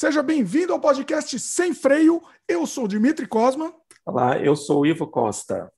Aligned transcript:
Seja 0.00 0.22
bem-vindo 0.22 0.72
ao 0.72 0.80
podcast 0.80 1.38
Sem 1.38 1.74
Freio. 1.74 2.22
Eu 2.48 2.66
sou 2.66 2.88
Dimitri 2.88 3.26
Cosma. 3.26 3.70
Olá, 4.02 4.38
eu 4.38 4.56
sou 4.56 4.80
o 4.80 4.86
Ivo 4.86 5.06
Costa. 5.06 5.70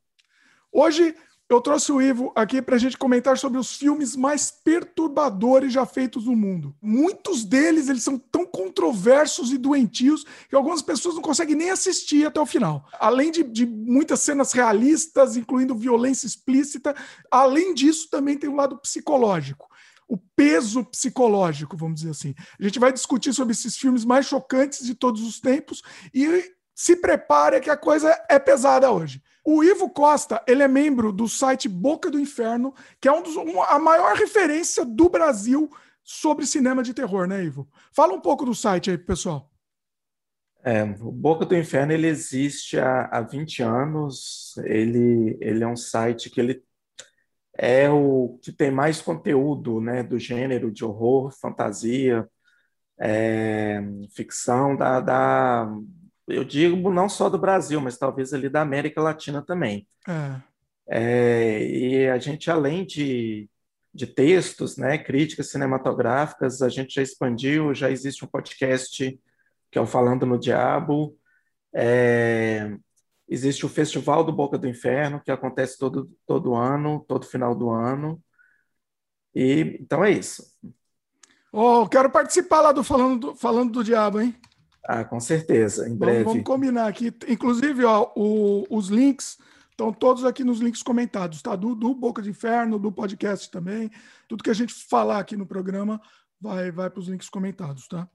Hoje 0.70 1.12
eu 1.48 1.60
trouxe 1.60 1.90
o 1.90 2.00
Ivo 2.00 2.30
aqui 2.36 2.62
para 2.62 2.76
a 2.76 2.78
gente 2.78 2.96
comentar 2.96 3.36
sobre 3.36 3.58
os 3.58 3.76
filmes 3.76 4.14
mais 4.14 4.48
perturbadores 4.48 5.72
já 5.72 5.84
feitos 5.84 6.26
no 6.26 6.36
mundo. 6.36 6.72
Muitos 6.80 7.44
deles 7.44 7.88
eles 7.88 8.04
são 8.04 8.16
tão 8.16 8.46
controversos 8.46 9.50
e 9.50 9.58
doentios 9.58 10.24
que 10.48 10.54
algumas 10.54 10.82
pessoas 10.82 11.16
não 11.16 11.22
conseguem 11.22 11.56
nem 11.56 11.70
assistir 11.70 12.24
até 12.24 12.40
o 12.40 12.46
final. 12.46 12.86
Além 13.00 13.32
de, 13.32 13.42
de 13.42 13.66
muitas 13.66 14.20
cenas 14.20 14.52
realistas, 14.52 15.36
incluindo 15.36 15.74
violência 15.74 16.28
explícita, 16.28 16.94
além 17.28 17.74
disso 17.74 18.08
também 18.08 18.38
tem 18.38 18.48
o 18.48 18.52
um 18.52 18.56
lado 18.56 18.78
psicológico 18.78 19.71
o 20.12 20.18
peso 20.36 20.84
psicológico, 20.84 21.74
vamos 21.74 22.00
dizer 22.00 22.10
assim. 22.10 22.34
A 22.60 22.62
gente 22.62 22.78
vai 22.78 22.92
discutir 22.92 23.32
sobre 23.32 23.52
esses 23.52 23.78
filmes 23.78 24.04
mais 24.04 24.26
chocantes 24.26 24.84
de 24.84 24.94
todos 24.94 25.22
os 25.22 25.40
tempos 25.40 25.80
e 26.12 26.52
se 26.74 26.96
prepare 26.96 27.62
que 27.62 27.70
a 27.70 27.78
coisa 27.78 28.22
é 28.28 28.38
pesada 28.38 28.92
hoje. 28.92 29.22
O 29.42 29.64
Ivo 29.64 29.88
Costa, 29.88 30.42
ele 30.46 30.62
é 30.62 30.68
membro 30.68 31.14
do 31.14 31.26
site 31.26 31.66
Boca 31.66 32.10
do 32.10 32.20
Inferno, 32.20 32.74
que 33.00 33.08
é 33.08 33.12
um 33.12 33.22
dos, 33.22 33.34
a 33.70 33.78
maior 33.78 34.14
referência 34.14 34.84
do 34.84 35.08
Brasil 35.08 35.70
sobre 36.04 36.44
cinema 36.44 36.82
de 36.82 36.92
terror, 36.92 37.26
né, 37.26 37.42
Ivo? 37.42 37.66
Fala 37.90 38.12
um 38.12 38.20
pouco 38.20 38.44
do 38.44 38.54
site 38.54 38.90
aí, 38.90 38.98
pessoal. 38.98 39.50
É, 40.62 40.82
o 40.82 41.10
Boca 41.10 41.46
do 41.46 41.56
Inferno 41.56 41.92
ele 41.94 42.06
existe 42.06 42.78
há, 42.78 43.06
há 43.06 43.22
20 43.22 43.62
anos. 43.62 44.58
Ele, 44.58 45.38
ele 45.40 45.64
é 45.64 45.66
um 45.66 45.74
site 45.74 46.28
que 46.28 46.38
ele 46.38 46.62
é 47.56 47.88
o 47.90 48.38
que 48.42 48.52
tem 48.52 48.70
mais 48.70 49.00
conteúdo 49.00 49.80
né, 49.80 50.02
do 50.02 50.18
gênero 50.18 50.70
de 50.70 50.84
horror, 50.84 51.30
fantasia, 51.32 52.28
é, 52.98 53.82
ficção 54.14 54.76
da, 54.76 55.00
da, 55.00 55.68
eu 56.28 56.44
digo 56.44 56.92
não 56.92 57.08
só 57.08 57.28
do 57.28 57.38
Brasil, 57.38 57.80
mas 57.80 57.98
talvez 57.98 58.32
ali 58.32 58.48
da 58.48 58.62
América 58.62 59.02
Latina 59.02 59.42
também. 59.42 59.86
É. 60.08 60.40
É, 60.88 61.64
e 61.64 62.08
a 62.08 62.18
gente, 62.18 62.50
além 62.50 62.84
de, 62.84 63.48
de 63.94 64.06
textos, 64.06 64.76
né, 64.76 64.98
críticas 64.98 65.50
cinematográficas, 65.50 66.62
a 66.62 66.68
gente 66.68 66.94
já 66.94 67.02
expandiu, 67.02 67.74
já 67.74 67.90
existe 67.90 68.24
um 68.24 68.28
podcast 68.28 69.18
que 69.70 69.78
é 69.78 69.80
o 69.80 69.86
Falando 69.86 70.26
no 70.26 70.38
Diabo, 70.38 71.16
é, 71.74 72.76
existe 73.32 73.64
o 73.64 73.68
Festival 73.68 74.22
do 74.24 74.32
Boca 74.32 74.58
do 74.58 74.68
Inferno, 74.68 75.20
que 75.24 75.30
acontece 75.30 75.78
todo, 75.78 76.10
todo 76.26 76.54
ano, 76.54 77.04
todo 77.08 77.26
final 77.26 77.54
do 77.54 77.70
ano, 77.70 78.22
e 79.34 79.78
então 79.80 80.04
é 80.04 80.10
isso. 80.10 80.44
Oh, 81.52 81.86
quero 81.88 82.10
participar 82.10 82.60
lá 82.60 82.72
do 82.72 82.84
Falando 82.84 83.18
do, 83.18 83.36
Falando 83.36 83.72
do 83.72 83.84
Diabo, 83.84 84.20
hein? 84.20 84.34
Ah, 84.84 85.04
com 85.04 85.20
certeza, 85.20 85.88
em 85.88 85.96
breve. 85.96 86.24
Vamos, 86.24 86.32
vamos 86.32 86.44
combinar 86.46 86.88
aqui. 86.88 87.14
Inclusive, 87.28 87.84
ó, 87.84 88.10
o, 88.16 88.66
os 88.68 88.88
links 88.88 89.38
estão 89.70 89.92
todos 89.92 90.24
aqui 90.24 90.44
nos 90.44 90.60
links 90.60 90.82
comentados, 90.82 91.40
tá? 91.40 91.54
Do, 91.54 91.74
do 91.74 91.94
Boca 91.94 92.20
de 92.20 92.30
Inferno, 92.30 92.78
do 92.78 92.90
podcast 92.90 93.50
também. 93.50 93.90
Tudo 94.28 94.42
que 94.42 94.50
a 94.50 94.54
gente 94.54 94.74
falar 94.74 95.18
aqui 95.18 95.36
no 95.36 95.46
programa 95.46 96.00
vai, 96.40 96.70
vai 96.70 96.90
para 96.90 97.00
os 97.00 97.08
links 97.08 97.28
comentados, 97.28 97.86
tá? 97.86 98.08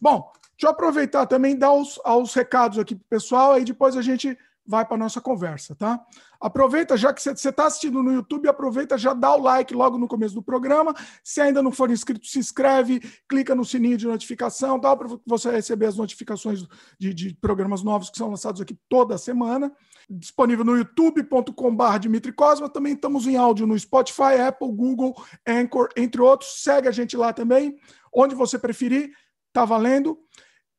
Bom, 0.00 0.30
deixa 0.52 0.66
eu 0.66 0.70
aproveitar 0.70 1.26
também 1.26 1.56
dar 1.56 1.72
os, 1.72 1.98
os 2.04 2.34
recados 2.34 2.78
aqui 2.78 2.94
para 2.94 3.04
o 3.04 3.08
pessoal, 3.08 3.52
aí 3.52 3.64
depois 3.64 3.96
a 3.96 4.02
gente 4.02 4.36
vai 4.70 4.84
para 4.84 4.94
a 4.94 4.98
nossa 4.98 5.20
conversa, 5.20 5.74
tá? 5.74 6.00
Aproveita, 6.40 6.96
já 6.96 7.12
que 7.12 7.20
você 7.20 7.30
está 7.32 7.66
assistindo 7.66 8.02
no 8.04 8.12
YouTube, 8.12 8.48
aproveita, 8.48 8.96
já 8.96 9.12
dá 9.12 9.34
o 9.34 9.42
like 9.42 9.74
logo 9.74 9.98
no 9.98 10.06
começo 10.06 10.34
do 10.34 10.42
programa. 10.42 10.94
Se 11.24 11.40
ainda 11.40 11.60
não 11.60 11.72
for 11.72 11.90
inscrito, 11.90 12.24
se 12.26 12.38
inscreve, 12.38 13.00
clica 13.28 13.52
no 13.52 13.64
sininho 13.64 13.96
de 13.96 14.06
notificação, 14.06 14.78
dá 14.78 14.96
para 14.96 15.08
você 15.26 15.50
receber 15.50 15.86
as 15.86 15.96
notificações 15.96 16.64
de, 16.98 17.12
de, 17.12 17.34
programas 17.34 17.82
novos 17.82 18.10
que 18.10 18.16
são 18.16 18.30
lançados 18.30 18.60
aqui 18.60 18.78
toda 18.88 19.18
semana. 19.18 19.72
Disponível 20.08 20.64
no 20.64 20.76
youtube.com.br 20.76 21.98
Dimitri 22.00 22.32
Cosma. 22.32 22.68
Também 22.68 22.94
estamos 22.94 23.26
em 23.26 23.36
áudio 23.36 23.66
no 23.66 23.78
Spotify, 23.78 24.40
Apple, 24.46 24.72
Google, 24.72 25.14
Anchor, 25.46 25.88
entre 25.96 26.22
outros. 26.22 26.62
Segue 26.62 26.86
a 26.86 26.92
gente 26.92 27.16
lá 27.16 27.32
também, 27.32 27.76
onde 28.14 28.36
você 28.36 28.58
preferir, 28.58 29.10
tá 29.52 29.64
valendo. 29.64 30.18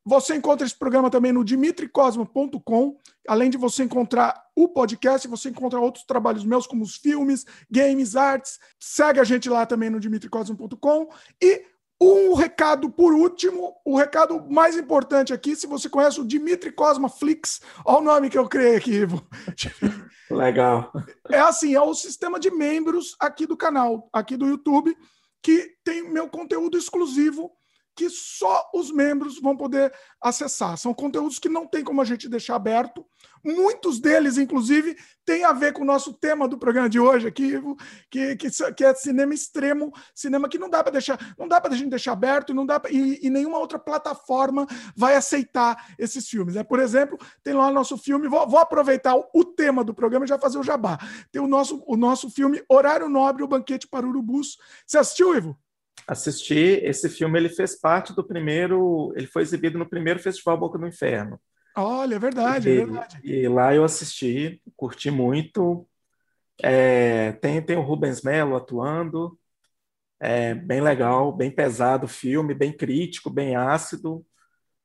Você 0.04 0.34
encontra 0.34 0.66
esse 0.66 0.76
programa 0.76 1.10
também 1.10 1.32
no 1.32 1.44
dimitricosmo.com. 1.44 2.98
Além 3.28 3.50
de 3.50 3.56
você 3.56 3.84
encontrar 3.84 4.34
o 4.56 4.68
podcast, 4.68 5.28
você 5.28 5.48
encontra 5.48 5.78
outros 5.78 6.04
trabalhos 6.04 6.44
meus, 6.44 6.66
como 6.66 6.82
os 6.82 6.96
filmes, 6.96 7.46
games, 7.70 8.16
artes. 8.16 8.58
Segue 8.80 9.20
a 9.20 9.24
gente 9.24 9.48
lá 9.48 9.64
também 9.64 9.90
no 9.90 10.00
dimitricosmo.com. 10.00 11.08
E 11.40 11.64
um 12.02 12.34
recado 12.34 12.90
por 12.90 13.14
último, 13.14 13.76
o 13.84 13.96
recado 13.96 14.44
mais 14.50 14.76
importante 14.76 15.32
aqui, 15.32 15.54
se 15.54 15.68
você 15.68 15.88
conhece 15.88 16.20
o 16.20 16.26
Dimitri 16.26 16.72
Cosma 16.72 17.08
Flix, 17.08 17.60
olha 17.86 17.98
o 17.98 18.02
nome 18.02 18.28
que 18.28 18.36
eu 18.36 18.48
criei 18.48 18.74
aqui, 18.74 18.90
Ivo. 18.90 19.24
Legal. 20.28 20.92
É 21.30 21.38
assim, 21.38 21.76
é 21.76 21.80
o 21.80 21.94
sistema 21.94 22.40
de 22.40 22.50
membros 22.50 23.14
aqui 23.20 23.46
do 23.46 23.56
canal, 23.56 24.08
aqui 24.12 24.36
do 24.36 24.48
YouTube, 24.48 24.96
que 25.40 25.76
tem 25.84 26.10
meu 26.10 26.28
conteúdo 26.28 26.76
exclusivo 26.76 27.52
que 27.94 28.08
só 28.08 28.70
os 28.74 28.90
membros 28.90 29.40
vão 29.40 29.56
poder 29.56 29.92
acessar. 30.20 30.76
São 30.76 30.94
conteúdos 30.94 31.38
que 31.38 31.48
não 31.48 31.66
tem 31.66 31.84
como 31.84 32.00
a 32.00 32.04
gente 32.04 32.28
deixar 32.28 32.56
aberto. 32.56 33.04
Muitos 33.44 34.00
deles, 34.00 34.38
inclusive, 34.38 34.96
têm 35.24 35.44
a 35.44 35.52
ver 35.52 35.72
com 35.72 35.82
o 35.82 35.86
nosso 35.86 36.12
tema 36.14 36.46
do 36.46 36.56
programa 36.56 36.88
de 36.88 37.00
hoje 37.00 37.26
aqui, 37.26 37.60
que, 38.08 38.36
que, 38.36 38.48
que 38.74 38.84
é 38.84 38.94
cinema 38.94 39.34
extremo, 39.34 39.92
cinema 40.14 40.48
que 40.48 40.58
não 40.58 40.70
dá 40.70 40.82
para 40.82 40.92
deixar, 40.92 41.34
não 41.36 41.48
dá 41.48 41.60
para 41.60 41.74
a 41.74 41.76
gente 41.76 41.90
deixar 41.90 42.12
aberto 42.12 42.54
não 42.54 42.64
dá 42.64 42.78
pra, 42.78 42.90
e, 42.90 43.18
e, 43.22 43.30
nenhuma 43.30 43.58
outra 43.58 43.78
plataforma 43.78 44.66
vai 44.96 45.16
aceitar 45.16 45.92
esses 45.98 46.28
filmes. 46.28 46.54
Né? 46.54 46.62
Por 46.62 46.78
exemplo, 46.78 47.18
tem 47.42 47.52
lá 47.52 47.68
o 47.68 47.72
nosso 47.72 47.98
filme, 47.98 48.28
vou, 48.28 48.48
vou 48.48 48.60
aproveitar 48.60 49.16
o, 49.16 49.28
o, 49.34 49.44
tema 49.44 49.82
do 49.82 49.92
programa 49.92 50.24
e 50.24 50.28
já 50.28 50.38
fazer 50.38 50.58
o 50.58 50.62
jabá. 50.62 50.98
Tem 51.30 51.42
o 51.42 51.48
nosso, 51.48 51.82
o 51.86 51.96
nosso 51.96 52.30
filme 52.30 52.62
Horário 52.68 53.08
Nobre, 53.08 53.42
o 53.42 53.48
Banquete 53.48 53.88
para 53.88 54.06
Urubus. 54.06 54.56
Você 54.86 54.98
assistiu, 54.98 55.36
Ivo? 55.36 55.58
Assisti. 56.06 56.80
Esse 56.82 57.08
filme 57.08 57.38
ele 57.38 57.48
fez 57.48 57.78
parte 57.78 58.14
do 58.14 58.24
primeiro. 58.24 59.12
Ele 59.16 59.26
foi 59.26 59.42
exibido 59.42 59.78
no 59.78 59.88
primeiro 59.88 60.20
Festival 60.20 60.58
Boca 60.58 60.78
do 60.78 60.86
Inferno. 60.86 61.40
Olha, 61.76 62.16
é 62.16 62.18
verdade, 62.18 62.68
e, 62.68 62.72
é 62.72 62.84
verdade. 62.84 63.20
E 63.24 63.48
lá 63.48 63.74
eu 63.74 63.84
assisti, 63.84 64.60
curti 64.76 65.10
muito. 65.10 65.88
É, 66.62 67.32
tem, 67.32 67.62
tem 67.62 67.76
o 67.76 67.82
Rubens 67.82 68.22
Melo 68.22 68.56
atuando. 68.56 69.38
É 70.20 70.54
bem 70.54 70.80
legal, 70.80 71.32
bem 71.32 71.50
pesado 71.50 72.06
o 72.06 72.08
filme, 72.08 72.54
bem 72.54 72.72
crítico, 72.76 73.30
bem 73.30 73.56
ácido. 73.56 74.24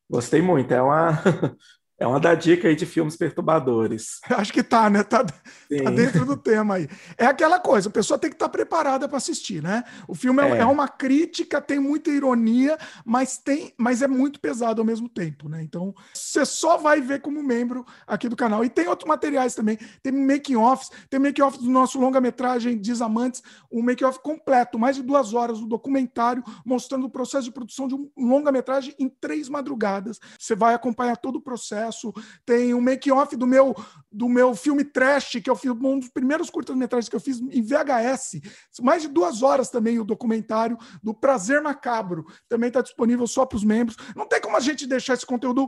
Gostei 0.10 0.42
muito. 0.42 0.74
É 0.74 0.82
uma, 0.82 1.12
É 2.00 2.06
uma 2.06 2.20
da 2.20 2.36
dica 2.36 2.68
aí 2.68 2.76
de 2.76 2.86
filmes 2.86 3.16
perturbadores. 3.16 4.20
Acho 4.30 4.54
que 4.54 4.62
tá, 4.62 4.88
né? 4.88 5.04
Tá, 5.04 5.24
tá, 5.24 5.90
dentro 5.90 6.26
do 6.26 6.38
tema 6.38 6.76
aí. 6.76 6.88
É 7.18 7.26
aquela 7.26 7.60
coisa, 7.60 7.90
a 7.90 7.92
pessoa 7.92 8.20
tem 8.20 8.30
que 8.30 8.36
estar 8.36 8.46
tá 8.46 8.52
preparada 8.52 9.08
para 9.08 9.18
assistir, 9.18 9.64
né? 9.64 9.84
O 10.08 10.14
filme 10.14 10.44
é. 10.44 10.60
é. 10.60 10.66
uma 10.66 10.88
crítica, 10.88 11.60
tem 11.60 11.80
muita 11.80 12.12
ironia, 12.12 12.78
mas 13.04 13.40
tem, 13.40 13.74
mas 13.78 14.04
é 14.04 14.08
muito 14.08 14.40
pesado 14.40 14.80
ao 14.80 14.86
mesmo 14.86 15.10
tempo, 15.10 15.50
né? 15.50 15.64
Então, 15.64 15.92
você 16.14 16.46
só 16.46 16.78
vai 16.78 17.02
ver 17.02 17.20
como 17.20 17.42
membro 17.42 17.84
aqui 18.06 18.30
do 18.30 18.36
canal. 18.36 18.64
E 18.64 18.70
tem 18.70 18.88
outros 18.88 19.08
materiais 19.08 19.56
também. 19.56 19.80
Tem 20.04 20.12
making-offs, 20.12 20.92
tem 21.10 21.20
making-off 21.20 21.58
do 21.58 21.70
nosso 21.70 22.00
longa-metragem 22.00 22.78
Desamantes, 22.78 23.42
um 23.72 23.82
making-off 23.82 24.20
completo, 24.20 24.78
mais 24.78 24.98
de 24.98 25.02
duas 25.02 25.34
horas, 25.34 25.58
um 25.58 25.68
documentário 25.68 26.44
mostrando 26.64 27.08
o 27.08 27.10
processo 27.10 27.46
de 27.46 27.52
produção 27.52 27.88
de 27.88 27.96
um 27.96 28.08
longa-metragem 28.16 28.94
em 29.00 29.10
três 29.10 29.50
madrugadas. 29.50 30.20
Você 30.38 30.56
vai 30.56 30.76
acompanhar 30.76 31.18
todo 31.18 31.38
o 31.38 31.42
processo 31.42 31.87
sucesso. 31.88 32.14
Tem 32.46 32.74
um 32.74 32.82
make-off 32.82 33.36
do 33.36 33.46
meu, 33.46 33.76
do 34.12 34.30
meu 34.30 34.56
filme 34.56 34.84
Trash, 34.84 35.38
que 35.44 35.50
eu 35.50 35.56
fiz 35.56 35.72
um 35.72 36.00
dos 36.00 36.10
primeiros 36.10 36.50
curtas-metragens 36.50 37.10
que 37.10 37.16
eu 37.16 37.20
fiz 37.20 37.40
em 37.40 37.62
VHS. 37.62 38.42
Mais 38.82 39.02
de 39.02 39.08
duas 39.08 39.44
horas 39.44 39.70
também 39.70 40.00
o 40.00 40.06
documentário 40.06 40.78
do 41.02 41.14
Prazer 41.14 41.62
Macabro. 41.62 42.26
Também 42.48 42.68
está 42.68 42.82
disponível 42.82 43.28
só 43.28 43.46
para 43.46 43.58
os 43.58 43.64
membros. 43.64 43.98
Não 44.16 44.28
tem 44.28 44.42
como 44.42 44.58
a 44.58 44.62
gente 44.62 44.88
deixar 44.88 45.14
esse 45.14 45.26
conteúdo 45.26 45.68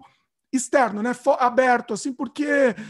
externo, 0.52 1.04
né, 1.04 1.12
aberto, 1.38 1.94
assim, 1.94 2.12
porque 2.12 2.48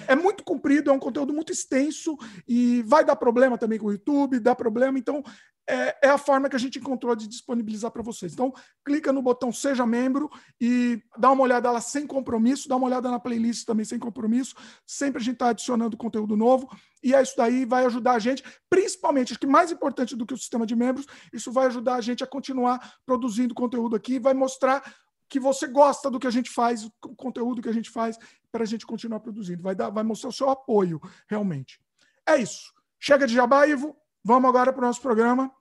é 0.07 0.15
muito 0.15 0.43
comprido, 0.43 0.89
é 0.89 0.93
um 0.93 0.99
conteúdo 0.99 1.33
muito 1.33 1.51
extenso 1.51 2.17
e 2.47 2.81
vai 2.83 3.03
dar 3.03 3.15
problema 3.15 3.57
também 3.57 3.77
com 3.77 3.87
o 3.87 3.91
YouTube, 3.91 4.39
dá 4.39 4.55
problema, 4.55 4.97
então 4.97 5.23
é, 5.69 6.07
é 6.07 6.09
a 6.09 6.17
forma 6.17 6.49
que 6.49 6.55
a 6.55 6.59
gente 6.59 6.79
encontrou 6.79 7.15
de 7.15 7.27
disponibilizar 7.27 7.91
para 7.91 8.01
vocês. 8.01 8.33
Então, 8.33 8.51
clica 8.83 9.13
no 9.13 9.21
botão 9.21 9.51
Seja 9.51 9.85
Membro 9.85 10.27
e 10.59 10.99
dá 11.15 11.31
uma 11.31 11.43
olhada 11.43 11.69
lá 11.69 11.79
sem 11.79 12.07
compromisso, 12.07 12.67
dá 12.67 12.75
uma 12.75 12.87
olhada 12.87 13.11
na 13.11 13.19
playlist 13.19 13.65
também 13.65 13.85
sem 13.85 13.99
compromisso. 13.99 14.55
Sempre 14.85 15.21
a 15.21 15.23
gente 15.23 15.35
está 15.35 15.49
adicionando 15.49 15.95
conteúdo 15.95 16.35
novo 16.35 16.67
e 17.03 17.13
é 17.13 17.21
isso 17.21 17.35
daí 17.37 17.65
vai 17.65 17.85
ajudar 17.85 18.13
a 18.13 18.19
gente, 18.19 18.43
principalmente, 18.67 19.31
acho 19.31 19.39
que 19.39 19.45
mais 19.45 19.71
importante 19.71 20.15
do 20.15 20.25
que 20.25 20.33
o 20.33 20.37
sistema 20.37 20.65
de 20.65 20.75
membros, 20.75 21.05
isso 21.31 21.51
vai 21.51 21.67
ajudar 21.67 21.95
a 21.95 22.01
gente 22.01 22.23
a 22.23 22.27
continuar 22.27 22.95
produzindo 23.05 23.53
conteúdo 23.53 23.95
aqui, 23.95 24.17
vai 24.17 24.33
mostrar 24.33 24.83
que 25.29 25.39
você 25.39 25.67
gosta 25.67 26.09
do 26.09 26.19
que 26.19 26.27
a 26.27 26.31
gente 26.31 26.49
faz, 26.49 26.83
o 26.83 27.15
conteúdo 27.15 27.61
que 27.61 27.69
a 27.69 27.73
gente 27.73 27.89
faz, 27.89 28.17
para 28.51 28.63
a 28.63 28.67
gente 28.67 28.85
continuar 28.85 29.19
produzindo. 29.19 29.61
Vai, 29.61 29.75
dar, 29.75 29.89
vai 29.89 30.03
mostrar 30.03 30.29
o 30.29 30.33
seu 30.33 30.49
apoio, 30.49 30.99
realmente. 31.27 31.79
É 32.27 32.35
isso. 32.37 32.73
Chega 32.99 33.27
de 33.27 33.33
jabá, 33.33 33.67
Ivo. 33.67 33.95
Vamos 34.23 34.49
agora 34.49 34.73
para 34.73 34.83
o 34.83 34.87
nosso 34.87 35.01
programa. 35.01 35.51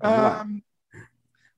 Ah, 0.00 0.46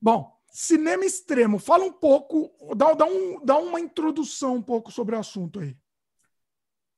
bom, 0.01 0.35
cinema 0.51 1.05
extremo. 1.05 1.59
Fala 1.59 1.83
um 1.85 1.93
pouco, 1.93 2.51
dá, 2.75 2.93
dá, 2.93 3.05
um, 3.05 3.43
dá 3.43 3.57
uma 3.57 3.79
introdução 3.79 4.55
um 4.55 4.61
pouco 4.61 4.91
sobre 4.91 5.15
o 5.15 5.19
assunto 5.19 5.59
aí. 5.59 5.77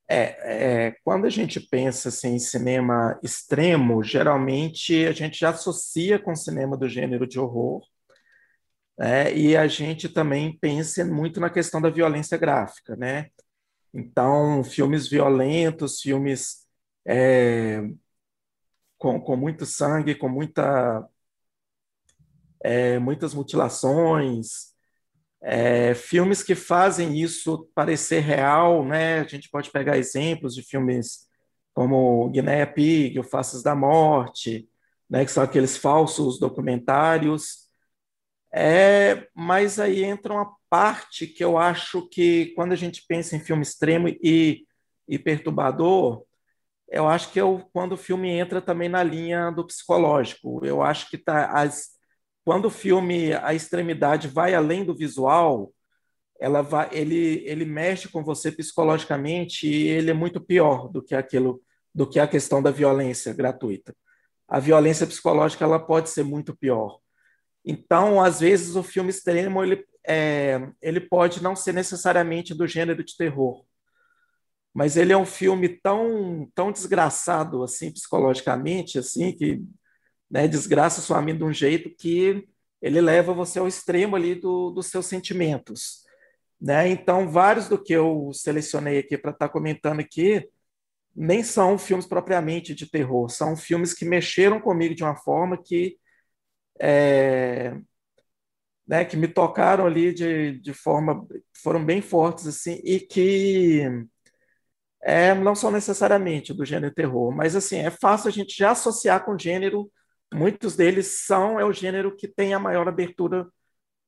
É, 0.10 0.86
é, 0.88 0.92
quando 1.04 1.26
a 1.26 1.30
gente 1.30 1.60
pensa 1.60 2.10
assim, 2.10 2.36
em 2.36 2.40
cinema 2.40 3.20
extremo, 3.24 4.04
geralmente 4.04 5.06
a 5.06 5.12
gente 5.12 5.40
já 5.40 5.50
associa 5.50 6.20
com 6.20 6.36
cinema 6.36 6.78
do 6.78 6.88
gênero 6.88 7.26
de 7.26 7.40
horror, 7.40 7.82
né? 8.98 9.34
e 9.36 9.58
a 9.58 9.68
gente 9.68 10.10
também 10.10 10.58
pensa 10.60 11.04
muito 11.06 11.40
na 11.40 11.50
questão 11.50 11.82
da 11.82 11.90
violência 11.90 12.38
gráfica, 12.38 12.96
né? 12.96 13.28
Então, 13.94 14.64
filmes 14.64 15.08
violentos, 15.08 16.02
filmes 16.02 16.66
é, 17.08 17.82
com, 18.98 19.20
com 19.22 19.36
muito 19.36 19.66
sangue, 19.66 20.16
com 20.16 20.30
muita, 20.30 21.08
é, 22.64 22.98
muitas 23.00 23.34
mutilações, 23.34 24.74
é, 25.42 25.94
filmes 25.94 26.42
que 26.42 26.56
fazem 26.56 27.20
isso 27.22 27.70
parecer 27.76 28.22
real, 28.22 28.86
né? 28.86 29.20
A 29.20 29.28
gente 29.28 29.50
pode 29.50 29.70
pegar 29.72 29.98
exemplos 29.98 30.56
de 30.56 30.64
filmes 30.64 31.28
como 31.74 32.30
Guinéa 32.30 32.66
Pig, 32.66 33.20
O 33.20 33.24
Faces 33.24 33.62
da 33.62 33.76
Morte, 33.76 34.70
né? 35.10 35.26
Que 35.26 35.32
são 35.32 35.44
aqueles 35.44 35.76
falsos 35.78 36.40
documentários. 36.40 37.63
É, 38.56 39.28
mas 39.34 39.80
aí 39.80 40.04
entra 40.04 40.34
uma 40.34 40.56
parte 40.70 41.26
que 41.26 41.44
eu 41.44 41.58
acho 41.58 42.08
que 42.10 42.54
quando 42.56 42.72
a 42.72 42.76
gente 42.76 43.04
pensa 43.08 43.36
em 43.36 43.40
filme 43.40 43.64
extremo 43.64 44.08
e, 44.08 44.66
e 45.08 45.18
perturbador, 45.18 46.24
eu 46.88 47.08
acho 47.08 47.32
que 47.32 47.40
é 47.40 47.44
quando 47.74 47.94
o 47.94 47.98
filme 47.98 48.30
entra 48.30 48.62
também 48.62 48.88
na 48.88 49.02
linha 49.02 49.50
do 49.50 49.66
psicológico. 49.66 50.64
Eu 50.64 50.84
acho 50.84 51.10
que 51.10 51.18
tá, 51.18 51.52
as, 51.52 51.90
quando 52.46 52.66
o 52.66 52.70
filme 52.70 53.34
a 53.34 53.54
extremidade 53.56 54.28
vai 54.28 54.54
além 54.54 54.86
do 54.86 54.96
visual, 54.96 55.74
ela 56.40 56.62
vai, 56.62 56.90
ele, 56.92 57.44
ele 57.48 57.66
mexe 57.66 58.08
com 58.08 58.24
você 58.24 58.52
psicologicamente 58.52 59.68
e 59.68 59.88
ele 59.88 60.12
é 60.12 60.14
muito 60.14 60.40
pior 60.42 60.90
do 60.90 61.02
que 61.02 61.16
aquilo, 61.16 61.62
do 61.96 62.08
que 62.08 62.20
a 62.20 62.28
questão 62.28 62.62
da 62.62 62.70
violência 62.70 63.34
gratuita. 63.34 63.96
A 64.48 64.60
violência 64.60 65.08
psicológica 65.08 65.64
ela 65.64 65.80
pode 65.80 66.10
ser 66.10 66.24
muito 66.24 66.56
pior. 66.56 67.00
Então, 67.66 68.22
às 68.22 68.40
vezes 68.40 68.76
o 68.76 68.84
filme 68.84 69.10
extremo 69.10 69.64
ele, 69.64 69.86
é, 70.06 70.70
ele 70.82 71.00
pode 71.00 71.42
não 71.42 71.56
ser 71.56 71.74
necessariamente 71.74 72.54
do 72.54 72.68
gênero 72.68 73.04
de 73.04 73.16
terror, 73.16 73.66
mas 74.74 74.98
ele 74.98 75.14
é 75.14 75.18
um 75.18 75.26
filme 75.26 75.70
tão 75.70 76.50
tão 76.56 76.72
desgraçado 76.72 77.64
assim 77.64 77.92
psicologicamente 77.92 78.98
assim 78.98 79.32
que 79.32 79.64
né, 80.30 80.48
desgraça 80.48 81.02
sua 81.02 81.22
mente 81.22 81.38
de 81.38 81.44
um 81.44 81.54
jeito 81.54 81.96
que 81.96 82.48
ele 82.82 83.00
leva 83.00 83.34
você 83.34 83.60
ao 83.60 83.68
extremo 83.68 84.16
ali 84.16 84.36
do, 84.36 84.72
dos 84.72 84.88
seus 84.88 85.06
sentimentos. 85.06 86.04
Né? 86.60 86.90
Então, 86.90 87.30
vários 87.30 87.70
do 87.70 87.82
que 87.82 87.94
eu 87.94 88.32
selecionei 88.34 88.98
aqui 89.00 89.18
para 89.18 89.32
estar 89.32 89.48
tá 89.48 89.54
comentando 89.54 90.00
aqui 90.00 90.46
nem 91.16 91.44
são 91.44 91.78
filmes 91.78 92.06
propriamente 92.06 92.74
de 92.74 92.90
terror, 92.90 93.30
são 93.30 93.56
filmes 93.56 93.94
que 93.94 94.04
mexeram 94.04 94.60
comigo 94.60 94.96
de 94.96 95.04
uma 95.04 95.16
forma 95.16 95.62
que 95.62 95.98
é, 96.80 97.76
né, 98.88 99.06
que 99.06 99.16
me 99.18 99.28
tocaram 99.28 99.86
ali 99.86 100.14
de, 100.14 100.60
de 100.60 100.74
forma 100.74 101.26
foram 101.62 101.84
bem 101.84 102.02
fortes 102.02 102.48
assim 102.48 102.82
e 102.84 103.00
que 103.00 103.84
é, 105.02 105.34
não 105.34 105.56
são 105.56 105.72
necessariamente 105.72 106.54
do 106.54 106.66
gênero 106.66 106.94
terror, 106.94 107.32
mas 107.32 107.56
assim 107.56 107.78
é 107.78 107.92
fácil 107.92 108.30
a 108.30 108.32
gente 108.32 108.56
já 108.58 108.72
associar 108.72 109.24
com 109.26 109.38
gênero 109.38 109.92
muitos 110.34 110.76
deles 110.76 111.26
são 111.26 111.60
é 111.60 111.66
o 111.66 111.74
gênero 111.74 112.16
que 112.16 112.28
tem 112.28 112.54
a 112.54 112.60
maior 112.60 112.88
abertura 112.88 113.48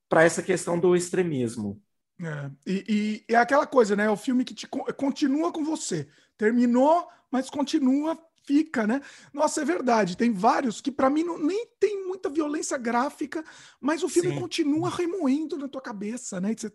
para 0.09 0.23
essa 0.23 0.41
questão 0.41 0.79
do 0.79 0.95
extremismo. 0.95 1.81
É, 2.21 2.51
e, 2.65 3.23
e, 3.27 3.33
é 3.33 3.35
aquela 3.35 3.67
coisa, 3.67 3.95
né? 3.95 4.05
É 4.05 4.09
o 4.09 4.15
filme 4.15 4.45
que 4.45 4.53
te, 4.53 4.67
continua 4.67 5.51
com 5.51 5.63
você. 5.63 6.07
Terminou, 6.37 7.07
mas 7.29 7.49
continua, 7.49 8.17
fica, 8.45 8.85
né? 8.85 9.01
Nossa, 9.33 9.61
é 9.61 9.65
verdade. 9.65 10.15
Tem 10.15 10.31
vários 10.31 10.81
que 10.81 10.91
para 10.91 11.09
mim 11.09 11.23
não, 11.23 11.37
nem 11.37 11.67
tem 11.79 12.05
muita 12.05 12.29
violência 12.29 12.77
gráfica, 12.77 13.43
mas 13.79 14.03
o 14.03 14.09
filme 14.09 14.31
Sim. 14.31 14.39
continua 14.39 14.89
remoendo 14.89 15.57
na 15.57 15.67
tua 15.67 15.81
cabeça, 15.81 16.39
né? 16.39 16.53
Você 16.55 16.71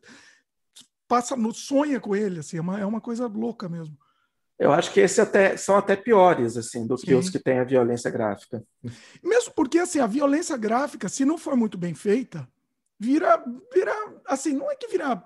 passa, 1.06 1.37
no, 1.37 1.52
sonha 1.52 1.99
com 2.00 2.14
ele, 2.14 2.40
assim, 2.40 2.58
é 2.58 2.61
uma, 2.61 2.81
é 2.81 2.87
uma 2.87 3.00
coisa 3.00 3.26
louca 3.26 3.69
mesmo. 3.69 3.96
Eu 4.58 4.72
acho 4.72 4.93
que 4.93 5.00
esses 5.00 5.19
até, 5.19 5.56
são 5.56 5.76
até 5.76 5.96
piores 5.96 6.56
assim 6.56 6.87
do 6.87 6.99
Sim. 6.99 7.06
que 7.06 7.14
os 7.14 7.31
que 7.31 7.38
têm 7.38 7.58
a 7.58 7.64
violência 7.64 8.11
gráfica. 8.11 8.62
Mesmo 9.25 9.52
porque 9.55 9.78
assim, 9.78 10.00
a 10.00 10.06
violência 10.06 10.56
gráfica, 10.56 11.08
se 11.08 11.25
não 11.25 11.38
for 11.38 11.56
muito 11.56 11.78
bem 11.78 11.94
feita, 11.94 12.46
vira, 12.99 13.43
vira 13.73 13.93
assim, 14.26 14.52
não 14.52 14.70
é 14.70 14.76
que 14.76 14.87
vira 14.88 15.25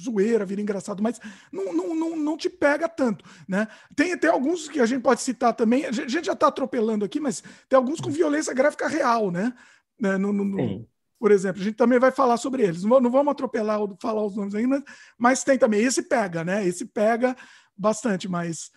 zoeira, 0.00 0.44
vira 0.44 0.60
engraçado, 0.60 1.02
mas 1.02 1.20
não, 1.52 1.72
não, 1.72 1.94
não, 1.94 2.16
não 2.16 2.36
te 2.36 2.48
pega 2.48 2.88
tanto, 2.88 3.24
né? 3.48 3.68
Tem 3.94 4.12
até 4.12 4.28
alguns 4.28 4.68
que 4.68 4.80
a 4.80 4.86
gente 4.86 5.02
pode 5.02 5.20
citar 5.20 5.54
também, 5.54 5.86
a 5.86 5.92
gente 5.92 6.24
já 6.24 6.32
está 6.32 6.48
atropelando 6.48 7.04
aqui, 7.04 7.20
mas 7.20 7.42
tem 7.68 7.76
alguns 7.76 8.00
com 8.00 8.10
violência 8.10 8.54
gráfica 8.54 8.88
real, 8.88 9.30
né? 9.30 9.54
né? 10.00 10.16
No, 10.16 10.32
no, 10.32 10.44
no, 10.44 10.88
por 11.18 11.30
exemplo, 11.30 11.60
a 11.60 11.64
gente 11.64 11.76
também 11.76 11.98
vai 11.98 12.10
falar 12.10 12.38
sobre 12.38 12.62
eles. 12.62 12.82
Não, 12.82 12.98
não 12.98 13.10
vamos 13.10 13.30
atropelar 13.30 13.80
ou 13.80 13.96
falar 14.00 14.24
os 14.24 14.34
nomes 14.34 14.54
ainda, 14.54 14.82
mas 15.18 15.44
tem 15.44 15.58
também. 15.58 15.82
Esse 15.82 16.02
pega, 16.02 16.42
né? 16.42 16.66
Esse 16.66 16.86
pega 16.86 17.36
bastante, 17.76 18.26
mas 18.26 18.70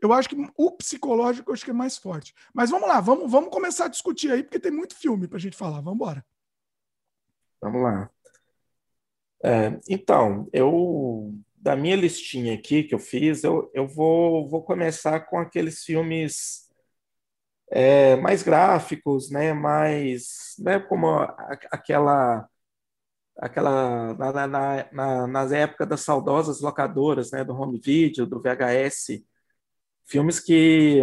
eu 0.00 0.12
acho 0.12 0.28
que 0.28 0.36
o 0.56 0.70
psicológico 0.72 1.50
eu 1.50 1.54
acho 1.54 1.64
que 1.64 1.70
é 1.70 1.74
mais 1.74 1.98
forte. 1.98 2.32
Mas 2.54 2.70
vamos 2.70 2.88
lá, 2.88 3.00
vamos, 3.00 3.30
vamos 3.30 3.50
começar 3.50 3.86
a 3.86 3.88
discutir 3.88 4.30
aí, 4.30 4.42
porque 4.42 4.60
tem 4.60 4.70
muito 4.70 4.96
filme 4.96 5.26
para 5.26 5.38
a 5.38 5.40
gente 5.40 5.56
falar. 5.56 5.80
Vamos 5.80 5.94
embora. 5.94 6.24
Vamos 7.60 7.82
lá. 7.82 8.08
É, 9.44 9.78
então, 9.88 10.48
eu 10.52 11.34
da 11.56 11.76
minha 11.76 11.96
listinha 11.96 12.54
aqui 12.54 12.84
que 12.84 12.94
eu 12.94 12.98
fiz, 12.98 13.44
eu, 13.44 13.70
eu 13.74 13.86
vou, 13.86 14.48
vou 14.48 14.62
começar 14.62 15.20
com 15.20 15.38
aqueles 15.38 15.84
filmes 15.84 16.68
é, 17.70 18.16
mais 18.16 18.42
gráficos, 18.42 19.30
né, 19.30 19.52
mais, 19.52 20.54
né, 20.58 20.78
como 20.80 21.20
aquela 21.70 22.48
aquela 23.36 24.14
na, 24.14 24.46
na, 24.48 24.88
na, 24.92 25.26
nas 25.28 25.52
épocas 25.52 25.88
das 25.88 26.00
saudosas 26.00 26.60
locadoras, 26.60 27.30
né, 27.30 27.44
do 27.44 27.54
home 27.54 27.78
video, 27.78 28.26
do 28.26 28.40
VHS, 28.40 29.22
filmes 30.04 30.40
que, 30.40 31.02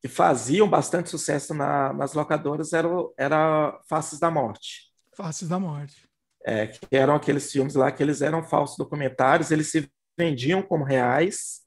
que 0.00 0.08
faziam 0.08 0.68
bastante 0.68 1.10
sucesso 1.10 1.52
na, 1.52 1.92
nas 1.92 2.14
locadoras 2.14 2.72
eram 2.72 3.12
era 3.18 3.78
Faces 3.88 4.18
da 4.18 4.30
Morte. 4.30 4.92
Faces 5.14 5.48
da 5.48 5.58
Morte. 5.58 6.03
É, 6.46 6.66
que 6.66 6.94
eram 6.94 7.14
aqueles 7.14 7.50
filmes 7.50 7.74
lá 7.74 7.90
que 7.90 8.02
eles 8.02 8.20
eram 8.20 8.42
falsos 8.42 8.76
documentários, 8.76 9.50
eles 9.50 9.70
se 9.70 9.88
vendiam 10.16 10.62
como 10.62 10.84
reais, 10.84 11.62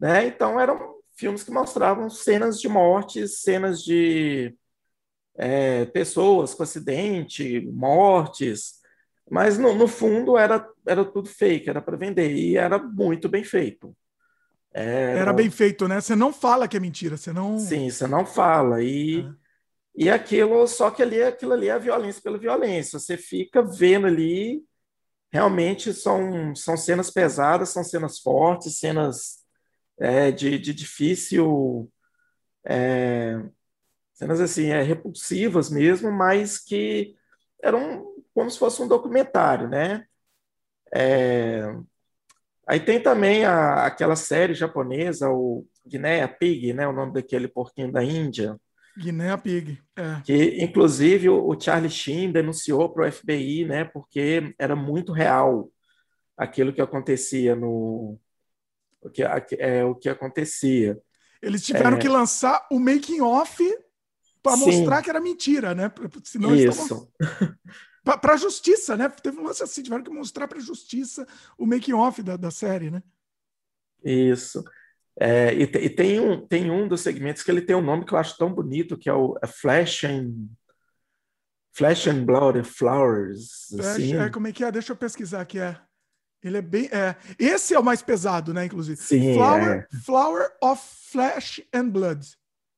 né? 0.00 0.26
Então 0.26 0.58
eram 0.58 0.96
filmes 1.14 1.44
que 1.44 1.50
mostravam 1.50 2.08
cenas 2.08 2.58
de 2.60 2.68
mortes, 2.68 3.42
cenas 3.42 3.82
de 3.82 4.56
é, 5.36 5.84
pessoas 5.86 6.54
com 6.54 6.62
acidente, 6.62 7.60
mortes, 7.72 8.80
mas 9.30 9.58
no, 9.58 9.74
no 9.74 9.86
fundo 9.86 10.36
era, 10.36 10.66
era 10.86 11.04
tudo 11.04 11.28
fake, 11.28 11.70
era 11.70 11.80
para 11.80 11.96
vender 11.96 12.34
e 12.34 12.56
era 12.56 12.78
muito 12.78 13.28
bem 13.28 13.44
feito. 13.44 13.94
Era... 14.72 15.20
era... 15.20 15.32
bem 15.32 15.50
feito, 15.50 15.86
né? 15.86 16.00
Você 16.00 16.16
não 16.16 16.32
fala 16.32 16.66
que 16.66 16.76
é 16.76 16.80
mentira, 16.80 17.16
você 17.16 17.32
não. 17.32 17.58
Sim, 17.58 17.90
você 17.90 18.06
não 18.06 18.24
fala. 18.24 18.82
E, 18.82 19.20
é. 19.20 19.41
E 19.94 20.10
aquilo, 20.10 20.66
só 20.66 20.90
que 20.90 21.02
ali, 21.02 21.22
aquilo 21.22 21.52
ali 21.52 21.68
é 21.68 21.78
violência 21.78 22.22
pela 22.22 22.38
violência. 22.38 22.98
Você 22.98 23.16
fica 23.16 23.62
vendo 23.62 24.06
ali, 24.06 24.64
realmente 25.32 25.92
são, 25.94 26.54
são 26.54 26.76
cenas 26.76 27.10
pesadas, 27.10 27.70
são 27.70 27.84
cenas 27.84 28.20
fortes, 28.20 28.78
cenas 28.78 29.44
é, 29.98 30.30
de, 30.32 30.58
de 30.58 30.74
difícil. 30.74 31.90
É, 32.66 33.38
cenas 34.14 34.40
assim, 34.40 34.68
é, 34.68 34.82
repulsivas 34.82 35.70
mesmo, 35.70 36.10
mas 36.12 36.58
que 36.58 37.16
eram 37.62 38.06
como 38.34 38.50
se 38.50 38.58
fosse 38.58 38.82
um 38.82 38.88
documentário, 38.88 39.68
né? 39.68 40.06
É... 40.94 41.62
Aí 42.66 42.80
tem 42.80 43.02
também 43.02 43.44
a, 43.44 43.86
aquela 43.86 44.16
série 44.16 44.54
japonesa, 44.54 45.30
o 45.30 45.66
Guinea 45.86 46.28
Pig, 46.28 46.72
né? 46.72 46.86
O 46.86 46.92
nome 46.92 47.12
daquele 47.12 47.48
porquinho 47.48 47.92
da 47.92 48.02
Índia. 48.04 48.58
Guinea 48.96 49.38
Pig, 49.38 49.82
é. 49.96 50.20
Que, 50.24 50.62
inclusive, 50.62 51.28
o 51.28 51.58
Charlie 51.58 51.90
Sheen 51.90 52.30
denunciou 52.30 52.88
para 52.90 53.08
o 53.08 53.12
FBI, 53.12 53.64
né? 53.64 53.84
Porque 53.84 54.54
era 54.58 54.76
muito 54.76 55.12
real 55.12 55.70
aquilo 56.36 56.72
que 56.72 56.80
acontecia 56.80 57.54
no... 57.54 58.18
O 59.00 59.10
que, 59.10 59.22
é, 59.58 59.84
o 59.84 59.96
que 59.96 60.08
acontecia. 60.08 60.96
Eles 61.40 61.64
tiveram 61.64 61.96
é... 61.96 62.00
que 62.00 62.08
lançar 62.08 62.66
o 62.70 62.78
making 62.78 63.20
off 63.20 63.60
para 64.42 64.56
mostrar 64.56 65.02
que 65.02 65.10
era 65.10 65.20
mentira, 65.20 65.74
né? 65.74 65.90
Senão 66.24 66.54
Isso. 66.54 67.10
para 68.04 68.34
a 68.34 68.36
justiça, 68.36 68.96
né? 68.96 69.08
Teve 69.08 69.38
um 69.38 69.44
lance 69.44 69.62
assim, 69.62 69.82
tiveram 69.82 70.02
que 70.02 70.10
mostrar 70.10 70.48
para 70.48 70.58
a 70.58 70.62
justiça 70.62 71.26
o 71.56 71.64
making-off 71.64 72.22
da, 72.22 72.36
da 72.36 72.50
série, 72.50 72.90
né? 72.90 73.02
Isso. 74.04 74.64
É, 75.20 75.54
e, 75.54 75.62
e, 75.62 75.90
tem, 75.90 76.18
um, 76.18 76.46
tem 76.46 76.70
um 76.70 76.88
dos 76.88 77.00
segmentos 77.00 77.42
que 77.42 77.50
ele 77.50 77.62
tem 77.62 77.76
um 77.76 77.82
nome 77.82 78.04
que 78.04 78.14
eu 78.14 78.18
acho 78.18 78.36
tão 78.36 78.52
bonito, 78.52 78.96
que 78.96 79.08
é 79.08 79.14
o 79.14 79.38
Flash 79.46 80.04
and... 80.04 80.32
Flesh 81.74 82.06
and 82.06 82.24
Blood 82.24 82.62
Flowers. 82.64 83.68
Flash, 83.70 83.86
assim. 83.86 84.16
é, 84.16 84.28
como 84.28 84.46
é 84.46 84.52
que 84.52 84.62
é? 84.62 84.70
Deixa 84.70 84.92
eu 84.92 84.96
pesquisar 84.96 85.40
aqui. 85.40 85.58
É. 85.58 85.78
Ele 86.42 86.58
é 86.58 86.62
bem. 86.62 86.88
É. 86.92 87.16
Esse 87.38 87.74
é 87.74 87.78
o 87.78 87.84
mais 87.84 88.02
pesado, 88.02 88.52
né? 88.52 88.66
Inclusive. 88.66 89.00
Sim. 89.00 89.34
Flower, 89.34 89.86
é. 89.90 89.96
Flower 90.04 90.50
of 90.62 90.82
Flesh 91.10 91.62
and 91.72 91.88
Blood. 91.88 92.26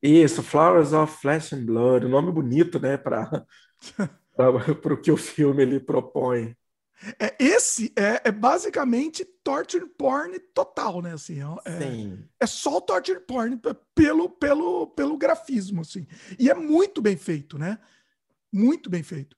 Isso, 0.03 0.43
Flowers 0.43 0.93
of 0.93 1.17
Flesh 1.21 1.55
and 1.55 1.65
Blood. 1.65 2.07
Um 2.07 2.11
nome 2.11 2.31
bonito, 2.31 2.79
né? 2.79 2.97
Para 2.97 3.47
o 4.37 4.97
que 4.99 5.11
o 5.11 5.17
filme 5.17 5.63
ele 5.63 5.81
propõe. 5.81 6.55
É, 7.19 7.37
esse 7.39 7.93
é, 7.97 8.29
é, 8.29 8.33
basicamente 8.33 9.25
torture 9.43 9.87
porn 9.87 10.39
total, 10.55 11.03
né? 11.03 11.13
Assim, 11.13 11.41
é, 11.41 12.45
é 12.45 12.47
só 12.47 12.81
torture 12.81 13.21
porn 13.21 13.61
pelo, 13.95 14.31
pelo, 14.31 14.87
pelo 14.89 15.19
grafismo, 15.19 15.83
assim. 15.83 16.07
E 16.39 16.51
é 16.51 16.55
muito 16.55 17.03
bem 17.03 17.17
feito, 17.17 17.59
né? 17.59 17.79
Muito 18.53 18.89
bem 18.89 19.03
feito. 19.03 19.37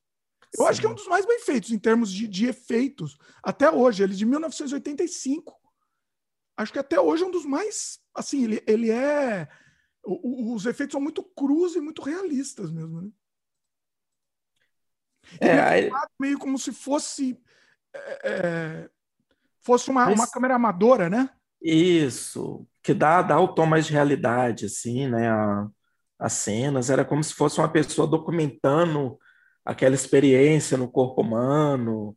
Eu 0.56 0.64
Sim. 0.64 0.70
acho 0.70 0.80
que 0.80 0.86
é 0.86 0.90
um 0.90 0.94
dos 0.94 1.08
mais 1.08 1.26
bem 1.26 1.40
feitos 1.40 1.70
em 1.70 1.78
termos 1.78 2.12
de, 2.12 2.28
de 2.28 2.46
efeitos 2.46 3.16
até 3.42 3.70
hoje. 3.70 4.02
Ele 4.02 4.12
é 4.12 4.16
de 4.16 4.26
1985. 4.26 5.54
Acho 6.56 6.72
que 6.72 6.78
até 6.78 7.00
hoje 7.00 7.25
é 7.25 7.26
um 7.26 7.30
dos 7.30 7.44
mais. 7.44 7.98
Assim, 8.14 8.44
ele, 8.44 8.62
ele 8.66 8.90
é. 8.90 9.48
O, 10.04 10.54
os 10.54 10.66
efeitos 10.66 10.92
são 10.92 11.00
muito 11.00 11.22
crus 11.22 11.75
e 11.75 11.80
muito 11.80 12.00
realistas 12.00 12.70
mesmo, 12.70 13.02
né? 13.02 13.10
É, 15.40 15.61
aí... 15.61 15.90
meio 16.18 16.38
como 16.38 16.59
se 16.59 16.73
fosse 16.73 17.38
é, 17.95 18.21
é, 18.25 18.90
fosse 19.62 19.90
uma, 19.90 20.06
Mas... 20.06 20.18
uma 20.18 20.30
câmera 20.30 20.54
amadora, 20.54 21.11
né? 21.11 21.30
Isso, 21.61 22.66
que 22.83 22.95
dá, 22.95 23.23
dá 23.23 23.40
o 23.40 23.49
tom 23.49 23.66
mais 23.66 23.87
de 23.87 23.92
realidade, 23.92 24.66
assim, 24.66 25.09
né? 25.09 25.28
A, 25.28 25.68
as 26.18 26.33
cenas, 26.35 26.88
era 26.88 27.04
como 27.04 27.23
se 27.23 27.35
fosse 27.35 27.59
uma 27.59 27.68
pessoa 27.68 28.06
documentando 28.06 29.18
aquela 29.64 29.95
experiência 29.95 30.78
no 30.78 30.90
corpo 30.90 31.23
humano. 31.23 32.16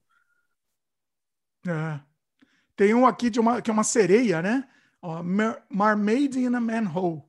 É. 1.68 2.00
Tem 2.76 2.94
um 2.94 3.06
aqui 3.06 3.30
de 3.30 3.40
uma, 3.40 3.62
que 3.62 3.70
é 3.70 3.74
uma 3.74 3.84
sereia, 3.84 4.42
né? 4.42 4.68
Mermaid 5.70 6.40
in 6.40 6.56
a 6.56 6.62
Manhole. 6.62 7.24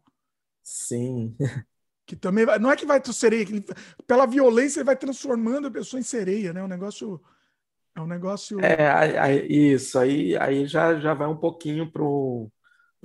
Sim. 0.62 1.36
Que 2.10 2.16
também 2.16 2.44
vai, 2.44 2.58
não 2.58 2.72
é 2.72 2.74
que 2.74 2.84
vai 2.84 3.00
ter 3.00 3.12
sereia, 3.12 3.42
ele, 3.42 3.64
pela 4.04 4.26
violência 4.26 4.80
ele 4.80 4.84
vai 4.84 4.96
transformando 4.96 5.68
a 5.68 5.70
pessoa 5.70 6.00
em 6.00 6.02
sereia, 6.02 6.52
né? 6.52 6.60
Um 6.60 6.66
negócio 6.66 7.20
é 7.94 8.00
um 8.00 8.06
negócio. 8.06 8.58
É, 8.60 9.46
isso, 9.46 9.96
aí, 9.96 10.36
aí 10.36 10.66
já, 10.66 10.98
já 10.98 11.14
vai 11.14 11.28
um 11.28 11.36
pouquinho 11.36 11.88
para 11.88 12.02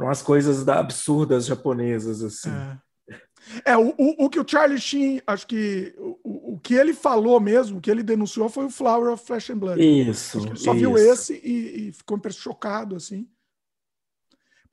umas 0.03 0.24
coisas 0.24 0.65
da, 0.65 0.79
absurdas 0.79 1.45
japonesas, 1.45 2.24
assim. 2.24 2.50
É, 2.50 3.74
é 3.74 3.77
o, 3.77 3.93
o, 3.95 4.25
o, 4.25 4.29
que 4.29 4.39
o 4.39 4.47
Charlie 4.47 4.79
Sheen, 4.79 5.21
acho 5.27 5.45
que 5.45 5.93
o, 6.00 6.53
o 6.55 6.59
que 6.59 6.74
ele 6.74 6.95
falou 6.95 7.39
mesmo, 7.39 7.77
o 7.77 7.81
que 7.81 7.91
ele 7.91 8.01
denunciou 8.01 8.50
foi 8.50 8.65
o 8.65 8.71
Flower 8.71 9.13
of 9.13 9.24
Flesh 9.24 9.51
and 9.51 9.59
Blood. 9.59 9.83
Isso. 9.83 10.39
Só 10.55 10.74
isso. 10.74 10.74
viu 10.74 10.97
esse 10.97 11.39
e, 11.43 11.89
e 11.89 11.91
ficou 11.91 12.19
chocado, 12.31 12.95
assim. 12.95 13.27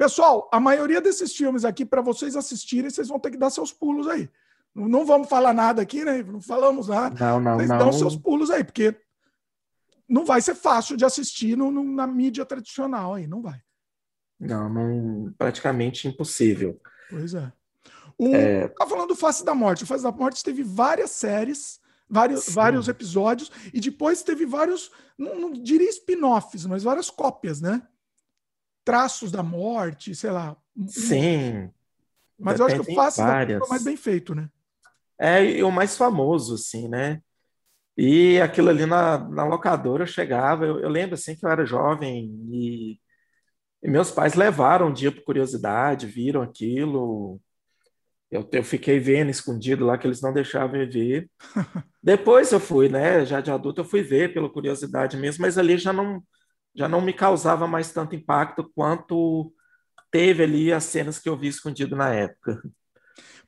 Pessoal, 0.03 0.49
a 0.51 0.59
maioria 0.59 1.01
desses 1.01 1.33
filmes 1.33 1.65
aqui, 1.65 1.85
para 1.85 2.03
vocês 2.03 2.35
assistirem, 2.35 2.91
vocês 2.91 3.07
vão 3.07 3.21
ter 3.21 3.31
que 3.31 3.37
dar 3.37 3.51
seus 3.51 3.73
pulos 3.73 4.09
aí. 4.09 4.29
Não, 4.75 4.89
não 4.89 5.07
vamos 5.07 5.29
falar 5.29 5.53
nada 5.53 5.81
aqui, 5.81 6.05
né? 6.05 6.25
Não 6.25 6.41
falamos 6.41 6.89
nada. 6.89 7.25
Não, 7.25 7.39
não, 7.39 7.55
vocês 7.55 7.69
não. 7.69 7.79
dão 7.79 7.93
seus 7.93 8.17
pulos 8.17 8.51
aí, 8.51 8.65
porque 8.65 8.97
não 10.09 10.25
vai 10.25 10.43
ser 10.43 10.57
fácil 10.57 10.97
de 10.97 11.05
assistir 11.05 11.57
no, 11.57 11.71
no, 11.71 11.85
na 11.85 12.05
mídia 12.05 12.45
tradicional 12.45 13.15
aí, 13.15 13.29
não 13.29 13.41
vai. 13.41 13.63
Não, 14.41 14.69
não, 14.69 15.33
praticamente 15.39 16.09
impossível. 16.09 16.81
Pois 17.09 17.33
é. 17.35 17.53
O, 18.19 18.35
é... 18.35 18.67
Tá 18.67 18.89
falando 18.89 19.11
do 19.11 19.15
Face 19.15 19.45
da 19.45 19.55
Morte. 19.55 19.85
O 19.85 19.87
Face 19.87 20.03
da 20.03 20.11
Morte 20.11 20.43
teve 20.43 20.65
várias 20.65 21.13
séries, 21.13 21.81
vários, 22.11 22.49
vários 22.49 22.89
episódios, 22.89 23.53
e 23.73 23.79
depois 23.79 24.25
teve 24.25 24.47
vários, 24.47 24.91
não, 25.17 25.39
não 25.39 25.53
diria 25.53 25.89
spin-offs, 25.91 26.67
mas 26.67 26.83
várias 26.83 27.09
cópias, 27.09 27.61
né? 27.61 27.81
Traços 28.85 29.31
da 29.31 29.43
morte, 29.43 30.15
sei 30.15 30.31
lá. 30.31 30.57
Sim. 30.89 31.71
Mas 32.39 32.59
eu 32.59 32.67
acho 32.67 32.75
que 32.77 32.93
o 32.93 32.95
da 32.95 33.03
Morte 33.03 33.59
foi 33.59 33.69
mais 33.69 33.85
bem 33.85 33.97
feito, 33.97 34.35
né? 34.35 34.49
É, 35.19 35.45
e 35.45 35.63
o 35.63 35.71
mais 35.71 35.97
famoso, 35.97 36.55
assim, 36.55 36.89
né? 36.89 37.21
E 37.97 38.41
aquilo 38.41 38.71
ali 38.71 38.87
na, 38.87 39.19
na 39.19 39.45
locadora 39.45 40.03
eu 40.03 40.07
chegava, 40.07 40.65
eu, 40.65 40.81
eu 40.81 40.89
lembro 40.89 41.15
assim 41.15 41.37
que 41.37 41.45
eu 41.45 41.51
era 41.51 41.65
jovem 41.65 42.25
e, 42.51 42.99
e 43.83 43.91
meus 43.91 44.11
pais 44.11 44.35
levaram 44.35 44.89
um 44.89 44.93
dia 44.93 45.13
por 45.13 45.23
curiosidade, 45.23 46.07
viram 46.07 46.43
aquilo. 46.43 47.41
Eu, 48.31 48.49
eu 48.51 48.65
fiquei 48.65 48.99
vendo 48.99 49.31
escondido 49.31 49.85
lá 49.85 49.99
que 49.99 50.07
eles 50.07 50.23
não 50.23 50.33
deixavam 50.33 50.81
eu 50.81 50.91
ver. 50.91 51.31
Depois 52.03 52.51
eu 52.51 52.59
fui, 52.59 52.89
né? 52.89 53.25
Já 53.25 53.41
de 53.41 53.51
adulto 53.51 53.83
eu 53.83 53.85
fui 53.85 54.03
ver 54.03 54.33
pela 54.33 54.51
curiosidade 54.51 55.17
mesmo, 55.17 55.43
mas 55.43 55.57
ali 55.57 55.79
já 55.79 55.93
não 55.93 56.23
já 56.75 56.89
não 56.89 57.01
me 57.01 57.13
causava 57.13 57.67
mais 57.67 57.93
tanto 57.93 58.15
impacto 58.15 58.71
quanto 58.75 59.53
teve 60.11 60.43
ali 60.43 60.73
as 60.73 60.85
cenas 60.85 61.19
que 61.19 61.29
eu 61.29 61.37
vi 61.37 61.49
escondido 61.49 61.97
na 61.97 62.11
época. 62.11 62.63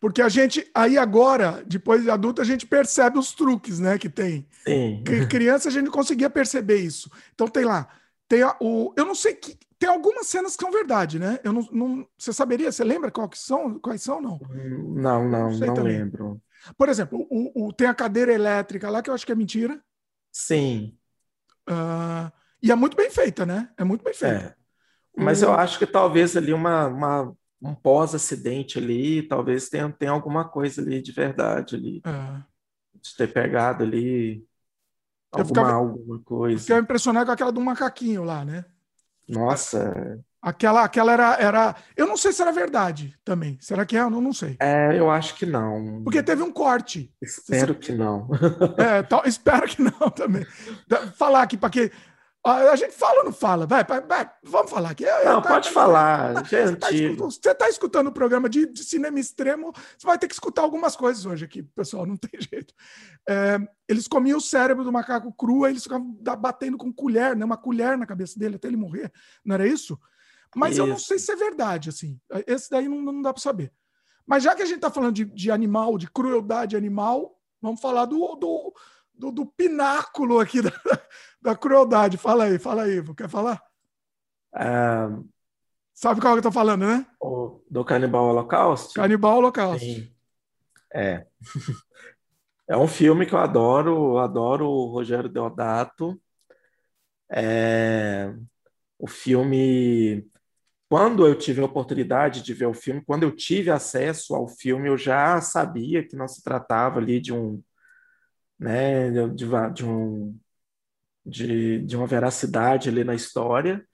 Porque 0.01 0.21
a 0.21 0.29
gente, 0.29 0.71
aí 0.75 0.99
agora, 0.99 1.63
depois 1.67 2.03
de 2.03 2.11
adulto, 2.11 2.43
a 2.43 2.45
gente 2.45 2.67
percebe 2.67 3.19
os 3.19 3.33
truques, 3.33 3.79
né, 3.79 3.97
que 3.97 4.09
tem. 4.09 4.47
Sim. 4.67 5.03
Criança 5.31 5.69
a 5.69 5.73
gente 5.73 5.85
não 5.85 5.93
conseguia 5.93 6.29
perceber 6.29 6.77
isso. 6.77 7.11
Então 7.35 7.49
tem 7.49 7.65
lá, 7.65 7.89
tem 8.29 8.43
a, 8.43 8.57
o, 8.61 8.93
eu 8.97 9.05
não 9.07 9.15
sei 9.15 9.35
que 9.35 9.57
tem 9.79 9.89
algumas 9.89 10.27
cenas 10.27 10.57
que 10.57 10.63
são 10.63 10.71
verdade, 10.71 11.19
né? 11.19 11.39
Eu 11.43 11.53
não, 11.53 11.69
não 11.73 12.09
você 12.19 12.33
saberia, 12.33 12.71
você 12.71 12.85
lembra 12.85 13.11
quais 13.11 13.39
são, 13.39 13.79
quais 13.79 14.03
são 14.03 14.21
não? 14.21 14.39
Não, 14.49 15.29
não, 15.29 15.51
não, 15.51 15.75
não 15.75 15.83
lembro. 15.83 16.41
Por 16.77 16.89
exemplo, 16.89 17.27
o, 17.31 17.69
o, 17.69 17.73
tem 17.73 17.87
a 17.87 17.95
cadeira 17.95 18.33
elétrica 18.33 18.91
lá 18.91 19.03
que 19.03 19.11
eu 19.11 19.15
acho 19.15 19.27
que 19.27 19.33
é 19.33 19.35
mentira. 19.35 19.83
Sim. 20.33 20.97
Uh, 21.69 22.31
e 22.65 22.73
é 22.73 22.75
muito 22.75 22.97
bem 22.97 23.11
feita, 23.11 23.45
né? 23.45 23.69
É 23.77 23.85
muito 23.85 24.03
bem 24.03 24.15
feita. 24.15 24.57
É. 25.17 25.23
Mas 25.23 25.43
eu 25.43 25.53
acho 25.53 25.79
que 25.79 25.87
talvez 25.87 26.35
ali 26.37 26.53
uma, 26.53 26.87
uma 26.87 27.37
um 27.63 27.75
pós-acidente 27.75 28.79
ali, 28.79 29.23
talvez 29.23 29.69
tenha, 29.69 29.91
tenha 29.91 30.11
alguma 30.11 30.49
coisa 30.49 30.81
ali 30.81 31.03
de 31.03 31.13
verdade 31.13 31.77
ali. 31.77 32.03
É. 32.05 32.43
De 33.01 33.17
ter 33.17 33.33
pegado 33.33 33.85
ali 33.85 34.47
alguma, 35.31 35.47
ficava, 35.47 35.73
alguma 35.73 36.19
coisa. 36.21 36.61
Fiquei 36.61 36.79
impressionado 36.79 37.27
com 37.27 37.33
aquela 37.33 37.53
do 37.53 37.61
macaquinho 37.61 38.25
lá, 38.25 38.45
né? 38.47 38.65
Nossa. 39.29 40.19
Aquela, 40.41 40.85
aquela 40.85 41.13
era, 41.13 41.35
era. 41.41 41.77
Eu 41.95 42.07
não 42.07 42.17
sei 42.17 42.33
se 42.33 42.41
era 42.41 42.53
verdade 42.53 43.15
também. 43.25 43.59
Será 43.61 43.85
que 43.85 43.97
é? 43.97 44.01
Eu 44.01 44.11
não, 44.11 44.21
não 44.21 44.33
sei. 44.33 44.57
É, 44.61 44.99
eu 44.99 45.11
acho 45.11 45.35
que 45.37 45.47
não. 45.47 46.03
Porque 46.03 46.23
teve 46.23 46.43
um 46.43 46.53
corte. 46.53 47.15
Espero 47.21 47.75
que 47.75 47.93
não. 47.93 48.29
É, 48.79 49.03
tal, 49.03 49.23
espero 49.29 49.67
que 49.67 49.83
não 49.83 50.11
também. 50.11 50.47
Falar 51.15 51.43
aqui 51.43 51.57
para 51.57 51.71
que 51.71 51.91
a 52.45 52.77
gente 52.77 52.93
fala 52.93 53.21
ou 53.21 53.25
não 53.25 53.33
fala? 53.33 53.67
Vai, 53.67 53.83
vai, 53.85 54.03
vai 54.03 54.31
vamos 54.43 54.71
falar 54.71 54.91
aqui. 54.91 55.05
Não, 55.25 55.41
tá, 55.41 55.49
pode 55.49 55.69
tá, 55.69 55.75
falar. 55.75 56.35
Tá, 56.35 56.93
gente. 56.93 57.17
Você 57.17 57.51
está 57.51 57.69
escutando 57.69 58.09
o 58.09 58.13
programa 58.13 58.49
de, 58.51 58.67
de, 58.67 58.85
cinema 58.85 59.19
extremo, 59.19 59.73
você 59.97 60.07
vai 60.07 60.19
ter 60.19 60.29
que 60.29 60.35
escutar 60.35 60.63
algumas 60.63 60.95
coisas 60.95 61.25
hoje 61.25 61.45
aqui, 61.45 61.63
pessoal, 61.63 62.05
não 62.05 62.17
tem 62.19 62.39
jeito. 62.41 62.75
É, 63.27 63.59
eles 63.89 64.07
comiam 64.07 64.39
o 64.39 64.43
cérebro 64.43 64.85
do 64.85 64.93
macaco 64.93 65.33
cru, 65.33 65.65
aí 65.65 65.73
eles 65.73 65.83
ficavam 65.83 66.15
batendo 66.39 66.77
com 66.77 66.93
colher, 66.93 67.35
né, 67.35 67.45
uma 67.45 67.57
colher 67.57 67.97
na 67.97 68.07
cabeça 68.07 68.39
dele 68.39 68.57
até 68.57 68.69
ele 68.69 68.77
morrer. 68.77 69.11
Não 69.45 69.55
era 69.55 69.67
isso? 69.67 69.99
Mas 70.55 70.73
isso. 70.73 70.83
eu 70.83 70.87
não 70.87 70.99
sei 70.99 71.19
se 71.19 71.33
é 71.33 71.37
verdade, 71.37 71.89
assim. 71.89 72.21
Esse 72.47 72.71
daí 72.71 72.89
não, 72.89 73.01
não 73.01 73.23
dá 73.23 73.33
para 73.33 73.43
saber. 73.43 73.73
Mas 74.27 74.43
já 74.43 74.55
que 74.55 74.63
a 74.63 74.67
gente 74.67 74.77
está 74.77 74.91
falando 74.91 75.15
de, 75.15 75.25
de, 75.25 75.51
animal, 75.51 75.99
de 75.99 76.11
crueldade 76.11 76.77
animal, 76.77 77.39
vamos 77.61 77.81
falar 77.81 78.07
do, 78.07 78.37
do, 78.37 78.73
do, 79.15 79.31
do 79.31 79.47
pináculo 79.47 80.41
aqui 80.41 80.61
da, 80.61 80.73
da 81.41 81.57
crueldade. 81.57 82.17
Fala 82.17 82.45
aí, 82.45 82.59
fala 82.59 82.83
aí, 82.83 82.97
Ivo. 82.97 83.15
Quer 83.15 83.29
falar? 83.29 83.63
Um, 84.55 85.29
Sabe 85.93 86.21
qual 86.21 86.35
que 86.35 86.39
eu 86.39 86.43
tô 86.43 86.53
falando, 86.53 86.87
né? 86.87 87.07
O, 87.21 87.63
do 87.71 87.85
Canibal 87.85 88.27
Holocausto? 88.27 88.95
Canibal 88.95 89.39
Holocausto. 89.39 89.85
Sim. 89.85 90.13
É. 90.93 91.25
é 92.69 92.77
um 92.77 92.89
filme 92.89 93.27
que 93.27 93.35
eu 93.35 93.39
adoro, 93.39 94.15
eu 94.15 94.19
adoro 94.19 94.67
o 94.67 94.87
Rogério 94.87 95.29
Deodato. 95.29 96.21
É... 97.31 98.35
O 98.99 99.07
filme 99.07 100.29
quando 100.89 101.27
eu 101.27 101.37
tive 101.37 101.61
a 101.61 101.65
oportunidade 101.65 102.43
de 102.43 102.55
ver 102.55 102.67
o 102.67 102.75
filme, 102.75 103.03
quando 103.05 103.25
eu 103.25 103.35
tive 103.35 103.69
acesso 103.69 104.35
ao 104.35 104.47
filme, 104.47 104.89
eu 104.89 104.97
já 104.97 105.41
sabia 105.41 106.07
que 106.07 106.15
não 106.15 106.29
se 106.29 106.41
tratava 106.43 107.01
ali 107.01 107.21
de 107.21 107.33
um, 107.33 107.61
né, 108.59 109.11
de, 109.11 109.35
de 109.75 109.85
um 109.85 110.39
de, 111.25 111.81
de 111.81 111.97
uma 111.97 112.07
veracidade 112.07 112.89
ali 112.89 113.03
na 113.03 113.15
história, 113.15 113.87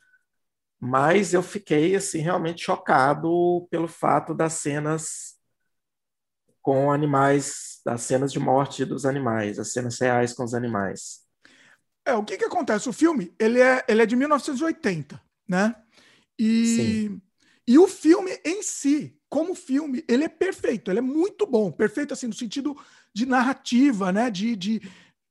mas 0.81 1.33
eu 1.33 1.43
fiquei 1.43 1.95
assim 1.95 2.19
realmente 2.19 2.65
chocado 2.65 3.69
pelo 3.71 3.87
fato 3.87 4.35
das 4.35 4.55
cenas 4.55 5.39
com 6.63 6.91
animais, 6.91 7.81
das 7.85 8.03
cenas 8.03 8.33
de 8.33 8.39
morte 8.39 8.85
dos 8.85 9.07
animais, 9.07 9.59
as 9.59 9.73
cenas 9.73 9.99
reais 9.99 10.33
com 10.33 10.45
os 10.45 10.55
animais. 10.55 11.21
É, 12.05 12.15
o 12.15 12.25
que 12.25 12.37
que 12.37 12.45
acontece? 12.45 12.89
O 12.89 12.93
filme, 12.93 13.33
ele 13.39 13.61
é, 13.61 13.85
ele 13.89 14.03
é 14.03 14.07
de 14.07 14.17
1980, 14.17 15.21
né? 15.49 15.75
E, 16.39 17.11
e 17.67 17.79
o 17.79 17.87
filme 17.87 18.33
em 18.45 18.63
si, 18.63 19.17
como 19.29 19.55
filme, 19.55 20.05
ele 20.09 20.25
é 20.25 20.29
perfeito, 20.29 20.91
ele 20.91 20.99
é 20.99 21.03
muito 21.03 21.47
bom, 21.47 21.71
perfeito 21.71 22.13
assim 22.13 22.27
no 22.27 22.35
sentido 22.35 22.77
de 23.15 23.27
narrativa, 23.27 24.13
né? 24.13 24.31
De, 24.31 24.57
de, 24.57 24.83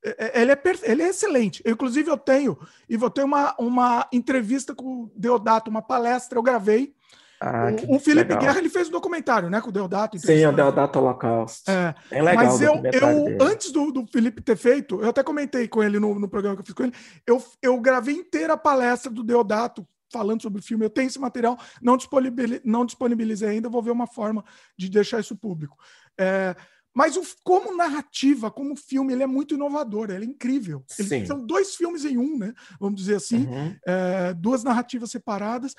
é, 0.03 0.39
é, 0.39 0.41
ele, 0.41 0.51
é, 0.51 0.61
ele 0.83 1.03
é 1.03 1.09
excelente. 1.09 1.61
Eu, 1.65 1.73
inclusive, 1.73 2.09
eu 2.09 2.17
tenho, 2.17 2.57
e 2.89 2.97
vou 2.97 3.09
ter 3.09 3.23
uma, 3.23 3.55
uma 3.59 4.07
entrevista 4.11 4.73
com 4.73 5.03
o 5.03 5.11
Deodato, 5.15 5.69
uma 5.69 5.81
palestra, 5.81 6.37
eu 6.37 6.43
gravei. 6.43 6.93
Ah, 7.41 7.67
o, 7.87 7.95
o, 7.95 7.99
Felipe 7.99 8.33
legal. 8.33 8.39
Guerra 8.39 8.59
ele 8.59 8.69
fez 8.69 8.89
um 8.89 8.91
documentário, 8.91 9.49
né, 9.49 9.61
com 9.61 9.69
o 9.69 9.71
Deodato. 9.71 10.19
Sim, 10.19 10.45
o 10.45 10.51
Deodato 10.51 10.99
Holocausto. 10.99 11.71
É, 11.71 11.95
é 12.11 12.21
legal. 12.21 12.45
Mas 12.45 12.61
eu, 12.61 12.73
eu 12.73 13.37
antes 13.41 13.71
do, 13.71 13.91
do 13.91 14.05
Felipe 14.07 14.41
ter 14.41 14.57
feito, 14.57 15.01
eu 15.01 15.09
até 15.09 15.23
comentei 15.23 15.65
com 15.67 15.81
ele 15.81 15.99
no, 15.99 16.19
no 16.19 16.27
programa 16.27 16.57
que 16.57 16.61
eu 16.61 16.65
fiz 16.65 16.75
com 16.75 16.83
ele, 16.83 16.93
eu, 17.25 17.41
eu 17.61 17.79
gravei 17.79 18.13
inteira 18.13 18.53
a 18.53 18.57
palestra 18.57 19.09
do 19.09 19.23
Deodato 19.23 19.87
falando 20.11 20.41
sobre 20.41 20.59
o 20.59 20.63
filme. 20.63 20.83
Eu 20.83 20.89
tenho 20.89 21.07
esse 21.07 21.19
material, 21.19 21.57
não, 21.81 21.95
disponibilizei, 21.95 22.61
não 22.65 22.85
disponibilizei 22.85 23.49
ainda, 23.49 23.69
vou 23.69 23.81
ver 23.81 23.91
uma 23.91 24.07
forma 24.07 24.43
de 24.77 24.89
deixar 24.89 25.21
isso 25.21 25.35
público. 25.35 25.77
É, 26.19 26.53
mas 26.99 27.15
o, 27.15 27.23
como 27.45 27.77
narrativa, 27.77 28.51
como 28.51 28.75
filme, 28.75 29.13
ele 29.13 29.23
é 29.23 29.25
muito 29.25 29.53
inovador, 29.53 30.09
ele 30.09 30.25
é 30.25 30.27
incrível. 30.27 30.83
Ele, 30.99 31.25
são 31.25 31.45
dois 31.45 31.73
filmes 31.73 32.03
em 32.03 32.17
um, 32.17 32.37
né? 32.37 32.53
Vamos 32.77 32.99
dizer 32.99 33.15
assim, 33.15 33.47
uhum. 33.47 33.73
é, 33.87 34.33
duas 34.33 34.65
narrativas 34.65 35.09
separadas. 35.09 35.73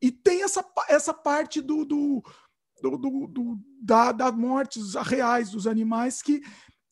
E 0.00 0.12
tem 0.12 0.44
essa, 0.44 0.64
essa 0.88 1.12
parte 1.12 1.60
do, 1.60 1.84
do, 1.84 2.22
do, 2.80 2.96
do, 2.96 3.26
do 3.26 3.60
da, 3.82 4.12
das 4.12 4.32
mortes 4.32 4.94
reais 4.94 5.50
dos 5.50 5.66
animais 5.66 6.22
que, 6.22 6.40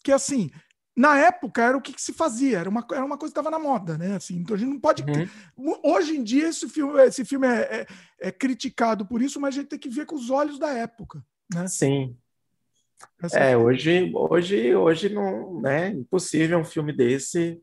que 0.03 0.11
assim, 0.11 0.51
na 0.97 1.17
época 1.17 1.63
era 1.63 1.79
o 1.79 1.81
que, 1.81 1.93
que, 1.93 2.03
se 2.03 2.13
fazia, 2.13 2.59
era 2.59 2.69
uma, 2.69 2.85
era 2.91 3.05
uma 3.05 3.17
coisa 3.17 3.33
que 3.33 3.39
estava 3.39 3.57
na 3.57 3.63
moda, 3.63 3.97
né? 3.97 4.17
Assim, 4.17 4.39
então 4.39 4.57
a 4.57 4.59
gente 4.59 4.71
não 4.71 4.81
pode. 4.81 5.05
Uhum. 5.05 5.79
Hoje 5.85 6.17
em 6.17 6.25
dia, 6.25 6.49
esse 6.49 6.69
filme, 6.69 7.01
esse 7.05 7.25
filme 7.25 7.47
é, 7.47 7.61
é, 7.61 7.87
é, 8.23 8.33
criticado 8.33 9.07
por 9.07 9.23
isso, 9.23 9.41
mas 9.41 9.55
a 9.55 9.61
gente 9.61 9.69
tem 9.69 9.79
que 9.79 9.89
ver 9.89 10.05
com 10.05 10.17
os 10.17 10.31
olhos 10.31 10.59
da 10.59 10.71
época. 10.71 11.25
Né? 11.55 11.69
Sim. 11.69 12.19
Essa 13.23 13.39
é, 13.39 13.57
hoje, 13.57 14.11
hoje, 14.15 14.75
hoje 14.75 15.09
não 15.09 15.67
é 15.67 15.89
impossível 15.89 16.59
um 16.59 16.65
filme 16.65 16.93
desse 16.93 17.63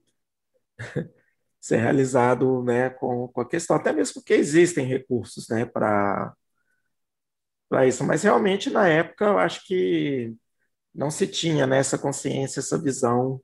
ser 1.60 1.78
realizado 1.78 2.64
né, 2.64 2.90
com, 2.90 3.28
com 3.30 3.42
a 3.42 3.48
questão, 3.48 3.76
até 3.76 3.94
mesmo 3.94 4.16
porque 4.16 4.34
existem 4.34 4.86
recursos 4.86 5.48
né, 5.50 5.66
para 5.66 6.36
isso, 7.88 8.04
mas 8.04 8.24
realmente 8.24 8.70
na 8.70 8.88
época 8.88 9.26
eu 9.26 9.40
acho 9.40 9.66
que 9.66 10.36
não 10.94 11.10
se 11.10 11.28
tinha 11.28 11.66
nessa 11.66 11.98
né, 11.98 12.04
consciência, 12.04 12.60
essa 12.60 12.78
visão 12.82 13.42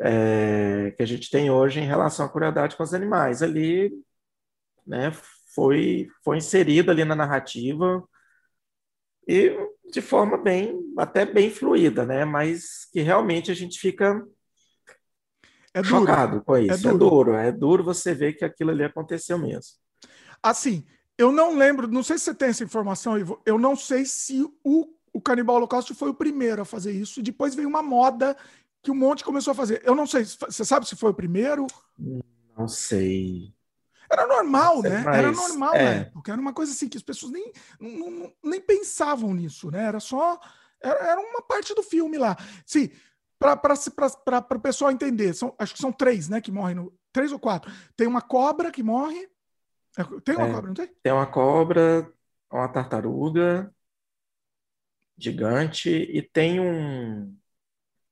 é, 0.00 0.92
que 0.92 1.02
a 1.02 1.06
gente 1.06 1.30
tem 1.30 1.50
hoje 1.50 1.80
em 1.80 1.86
relação 1.86 2.26
à 2.26 2.28
crueldade 2.28 2.76
com 2.76 2.82
os 2.82 2.94
animais. 2.94 3.42
Ali 3.42 3.92
né, 4.86 5.12
foi, 5.54 6.08
foi 6.24 6.38
inserido 6.38 6.90
ali 6.90 7.04
na 7.04 7.14
narrativa 7.16 8.02
e 9.28 9.54
de 9.92 10.00
forma 10.00 10.38
bem, 10.38 10.80
até 10.96 11.26
bem 11.26 11.50
fluida, 11.50 12.06
né? 12.06 12.24
Mas 12.24 12.86
que 12.90 13.02
realmente 13.02 13.50
a 13.50 13.54
gente 13.54 13.78
fica 13.78 14.26
é 15.74 15.84
chocado 15.84 16.42
com 16.42 16.56
isso. 16.56 16.72
É, 16.72 16.90
é 16.90 16.92
duro. 16.92 16.94
é 16.94 16.98
duro, 16.98 17.34
é 17.34 17.52
duro 17.52 17.84
você 17.84 18.14
ver 18.14 18.32
que 18.32 18.44
aquilo 18.44 18.70
ali 18.70 18.82
aconteceu 18.82 19.38
mesmo. 19.38 19.76
Assim, 20.42 20.84
eu 21.16 21.30
não 21.30 21.56
lembro, 21.56 21.86
não 21.86 22.02
sei 22.02 22.16
se 22.16 22.24
você 22.24 22.34
tem 22.34 22.48
essa 22.48 22.64
informação, 22.64 23.18
Ivo, 23.18 23.40
eu 23.44 23.58
não 23.58 23.76
sei 23.76 24.04
se 24.04 24.42
o, 24.64 24.86
o 25.12 25.20
Canibal 25.20 25.56
Holocausto 25.56 25.94
foi 25.94 26.08
o 26.08 26.14
primeiro 26.14 26.62
a 26.62 26.64
fazer 26.64 26.92
isso, 26.92 27.22
depois 27.22 27.54
veio 27.54 27.68
uma 27.68 27.82
moda 27.82 28.36
que 28.82 28.90
um 28.90 28.94
monte 28.94 29.24
começou 29.24 29.50
a 29.50 29.54
fazer. 29.54 29.82
Eu 29.84 29.94
não 29.94 30.06
sei, 30.06 30.24
você 30.24 30.64
sabe 30.64 30.88
se 30.88 30.96
foi 30.96 31.10
o 31.10 31.14
primeiro? 31.14 31.66
Não 32.56 32.68
sei. 32.68 33.52
Era 34.10 34.26
normal, 34.26 34.82
né? 34.82 35.02
Mas, 35.04 35.16
era 35.16 35.32
normal 35.32 35.74
é. 35.74 35.84
na 35.84 35.90
época. 35.90 36.32
Era 36.32 36.40
uma 36.40 36.52
coisa 36.52 36.72
assim 36.72 36.88
que 36.88 36.96
as 36.96 37.02
pessoas 37.02 37.32
nem, 37.32 37.52
não, 37.78 38.32
nem 38.42 38.60
pensavam 38.60 39.34
nisso, 39.34 39.70
né? 39.70 39.84
Era 39.84 40.00
só. 40.00 40.40
Era, 40.80 41.10
era 41.10 41.20
uma 41.20 41.42
parte 41.42 41.74
do 41.74 41.82
filme 41.82 42.16
lá. 42.16 42.36
Sim, 42.64 42.90
para 43.38 44.56
o 44.56 44.60
pessoal 44.60 44.90
entender, 44.90 45.34
são, 45.34 45.54
acho 45.58 45.74
que 45.74 45.80
são 45.80 45.92
três, 45.92 46.28
né? 46.28 46.40
Que 46.40 46.50
morrem 46.50 46.76
no. 46.76 46.92
Três 47.12 47.32
ou 47.32 47.38
quatro. 47.38 47.70
Tem 47.96 48.06
uma 48.06 48.20
cobra 48.20 48.70
que 48.70 48.82
morre. 48.82 49.28
É, 49.96 50.04
tem 50.24 50.36
uma 50.36 50.46
é, 50.46 50.52
cobra, 50.52 50.66
não 50.68 50.74
tem? 50.74 50.90
Tem 51.02 51.12
uma 51.12 51.26
cobra, 51.26 52.12
uma 52.52 52.68
tartaruga 52.68 53.72
gigante 55.16 55.90
e 55.90 56.22
tem 56.22 56.60
um. 56.60 57.36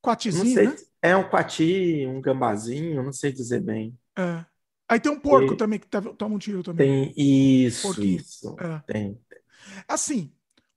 Quatizinho, 0.03 0.71
né? 0.71 0.77
É 1.03 1.17
um 1.17 1.29
quati, 1.29 2.05
um 2.07 2.21
gambazinho, 2.21 3.03
não 3.03 3.13
sei 3.13 3.33
dizer 3.33 3.61
bem. 3.61 3.97
É. 4.19 4.45
Aí 4.89 5.01
tem 5.01 5.11
um 5.11 5.19
porco 5.19 5.55
e... 5.55 5.57
também 5.57 5.79
que 5.79 5.87
tá, 5.87 6.01
toma 6.01 6.37
um 6.37 6.39
tiro 6.39 6.63
também. 6.63 7.13
Tem 7.13 7.15
isso, 7.17 7.89
Porquinho. 7.89 8.17
isso. 8.21 8.57
É. 8.59 8.93
Tem. 8.93 9.21
Assim, 9.89 10.33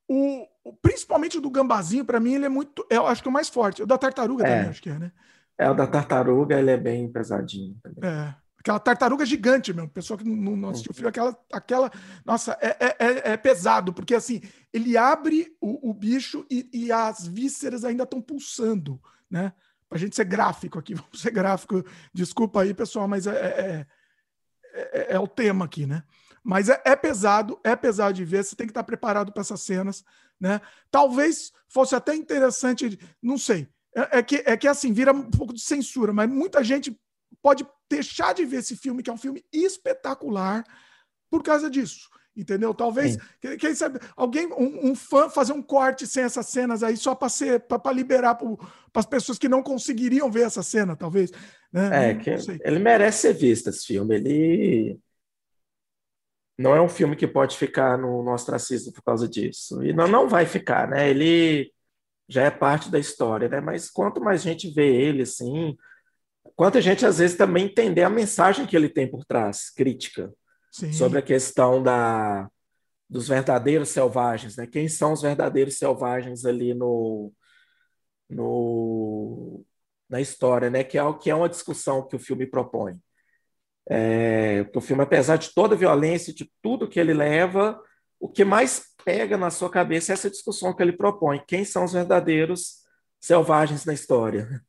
o, 0.08 0.48
principalmente 0.82 1.38
o 1.38 1.42
do 1.42 1.52
gambazinho, 1.52 2.04
para 2.04 2.20
mim, 2.20 2.34
ele 2.34 2.46
é 2.46 2.50
muito. 2.50 2.86
Eu 2.90 3.06
acho 3.06 3.22
que 3.22 3.28
é 3.28 3.32
o 3.32 3.34
mais 3.34 3.50
forte. 3.50 3.84
O 3.84 3.88
da 3.88 3.98
tartaruga 3.98 4.46
é. 4.46 4.56
também, 4.56 4.70
acho 4.70 4.82
que 4.82 4.90
é, 4.90 4.98
né? 4.98 5.12
É, 5.58 5.70
o 5.70 5.74
da 5.74 5.86
tartaruga, 5.86 6.58
ele 6.58 6.72
é 6.72 6.78
bem 6.78 7.12
pesadinho. 7.12 7.78
Também. 7.84 8.10
É. 8.10 8.36
Aquela 8.60 8.80
tartaruga 8.80 9.26
gigante, 9.26 9.74
meu. 9.74 9.88
Pessoa 9.88 10.18
que 10.18 10.26
não, 10.26 10.56
não 10.56 10.70
assistiu 10.70 10.92
o 10.92 10.94
filme, 10.94 11.10
aquela, 11.10 11.38
aquela. 11.52 11.92
Nossa, 12.26 12.58
é, 12.60 12.76
é, 12.80 12.96
é, 13.00 13.32
é 13.32 13.38
pesado, 13.38 13.94
porque 13.94 14.14
assim, 14.14 14.42
ele 14.74 14.98
abre 14.98 15.56
o, 15.62 15.90
o 15.90 15.94
bicho 15.94 16.46
e, 16.50 16.70
e 16.74 16.92
as 16.92 17.26
vísceras 17.26 17.86
ainda 17.86 18.04
estão 18.04 18.22
pulsando, 18.22 19.00
né? 19.30 19.54
Pra 19.88 19.98
gente 19.98 20.16
ser 20.16 20.26
gráfico 20.26 20.78
aqui, 20.78 20.94
vamos 20.96 21.22
ser 21.22 21.32
gráfico. 21.32 21.84
Desculpa 22.14 22.62
aí, 22.62 22.74
pessoal, 22.74 23.08
mas 23.08 23.28
é, 23.28 23.88
é 24.80 25.08
é, 25.10 25.16
é, 25.16 25.20
o 25.20 25.28
tema 25.28 25.66
aqui, 25.66 25.86
né? 25.86 26.04
Mas 26.44 26.70
é, 26.70 26.82
é, 26.86 26.96
pesado, 26.96 27.60
é 27.64 27.76
pesado 27.76 28.14
de 28.14 28.26
ver, 28.26 28.44
você 28.44 28.56
tem 28.56 28.66
que 28.66 28.72
estar 28.72 28.84
preparado 28.84 29.32
para 29.32 29.42
essas 29.42 29.62
cenas, 29.62 30.04
né? 30.40 30.62
Talvez 30.90 31.52
fosse 31.68 31.96
até 31.96 32.16
interessante, 32.16 33.00
não 33.22 33.38
sei, 33.38 33.68
é, 33.96 34.20
é, 34.20 34.24
que, 34.24 34.44
é 34.46 34.56
que 34.56 34.68
assim, 34.68 34.94
vira 34.94 35.12
um 35.12 35.30
pouco 35.30 35.54
de 35.54 35.62
censura, 35.62 36.14
mas 36.14 36.30
muita 36.30 36.64
gente 36.64 36.98
pode 37.42 37.68
deixar 37.90 38.34
de 38.34 38.46
ver 38.46 38.58
esse 38.58 38.76
filme, 38.76 39.04
que 39.04 39.10
é 39.10 39.14
um 39.14 39.18
filme 39.18 39.44
espetacular, 39.52 40.64
por 41.30 41.44
causa 41.44 41.70
disso. 41.70 42.10
Entendeu? 42.40 42.74
Talvez, 42.74 43.18
quem, 43.42 43.58
quem 43.58 43.76
sabe, 43.76 44.00
alguém, 44.16 44.48
um, 44.48 44.92
um, 44.92 44.96
fã 44.96 45.30
fazer 45.30 45.52
um 45.52 45.62
corte 45.62 46.08
sem 46.08 46.24
essas 46.24 46.48
cenas 46.48 46.84
aí 46.84 46.96
só 46.96 47.14
para 47.14 47.92
liberar 47.92 48.36
para 48.36 48.48
as 48.96 49.06
pessoas 49.06 49.38
que 49.38 49.50
não 49.50 49.62
conseguiriam 49.62 50.32
ver 50.32 50.44
essa 50.44 50.64
cena, 50.64 50.96
talvez. 50.96 51.32
Né? 51.72 52.12
É, 52.12 52.16
que 52.16 52.30
ele 52.64 52.80
merece 52.80 53.24
ser 53.24 53.34
visto 53.34 53.70
esse 53.70 53.86
filme. 53.86 54.16
Ele 54.16 55.00
não 56.58 56.74
é 56.74 56.82
um 56.82 56.90
filme 56.90 57.16
que 57.16 57.28
pode 57.28 57.58
ficar 57.58 57.98
no, 57.98 58.24
no 58.24 58.34
ostracismo 58.34 58.94
por 58.94 59.04
causa 59.04 59.28
disso. 59.28 59.84
E 59.84 59.92
não, 59.92 60.08
não 60.08 60.30
vai 60.30 60.46
ficar, 60.46 60.88
né? 60.88 61.10
Ele 61.10 61.72
já 62.28 62.44
é 62.44 62.52
parte 62.52 62.90
da 62.90 63.00
história, 63.00 63.50
né? 63.50 63.60
Mas 63.60 63.90
quanto 63.90 64.22
mais 64.22 64.42
gente 64.42 64.70
vê 64.70 64.88
ele, 64.96 65.24
assim, 65.24 65.76
quanta 66.56 66.82
gente 66.82 67.06
às 67.06 67.18
vezes 67.18 67.36
também 67.36 67.66
entender 67.66 68.04
a 68.04 68.10
mensagem 68.10 68.66
que 68.66 68.76
ele 68.76 68.88
tem 68.88 69.10
por 69.10 69.26
trás, 69.26 69.70
crítica. 69.70 70.32
Sim. 70.72 70.92
sobre 70.94 71.20
a 71.20 71.22
questão 71.22 71.82
da, 71.82 72.50
dos 73.10 73.28
verdadeiros 73.28 73.90
selvagens, 73.90 74.56
né? 74.56 74.68
Quem 74.68 74.88
são 74.88 75.14
os 75.14 75.22
verdadeiros 75.22 75.78
selvagens 75.78 76.46
ali 76.46 76.74
no, 76.74 77.34
no 78.30 79.66
na 80.08 80.22
história, 80.22 80.70
né? 80.70 80.84
Que 80.84 80.98
é, 80.98 81.14
que 81.14 81.30
é 81.30 81.36
uma 81.36 81.50
discussão 81.50 82.08
que 82.08 82.16
o 82.16 82.20
filme 82.20 82.46
propõe. 82.46 83.00
É, 83.90 84.70
o 84.76 84.82
filme, 84.82 85.02
apesar 85.02 85.38
de 85.38 85.50
toda 85.54 85.74
a 85.74 85.78
violência, 85.78 86.34
de 86.34 86.52
tudo 86.62 86.88
que 86.88 87.00
ele 87.00 87.14
leva, 87.14 87.82
o 88.20 88.30
que 88.30 88.46
mais 88.46 88.90
pega 89.04 89.38
na 89.38 89.50
sua 89.50 89.70
cabeça 89.70 90.12
é 90.12 90.14
essa 90.14 90.30
discussão 90.30 90.76
que 90.76 90.84
ele 90.84 90.94
propõe. 90.94 91.42
Quem 91.48 91.66
são 91.66 91.86
os 91.86 91.94
verdadeiros 91.94 92.84
selvagens 93.20 93.86
na 93.86 93.94
história? 93.94 94.64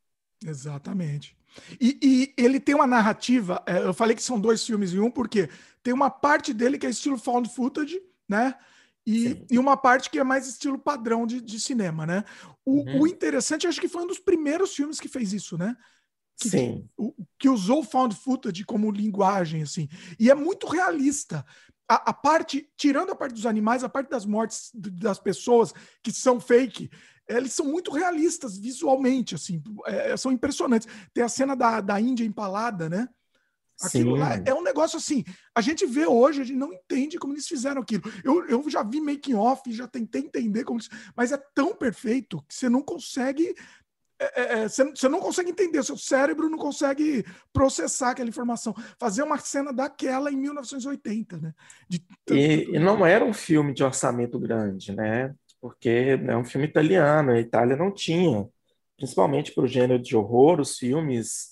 Exatamente. 0.44 1.36
E, 1.80 1.98
e, 2.02 2.42
ele 2.42 2.60
tem 2.60 2.74
uma 2.74 2.86
narrativa. 2.86 3.62
É, 3.66 3.78
eu 3.78 3.92
falei 3.92 4.14
que 4.14 4.22
são 4.22 4.40
dois 4.40 4.64
filmes 4.64 4.94
em 4.94 5.00
um, 5.00 5.10
porque 5.10 5.48
tem 5.82 5.92
uma 5.92 6.10
parte 6.10 6.52
dele 6.52 6.78
que 6.78 6.86
é 6.86 6.90
estilo 6.90 7.18
found 7.18 7.48
footage, 7.54 8.00
né? 8.28 8.54
E, 9.06 9.44
e 9.50 9.58
uma 9.58 9.76
parte 9.76 10.10
que 10.10 10.18
é 10.18 10.24
mais 10.24 10.46
estilo 10.46 10.78
padrão 10.78 11.26
de, 11.26 11.40
de 11.40 11.58
cinema, 11.58 12.06
né? 12.06 12.24
O, 12.64 12.82
uhum. 12.82 13.00
o 13.00 13.06
interessante, 13.06 13.66
acho 13.66 13.80
que 13.80 13.88
foi 13.88 14.02
um 14.02 14.06
dos 14.06 14.18
primeiros 14.18 14.74
filmes 14.74 15.00
que 15.00 15.08
fez 15.08 15.32
isso, 15.32 15.56
né? 15.56 15.74
Que, 16.38 16.48
Sim. 16.48 16.88
Que, 16.96 17.24
que 17.40 17.48
usou 17.48 17.82
found 17.82 18.14
footage 18.14 18.64
como 18.64 18.90
linguagem, 18.90 19.62
assim. 19.62 19.88
E 20.18 20.30
é 20.30 20.34
muito 20.34 20.66
realista. 20.66 21.44
A, 21.88 22.10
a, 22.10 22.14
parte, 22.14 22.70
tirando 22.76 23.10
a 23.10 23.16
parte 23.16 23.34
dos 23.34 23.46
animais, 23.46 23.82
a 23.82 23.88
parte 23.88 24.10
das 24.10 24.24
mortes 24.24 24.70
das 24.74 25.18
pessoas 25.18 25.72
que 26.02 26.12
são 26.12 26.38
fake, 26.38 26.90
eles 27.28 27.52
são 27.52 27.66
muito 27.66 27.90
realistas 27.90 28.56
visualmente, 28.58 29.34
assim, 29.34 29.62
é, 29.86 30.16
são 30.16 30.30
impressionantes. 30.30 30.88
Tem 31.14 31.24
a 31.24 31.28
cena 31.28 31.56
da, 31.56 31.80
da 31.80 32.00
Índia 32.00 32.24
empalada, 32.24 32.88
né? 32.88 33.08
Aquilo 33.82 34.14
Sim. 34.14 34.20
lá 34.20 34.42
é 34.44 34.54
um 34.54 34.62
negócio 34.62 34.96
assim. 34.96 35.24
A 35.54 35.60
gente 35.60 35.86
vê 35.86 36.06
hoje, 36.06 36.42
a 36.42 36.44
gente 36.44 36.56
não 36.56 36.72
entende 36.72 37.18
como 37.18 37.32
eles 37.32 37.46
fizeram 37.46 37.80
aquilo. 37.82 38.02
Eu, 38.22 38.46
eu 38.46 38.68
já 38.68 38.82
vi 38.82 39.00
making 39.00 39.34
off, 39.34 39.72
já 39.72 39.86
tentei 39.86 40.22
entender 40.22 40.64
como 40.64 40.78
eles, 40.78 40.88
mas 41.16 41.32
é 41.32 41.38
tão 41.54 41.74
perfeito 41.74 42.42
que 42.48 42.54
você 42.54 42.68
não 42.68 42.82
consegue. 42.82 43.54
É, 44.18 44.42
é, 44.42 44.58
é 44.60 44.68
você, 44.68 44.84
você 44.84 45.08
não 45.08 45.20
consegue 45.20 45.50
entender, 45.50 45.82
seu 45.82 45.96
cérebro 45.96 46.50
não 46.50 46.58
consegue 46.58 47.24
processar 47.52 48.10
aquela 48.10 48.28
informação. 48.28 48.74
Fazer 48.98 49.22
uma 49.22 49.38
cena 49.38 49.72
daquela 49.72 50.30
em 50.30 50.36
1980, 50.36 51.38
né? 51.38 51.54
De... 51.88 52.02
E, 52.30 52.76
e 52.76 52.78
não 52.78 53.04
era 53.04 53.24
um 53.24 53.32
filme 53.32 53.72
de 53.72 53.82
orçamento 53.82 54.38
grande, 54.38 54.92
né? 54.92 55.34
porque 55.60 56.18
é 56.26 56.36
um 56.36 56.44
filme 56.44 56.66
italiano, 56.66 57.32
a 57.32 57.40
Itália 57.40 57.76
não 57.76 57.92
tinha, 57.92 58.48
principalmente 58.96 59.52
para 59.52 59.64
o 59.64 59.68
gênero 59.68 60.02
de 60.02 60.16
horror, 60.16 60.60
os 60.60 60.78
filmes, 60.78 61.49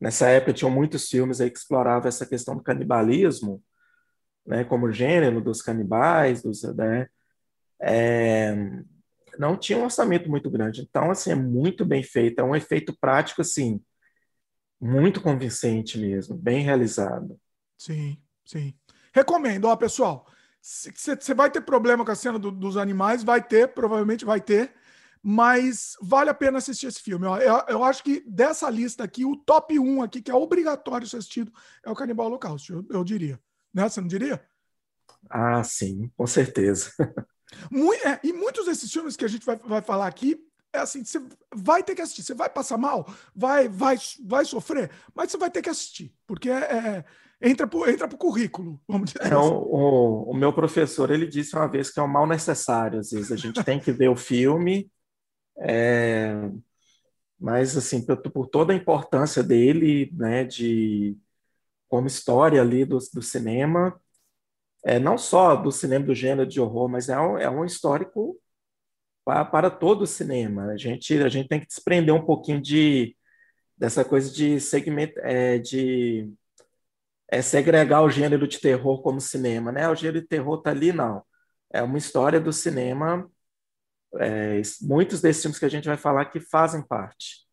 nessa 0.00 0.28
época 0.28 0.52
tinham 0.52 0.70
muitos 0.70 1.08
filmes 1.08 1.40
aí 1.40 1.50
que 1.50 1.58
exploravam 1.58 2.08
essa 2.08 2.26
questão 2.26 2.56
do 2.56 2.62
canibalismo, 2.62 3.62
né, 4.46 4.64
como 4.64 4.92
gênero 4.92 5.40
dos 5.40 5.62
canibais, 5.62 6.42
dos, 6.42 6.62
né, 6.74 7.08
é, 7.80 8.54
não 9.38 9.56
tinha 9.56 9.78
um 9.78 9.84
orçamento 9.84 10.28
muito 10.30 10.50
grande. 10.50 10.82
Então, 10.82 11.10
assim, 11.10 11.30
é 11.30 11.34
muito 11.34 11.84
bem 11.84 12.02
feito, 12.02 12.38
é 12.38 12.42
um 12.42 12.54
efeito 12.54 12.96
prático, 12.98 13.40
assim, 13.40 13.80
muito 14.80 15.20
convincente 15.20 15.98
mesmo, 15.98 16.36
bem 16.36 16.62
realizado. 16.62 17.38
Sim, 17.76 18.18
sim. 18.44 18.74
Recomendo, 19.12 19.66
ó, 19.66 19.76
pessoal. 19.76 20.26
Você 20.60 21.34
vai 21.34 21.50
ter 21.50 21.60
problema 21.60 22.04
com 22.04 22.10
a 22.10 22.14
cena 22.14 22.38
do, 22.38 22.50
dos 22.50 22.76
animais, 22.76 23.22
vai 23.22 23.42
ter, 23.42 23.68
provavelmente 23.68 24.24
vai 24.24 24.40
ter, 24.40 24.72
mas 25.26 25.96
vale 26.02 26.28
a 26.28 26.34
pena 26.34 26.58
assistir 26.58 26.86
esse 26.86 27.00
filme. 27.00 27.26
Eu, 27.26 27.64
eu, 27.66 27.82
acho 27.82 28.04
que 28.04 28.22
dessa 28.26 28.68
lista 28.68 29.02
aqui, 29.02 29.24
o 29.24 29.34
top 29.34 29.78
1 29.78 30.02
aqui, 30.02 30.20
que 30.20 30.30
é 30.30 30.34
obrigatório 30.34 31.06
ser 31.06 31.16
assistido, 31.16 31.50
é 31.82 31.90
o 31.90 31.94
Canibal 31.94 32.26
Holocausto, 32.26 32.74
eu, 32.74 32.98
eu 32.98 33.02
diria. 33.02 33.40
Né? 33.72 33.88
Você 33.88 34.02
não 34.02 34.06
diria? 34.06 34.44
Ah, 35.30 35.64
sim, 35.64 36.10
com 36.14 36.26
certeza. 36.26 36.92
Muito, 37.70 38.06
é, 38.06 38.20
e 38.22 38.32
muitos 38.34 38.66
desses 38.66 38.92
filmes 38.92 39.16
que 39.16 39.24
a 39.24 39.28
gente 39.28 39.46
vai, 39.46 39.56
vai 39.56 39.80
falar 39.80 40.08
aqui, 40.08 40.36
é 40.72 40.80
assim, 40.80 41.02
você 41.04 41.22
vai 41.54 41.82
ter 41.82 41.94
que 41.94 42.02
assistir. 42.02 42.22
Você 42.22 42.34
vai 42.34 42.50
passar 42.50 42.76
mal, 42.76 43.08
vai, 43.34 43.66
vai, 43.68 43.96
vai 44.26 44.44
sofrer, 44.44 44.90
mas 45.14 45.30
você 45.30 45.38
vai 45.38 45.50
ter 45.50 45.62
que 45.62 45.70
assistir, 45.70 46.12
porque 46.26 46.50
é, 46.50 46.56
é 46.56 47.04
entra 47.40 47.66
para 47.66 47.92
entra 47.92 48.06
o 48.06 48.18
currículo, 48.18 48.80
vamos 48.88 49.12
dizer 49.12 49.22
é, 49.22 49.34
assim. 49.34 49.36
o, 49.36 50.30
o, 50.30 50.34
meu 50.34 50.52
professor, 50.52 51.10
ele 51.10 51.26
disse 51.26 51.54
uma 51.54 51.68
vez 51.68 51.90
que 51.90 52.00
é 52.00 52.02
um 52.02 52.08
mal 52.08 52.26
necessário, 52.26 52.98
às 52.98 53.10
vezes 53.10 53.30
a 53.30 53.36
gente 53.36 53.62
tem 53.62 53.78
que 53.78 53.92
ver 53.92 54.08
o 54.08 54.16
filme, 54.16 54.90
é, 55.58 56.50
mas 57.38 57.76
assim, 57.76 58.04
por, 58.04 58.16
por, 58.18 58.48
toda 58.48 58.72
a 58.72 58.76
importância 58.76 59.42
dele, 59.42 60.10
né, 60.14 60.44
de 60.44 61.16
como 61.88 62.06
história 62.06 62.60
ali 62.60 62.84
do, 62.84 62.98
do 63.14 63.22
cinema, 63.22 64.00
é, 64.84 64.98
não 64.98 65.18
só 65.18 65.56
do 65.56 65.72
cinema 65.72 66.06
do 66.06 66.14
gênero 66.14 66.48
de 66.48 66.60
horror, 66.60 66.88
mas 66.88 67.08
é 67.08 67.18
um, 67.18 67.38
é 67.38 67.50
um 67.50 67.64
histórico 67.64 68.38
para, 69.24 69.44
para 69.44 69.70
todo 69.70 70.02
o 70.02 70.06
cinema. 70.06 70.66
A 70.72 70.76
gente, 70.76 71.14
a 71.22 71.28
gente 71.28 71.48
tem 71.48 71.60
que 71.60 71.66
desprender 71.66 72.14
um 72.14 72.24
pouquinho 72.24 72.60
de 72.60 73.16
dessa 73.76 74.04
coisa 74.04 74.30
de 74.32 74.60
segmento, 74.60 75.18
é, 75.20 75.58
de 75.58 76.32
é, 77.30 77.42
segregar 77.42 78.02
o 78.02 78.10
gênero 78.10 78.46
de 78.46 78.60
terror 78.60 79.02
como 79.02 79.20
cinema, 79.20 79.72
né? 79.72 79.88
O 79.88 79.94
gênero 79.94 80.20
de 80.20 80.28
terror 80.28 80.62
tá 80.62 80.70
ali, 80.70 80.92
não. 80.92 81.24
É 81.72 81.82
uma 81.82 81.98
história 81.98 82.40
do 82.40 82.52
cinema. 82.52 83.30
É, 84.18 84.60
muitos 84.82 85.20
desses 85.20 85.42
filmes 85.42 85.58
que 85.58 85.64
a 85.64 85.70
gente 85.70 85.86
vai 85.86 85.96
falar 85.96 86.26
que 86.26 86.40
fazem 86.40 86.82
parte. 86.82 87.44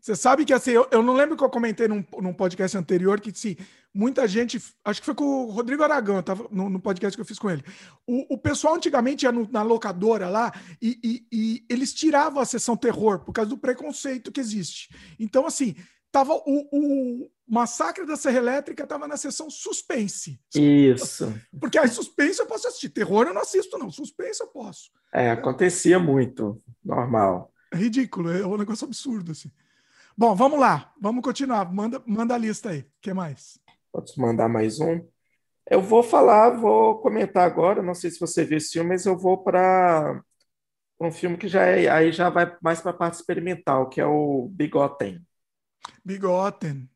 Você 0.00 0.16
sabe 0.16 0.46
que 0.46 0.52
assim, 0.52 0.70
eu, 0.70 0.88
eu 0.90 1.02
não 1.02 1.12
lembro 1.12 1.36
que 1.36 1.44
eu 1.44 1.50
comentei 1.50 1.86
num, 1.86 2.02
num 2.20 2.32
podcast 2.32 2.76
anterior 2.76 3.20
que 3.20 3.30
sim, 3.34 3.54
muita 3.92 4.26
gente, 4.26 4.62
acho 4.82 5.00
que 5.00 5.04
foi 5.04 5.14
com 5.14 5.24
o 5.24 5.50
Rodrigo 5.50 5.82
Aragão, 5.82 6.22
tava 6.22 6.46
no, 6.50 6.70
no 6.70 6.80
podcast 6.80 7.14
que 7.16 7.20
eu 7.20 7.26
fiz 7.26 7.38
com 7.38 7.50
ele. 7.50 7.62
O, 8.06 8.34
o 8.34 8.38
pessoal 8.38 8.76
antigamente 8.76 9.26
ia 9.26 9.32
no, 9.32 9.46
na 9.50 9.62
locadora 9.62 10.28
lá 10.28 10.52
e, 10.80 10.98
e, 11.04 11.26
e, 11.30 11.64
eles 11.68 11.92
tiravam 11.92 12.40
a 12.40 12.46
sessão 12.46 12.76
terror 12.76 13.20
por 13.20 13.32
causa 13.32 13.50
do 13.50 13.58
preconceito 13.58 14.32
que 14.32 14.40
existe. 14.40 14.88
Então, 15.18 15.46
assim, 15.46 15.76
tava 16.10 16.32
o, 16.34 16.68
o 16.72 17.30
Massacre 17.50 18.06
da 18.06 18.16
Serra 18.16 18.38
Elétrica 18.38 18.84
estava 18.84 19.08
na 19.08 19.16
sessão 19.16 19.50
suspense. 19.50 20.40
Isso. 20.54 21.34
Porque 21.60 21.76
aí 21.76 21.88
suspense 21.88 22.38
eu 22.38 22.46
posso 22.46 22.68
assistir. 22.68 22.90
Terror 22.90 23.26
eu 23.26 23.34
não 23.34 23.42
assisto, 23.42 23.76
não. 23.76 23.90
Suspense 23.90 24.40
eu 24.40 24.46
posso. 24.46 24.92
É, 25.12 25.32
acontecia 25.32 25.98
muito. 25.98 26.56
Normal. 26.84 27.52
É 27.72 27.76
ridículo, 27.76 28.30
é 28.30 28.46
um 28.46 28.56
negócio 28.56 28.86
absurdo, 28.86 29.32
assim. 29.32 29.50
Bom, 30.16 30.34
vamos 30.36 30.60
lá, 30.60 30.92
vamos 31.00 31.24
continuar. 31.24 31.72
Manda, 31.72 32.00
manda 32.06 32.36
a 32.36 32.38
lista 32.38 32.70
aí. 32.70 32.80
O 32.80 32.86
que 33.00 33.12
mais? 33.12 33.58
Posso 33.90 34.20
mandar 34.20 34.48
mais 34.48 34.78
um? 34.78 35.04
Eu 35.68 35.82
vou 35.82 36.04
falar, 36.04 36.50
vou 36.50 37.00
comentar 37.00 37.44
agora. 37.44 37.82
Não 37.82 37.94
sei 37.94 38.10
se 38.10 38.20
você 38.20 38.44
viu 38.44 38.58
esse 38.58 38.72
filme, 38.72 38.90
mas 38.90 39.06
eu 39.06 39.18
vou 39.18 39.42
para 39.42 40.22
um 41.00 41.10
filme 41.10 41.36
que 41.36 41.48
já 41.48 41.62
é, 41.62 41.88
aí 41.88 42.12
já 42.12 42.28
vai 42.28 42.56
mais 42.62 42.80
para 42.80 42.90
a 42.90 42.94
parte 42.96 43.14
experimental, 43.14 43.88
que 43.88 44.00
é 44.00 44.06
o 44.06 44.48
Bigoten. 44.52 45.20
Bigoten. 46.04 46.89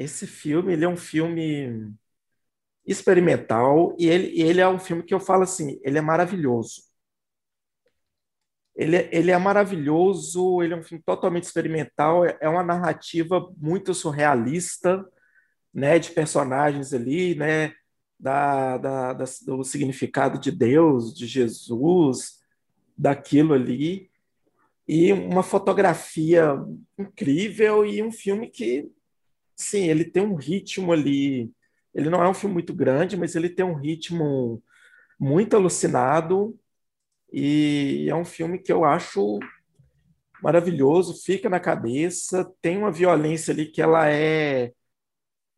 Esse 0.00 0.26
filme, 0.26 0.72
ele 0.72 0.84
é 0.86 0.88
um 0.88 0.96
filme 0.96 1.94
experimental 2.86 3.94
e 3.98 4.08
ele, 4.08 4.40
ele 4.40 4.58
é 4.58 4.66
um 4.66 4.78
filme 4.78 5.02
que 5.02 5.12
eu 5.12 5.20
falo 5.20 5.42
assim, 5.42 5.78
ele 5.84 5.98
é 5.98 6.00
maravilhoso. 6.00 6.84
Ele, 8.74 8.96
ele 9.12 9.30
é 9.30 9.36
maravilhoso, 9.36 10.62
ele 10.62 10.72
é 10.72 10.76
um 10.78 10.82
filme 10.82 11.04
totalmente 11.04 11.44
experimental, 11.44 12.24
é, 12.24 12.38
é 12.40 12.48
uma 12.48 12.62
narrativa 12.62 13.52
muito 13.58 13.92
surrealista, 13.92 15.04
né, 15.72 15.98
de 15.98 16.12
personagens 16.12 16.94
ali, 16.94 17.34
né, 17.34 17.74
da, 18.18 18.78
da, 18.78 19.12
da, 19.12 19.24
do 19.44 19.62
significado 19.64 20.38
de 20.40 20.50
Deus, 20.50 21.14
de 21.14 21.26
Jesus, 21.26 22.40
daquilo 22.96 23.52
ali, 23.52 24.10
e 24.88 25.12
uma 25.12 25.42
fotografia 25.42 26.54
incrível 26.98 27.84
e 27.84 28.02
um 28.02 28.10
filme 28.10 28.48
que, 28.48 28.90
sim, 29.60 29.88
ele 29.88 30.04
tem 30.04 30.22
um 30.22 30.34
ritmo 30.36 30.92
ali, 30.92 31.52
ele 31.94 32.10
não 32.10 32.22
é 32.22 32.28
um 32.28 32.34
filme 32.34 32.54
muito 32.54 32.74
grande, 32.74 33.16
mas 33.16 33.34
ele 33.36 33.48
tem 33.50 33.64
um 33.64 33.74
ritmo 33.74 34.62
muito 35.20 35.56
alucinado, 35.56 36.58
e 37.32 38.06
é 38.10 38.14
um 38.14 38.24
filme 38.24 38.58
que 38.58 38.72
eu 38.72 38.84
acho 38.84 39.38
maravilhoso, 40.42 41.22
fica 41.22 41.48
na 41.48 41.60
cabeça, 41.60 42.50
tem 42.62 42.78
uma 42.78 42.90
violência 42.92 43.52
ali 43.52 43.66
que 43.70 43.82
ela 43.82 44.08
é 44.10 44.72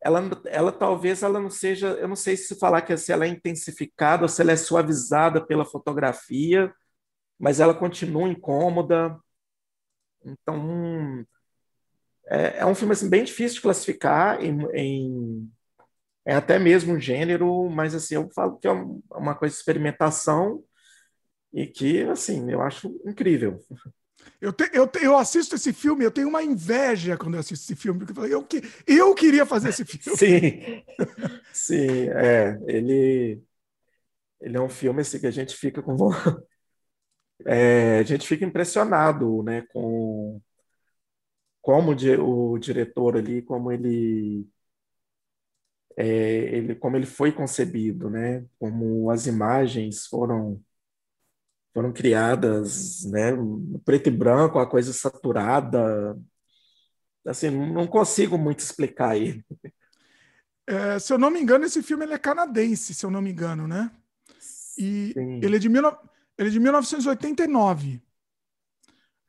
ela, 0.00 0.20
ela 0.46 0.72
talvez 0.72 1.22
ela 1.22 1.40
não 1.40 1.50
seja, 1.50 1.88
eu 1.94 2.08
não 2.08 2.16
sei 2.16 2.36
se 2.36 2.58
falar 2.58 2.82
que 2.82 2.96
se 2.96 3.12
ela 3.12 3.24
é 3.24 3.28
intensificada 3.28 4.24
ou 4.24 4.28
se 4.28 4.42
ela 4.42 4.52
é 4.52 4.56
suavizada 4.56 5.44
pela 5.44 5.64
fotografia, 5.64 6.72
mas 7.38 7.60
ela 7.60 7.74
continua 7.74 8.28
incômoda. 8.28 9.18
Então, 10.24 11.24
é, 12.32 12.60
é 12.60 12.66
um 12.66 12.74
filme 12.74 12.92
assim, 12.92 13.10
bem 13.10 13.24
difícil 13.24 13.56
de 13.56 13.60
classificar 13.60 14.42
em, 14.42 14.58
em, 14.74 15.52
é 16.24 16.34
até 16.34 16.58
mesmo 16.58 16.94
um 16.94 17.00
gênero, 17.00 17.68
mas 17.68 17.94
assim, 17.94 18.14
eu 18.14 18.30
falo 18.34 18.56
que 18.58 18.66
é 18.66 18.72
uma 18.72 19.34
coisa 19.34 19.54
de 19.54 19.58
experimentação 19.60 20.64
e 21.52 21.66
que, 21.66 22.02
assim, 22.04 22.50
eu 22.50 22.62
acho 22.62 22.88
incrível. 23.04 23.60
Eu, 24.40 24.52
te, 24.52 24.70
eu, 24.72 24.88
te, 24.88 25.04
eu 25.04 25.16
assisto 25.16 25.56
esse 25.56 25.72
filme, 25.72 26.04
eu 26.04 26.10
tenho 26.10 26.28
uma 26.28 26.42
inveja 26.42 27.18
quando 27.18 27.34
eu 27.34 27.40
assisto 27.40 27.70
esse 27.70 27.76
filme, 27.80 28.06
porque 28.06 28.18
eu 28.18 28.26
eu, 28.26 28.44
que, 28.44 28.62
eu 28.86 29.14
queria 29.14 29.44
fazer 29.44 29.68
esse 29.68 29.84
filme. 29.84 30.18
Sim, 30.18 30.82
sim, 31.52 32.08
é, 32.08 32.58
ele, 32.66 33.42
ele 34.40 34.56
é 34.56 34.60
um 34.60 34.70
filme 34.70 35.02
assim, 35.02 35.20
que 35.20 35.26
a 35.26 35.30
gente 35.30 35.54
fica 35.54 35.82
com 35.82 35.96
é, 37.44 37.98
a 37.98 38.02
gente 38.04 38.26
fica 38.26 38.44
impressionado, 38.44 39.42
né, 39.42 39.62
com 39.72 40.40
como 41.62 41.92
o 41.92 42.58
diretor 42.58 43.16
ali, 43.16 43.40
como 43.42 43.70
ele, 43.72 44.46
é, 45.96 46.04
ele, 46.56 46.74
como 46.74 46.96
ele 46.96 47.06
foi 47.06 47.32
concebido, 47.32 48.10
né, 48.10 48.44
como 48.58 49.10
as 49.10 49.26
imagens 49.26 50.06
foram 50.06 50.62
foram 51.72 51.90
criadas, 51.90 53.04
né, 53.04 53.30
preto 53.84 54.08
e 54.08 54.10
branco, 54.10 54.58
a 54.58 54.68
coisa 54.68 54.92
saturada. 54.92 56.18
Assim, 57.26 57.50
não 57.50 57.86
consigo 57.86 58.36
muito 58.36 58.60
explicar 58.60 59.16
ele. 59.16 59.42
É, 60.66 60.98
se 60.98 61.12
eu 61.12 61.18
não 61.18 61.30
me 61.30 61.40
engano, 61.40 61.64
esse 61.64 61.82
filme 61.82 62.04
ele 62.04 62.12
é 62.12 62.18
canadense, 62.18 62.92
se 62.92 63.06
eu 63.06 63.10
não 63.10 63.22
me 63.22 63.30
engano, 63.30 63.66
né? 63.66 63.90
E 64.78 65.14
ele 65.42 65.56
é, 65.56 65.58
de 65.58 65.68
mil, 65.68 65.82
ele 66.36 66.48
é 66.48 66.52
de 66.52 66.60
1989. 66.60 68.02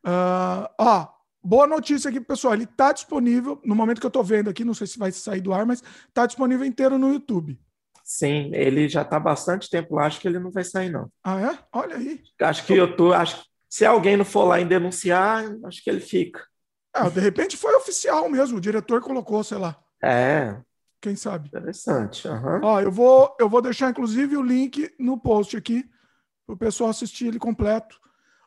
Uh, 0.04 0.06
ah, 0.06 0.74
ó, 0.78 1.13
boa 1.44 1.66
notícia 1.66 2.08
aqui, 2.08 2.20
pessoal. 2.20 2.54
Ele 2.54 2.64
está 2.64 2.92
disponível, 2.92 3.60
no 3.64 3.74
momento 3.74 4.00
que 4.00 4.06
eu 4.06 4.08
estou 4.08 4.24
vendo 4.24 4.48
aqui, 4.48 4.64
não 4.64 4.74
sei 4.74 4.86
se 4.86 4.98
vai 4.98 5.12
sair 5.12 5.40
do 5.40 5.52
ar, 5.52 5.66
mas 5.66 5.82
está 6.08 6.26
disponível 6.26 6.64
inteiro 6.64 6.98
no 6.98 7.12
YouTube. 7.12 7.58
Sim, 8.02 8.50
ele 8.52 8.88
já 8.88 9.02
está 9.02 9.20
bastante 9.20 9.70
tempo 9.70 9.94
lá, 9.94 10.06
acho 10.06 10.20
que 10.20 10.28
ele 10.28 10.38
não 10.38 10.50
vai 10.50 10.64
sair, 10.64 10.90
não. 10.90 11.10
Ah, 11.22 11.40
é? 11.40 11.58
Olha 11.72 11.96
aí. 11.96 12.22
Acho 12.40 12.66
que 12.66 12.72
eu 12.72 12.96
tô. 12.96 13.12
Acho, 13.12 13.44
se 13.68 13.84
alguém 13.84 14.16
não 14.16 14.24
for 14.24 14.44
lá 14.44 14.60
em 14.60 14.66
denunciar, 14.66 15.44
acho 15.64 15.82
que 15.82 15.90
ele 15.90 16.00
fica. 16.00 16.44
Ah, 16.92 17.08
de 17.08 17.20
repente 17.20 17.56
foi 17.56 17.74
oficial 17.74 18.28
mesmo, 18.28 18.58
o 18.58 18.60
diretor 18.60 19.00
colocou, 19.00 19.42
sei 19.42 19.58
lá. 19.58 19.78
É. 20.02 20.56
Quem 21.00 21.16
sabe? 21.16 21.48
Interessante. 21.48 22.28
Uhum. 22.28 22.60
Ó, 22.62 22.80
eu 22.80 22.90
vou, 22.90 23.36
eu 23.40 23.48
vou 23.48 23.60
deixar, 23.60 23.90
inclusive, 23.90 24.36
o 24.36 24.42
link 24.42 24.94
no 24.98 25.18
post 25.18 25.56
aqui 25.56 25.84
para 26.46 26.54
o 26.54 26.58
pessoal 26.58 26.90
assistir 26.90 27.26
ele 27.26 27.38
completo. 27.38 27.98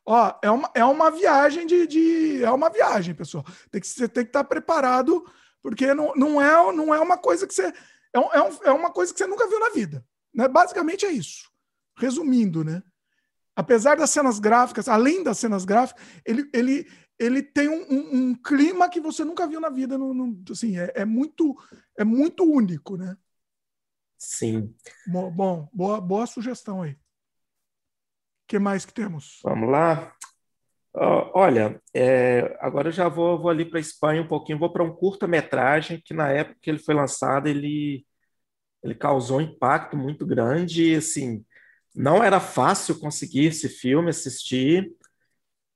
Ó, 0.10 0.34
é 0.42 0.50
uma, 0.50 0.72
é 0.74 0.86
uma 0.86 1.12
viagem 1.12 1.68
de, 1.68 1.86
de. 1.86 2.44
É 2.44 2.50
uma 2.50 2.70
viagem, 2.70 3.14
pessoal. 3.14 3.46
Tem 3.70 3.82
que, 3.82 3.88
você 3.88 4.08
tem 4.08 4.24
que 4.24 4.30
estar 4.30 4.46
preparado, 4.46 5.24
porque 5.62 5.94
não, 5.94 6.14
não, 6.16 6.42
é, 6.42 6.74
não 6.74 6.96
é 6.96 7.00
uma 7.00 7.18
coisa 7.18 7.46
que 7.46 7.54
você 7.54 7.68
é, 7.68 7.74
é, 8.14 8.42
um, 8.42 8.64
é 8.64 8.72
uma 8.72 8.90
coisa 8.90 9.12
que 9.12 9.20
você 9.20 9.28
nunca 9.28 9.48
viu 9.48 9.60
na 9.60 9.70
vida. 9.70 10.06
Né? 10.34 10.48
Basicamente 10.48 11.06
é 11.06 11.12
isso. 11.12 11.52
Resumindo, 11.98 12.64
né? 12.64 12.82
apesar 13.58 13.98
das 13.98 14.12
cenas 14.12 14.40
gráficas, 14.40 14.88
além 14.88 15.24
das 15.24 15.40
cenas 15.40 15.66
gráficas, 15.66 16.02
ele, 16.24 16.48
ele, 16.54 16.88
ele 17.18 17.42
tem 17.42 17.68
um, 17.68 17.82
um, 17.90 18.30
um 18.30 18.36
clima 18.36 18.88
que 18.88 19.02
você 19.02 19.26
nunca 19.26 19.48
viu 19.48 19.60
na 19.60 19.70
vida. 19.70 19.98
No, 19.98 20.14
no 20.14 20.44
assim, 20.52 20.78
é, 20.78 20.94
é, 20.96 21.04
muito, 21.04 21.58
é 21.98 22.04
muito 22.04 22.44
único, 22.44 22.96
né? 22.96 23.18
Sim. 24.16 24.74
Bom, 25.08 25.68
boa, 25.74 26.00
boa 26.00 26.28
sugestão 26.28 26.84
aí. 26.84 26.96
Que 28.48 28.58
mais 28.58 28.86
que 28.86 28.94
temos? 28.94 29.40
Vamos 29.44 29.70
lá. 29.70 30.14
Uh, 30.96 31.30
olha, 31.34 31.82
é, 31.94 32.58
agora 32.60 32.88
eu 32.88 32.92
já 32.92 33.08
vou, 33.08 33.38
vou 33.38 33.50
ali 33.52 33.66
para 33.66 33.78
a 33.78 33.82
Espanha 33.82 34.22
um 34.22 34.28
pouquinho, 34.28 34.58
vou 34.58 34.72
para 34.72 34.84
um 34.84 34.92
curta-metragem 34.96 36.02
que 36.04 36.14
na 36.14 36.30
época 36.30 36.58
que 36.62 36.70
ele 36.70 36.80
foi 36.80 36.96
lançado 36.96 37.48
ele, 37.48 38.04
ele 38.84 38.96
causou 38.96 39.38
um 39.40 39.42
impacto 39.42 39.96
muito 39.98 40.26
grande. 40.26 40.96
Assim, 40.96 41.46
não 41.96 42.24
era 42.24 42.40
fácil 42.40 43.00
conseguir 43.00 43.48
esse 43.48 43.70
filme, 43.70 44.10
assistir, 44.10 44.92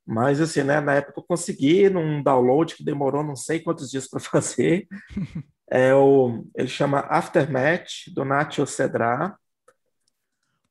mas 0.06 0.40
assim, 0.40 0.62
né, 0.62 0.80
na 0.80 0.94
época 0.96 1.20
eu 1.20 1.24
consegui 1.24 1.88
num 1.88 2.22
download 2.22 2.74
que 2.74 2.84
demorou 2.84 3.22
não 3.22 3.36
sei 3.36 3.60
quantos 3.60 3.90
dias 3.90 4.08
para 4.08 4.18
fazer. 4.20 4.88
É 5.70 5.94
o, 5.94 6.44
ele 6.56 6.68
chama 6.68 7.00
Aftermath, 7.00 8.12
do 8.14 8.24
Nacho 8.24 8.66
Cedrar. 8.66 9.38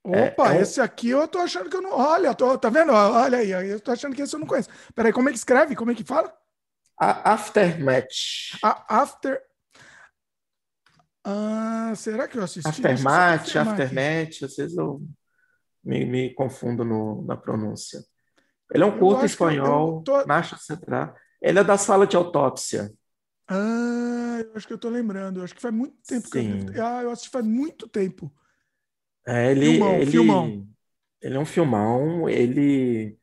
Opa, 0.04 0.54
é, 0.54 0.58
é 0.58 0.62
esse 0.62 0.82
aqui 0.82 1.10
eu 1.10 1.28
tô 1.28 1.38
achando 1.40 1.70
que 1.70 1.76
eu 1.76 1.82
não. 1.82 1.92
Olha, 1.92 2.34
tô, 2.34 2.58
tá 2.58 2.70
vendo? 2.70 2.92
Olha 2.92 3.38
aí, 3.38 3.52
eu 3.52 3.80
tô 3.80 3.92
achando 3.92 4.16
que 4.16 4.22
esse 4.22 4.36
eu 4.36 4.40
não 4.40 4.48
conheço. 4.48 4.70
Peraí, 4.96 5.14
como 5.14 5.30
é 5.30 5.32
que 5.32 5.38
escreve? 5.38 5.76
Como 5.76 5.92
é 5.92 5.96
que 5.96 6.04
fala? 6.04 6.34
A 7.00 7.34
Aftermath. 7.34 8.08
A 8.64 9.02
After. 9.02 9.42
Ah, 11.24 11.94
será 11.96 12.28
que 12.28 12.38
eu 12.38 12.44
assisti? 12.44 12.68
Aftermath, 12.68 13.56
Aftermath, 13.56 14.44
às 14.44 14.56
vezes 14.56 14.76
eu 14.76 15.02
me, 15.84 16.04
me 16.06 16.34
confundo 16.34 16.84
no, 16.84 17.24
na 17.24 17.38
pronúncia. 17.38 18.04
Ele 18.74 18.84
é 18.84 18.86
um 18.86 18.98
curto 18.98 19.26
espanhol, 19.26 20.02
tô... 20.04 20.26
Nacho 20.26 20.58
Cedrar. 20.58 21.14
Ele 21.42 21.60
é 21.60 21.64
da 21.64 21.78
sala 21.78 22.08
de 22.08 22.16
autópsia. 22.16 22.92
Ah, 23.48 24.40
eu 24.44 24.54
acho 24.56 24.66
que 24.66 24.74
eu 24.74 24.78
tô 24.78 24.90
lembrando. 24.90 25.40
Eu 25.40 25.44
acho 25.44 25.54
que 25.54 25.62
faz 25.62 25.74
muito 25.74 25.98
tempo 26.08 26.28
Sim. 26.30 26.66
que 26.66 26.78
eu. 26.78 26.86
Ah, 26.86 27.04
eu 27.04 27.12
assisti 27.12 27.30
faz 27.30 27.46
muito 27.46 27.88
tempo. 27.88 28.34
É, 29.26 29.52
ele, 29.52 29.72
filmão, 29.72 29.96
ele, 29.96 30.12
filmão. 30.12 30.68
ele 31.22 31.36
é 31.36 31.40
um 31.40 31.46
filmão, 31.46 32.30
ele. 32.30 33.18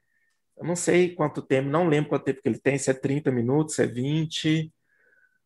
Eu 0.57 0.65
não 0.65 0.77
sei 0.77 1.15
quanto 1.15 1.43
tempo, 1.43 1.69
não 1.69 1.89
lembro 1.89 2.11
quanto 2.11 2.25
tempo 2.25 2.43
que 2.43 2.49
ele 2.49 2.59
tem, 2.59 2.79
se 2.79 2.91
é 2.91 2.95
30 2.95 3.31
minutos, 3.31 3.77
se 3.77 3.83
é 3.83 3.87
20. 3.87 4.73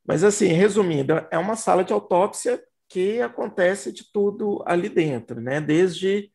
Mas, 0.05 0.25
assim, 0.25 0.49
resumindo, 0.49 1.15
é 1.31 1.38
uma 1.38 1.57
sala 1.57 1.85
de 1.85 1.93
autópsia 1.93 2.62
que 2.88 3.21
acontece 3.21 3.93
de 3.93 4.11
tudo 4.12 4.62
ali 4.67 4.88
dentro, 4.88 5.41
né? 5.41 5.61
Desde 5.61 6.33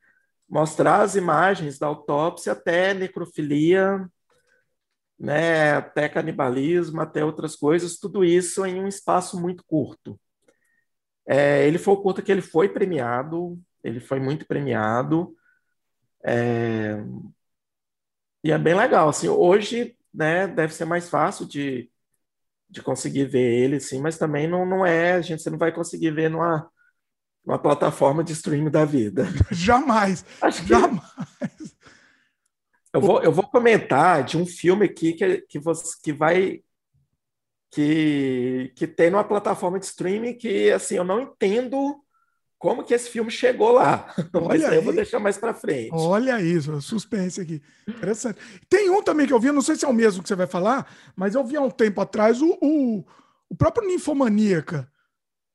mostrar 0.50 1.02
as 1.02 1.16
imagens 1.16 1.78
da 1.78 1.88
autópsia 1.88 2.54
até 2.54 2.94
necrofilia, 2.94 4.08
né, 5.20 5.74
até 5.74 6.08
canibalismo, 6.08 7.02
até 7.02 7.24
outras 7.26 7.56
coisas, 7.56 7.98
tudo 7.98 8.24
isso 8.24 8.66
em 8.66 8.80
um 8.80 8.88
espaço 8.88 9.40
muito 9.40 9.64
curto. 9.66 10.20
É, 11.26 11.68
ele 11.68 11.78
foi 11.78 11.94
o 11.94 12.02
curto 12.02 12.22
que 12.22 12.32
ele 12.32 12.42
foi 12.42 12.70
premiado, 12.70 13.60
ele 13.88 14.00
foi 14.00 14.20
muito 14.20 14.46
premiado, 14.46 15.36
é, 16.24 16.98
e 18.44 18.52
é 18.52 18.58
bem 18.58 18.76
legal. 18.76 19.10
Assim, 19.10 19.28
hoje, 19.28 19.98
né, 20.14 20.48
deve 20.48 20.74
ser 20.74 20.86
mais 20.86 21.10
fácil 21.10 21.46
de, 21.46 21.90
de 22.70 22.82
conseguir 22.82 23.26
ver 23.26 23.54
ele, 23.64 23.80
sim, 23.80 24.02
mas 24.02 24.18
também 24.18 24.48
não, 24.48 24.66
não 24.66 24.86
é, 24.86 25.14
a 25.14 25.22
gente 25.22 25.42
você 25.42 25.50
não 25.50 25.58
vai 25.58 25.72
conseguir 25.72 26.12
ver 26.12 26.30
numa, 26.30 26.70
numa 27.46 27.60
plataforma 27.60 28.24
de 28.24 28.34
streaming 28.34 28.72
da 28.72 28.86
vida. 28.86 29.26
Jamais, 29.52 30.26
Acho 30.42 30.62
que, 30.64 30.70
jamais. 30.70 31.02
Eu 32.94 33.02
vou, 33.02 33.22
eu 33.22 33.32
vou 33.32 33.48
comentar 33.48 34.24
de 34.24 34.38
um 34.38 34.46
filme 34.46 34.86
aqui 34.86 35.14
que, 35.14 35.42
que, 35.42 35.60
você, 35.60 35.96
que 36.02 36.12
vai. 36.12 36.64
Que, 37.70 38.72
que 38.76 38.88
tem 38.88 39.10
numa 39.10 39.26
plataforma 39.26 39.78
de 39.78 39.86
streaming 39.86 40.34
que 40.34 40.72
assim 40.72 40.96
eu 40.96 41.04
não 41.04 41.20
entendo 41.20 42.02
como 42.58 42.84
que 42.84 42.94
esse 42.94 43.10
filme 43.10 43.30
chegou 43.30 43.72
lá. 43.72 44.14
Olha 44.34 44.48
Mas 44.48 44.66
aí, 44.66 44.76
eu 44.78 44.82
vou 44.82 44.94
deixar 44.94 45.20
mais 45.20 45.38
para 45.38 45.54
frente. 45.54 45.92
Olha 45.94 46.42
isso, 46.42 46.82
suspense 46.82 47.40
aqui. 47.40 47.62
Interessante. 47.88 48.40
Tem 48.70 48.90
um 48.90 49.02
também 49.02 49.28
que 49.28 49.34
eu 49.34 49.40
vi, 49.40 49.52
não 49.52 49.62
sei 49.62 49.76
se 49.76 49.86
é 49.86 49.88
o 49.88 49.94
mesmo 49.94 50.22
que 50.22 50.30
você 50.30 50.36
vai 50.36 50.48
falar, 50.48 50.88
mas 51.16 51.36
eu 51.36 51.44
vi 51.44 51.56
há 51.56 51.62
um 51.62 51.70
tempo 51.70 52.02
atrás 52.02 52.42
o, 52.42 52.58
o, 52.62 53.06
o 53.50 53.56
próprio 53.56 53.88
Ninfomaníaca. 53.88 54.90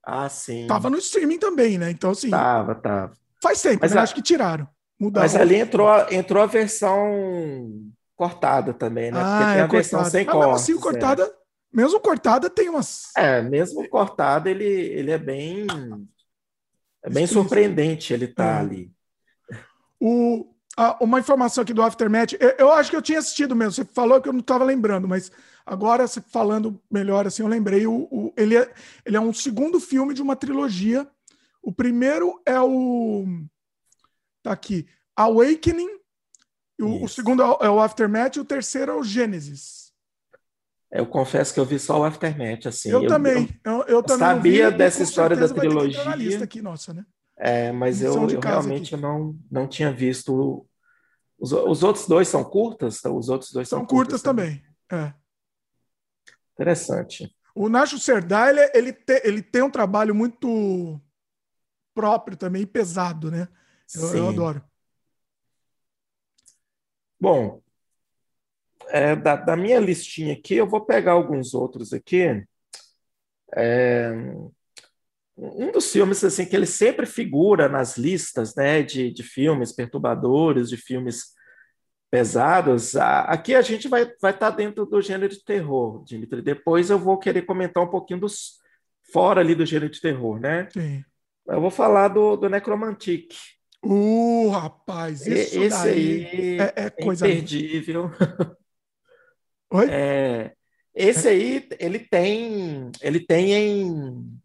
Ah, 0.04 0.28
sim. 0.28 0.66
Tava 0.66 0.90
no 0.90 0.98
streaming 0.98 1.38
também, 1.38 1.78
né? 1.78 1.90
Então, 1.90 2.10
assim. 2.10 2.30
Tava, 2.30 2.74
tava. 2.74 3.12
Faz 3.40 3.60
tempo, 3.60 3.78
mas 3.82 3.92
né? 3.92 4.00
a... 4.00 4.02
acho 4.02 4.14
que 4.14 4.22
tiraram. 4.22 4.68
Mudaram. 4.98 5.24
Mas 5.24 5.34
ali 5.34 5.56
entrou, 5.56 5.88
entrou 6.10 6.42
a 6.42 6.46
versão 6.46 7.10
cortada 8.14 8.72
também, 8.72 9.10
né? 9.10 9.20
Ah, 9.20 9.38
Porque 9.38 9.52
tem 9.52 9.60
é 9.60 9.62
a 9.62 9.66
versão 9.66 10.04
sem 10.04 10.28
ah, 10.28 10.32
cortes. 10.32 10.62
Assim, 10.62 10.78
cortada, 10.78 11.24
é. 11.24 11.32
mesmo 11.72 12.00
cortada 12.00 12.48
tem 12.48 12.68
umas. 12.68 13.10
É, 13.16 13.42
mesmo 13.42 13.88
cortada, 13.88 14.48
ele, 14.48 14.64
ele 14.64 15.10
é 15.10 15.18
bem. 15.18 15.66
É 17.02 17.10
bem 17.10 17.26
surpreendente 17.26 18.12
ele 18.12 18.28
tá 18.28 18.44
é. 18.44 18.58
ali. 18.58 18.92
O, 20.00 20.46
uma 21.00 21.20
informação 21.20 21.62
aqui 21.62 21.72
do 21.72 21.82
Aftermath, 21.82 22.34
eu, 22.40 22.50
eu, 22.58 22.72
acho 22.72 22.90
que 22.90 22.96
eu 22.96 23.02
tinha 23.02 23.18
assistido 23.18 23.54
mesmo. 23.54 23.72
Você 23.72 23.84
falou 23.84 24.20
que 24.20 24.28
eu 24.28 24.32
não 24.32 24.40
estava 24.40 24.64
lembrando, 24.64 25.08
mas 25.08 25.30
agora, 25.66 26.06
falando 26.08 26.80
melhor 26.90 27.26
assim, 27.26 27.42
eu 27.42 27.48
lembrei. 27.48 27.86
O, 27.86 28.08
o, 28.10 28.32
ele, 28.36 28.56
é, 28.56 28.72
ele 29.04 29.16
é 29.16 29.20
um 29.20 29.32
segundo 29.32 29.80
filme 29.80 30.14
de 30.14 30.22
uma 30.22 30.36
trilogia. 30.36 31.06
O 31.62 31.72
primeiro 31.72 32.40
é 32.44 32.60
o 32.60 33.26
Tá 34.42 34.52
aqui. 34.52 34.86
Awakening. 35.16 36.00
O, 36.80 37.04
o, 37.04 37.08
segundo 37.08 37.42
é 37.42 37.70
o 37.70 37.80
Aftermath 37.80 38.36
e 38.36 38.40
o 38.40 38.44
terceiro 38.44 38.90
é 38.90 38.94
o 38.94 39.04
Gênesis. 39.04 39.81
Eu 40.92 41.06
confesso 41.06 41.54
que 41.54 41.58
eu 41.58 41.64
vi 41.64 41.78
só 41.78 41.98
o 41.98 42.04
Aftermath, 42.04 42.66
assim. 42.66 42.90
Eu, 42.90 43.04
eu 43.04 43.08
também. 43.08 43.48
Eu, 43.64 43.82
eu, 43.84 44.02
também 44.02 44.18
sabia 44.18 44.70
vi, 44.70 44.76
dessa 44.76 45.02
história 45.02 45.34
da 45.34 45.48
trilogia. 45.48 46.14
lista 46.14 46.44
aqui, 46.44 46.60
nossa, 46.60 46.92
né? 46.92 47.06
É, 47.38 47.72
mas 47.72 48.02
eu, 48.02 48.28
eu 48.28 48.38
realmente 48.38 48.94
não, 48.94 49.34
não 49.50 49.66
tinha 49.66 49.90
visto. 49.90 50.66
Os, 51.38 51.50
os 51.50 51.82
outros 51.82 52.06
dois 52.06 52.28
são 52.28 52.44
curtas? 52.44 53.02
Os 53.06 53.30
outros 53.30 53.50
dois 53.52 53.66
são, 53.68 53.78
são 53.78 53.86
curtas, 53.86 54.20
curtas 54.20 54.22
também. 54.22 54.62
também. 54.86 55.06
É. 55.08 55.14
Interessante. 56.52 57.34
O 57.54 57.70
Nacho 57.70 57.98
Serdar, 57.98 58.50
ele, 58.50 58.70
ele, 58.74 58.92
te, 58.92 59.22
ele 59.24 59.42
tem 59.42 59.62
um 59.62 59.70
trabalho 59.70 60.14
muito 60.14 61.00
próprio 61.94 62.36
também, 62.36 62.66
pesado, 62.66 63.30
né? 63.30 63.48
Eu, 63.94 64.14
eu 64.14 64.28
adoro. 64.28 64.62
Bom, 67.18 67.62
é, 68.88 69.16
da, 69.16 69.36
da, 69.36 69.56
minha 69.56 69.78
listinha 69.80 70.34
aqui, 70.34 70.54
eu 70.54 70.66
vou 70.66 70.84
pegar 70.84 71.12
alguns 71.12 71.54
outros 71.54 71.92
aqui. 71.92 72.44
É, 73.54 74.12
um 75.36 75.72
dos 75.72 75.90
filmes 75.90 76.22
assim 76.22 76.44
que 76.44 76.54
ele 76.54 76.66
sempre 76.66 77.06
figura 77.06 77.68
nas 77.68 77.96
listas 77.96 78.54
né, 78.54 78.82
de, 78.82 79.10
de 79.10 79.22
filmes 79.22 79.72
perturbadores, 79.72 80.68
de 80.68 80.76
filmes 80.76 81.32
pesados. 82.10 82.94
Aqui 82.96 83.54
a 83.54 83.62
gente 83.62 83.88
vai 83.88 84.04
vai 84.20 84.32
estar 84.32 84.50
tá 84.50 84.56
dentro 84.56 84.84
do 84.84 85.00
gênero 85.00 85.32
de 85.32 85.42
terror, 85.42 86.04
Dimitri. 86.04 86.42
Depois 86.42 86.90
eu 86.90 86.98
vou 86.98 87.18
querer 87.18 87.42
comentar 87.42 87.82
um 87.82 87.88
pouquinho 87.88 88.20
dos 88.20 88.60
fora 89.12 89.40
ali 89.40 89.54
do 89.54 89.66
gênero 89.66 89.90
de 89.90 90.00
terror, 90.00 90.38
né? 90.38 90.68
Sim. 90.70 91.02
Eu 91.46 91.60
vou 91.60 91.70
falar 91.70 92.08
do, 92.08 92.36
do 92.36 92.48
Necromantic. 92.48 93.34
Uh, 93.84 94.48
rapaz, 94.50 95.26
isso 95.26 95.60
Esse 95.60 95.68
daí 95.68 96.26
aí 96.26 96.58
é, 96.60 96.72
é 96.76 96.90
coisa 96.90 97.26
imperdível. 97.26 98.10
Oi? 99.72 99.88
É, 99.90 100.52
esse 100.94 101.26
aí 101.26 101.68
ele 101.78 101.98
tem 101.98 102.92
ele 103.00 103.20
tem 103.20 103.52
em 103.54 104.40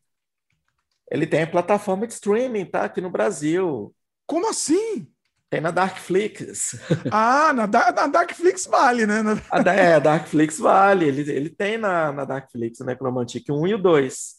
ele 1.10 1.26
tem 1.26 1.44
a 1.44 1.48
plataforma 1.48 2.06
de 2.06 2.14
streaming, 2.14 2.66
tá? 2.66 2.84
Aqui 2.84 3.00
no 3.00 3.10
Brasil. 3.10 3.94
Como 4.26 4.50
assim? 4.50 5.08
Tem 5.50 5.62
na 5.62 5.72
Darkflix. 5.72 6.78
Ah, 7.12 7.54
na, 7.54 7.66
na 7.68 8.08
Darkflix 8.08 8.66
vale, 8.66 9.06
né? 9.06 9.22
Na... 9.22 9.42
A, 9.50 9.74
é, 9.74 9.94
a 9.96 10.00
Darkflix 10.00 10.60
vale. 10.60 11.06
Ele, 11.06 11.32
ele 11.32 11.50
tem 11.50 11.78
na, 11.78 12.12
na 12.12 12.26
Darkflix, 12.26 12.80
né? 12.80 12.88
Necromantic 12.88 13.50
1 13.50 13.68
e 13.68 13.74
o 13.76 13.78
2. 13.78 14.38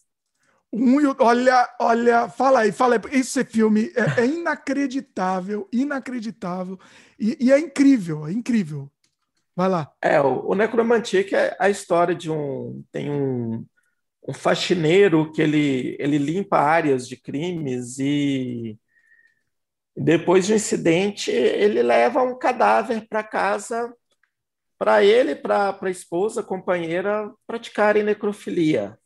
Um, 0.70 0.98
olha, 1.20 1.76
olha, 1.80 2.28
fala 2.28 2.60
aí, 2.60 2.72
fala 2.72 2.96
aí. 2.96 3.00
Esse 3.18 3.42
filme 3.42 3.90
é, 3.96 4.20
é 4.20 4.26
inacreditável, 4.26 5.66
inacreditável. 5.72 6.78
E, 7.18 7.38
e, 7.40 7.52
é 7.52 7.58
incrível, 7.58 8.26
é 8.26 8.32
incrível. 8.32 8.90
Vai 9.58 9.68
lá. 9.68 9.90
É, 10.00 10.20
o, 10.20 10.50
o 10.50 10.54
Necromantic 10.54 11.32
é 11.32 11.56
a 11.58 11.68
história 11.68 12.14
de 12.14 12.30
um. 12.30 12.84
Tem 12.92 13.10
um, 13.10 13.66
um 14.28 14.32
faxineiro 14.32 15.32
que 15.32 15.42
ele, 15.42 15.96
ele 15.98 16.16
limpa 16.16 16.58
áreas 16.58 17.08
de 17.08 17.16
crimes 17.16 17.98
e 17.98 18.78
depois 19.96 20.46
de 20.46 20.52
um 20.52 20.56
incidente 20.56 21.32
ele 21.32 21.82
leva 21.82 22.22
um 22.22 22.38
cadáver 22.38 23.04
para 23.08 23.24
casa 23.24 23.92
para 24.78 25.02
ele, 25.02 25.34
para 25.34 25.76
a 25.82 25.90
esposa, 25.90 26.40
companheira, 26.40 27.28
praticarem 27.44 28.04
necrofilia. 28.04 28.96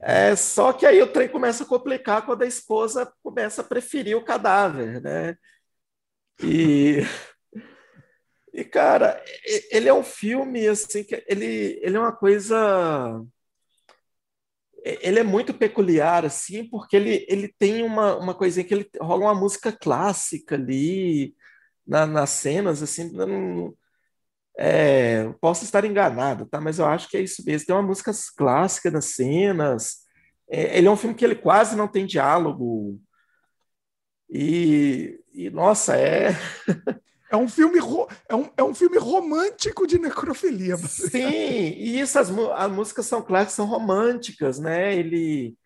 É, 0.00 0.34
só 0.34 0.72
que 0.72 0.84
aí 0.84 1.00
o 1.00 1.12
trem 1.12 1.28
começa 1.28 1.62
a 1.62 1.66
complicar 1.66 2.26
quando 2.26 2.42
a 2.42 2.46
esposa 2.46 3.08
começa 3.22 3.62
a 3.62 3.64
preferir 3.64 4.16
o 4.16 4.24
cadáver, 4.24 5.00
né? 5.00 5.36
E, 6.42 7.02
e 8.56 8.64
cara, 8.64 9.22
ele 9.70 9.88
é 9.88 9.94
um 9.94 10.02
filme 10.02 10.66
assim 10.66 11.04
que 11.04 11.22
ele, 11.28 11.78
ele 11.82 11.96
é 11.96 12.00
uma 12.00 12.12
coisa 12.16 13.24
ele 15.02 15.18
é 15.18 15.24
muito 15.24 15.52
peculiar, 15.52 16.24
assim, 16.24 16.68
porque 16.68 16.96
ele, 16.96 17.26
ele 17.28 17.48
tem 17.58 17.82
uma, 17.82 18.16
uma 18.16 18.34
coisinha 18.34 18.64
que 18.64 18.72
ele 18.72 18.88
rola 19.00 19.22
uma 19.22 19.34
música 19.34 19.72
clássica 19.72 20.54
ali 20.54 21.34
na, 21.86 22.06
nas 22.06 22.30
cenas, 22.30 22.82
assim, 22.82 23.10
não, 23.12 23.74
é, 24.58 25.28
posso 25.40 25.64
estar 25.64 25.84
enganado, 25.84 26.46
tá? 26.46 26.60
Mas 26.60 26.78
eu 26.78 26.86
acho 26.86 27.08
que 27.08 27.16
é 27.16 27.20
isso 27.20 27.44
mesmo. 27.44 27.66
Tem 27.66 27.76
uma 27.76 27.82
música 27.82 28.12
clássica 28.36 28.90
nas 28.90 29.06
cenas. 29.06 29.98
É, 30.48 30.78
ele 30.78 30.88
é 30.88 30.90
um 30.90 30.96
filme 30.96 31.14
que 31.14 31.24
ele 31.24 31.34
quase 31.36 31.76
não 31.76 31.88
tem 31.88 32.06
diálogo. 32.06 33.00
E, 34.30 35.20
e 35.32 35.50
nossa, 35.50 35.96
é. 35.96 36.30
É 37.30 37.36
um 37.36 37.48
filme, 37.48 37.78
é 38.28 38.34
um, 38.34 38.50
é 38.56 38.62
um 38.62 38.74
filme 38.74 38.98
romântico 38.98 39.86
de 39.86 39.98
necrofilia. 39.98 40.76
Sim, 40.76 41.18
e 41.18 41.98
isso, 41.98 42.18
as, 42.18 42.30
as 42.30 42.72
músicas 42.72 43.06
são 43.06 43.20
claras, 43.20 43.52
são 43.52 43.66
românticas, 43.66 44.60
né? 44.60 44.94
Ele, 44.96 45.56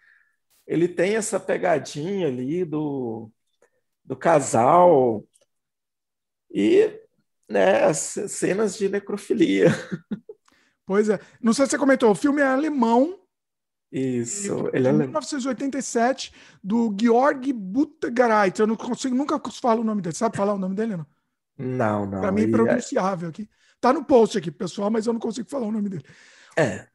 ele 0.67 0.89
tem 0.89 1.17
essa 1.17 1.39
pegadinha 1.39 2.29
ali 2.29 2.65
do, 2.65 3.31
do 4.05 4.17
casal 4.17 5.25
e 6.51 6.99
né, 7.49 7.85
as 7.85 7.99
cenas 7.99 8.77
de 8.77 8.89
necrofilia. 8.89 9.69
Pois 10.87 11.09
é. 11.09 11.21
Não 11.41 11.53
sei 11.53 11.67
se 11.67 11.71
você 11.71 11.79
comentou, 11.79 12.11
o 12.11 12.17
filme 12.17 12.41
é 12.43 12.45
alemão. 12.45 13.17
Isso, 13.93 14.69
ele 14.73 14.89
é 14.89 14.93
1987, 14.93 16.35
do 16.61 16.93
Georg 17.01 17.53
Butgareit. 17.53 18.59
Eu 18.59 18.67
não 18.67 18.75
consigo, 18.75 19.15
nunca 19.15 19.41
falo 19.53 19.83
o 19.83 19.85
nome 19.85 20.03
dele. 20.03 20.17
Sabe 20.17 20.37
falar 20.37 20.53
o 20.53 20.59
nome 20.59 20.75
dele? 20.75 20.97
Não? 20.97 21.07
Não, 21.61 22.07
não. 22.07 22.21
Para 22.21 22.33
mim, 22.33 22.45
é 22.45 22.51
pronunciável 22.51 23.29
aqui. 23.29 23.49
Tá 23.81 23.93
no 23.93 24.05
post 24.05 24.39
aqui, 24.39 24.51
pessoal, 24.51 24.91
mas 24.91 25.07
eu 25.07 25.13
não 25.13 25.21
consigo 25.21 25.49
falar 25.49 25.67
o 25.67 25.73
nome 25.73 25.89
dele. 25.89 26.05
É. 26.57 26.87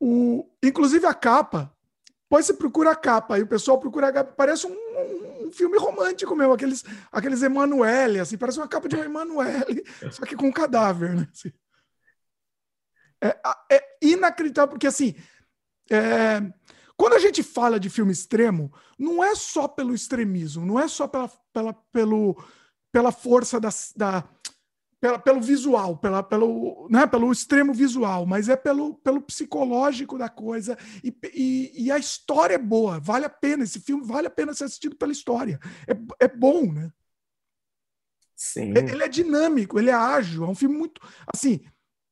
O, 0.00 0.48
inclusive 0.62 1.06
a 1.06 1.14
capa, 1.14 1.72
depois 2.22 2.46
você 2.46 2.54
procura 2.54 2.90
a 2.90 2.96
capa, 2.96 3.38
e 3.38 3.42
o 3.42 3.46
pessoal 3.46 3.78
procura 3.78 4.08
a 4.08 4.12
capa, 4.12 4.32
parece 4.32 4.66
um, 4.66 4.72
um, 4.72 5.46
um 5.46 5.52
filme 5.52 5.78
romântico 5.78 6.34
mesmo, 6.34 6.52
aqueles, 6.52 6.84
aqueles 7.12 7.42
Emanuele, 7.42 8.18
assim, 8.18 8.36
parece 8.36 8.58
uma 8.58 8.66
capa 8.66 8.88
de 8.88 8.96
um 8.96 9.04
Emanuele, 9.04 9.84
só 10.10 10.26
que 10.26 10.34
com 10.34 10.48
um 10.48 10.52
cadáver, 10.52 11.14
né? 11.14 11.28
Assim. 11.32 11.52
É, 13.22 13.38
é, 13.70 13.96
inacreditável, 14.02 14.70
porque 14.70 14.86
assim, 14.86 15.14
é, 15.90 16.40
quando 16.96 17.14
a 17.14 17.18
gente 17.18 17.42
fala 17.42 17.78
de 17.78 17.88
filme 17.88 18.12
extremo, 18.12 18.72
não 18.98 19.22
é 19.22 19.34
só 19.34 19.68
pelo 19.68 19.94
extremismo, 19.94 20.66
não 20.66 20.78
é 20.78 20.88
só 20.88 21.06
pela, 21.06 21.28
pela, 21.52 21.72
pelo 21.92 22.36
pela 22.94 23.10
força 23.10 23.58
da, 23.58 23.70
da 23.96 24.22
pela, 25.00 25.18
pelo 25.18 25.40
visual, 25.40 25.96
pela, 25.96 26.22
pelo, 26.22 26.86
né, 26.88 27.08
pelo 27.08 27.32
extremo 27.32 27.74
visual, 27.74 28.24
mas 28.24 28.48
é 28.48 28.54
pelo, 28.54 28.94
pelo 28.94 29.20
psicológico 29.20 30.16
da 30.16 30.28
coisa. 30.28 30.78
E, 31.02 31.12
e, 31.34 31.86
e, 31.86 31.90
a 31.90 31.98
história 31.98 32.54
é 32.54 32.58
boa, 32.58 33.00
vale 33.00 33.24
a 33.24 33.28
pena. 33.28 33.64
Esse 33.64 33.80
filme 33.80 34.06
vale 34.06 34.28
a 34.28 34.30
pena 34.30 34.54
ser 34.54 34.64
assistido 34.64 34.94
pela 34.94 35.10
história. 35.10 35.58
É, 35.88 36.24
é 36.24 36.28
bom, 36.28 36.72
né? 36.72 36.92
Sim. 38.36 38.72
Ele 38.76 39.02
é 39.02 39.08
dinâmico, 39.08 39.76
ele 39.76 39.90
é 39.90 39.94
ágil, 39.94 40.44
é 40.44 40.48
um 40.48 40.54
filme 40.54 40.78
muito. 40.78 41.00
Assim, 41.26 41.64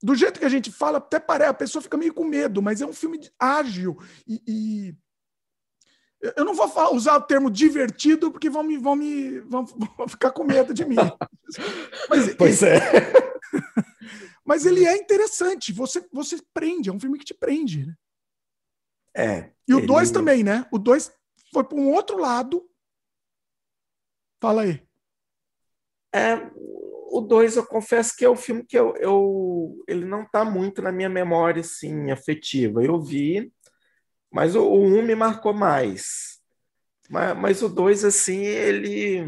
do 0.02 0.16
jeito 0.16 0.40
que 0.40 0.46
a 0.46 0.50
gente 0.50 0.72
fala, 0.72 0.98
até 0.98 1.20
parece, 1.20 1.50
a 1.50 1.54
pessoa 1.54 1.80
fica 1.80 1.96
meio 1.96 2.12
com 2.12 2.24
medo, 2.24 2.60
mas 2.60 2.80
é 2.80 2.86
um 2.86 2.92
filme 2.92 3.20
ágil 3.38 3.96
e, 4.26 4.42
e 4.48 4.96
eu 6.36 6.44
não 6.44 6.54
vou 6.54 6.68
falar, 6.68 6.92
usar 6.92 7.16
o 7.16 7.22
termo 7.22 7.50
divertido 7.50 8.30
porque 8.30 8.48
vão 8.48 8.62
me 8.62 8.78
vão 8.78 8.94
me 8.94 9.40
vão, 9.40 9.64
vão 9.98 10.08
ficar 10.08 10.30
com 10.30 10.44
medo 10.44 10.72
de 10.72 10.84
mim. 10.84 10.96
Mas, 12.08 12.34
pois 12.36 12.62
é. 12.62 12.78
Mas 14.44 14.64
ele 14.64 14.86
é 14.86 14.96
interessante. 14.96 15.72
Você 15.72 16.06
você 16.12 16.40
prende, 16.54 16.88
é 16.88 16.92
um 16.92 17.00
filme 17.00 17.18
que 17.18 17.24
te 17.24 17.34
prende. 17.34 17.86
Né? 17.86 17.94
É. 19.16 19.52
E 19.66 19.74
o 19.74 19.84
2 19.84 20.08
ele... 20.08 20.14
também, 20.14 20.44
né? 20.44 20.66
O 20.70 20.78
2 20.78 21.12
foi 21.52 21.64
para 21.64 21.78
um 21.78 21.92
outro 21.92 22.18
lado. 22.18 22.68
Fala 24.40 24.62
aí. 24.62 24.82
É, 26.14 26.34
o 27.12 27.20
2 27.20 27.56
eu 27.56 27.66
confesso 27.66 28.16
que 28.16 28.24
é 28.24 28.28
o 28.28 28.36
filme 28.36 28.64
que 28.64 28.78
eu, 28.78 28.94
eu 28.96 29.82
ele 29.88 30.04
não 30.04 30.22
está 30.22 30.44
muito 30.44 30.82
na 30.82 30.92
minha 30.92 31.08
memória 31.08 31.60
assim 31.60 32.10
afetiva. 32.10 32.84
Eu 32.84 33.00
vi 33.00 33.52
mas 34.32 34.56
o, 34.56 34.62
o 34.62 34.84
um 34.84 35.02
me 35.02 35.14
marcou 35.14 35.52
mais. 35.52 36.40
Mas, 37.10 37.36
mas 37.36 37.62
o 37.62 37.68
dois, 37.68 38.04
assim, 38.04 38.38
ele. 38.38 39.18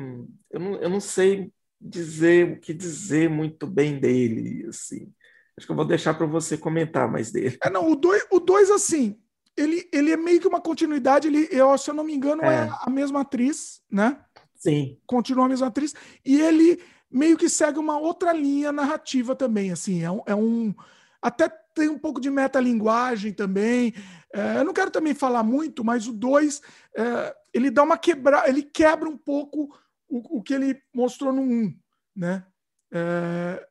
Eu 0.51 0.61
não, 0.61 0.75
eu 0.77 0.89
não 0.89 1.01
sei 1.01 1.53
dizer 1.81 2.53
o 2.53 2.61
que 2.61 2.73
dizer 2.73 3.29
muito 3.29 3.67
bem 3.67 3.99
dele, 3.99 4.67
assim. 4.69 5.13
Acho 5.57 5.67
que 5.67 5.73
eu 5.73 5.77
vou 5.77 5.85
deixar 5.85 6.15
para 6.15 6.27
você 6.27 6.57
comentar 6.57 7.11
mais 7.11 7.31
dele. 7.31 7.59
É, 7.63 7.71
não, 7.71 7.91
o 7.91 7.95
dois, 7.95 8.27
o 8.31 8.41
dois 8.41 8.71
assim, 8.71 9.17
ele, 9.57 9.89
ele 9.93 10.11
é 10.11 10.17
meio 10.17 10.41
que 10.41 10.49
uma 10.49 10.61
continuidade. 10.61 11.29
Ele, 11.29 11.49
eu, 11.51 11.77
se 11.79 11.91
eu 11.91 11.95
não 11.95 12.05
me 12.05 12.15
engano, 12.15 12.43
é. 12.43 12.67
é 12.67 12.71
a 12.81 12.91
mesma 12.91 13.21
atriz, 13.21 13.83
né? 13.91 14.19
Sim. 14.57 14.99
Continua 15.07 15.45
a 15.45 15.49
mesma 15.49 15.67
atriz. 15.67 15.95
E 16.25 16.41
ele 16.41 16.81
meio 17.11 17.37
que 17.37 17.49
segue 17.49 17.79
uma 17.79 17.99
outra 17.99 18.33
linha 18.33 18.73
narrativa 18.73 19.37
também, 19.37 19.71
assim. 19.71 20.03
É 20.03 20.11
um, 20.11 20.23
é 20.27 20.35
um 20.35 20.75
até 21.23 21.49
tem 21.75 21.89
um 21.89 21.99
pouco 21.99 22.21
de 22.21 22.31
metalinguagem 22.31 23.33
também. 23.33 23.93
É, 24.33 24.59
eu 24.59 24.65
não 24.65 24.73
quero 24.73 24.91
também 24.91 25.15
falar 25.15 25.43
muito, 25.43 25.85
mas 25.85 26.07
o 26.07 26.13
2 26.13 26.63
é, 26.97 27.37
ele 27.53 27.71
dá 27.71 27.83
uma 27.83 27.99
quebra, 27.99 28.49
ele 28.49 28.63
quebra 28.63 29.09
um 29.09 29.17
pouco 29.17 29.77
o, 30.09 30.39
o 30.39 30.43
que 30.43 30.55
ele 30.55 30.81
mostrou 30.95 31.33
no 31.33 31.43
1, 31.43 31.45
um, 31.45 31.79
né? 32.17 32.47
É, 32.93 33.69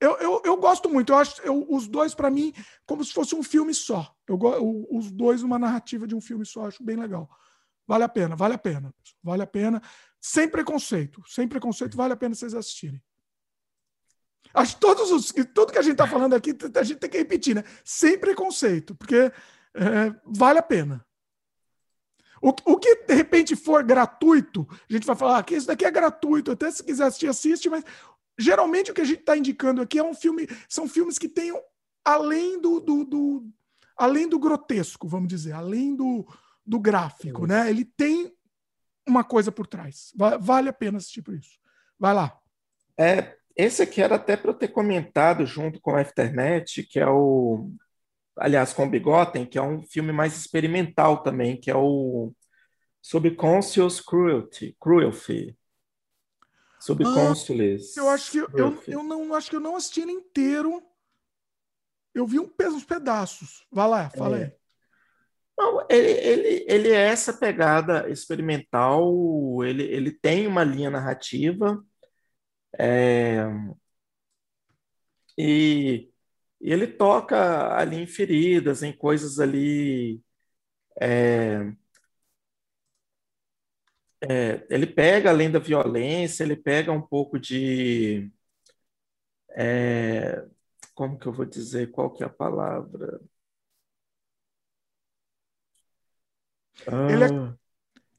eu, 0.00 0.16
eu, 0.18 0.42
eu, 0.44 0.56
gosto 0.56 0.90
muito, 0.90 1.12
eu 1.12 1.16
acho 1.16 1.40
eu, 1.42 1.66
os 1.70 1.88
dois, 1.88 2.14
para 2.14 2.30
mim, 2.30 2.52
como 2.84 3.02
se 3.02 3.12
fosse 3.12 3.34
um 3.34 3.42
filme 3.42 3.72
só. 3.72 4.14
Eu, 4.28 4.38
os 4.90 5.10
dois, 5.10 5.42
uma 5.42 5.58
narrativa 5.58 6.06
de 6.06 6.14
um 6.14 6.20
filme 6.20 6.44
só, 6.44 6.66
acho 6.66 6.84
bem 6.84 6.96
legal. 6.96 7.30
Vale 7.86 8.04
a 8.04 8.08
pena, 8.08 8.36
vale 8.36 8.54
a 8.54 8.58
pena. 8.58 8.94
Vale 9.22 9.42
a 9.42 9.46
pena. 9.46 9.80
Sem 10.20 10.48
preconceito. 10.48 11.22
Sem 11.26 11.48
preconceito, 11.48 11.96
vale 11.96 12.12
a 12.12 12.16
pena 12.16 12.34
vocês 12.34 12.52
assistirem. 12.52 13.00
Acho 14.56 14.74
que 14.74 14.80
todos 14.80 15.10
os, 15.10 15.32
tudo 15.52 15.70
que 15.70 15.78
a 15.78 15.82
gente 15.82 15.92
está 15.92 16.06
falando 16.06 16.34
aqui, 16.34 16.56
a 16.74 16.82
gente 16.82 16.98
tem 16.98 17.10
que 17.10 17.18
repetir, 17.18 17.54
né? 17.54 17.62
Sem 17.84 18.18
preconceito, 18.18 18.94
porque 18.94 19.30
é, 19.74 20.14
vale 20.24 20.58
a 20.58 20.62
pena. 20.62 21.04
O, 22.40 22.48
o 22.64 22.78
que 22.78 23.04
de 23.06 23.14
repente 23.14 23.54
for 23.54 23.82
gratuito, 23.82 24.66
a 24.70 24.92
gente 24.92 25.06
vai 25.06 25.14
falar 25.14 25.38
ah, 25.38 25.42
que 25.42 25.54
isso 25.54 25.66
daqui 25.66 25.84
é 25.84 25.90
gratuito, 25.90 26.52
até 26.52 26.70
se 26.70 26.82
quiser 26.82 27.04
assistir, 27.04 27.28
assiste, 27.28 27.68
mas 27.68 27.84
geralmente 28.38 28.90
o 28.90 28.94
que 28.94 29.02
a 29.02 29.04
gente 29.04 29.20
está 29.20 29.36
indicando 29.36 29.82
aqui 29.82 29.98
é 29.98 30.02
um 30.02 30.14
filme, 30.14 30.48
são 30.68 30.88
filmes 30.88 31.18
que 31.18 31.28
tenham 31.28 31.60
além 32.02 32.58
do, 32.58 32.80
do, 32.80 33.04
do 33.04 33.50
além 33.94 34.26
do 34.26 34.38
grotesco, 34.38 35.06
vamos 35.06 35.28
dizer, 35.28 35.52
além 35.52 35.94
do, 35.94 36.26
do 36.64 36.80
gráfico, 36.80 37.46
né? 37.46 37.68
Ele 37.68 37.84
tem 37.84 38.34
uma 39.06 39.22
coisa 39.22 39.52
por 39.52 39.66
trás. 39.66 40.12
Vale 40.40 40.70
a 40.70 40.72
pena 40.72 40.96
assistir 40.96 41.20
por 41.20 41.34
isso. 41.34 41.58
Vai 41.98 42.14
lá. 42.14 42.38
É, 42.98 43.36
esse 43.56 43.82
aqui 43.82 44.02
era 44.02 44.16
até 44.16 44.36
para 44.36 44.50
eu 44.50 44.54
ter 44.54 44.68
comentado 44.68 45.46
junto 45.46 45.80
com 45.80 45.92
o 45.92 45.96
Afternet, 45.96 46.82
que 46.82 47.00
é 47.00 47.08
o. 47.08 47.70
Aliás, 48.38 48.74
com 48.74 48.84
o 48.84 48.90
Bigotten, 48.90 49.46
que 49.46 49.56
é 49.56 49.62
um 49.62 49.82
filme 49.82 50.12
mais 50.12 50.36
experimental 50.36 51.22
também, 51.22 51.58
que 51.58 51.70
é 51.70 51.76
o 51.76 52.32
Subconscious 53.00 54.00
Cruelty. 54.00 54.76
Cruelty. 54.78 55.56
Subconscious. 56.78 57.96
Ah, 57.96 58.00
eu 58.00 58.08
acho 58.10 58.30
que 58.30 58.38
eu, 58.38 58.82
eu 58.86 59.02
não 59.02 59.34
acho 59.34 59.48
que 59.48 59.56
eu 59.56 59.60
não 59.60 59.74
assisti 59.74 60.02
ele 60.02 60.12
inteiro. 60.12 60.82
Eu 62.14 62.26
vi 62.26 62.38
um, 62.38 62.52
uns 62.60 62.84
pedaços. 62.84 63.66
Vai 63.72 63.88
lá, 63.88 64.10
fala 64.10 64.38
é. 64.38 64.44
aí. 64.44 64.52
Não, 65.58 65.86
ele, 65.88 66.10
ele, 66.10 66.66
ele 66.68 66.88
é 66.90 67.06
essa 67.06 67.32
pegada 67.32 68.10
experimental, 68.10 69.64
ele, 69.64 69.84
ele 69.84 70.10
tem 70.10 70.46
uma 70.46 70.62
linha 70.62 70.90
narrativa, 70.90 71.82
é, 72.78 73.44
e, 75.38 76.10
e, 76.60 76.72
ele 76.72 76.86
toca 76.86 77.76
ali 77.76 77.96
em 77.96 78.06
feridas, 78.06 78.82
em 78.82 78.92
coisas 78.96 79.38
ali. 79.40 80.22
É, 81.00 81.72
é, 84.20 84.66
ele 84.70 84.86
pega 84.86 85.30
além 85.30 85.50
da 85.50 85.58
violência, 85.58 86.42
ele 86.44 86.56
pega 86.56 86.92
um 86.92 87.02
pouco 87.02 87.38
de. 87.38 88.30
É, 89.50 90.44
como 90.94 91.18
que 91.18 91.26
eu 91.26 91.32
vou 91.32 91.44
dizer? 91.46 91.90
Qual 91.90 92.12
que 92.12 92.22
é 92.22 92.26
a 92.26 92.30
palavra? 92.30 93.20
Ele 97.10 97.24
é, 97.24 97.28
ah. 97.28 97.56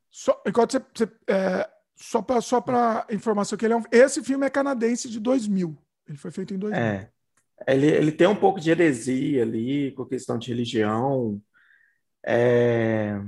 só, 0.10 0.42
enquanto 0.46 0.72
você, 0.74 0.80
você 0.80 1.06
é, 1.28 1.77
só 1.98 2.22
para 2.22 2.40
só 2.42 2.64
informação 3.10 3.58
que 3.58 3.66
ele 3.66 3.74
é 3.74 3.78
um, 3.78 3.84
esse 3.92 4.24
filme 4.24 4.46
é 4.46 4.50
canadense 4.50 5.10
de 5.10 5.20
2000. 5.20 5.76
Ele 6.08 6.18
foi 6.18 6.32
feito 6.32 6.54
em 6.54 6.58
2000. 6.58 6.82
É. 6.82 7.12
Ele, 7.66 7.88
ele 7.88 8.12
tem 8.12 8.28
um 8.28 8.36
pouco 8.36 8.60
de 8.60 8.70
heresia 8.70 9.42
ali, 9.42 9.92
com 9.94 10.06
questão 10.06 10.38
de 10.38 10.50
religião. 10.50 11.42
É... 12.24 13.20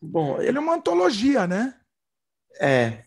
Bom, 0.00 0.40
ele 0.40 0.56
é 0.56 0.60
uma 0.60 0.74
antologia, 0.74 1.46
né? 1.46 1.78
É. 2.58 3.04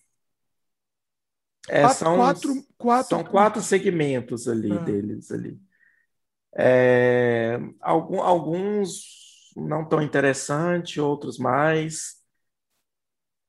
é 1.67 1.81
quatro, 1.81 1.97
são, 1.97 2.15
quatro, 2.15 2.67
quatro, 2.77 3.09
são 3.09 3.23
quatro 3.23 3.61
segmentos 3.61 4.47
ali 4.47 4.71
é. 4.71 4.83
deles 4.83 5.31
ali. 5.31 5.59
É, 6.55 7.59
algum, 7.79 8.21
alguns 8.21 9.28
não 9.59 9.87
tão 9.87 10.01
interessantes, 10.01 10.97
outros 10.97 11.37
mais. 11.37 12.19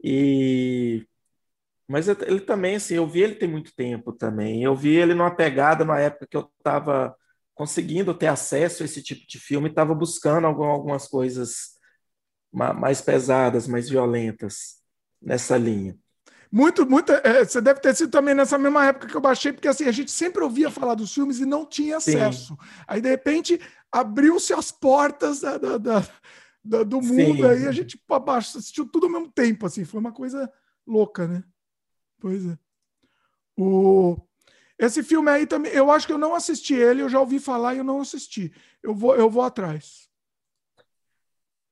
E 0.03 1.07
mas 1.91 2.07
ele 2.07 2.41
também, 2.41 2.77
assim, 2.77 2.95
eu 2.95 3.07
vi 3.07 3.21
ele 3.21 3.35
tem 3.35 3.49
muito 3.49 3.75
tempo 3.75 4.13
também. 4.13 4.63
Eu 4.63 4.77
vi 4.77 4.95
ele 4.95 5.13
numa 5.13 5.35
pegada 5.35 5.85
na 5.85 5.99
época 5.99 6.25
que 6.25 6.37
eu 6.37 6.49
estava 6.57 7.17
conseguindo 7.53 8.15
ter 8.15 8.29
acesso 8.29 8.83
a 8.83 8.87
esse 8.87 9.03
tipo 9.03 9.27
de 9.27 9.41
filme, 9.41 9.69
estava 9.69 9.93
buscando 9.93 10.47
algumas 10.47 11.09
coisas 11.09 11.77
mais 12.53 13.01
pesadas, 13.01 13.67
mais 13.67 13.89
violentas 13.89 14.77
nessa 15.21 15.59
linha. 15.59 15.99
Muito, 16.51 16.89
muito. 16.89 17.13
É, 17.13 17.45
você 17.45 17.61
deve 17.61 17.81
ter 17.81 17.95
sido 17.95 18.11
também 18.11 18.35
nessa 18.35 18.57
mesma 18.57 18.87
época 18.87 19.07
que 19.07 19.17
eu 19.17 19.21
baixei, 19.21 19.53
porque 19.53 19.69
assim, 19.69 19.85
a 19.87 19.93
gente 19.93 20.11
sempre 20.11 20.43
ouvia 20.43 20.71
falar 20.71 20.95
dos 20.95 21.13
filmes 21.13 21.39
e 21.39 21.45
não 21.45 21.67
tinha 21.67 21.97
acesso. 21.97 22.55
Sim. 22.55 22.69
Aí, 22.89 23.01
de 23.01 23.09
repente, 23.09 23.61
abriu-se 23.93 24.53
as 24.53 24.71
portas 24.71 25.41
da, 25.41 25.59
da, 25.59 25.79
da, 26.65 26.83
do 26.83 27.01
mundo, 27.01 27.39
Sim. 27.39 27.45
aí 27.45 27.67
a 27.67 27.73
gente 27.73 28.01
abaixo, 28.11 28.59
assistiu 28.59 28.87
tudo 28.87 29.07
ao 29.07 29.13
mesmo 29.13 29.31
tempo, 29.31 29.67
assim, 29.67 29.85
foi 29.85 30.01
uma 30.01 30.13
coisa 30.13 30.51
louca, 30.87 31.27
né? 31.27 31.43
Pois 32.19 32.47
é. 32.47 32.59
O... 33.57 34.17
Esse 34.79 35.03
filme 35.03 35.31
aí 35.31 35.47
também, 35.47 35.73
eu 35.73 35.91
acho 35.91 36.07
que 36.07 36.13
eu 36.13 36.19
não 36.19 36.35
assisti 36.35 36.75
ele, 36.75 37.03
eu 37.03 37.09
já 37.09 37.21
ouvi 37.21 37.39
falar 37.39 37.75
e 37.75 37.79
eu 37.79 37.85
não 37.85 38.01
assisti. 38.01 38.53
Eu 38.83 38.95
vou, 38.95 39.15
eu 39.15 39.29
vou 39.29 39.43
atrás. 39.43 40.09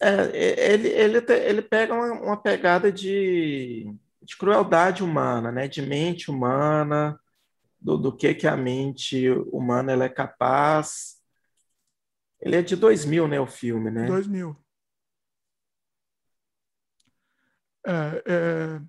É, 0.01 0.75
ele, 0.75 0.89
ele, 0.89 1.25
ele 1.29 1.63
pega 1.63 1.93
uma, 1.93 2.13
uma 2.13 2.37
pegada 2.37 2.93
de, 2.93 3.93
de 4.23 4.37
crueldade 4.37 5.03
humana, 5.03 5.51
né? 5.51 5.67
de 5.67 5.83
mente 5.83 6.31
humana, 6.31 7.19
do, 7.81 7.97
do 7.97 8.17
que, 8.17 8.35
que 8.35 8.47
a 8.47 8.57
mente 8.57 9.29
humana 9.51 9.93
ela 9.93 10.05
é 10.05 10.09
capaz. 10.09 11.18
Ele 12.41 12.57
é 12.57 12.63
de 12.63 12.77
2000, 12.77 13.27
né, 13.27 13.41
o 13.41 13.47
filme, 13.47 13.91
né? 13.91 14.07
2000. 14.07 14.57
É, 17.87 18.23
é, 18.27 18.81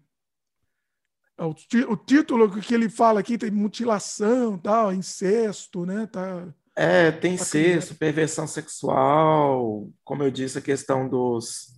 é 1.38 1.44
o, 1.44 1.56
o, 1.90 1.98
título 1.98 2.62
que 2.62 2.74
ele 2.74 2.90
fala 2.90 3.20
aqui 3.20 3.38
tem 3.38 3.50
mutilação, 3.50 4.58
tal, 4.58 4.94
incesto, 4.94 5.86
né? 5.86 6.06
Tá, 6.08 6.54
é, 6.76 7.12
tem 7.12 7.34
incesto, 7.34 7.96
perversão 7.96 8.48
sexual, 8.48 9.90
como 10.04 10.24
eu 10.24 10.32
disse, 10.32 10.58
a 10.58 10.62
questão 10.62 11.10
dos 11.10 11.78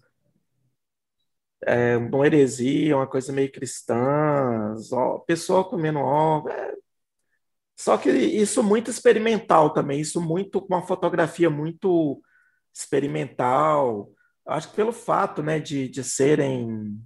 é, 1.65 1.97
uma 1.97 2.25
heresia, 2.25 2.95
uma 2.95 3.07
coisa 3.07 3.31
meio 3.31 3.51
cristã, 3.51 4.75
ó, 4.91 5.19
pessoa 5.19 5.67
comendo 5.67 5.99
ovo. 5.99 6.49
É, 6.49 6.73
só 7.81 7.97
que 7.97 8.11
isso 8.11 8.61
muito 8.61 8.91
experimental 8.91 9.73
também, 9.73 9.99
isso 9.99 10.21
muito 10.21 10.61
com 10.61 10.75
uma 10.75 10.85
fotografia 10.85 11.49
muito 11.49 12.21
experimental. 12.71 14.11
Acho 14.45 14.69
que 14.69 14.75
pelo 14.75 14.93
fato 14.93 15.41
né, 15.41 15.59
de, 15.59 15.89
de 15.89 16.03
serem 16.03 17.01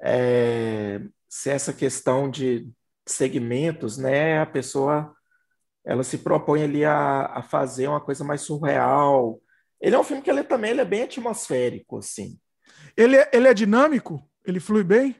é, 0.00 1.00
se 1.28 1.50
essa 1.50 1.72
questão 1.72 2.30
de 2.30 2.70
segmentos, 3.04 3.98
né, 3.98 4.38
a 4.38 4.46
pessoa 4.46 5.12
ela 5.84 6.04
se 6.04 6.18
propõe 6.18 6.62
ali 6.62 6.84
a, 6.84 7.26
a 7.26 7.42
fazer 7.42 7.88
uma 7.88 8.00
coisa 8.00 8.22
mais 8.22 8.42
surreal. 8.42 9.40
Ele 9.80 9.96
é 9.96 9.98
um 9.98 10.04
filme 10.04 10.22
que 10.22 10.30
ele 10.30 10.44
também 10.44 10.70
ele 10.70 10.82
é 10.82 10.84
bem 10.84 11.02
atmosférico, 11.02 11.98
assim. 11.98 12.38
Ele 12.96 13.16
é, 13.16 13.28
ele 13.32 13.48
é 13.48 13.54
dinâmico? 13.54 14.24
Ele 14.46 14.60
flui 14.60 14.84
bem? 14.84 15.19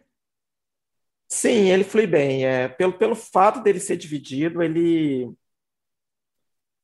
Sim, 1.31 1.71
ele 1.71 1.85
flui 1.85 2.09
bem. 2.09 2.45
É, 2.45 2.69
pelo, 2.69 2.93
pelo 2.93 3.15
fato 3.15 3.63
dele 3.63 3.79
ser 3.79 3.97
dividido, 3.97 4.63
ele 4.63 5.33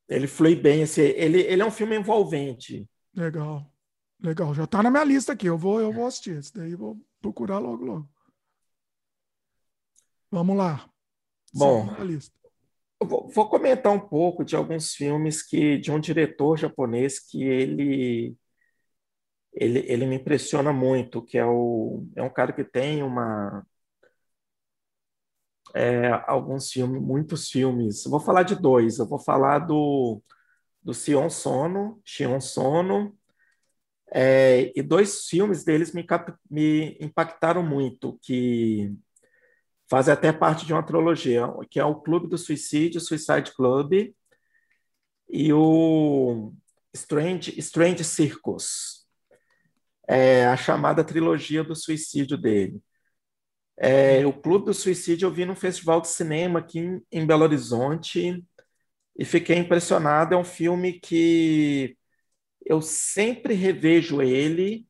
ele 0.08 0.28
flui 0.28 0.54
bem. 0.54 0.84
Assim, 0.84 1.02
ele, 1.02 1.40
ele 1.42 1.62
é 1.62 1.64
um 1.64 1.70
filme 1.70 1.96
envolvente. 1.96 2.88
Legal. 3.12 3.68
Legal. 4.20 4.54
Já 4.54 4.64
está 4.64 4.82
na 4.82 4.90
minha 4.90 5.04
lista 5.04 5.32
aqui. 5.32 5.46
Eu 5.46 5.58
vou, 5.58 5.80
eu 5.80 5.92
vou 5.92 6.06
assistir. 6.06 6.38
Esse 6.38 6.54
daí 6.54 6.76
vou 6.76 6.96
procurar 7.20 7.58
logo, 7.58 7.84
logo. 7.84 8.08
Vamos 10.30 10.56
lá. 10.56 10.88
Bom, 11.52 11.86
vou, 13.02 13.28
vou, 13.28 13.48
comentar 13.48 13.92
um 13.92 14.00
pouco 14.00 14.44
de 14.44 14.54
alguns 14.54 14.94
filmes 14.94 15.42
que 15.42 15.78
de 15.78 15.90
um 15.90 15.98
diretor 15.98 16.56
japonês 16.56 17.18
que 17.18 17.42
ele 17.42 18.36
ele, 19.52 19.78
ele 19.90 20.06
me 20.06 20.16
impressiona 20.16 20.72
muito, 20.72 21.22
que 21.22 21.38
é 21.38 21.46
o 21.46 22.06
é 22.14 22.22
um 22.22 22.28
cara 22.28 22.52
que 22.52 22.62
tem 22.62 23.02
uma 23.02 23.66
é, 25.76 26.22
alguns 26.26 26.70
filmes, 26.72 27.02
muitos 27.02 27.48
filmes. 27.48 28.04
vou 28.04 28.20
falar 28.20 28.42
de 28.42 28.56
dois. 28.56 28.98
Eu 28.98 29.06
vou 29.06 29.18
falar 29.18 29.60
do 29.60 30.22
do 30.86 30.94
Sion 30.94 31.28
Sono, 31.28 32.00
Shion 32.04 32.40
Sono, 32.40 33.12
é, 34.12 34.72
e 34.76 34.82
dois 34.82 35.26
filmes 35.26 35.64
deles 35.64 35.92
me, 35.92 36.06
me 36.48 36.96
impactaram 37.00 37.60
muito, 37.60 38.16
que 38.22 38.94
fazem 39.90 40.14
até 40.14 40.32
parte 40.32 40.64
de 40.64 40.72
uma 40.72 40.84
trilogia, 40.84 41.48
que 41.68 41.80
é 41.80 41.84
o 41.84 42.00
Clube 42.00 42.28
do 42.28 42.38
Suicídio, 42.38 43.00
Suicide 43.00 43.52
Club, 43.52 44.14
e 45.28 45.52
o 45.52 46.52
Strange, 46.94 47.58
Strange 47.58 48.04
Circus, 48.04 49.06
é 50.08 50.46
a 50.46 50.56
chamada 50.56 51.02
trilogia 51.02 51.64
do 51.64 51.74
suicídio 51.74 52.38
dele. 52.38 52.80
É, 53.78 54.26
o 54.26 54.32
Clube 54.32 54.66
do 54.66 54.74
Suicídio 54.74 55.26
eu 55.26 55.32
vi 55.32 55.44
num 55.44 55.56
festival 55.56 56.00
de 56.00 56.08
cinema 56.08 56.60
aqui 56.60 56.78
em, 56.80 57.02
em 57.12 57.26
Belo 57.26 57.44
Horizonte 57.44 58.44
e 59.18 59.24
fiquei 59.24 59.56
impressionado. 59.58 60.34
É 60.34 60.38
um 60.38 60.44
filme 60.44 61.00
que 61.00 61.96
eu 62.64 62.82
sempre 62.82 63.54
revejo 63.54 64.22
ele 64.22 64.86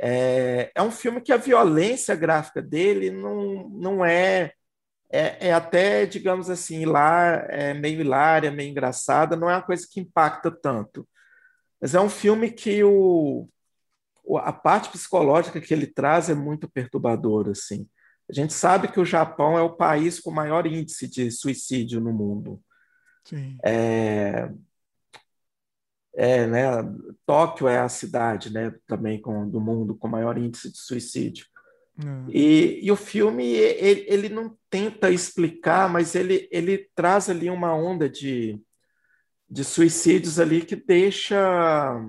é, 0.00 0.70
é 0.74 0.82
um 0.82 0.90
filme 0.90 1.20
que 1.20 1.32
a 1.32 1.36
violência 1.36 2.14
gráfica 2.14 2.62
dele 2.62 3.10
não, 3.10 3.68
não 3.70 4.04
é, 4.04 4.52
é, 5.10 5.48
é 5.48 5.52
até, 5.52 6.06
digamos 6.06 6.50
assim, 6.50 6.84
lá 6.86 7.46
é 7.50 7.74
meio 7.74 8.00
hilária, 8.00 8.50
meio 8.50 8.70
engraçada, 8.70 9.36
não 9.36 9.50
é 9.50 9.54
uma 9.56 9.62
coisa 9.62 9.86
que 9.90 10.00
impacta 10.00 10.50
tanto. 10.50 11.08
Mas 11.80 11.94
é 11.94 12.00
um 12.00 12.10
filme 12.10 12.50
que 12.52 12.82
o, 12.84 13.48
a 14.36 14.52
parte 14.52 14.90
psicológica 14.90 15.60
que 15.60 15.72
ele 15.72 15.86
traz 15.86 16.28
é 16.28 16.34
muito 16.34 16.68
perturbadora, 16.68 17.52
assim. 17.52 17.88
A 18.28 18.32
gente 18.32 18.52
sabe 18.52 18.88
que 18.88 19.00
o 19.00 19.04
Japão 19.04 19.56
é 19.56 19.62
o 19.62 19.74
país 19.74 20.20
com 20.20 20.30
maior 20.30 20.66
índice 20.66 21.08
de 21.08 21.30
suicídio 21.30 22.00
no 22.00 22.12
mundo. 22.12 22.60
Sim. 23.24 23.56
É, 23.64 24.50
é, 26.14 26.46
né, 26.46 26.62
Tóquio 27.24 27.68
é 27.68 27.78
a 27.78 27.88
cidade, 27.88 28.52
né, 28.52 28.74
também 28.86 29.20
com, 29.20 29.48
do 29.48 29.60
mundo 29.60 29.96
com 29.96 30.08
maior 30.08 30.36
índice 30.36 30.70
de 30.70 30.78
suicídio. 30.78 31.46
É. 31.98 32.30
E, 32.30 32.86
e, 32.86 32.92
o 32.92 32.96
filme 32.96 33.44
ele, 33.44 34.04
ele, 34.08 34.28
não 34.28 34.56
tenta 34.70 35.10
explicar, 35.10 35.88
mas 35.88 36.14
ele, 36.14 36.48
ele 36.52 36.88
traz 36.94 37.28
ali 37.28 37.50
uma 37.50 37.74
onda 37.74 38.08
de, 38.08 38.60
de 39.50 39.64
suicídios 39.64 40.38
ali 40.38 40.64
que 40.64 40.76
deixa 40.76 42.00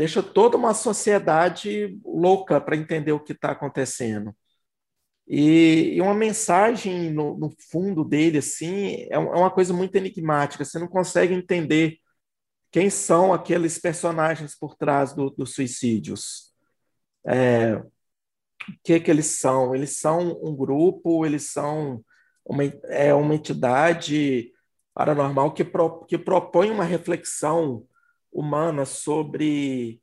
deixa 0.00 0.22
toda 0.22 0.56
uma 0.56 0.72
sociedade 0.72 2.00
louca 2.02 2.58
para 2.58 2.74
entender 2.74 3.12
o 3.12 3.20
que 3.20 3.32
está 3.32 3.50
acontecendo. 3.50 4.34
E, 5.28 5.92
e, 5.94 6.00
uma 6.00 6.14
mensagem 6.14 7.10
no, 7.10 7.36
no, 7.36 7.50
fundo 7.70 8.02
dele 8.02 8.38
assim 8.38 8.94
é, 9.10 9.12
é 9.12 9.18
uma 9.18 9.50
coisa 9.50 9.74
muito 9.74 9.94
enigmática. 9.96 10.64
Você 10.64 10.78
não 10.78 10.88
consegue 10.88 11.34
entender 11.34 11.98
quem 12.70 12.88
são 12.88 13.34
aqueles 13.34 13.78
personagens 13.78 14.56
por 14.58 14.74
trás 14.74 15.12
dos 15.12 15.36
do 15.36 15.46
suicídios. 15.46 16.50
É, 17.26 17.74
o 17.76 17.84
que, 18.82 19.00
que 19.00 19.10
eles 19.10 19.26
são? 19.38 19.74
Eles 19.74 19.98
são 19.98 20.40
um 20.42 20.56
grupo, 20.56 21.26
eles 21.26 21.52
são 21.52 22.02
uma, 22.42 22.64
é, 22.84 23.12
uma 23.12 23.34
entidade 23.34 24.50
paranormal 24.94 25.52
que, 25.52 25.62
pro, 25.62 26.06
que 26.06 26.16
propõe 26.16 26.70
uma 26.70 26.84
reflexão 26.84 27.86
humana 28.32 28.84
sobre, 28.84 30.00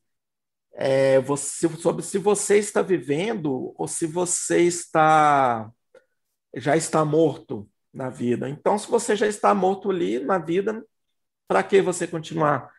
é, 0.73 1.19
você, 1.19 1.69
sobre 1.69 2.03
se 2.03 2.17
você 2.17 2.57
está 2.57 2.81
vivendo 2.81 3.73
ou 3.77 3.87
se 3.87 4.05
você 4.05 4.61
está 4.61 5.71
já 6.55 6.75
está 6.75 7.03
morto 7.05 7.69
na 7.93 8.09
vida. 8.09 8.49
Então, 8.49 8.77
se 8.77 8.89
você 8.89 9.15
já 9.15 9.27
está 9.27 9.53
morto 9.53 9.89
ali 9.89 10.19
na 10.19 10.37
vida, 10.37 10.83
para 11.47 11.63
que 11.63 11.81
você 11.81 12.07
continuar 12.07 12.71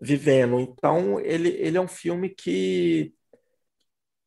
vivendo? 0.00 0.58
Então, 0.60 1.20
ele, 1.20 1.50
ele 1.50 1.76
é 1.76 1.80
um 1.80 1.88
filme 1.88 2.28
que, 2.28 3.14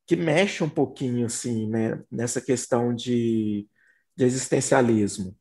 que 0.07 0.15
mexe 0.15 0.63
um 0.63 0.69
pouquinho 0.69 1.25
assim, 1.25 1.67
né, 1.69 2.01
nessa 2.11 2.41
questão 2.41 2.93
de, 2.93 3.67
de 4.15 4.25
existencialismo. 4.25 5.35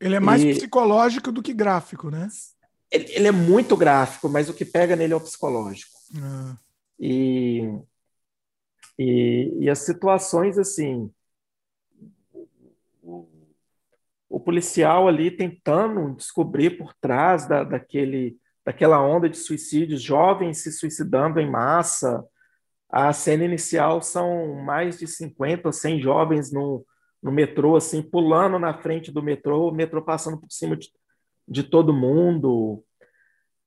Ele 0.00 0.16
é 0.16 0.20
mais 0.20 0.42
e, 0.42 0.54
psicológico 0.54 1.30
do 1.30 1.42
que 1.42 1.54
gráfico, 1.54 2.10
né? 2.10 2.28
Ele, 2.92 3.06
ele, 3.12 3.28
é 3.28 3.32
muito 3.32 3.76
gráfico, 3.76 4.28
mas 4.28 4.48
o 4.48 4.54
que 4.54 4.64
pega 4.64 4.94
nele 4.94 5.14
é 5.14 5.16
o 5.16 5.20
psicológico. 5.20 5.92
Ah. 6.16 6.56
E, 7.00 7.62
e, 8.98 9.56
e 9.60 9.70
as 9.70 9.78
situações, 9.80 10.58
assim, 10.58 11.10
o, 13.02 13.26
o, 14.28 14.38
policial 14.38 15.08
ali 15.08 15.30
tentando 15.30 16.14
descobrir 16.14 16.76
por 16.76 16.94
trás 16.94 17.48
da, 17.48 17.64
daquele, 17.64 18.36
daquela 18.64 19.00
onda 19.00 19.28
de 19.28 19.38
suicídios, 19.38 20.02
jovens 20.02 20.58
se 20.58 20.70
suicidando 20.70 21.40
em 21.40 21.50
massa. 21.50 22.24
A 22.90 23.12
cena 23.12 23.44
inicial 23.44 24.02
são 24.02 24.54
mais 24.62 24.98
de 24.98 25.06
50 25.06 25.68
ou 25.68 25.72
100 25.72 26.02
jovens 26.02 26.52
no, 26.52 26.84
no 27.22 27.32
metrô, 27.32 27.76
assim, 27.76 28.02
pulando 28.02 28.58
na 28.58 28.74
frente 28.74 29.10
do 29.10 29.22
metrô, 29.22 29.68
o 29.68 29.74
metrô 29.74 30.02
passando 30.02 30.38
por 30.38 30.50
cima 30.50 30.76
de, 30.76 30.90
de 31.52 31.62
todo 31.62 31.92
mundo. 31.92 32.84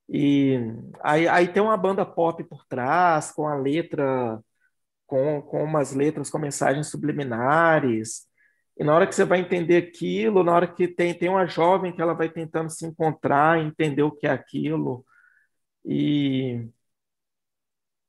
E 0.09 0.59
aí, 1.03 1.27
aí 1.27 1.47
tem 1.47 1.63
uma 1.63 1.77
banda 1.77 2.05
pop 2.05 2.43
por 2.45 2.65
trás, 2.65 3.31
com 3.31 3.47
a 3.47 3.55
letra, 3.55 4.39
com, 5.07 5.41
com 5.41 5.63
umas 5.63 5.93
letras 5.93 6.29
com 6.29 6.39
mensagens 6.39 6.88
subliminares. 6.88 8.27
E 8.77 8.83
na 8.83 8.93
hora 8.95 9.07
que 9.07 9.15
você 9.15 9.25
vai 9.25 9.39
entender 9.39 9.77
aquilo, 9.77 10.43
na 10.43 10.53
hora 10.53 10.67
que 10.67 10.88
tem, 10.88 11.13
tem 11.13 11.29
uma 11.29 11.47
jovem 11.47 11.93
que 11.93 12.01
ela 12.01 12.13
vai 12.13 12.29
tentando 12.29 12.69
se 12.69 12.86
encontrar, 12.86 13.59
entender 13.59 14.03
o 14.03 14.11
que 14.11 14.27
é 14.27 14.31
aquilo. 14.31 15.05
E, 15.86 16.67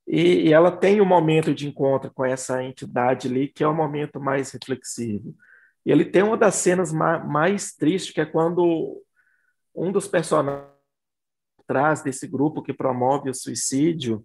e, 0.07 0.49
e 0.49 0.53
ela 0.53 0.71
tem 0.73 1.01
um 1.01 1.05
momento 1.05 1.55
de 1.55 1.69
encontro 1.69 2.11
com 2.13 2.25
essa 2.25 2.63
entidade 2.63 3.29
ali, 3.29 3.49
que 3.49 3.63
é 3.65 3.69
o 3.69 3.75
momento 3.75 4.21
mais 4.21 4.51
reflexivo. 4.53 5.35
E 5.85 5.93
ele 5.93 6.05
tem 6.05 6.23
uma 6.23 6.37
das 6.37 6.57
cenas 6.57 6.93
mais, 6.93 7.27
mais 7.27 7.75
tristes, 7.75 8.13
que 8.13 8.21
é 8.21 8.27
quando 8.27 9.03
um 9.77 9.93
dos 9.93 10.09
personagens 10.09 10.77
trás 11.67 12.03
desse 12.03 12.27
grupo 12.27 12.63
que 12.63 12.73
promove 12.73 13.29
o 13.29 13.35
suicídio, 13.35 14.25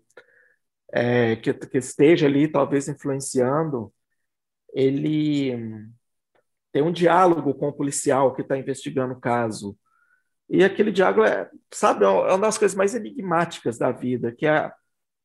é, 0.93 1.35
que, 1.37 1.53
que, 1.53 1.77
esteja 1.77 2.27
ali 2.27 2.47
talvez 2.47 2.87
influenciando, 2.87 3.91
ele 4.73 5.89
tem 6.71 6.81
um 6.81 6.91
diálogo 6.91 7.53
com 7.53 7.69
o 7.69 7.73
policial 7.73 8.33
que 8.33 8.41
está 8.41 8.57
investigando 8.57 9.13
o 9.13 9.19
caso. 9.19 9.77
E 10.49 10.63
aquele 10.63 10.91
diálogo 10.91 11.23
é, 11.23 11.49
sabe, 11.73 12.05
é 12.05 12.07
uma 12.07 12.39
das 12.39 12.57
coisas 12.57 12.75
mais 12.75 12.93
enigmáticas 12.93 13.77
da 13.77 13.91
vida, 13.91 14.33
que 14.33 14.45
a, 14.45 14.73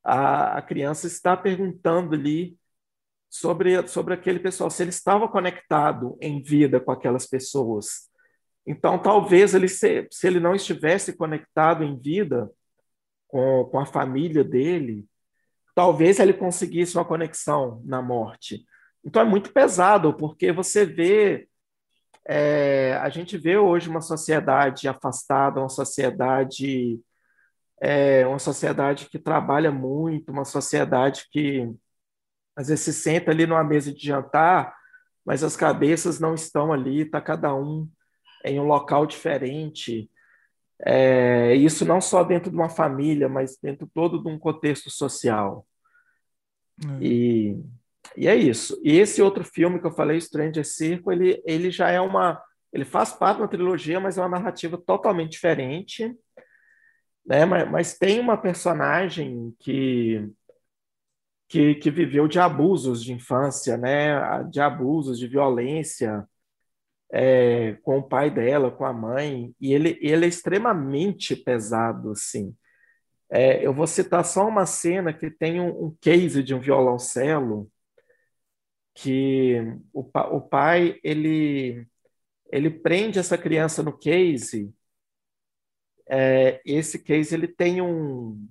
a, 0.03 0.57
a 0.57 0.61
criança 0.61 1.07
está 1.07 1.35
perguntando 1.35 2.15
ali 2.15 2.57
sobre, 3.29 3.87
sobre 3.87 4.13
aquele 4.13 4.39
pessoal, 4.39 4.69
se 4.69 4.83
ele 4.83 4.89
estava 4.89 5.27
conectado 5.27 6.17
em 6.21 6.41
vida 6.41 6.79
com 6.79 6.91
aquelas 6.91 7.27
pessoas. 7.27 8.06
Então, 8.67 8.99
talvez 8.99 9.55
ele 9.55 9.69
se, 9.69 10.05
se 10.11 10.27
ele 10.27 10.41
não 10.41 10.53
estivesse 10.53 11.15
conectado 11.15 11.85
em 11.85 11.97
vida 11.97 12.51
com, 13.27 13.63
com 13.65 13.79
a 13.79 13.85
família 13.85 14.43
dele, 14.43 15.05
talvez 15.73 16.19
ele 16.19 16.33
conseguisse 16.33 16.97
uma 16.97 17.05
conexão 17.05 17.81
na 17.85 18.01
morte. 18.01 18.65
Então 19.05 19.21
é 19.21 19.25
muito 19.25 19.53
pesado, 19.53 20.13
porque 20.13 20.51
você 20.51 20.85
vê, 20.85 21.47
é, 22.27 22.97
a 23.01 23.07
gente 23.09 23.37
vê 23.37 23.57
hoje 23.57 23.87
uma 23.87 24.01
sociedade 24.01 24.87
afastada, 24.87 25.61
uma 25.61 25.69
sociedade, 25.69 26.99
é, 27.79 28.27
uma 28.27 28.39
sociedade 28.39 29.07
que 29.09 29.17
trabalha 29.17 29.71
muito, 29.71 30.31
uma 30.31 30.43
sociedade 30.43 31.27
que 31.31 31.71
às 32.53 32.67
vezes 32.67 32.83
se 32.83 32.93
senta 32.93 33.31
ali 33.31 33.45
numa 33.45 33.63
mesa 33.63 33.93
de 33.93 34.03
jantar, 34.05 34.75
mas 35.23 35.43
as 35.43 35.55
cabeças 35.55 36.19
não 36.19 36.33
estão 36.33 36.73
ali, 36.73 37.01
está 37.03 37.21
cada 37.21 37.55
um 37.55 37.87
em 38.49 38.59
um 38.59 38.65
local 38.65 39.05
diferente. 39.05 40.09
É, 40.85 41.55
isso 41.55 41.85
não 41.85 41.99
só 41.99 42.23
dentro 42.23 42.49
de 42.51 42.55
uma 42.55 42.69
família, 42.69 43.27
mas 43.27 43.57
dentro 43.61 43.89
todo 43.93 44.21
de 44.21 44.29
um 44.29 44.37
contexto 44.37 44.89
social. 44.89 45.65
É. 46.83 47.03
E, 47.03 47.63
e 48.15 48.27
é 48.27 48.35
isso. 48.35 48.79
E 48.83 48.97
esse 48.97 49.21
outro 49.21 49.43
filme 49.43 49.79
que 49.79 49.87
eu 49.87 49.91
falei, 49.91 50.19
Stranger 50.21 50.65
Circle, 50.65 51.13
ele, 51.13 51.43
ele 51.45 51.71
já 51.71 51.89
é 51.89 51.99
uma. 51.99 52.41
Ele 52.71 52.85
faz 52.85 53.11
parte 53.13 53.37
de 53.37 53.43
uma 53.43 53.47
trilogia, 53.47 53.99
mas 53.99 54.17
é 54.17 54.21
uma 54.21 54.37
narrativa 54.37 54.77
totalmente 54.77 55.31
diferente. 55.31 56.15
Né? 57.25 57.45
Mas, 57.45 57.71
mas 57.71 57.97
tem 57.97 58.19
uma 58.19 58.37
personagem 58.37 59.55
que, 59.59 60.29
que, 61.47 61.75
que 61.75 61.89
viveu 61.89 62.27
de 62.27 62.39
abusos 62.39 63.03
de 63.03 63.13
infância, 63.13 63.77
né? 63.77 64.43
de 64.51 64.59
abusos, 64.59 65.17
de 65.17 65.27
violência 65.27 66.27
é, 67.11 67.73
com 67.83 67.99
o 67.99 68.03
pai 68.03 68.29
dela, 68.29 68.71
com 68.71 68.85
a 68.85 68.93
mãe, 68.93 69.55
e 69.59 69.73
ele, 69.73 69.97
ele 70.01 70.25
é 70.25 70.27
extremamente 70.27 71.35
pesado, 71.35 72.11
assim. 72.11 72.55
É, 73.29 73.65
eu 73.65 73.73
vou 73.73 73.87
citar 73.87 74.23
só 74.25 74.47
uma 74.47 74.65
cena 74.65 75.13
que 75.13 75.29
tem 75.29 75.59
um, 75.59 75.87
um 75.87 75.97
case 76.01 76.41
de 76.43 76.53
um 76.53 76.59
violoncelo 76.59 77.69
que 78.95 79.57
o, 79.93 80.01
o 80.37 80.41
pai 80.41 80.99
ele 81.03 81.85
ele 82.51 82.69
prende 82.69 83.19
essa 83.19 83.37
criança 83.37 83.83
no 83.83 83.97
case. 83.97 84.73
É, 86.09 86.61
esse 86.65 86.99
case 86.99 87.35
ele 87.35 87.47
tem 87.47 87.81
um, 87.81 88.47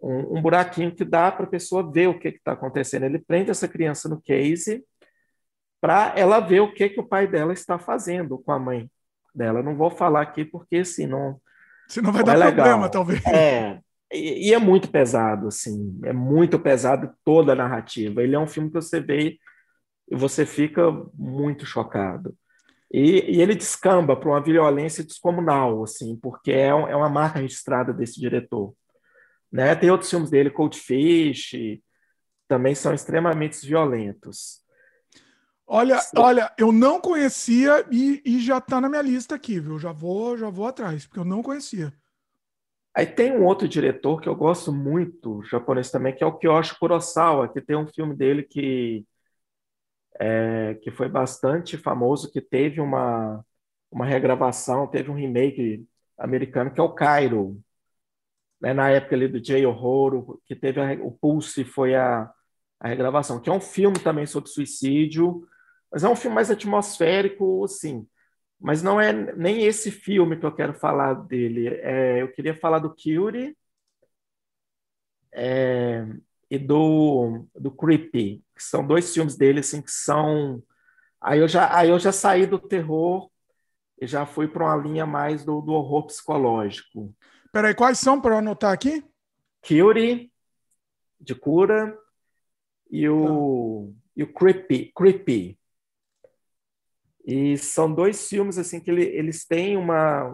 um, 0.00 0.38
um 0.38 0.42
buraquinho 0.42 0.94
que 0.94 1.04
dá 1.04 1.30
para 1.32 1.44
a 1.44 1.48
pessoa 1.48 1.90
ver 1.90 2.08
o 2.08 2.18
que 2.18 2.28
está 2.28 2.52
acontecendo. 2.52 3.04
Ele 3.04 3.18
prende 3.18 3.50
essa 3.50 3.68
criança 3.68 4.08
no 4.08 4.20
case 4.20 4.84
para 5.82 6.12
ela 6.16 6.38
ver 6.38 6.60
o 6.60 6.72
que, 6.72 6.88
que 6.88 7.00
o 7.00 7.06
pai 7.06 7.26
dela 7.26 7.52
está 7.52 7.76
fazendo 7.76 8.38
com 8.38 8.52
a 8.52 8.58
mãe 8.58 8.88
dela. 9.34 9.64
Não 9.64 9.76
vou 9.76 9.90
falar 9.90 10.22
aqui 10.22 10.44
porque 10.44 10.76
assim, 10.76 11.06
não. 11.06 11.40
Senão 11.88 12.12
vai 12.12 12.22
dar 12.22 12.38
é 12.38 12.52
problema, 12.52 12.88
talvez. 12.88 13.26
É, 13.26 13.80
e, 14.12 14.50
e, 14.50 14.54
é 14.54 14.58
muito 14.58 14.88
pesado, 14.88 15.48
assim, 15.48 15.98
é 16.04 16.12
muito 16.12 16.56
pesado 16.60 17.12
toda 17.24 17.52
a 17.52 17.56
narrativa. 17.56 18.22
Ele 18.22 18.36
é 18.36 18.38
um 18.38 18.46
filme 18.46 18.68
que 18.68 18.76
você 18.76 19.00
vê 19.00 19.40
e 20.08 20.14
você 20.14 20.46
fica 20.46 20.84
muito 21.14 21.66
chocado. 21.66 22.32
E, 22.92 23.36
e 23.36 23.42
ele 23.42 23.56
descamba 23.56 24.14
para 24.14 24.28
uma 24.28 24.40
violência 24.40 25.02
descomunal, 25.02 25.82
assim, 25.82 26.14
porque 26.14 26.52
é, 26.52 26.72
um, 26.72 26.86
é 26.86 26.94
uma 26.94 27.08
marca 27.08 27.40
registrada 27.40 27.92
desse 27.92 28.20
diretor. 28.20 28.72
Né? 29.50 29.74
Tem 29.74 29.90
outros 29.90 30.10
filmes 30.10 30.30
dele, 30.30 30.48
Cold 30.48 30.78
Fish, 30.78 31.56
também 32.46 32.74
são 32.74 32.94
extremamente 32.94 33.66
violentos. 33.66 34.61
Olha, 35.74 35.98
olha, 36.18 36.52
eu 36.58 36.70
não 36.70 37.00
conhecia 37.00 37.82
e, 37.90 38.20
e 38.26 38.40
já 38.42 38.58
está 38.58 38.78
na 38.78 38.90
minha 38.90 39.00
lista 39.00 39.34
aqui, 39.34 39.58
viu? 39.58 39.78
Já 39.78 39.90
vou, 39.90 40.36
já 40.36 40.50
vou 40.50 40.66
atrás, 40.66 41.06
porque 41.06 41.18
eu 41.18 41.24
não 41.24 41.42
conhecia. 41.42 41.90
Aí 42.94 43.06
tem 43.06 43.32
um 43.32 43.46
outro 43.46 43.66
diretor 43.66 44.20
que 44.20 44.28
eu 44.28 44.36
gosto 44.36 44.70
muito, 44.70 45.42
japonês 45.44 45.90
também, 45.90 46.14
que 46.14 46.22
é 46.22 46.26
o 46.26 46.36
Kiyoshi 46.36 46.78
Kurosawa, 46.78 47.48
que 47.48 47.58
tem 47.58 47.74
um 47.74 47.86
filme 47.86 48.14
dele 48.14 48.42
que 48.42 49.06
é, 50.20 50.74
que 50.82 50.90
foi 50.90 51.08
bastante 51.08 51.78
famoso, 51.78 52.30
que 52.30 52.42
teve 52.42 52.78
uma, 52.78 53.42
uma 53.90 54.04
regravação, 54.04 54.86
teve 54.86 55.10
um 55.10 55.14
remake 55.14 55.86
americano, 56.18 56.70
que 56.70 56.80
é 56.80 56.82
o 56.82 56.92
Cairo, 56.92 57.58
né, 58.60 58.74
na 58.74 58.90
época 58.90 59.14
ali 59.14 59.26
do 59.26 59.40
J. 59.40 59.64
Horror, 59.64 60.38
que 60.44 60.54
teve 60.54 60.82
a, 60.82 60.92
o 61.02 61.12
Pulse, 61.12 61.64
foi 61.64 61.94
a, 61.94 62.30
a 62.78 62.88
regravação, 62.88 63.40
que 63.40 63.48
é 63.48 63.52
um 63.54 63.60
filme 63.60 63.98
também 63.98 64.26
sobre 64.26 64.50
suicídio, 64.50 65.48
mas 65.92 66.02
é 66.02 66.08
um 66.08 66.16
filme 66.16 66.34
mais 66.34 66.50
atmosférico, 66.50 67.64
assim. 67.64 68.08
Mas 68.58 68.82
não 68.82 68.98
é 68.98 69.12
nem 69.12 69.64
esse 69.64 69.90
filme 69.90 70.38
que 70.38 70.46
eu 70.46 70.54
quero 70.54 70.72
falar 70.72 71.14
dele. 71.14 71.68
É, 71.68 72.22
eu 72.22 72.32
queria 72.32 72.54
falar 72.54 72.78
do 72.78 72.94
Curie 72.94 73.56
é, 75.32 76.06
e 76.50 76.58
do, 76.58 77.44
do 77.54 77.70
Creepy, 77.70 78.42
que 78.54 78.62
são 78.62 78.86
dois 78.86 79.12
filmes 79.12 79.36
dele 79.36 79.60
assim, 79.60 79.82
que 79.82 79.90
são. 79.90 80.62
Aí 81.20 81.40
eu 81.40 81.48
já, 81.48 81.76
aí 81.76 81.90
eu 81.90 81.98
já 81.98 82.10
saí 82.12 82.46
do 82.46 82.58
terror 82.58 83.30
e 84.00 84.06
já 84.06 84.24
fui 84.24 84.48
para 84.48 84.64
uma 84.64 84.76
linha 84.76 85.04
mais 85.04 85.44
do, 85.44 85.60
do 85.60 85.72
horror 85.72 86.06
psicológico. 86.06 87.14
Peraí, 87.52 87.74
quais 87.74 87.98
são 87.98 88.18
para 88.18 88.34
eu 88.34 88.38
anotar 88.38 88.72
aqui? 88.72 89.04
Curie, 89.60 90.32
de 91.20 91.34
cura, 91.34 91.98
e 92.90 93.08
o, 93.08 93.88
ah. 93.90 94.02
e 94.16 94.22
o 94.22 94.32
Creepy, 94.32 94.90
Creepy, 94.94 95.58
e 97.24 97.56
são 97.56 97.92
dois 97.92 98.28
filmes 98.28 98.58
assim 98.58 98.80
que 98.80 98.90
ele, 98.90 99.04
eles 99.04 99.46
têm 99.46 99.76
uma, 99.76 100.30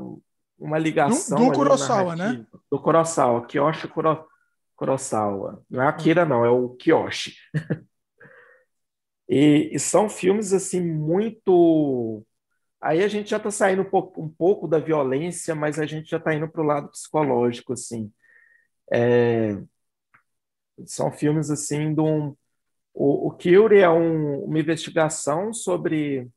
uma 0.59 0.79
ligação. 0.79 1.39
Do, 1.39 1.47
do 1.47 1.53
Kurosawa, 1.53 2.17
né? 2.17 2.47
Do 2.71 2.81
Kurosawa, 2.81 3.47
Kiyoshi 3.47 3.89
Kuro, 3.89 4.27
Kurosawa. 4.75 5.63
Não 5.71 5.83
é 5.83 5.87
Akira, 5.87 6.25
não, 6.25 6.45
é 6.45 6.51
o 6.51 6.71
Kiyoshi. 6.71 7.35
e, 9.29 9.71
e, 9.73 9.79
são 9.79 10.09
filmes 10.09 10.53
assim 10.53 10.81
muito. 10.81 12.25
Aí 12.81 13.03
a 13.03 13.09
gente 13.09 13.31
já 13.31 13.37
está 13.37 13.51
saindo 13.51 13.83
um 13.83 13.91
pouco, 13.91 14.23
um 14.23 14.29
pouco 14.29 14.67
da 14.67 14.79
violência, 14.79 15.55
mas 15.55 15.79
a 15.79 15.85
gente 15.85 16.09
já 16.09 16.17
está 16.17 16.33
indo 16.33 16.49
para 16.49 16.63
o 16.63 16.67
lado 16.67 16.89
psicológico, 16.91 17.75
assim. 17.75 18.11
É... 18.91 19.59
São 20.87 21.13
filmes 21.13 21.51
assim 21.51 21.95
de 21.95 22.01
um. 22.01 22.35
O, 22.95 23.29
o 23.29 23.31
Kyuri 23.33 23.79
é 23.79 23.91
um, 23.91 24.45
uma 24.45 24.59
investigação 24.59 25.53
sobre 25.53 26.29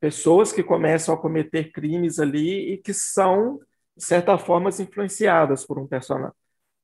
pessoas 0.00 0.52
que 0.52 0.62
começam 0.62 1.14
a 1.14 1.18
cometer 1.18 1.70
crimes 1.72 2.18
ali 2.18 2.72
e 2.72 2.78
que 2.78 2.94
são, 2.94 3.58
de 3.96 4.04
certa 4.04 4.38
forma, 4.38 4.70
influenciadas 4.70 5.66
por 5.66 5.78
um 5.78 5.86
personagem 5.86 6.34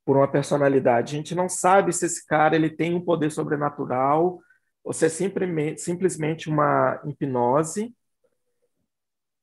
por 0.07 0.17
uma 0.17 0.29
personalidade. 0.29 1.17
A 1.17 1.19
gente 1.19 1.35
não 1.35 1.49
sabe 1.49 1.93
se 1.93 2.07
esse 2.07 2.25
cara 2.25 2.55
ele 2.55 2.71
tem 2.71 2.95
um 2.95 3.01
poder 3.01 3.29
sobrenatural 3.33 4.41
ou 4.85 4.93
se 4.93 5.07
é 5.07 5.09
simplesmente, 5.09 5.81
simplesmente 5.81 6.49
uma 6.49 7.03
hipnose. 7.05 7.93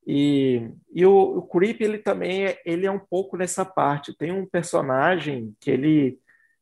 E, 0.06 0.70
e 0.90 1.04
o, 1.04 1.38
o 1.38 1.42
Creep 1.42 1.82
ele 1.82 1.98
também 1.98 2.46
é, 2.46 2.62
ele 2.64 2.86
é 2.86 2.90
um 2.90 2.98
pouco 2.98 3.36
nessa 3.36 3.62
parte. 3.62 4.16
Tem 4.16 4.32
um 4.32 4.46
personagem 4.46 5.54
que 5.60 5.70
ele 5.70 6.18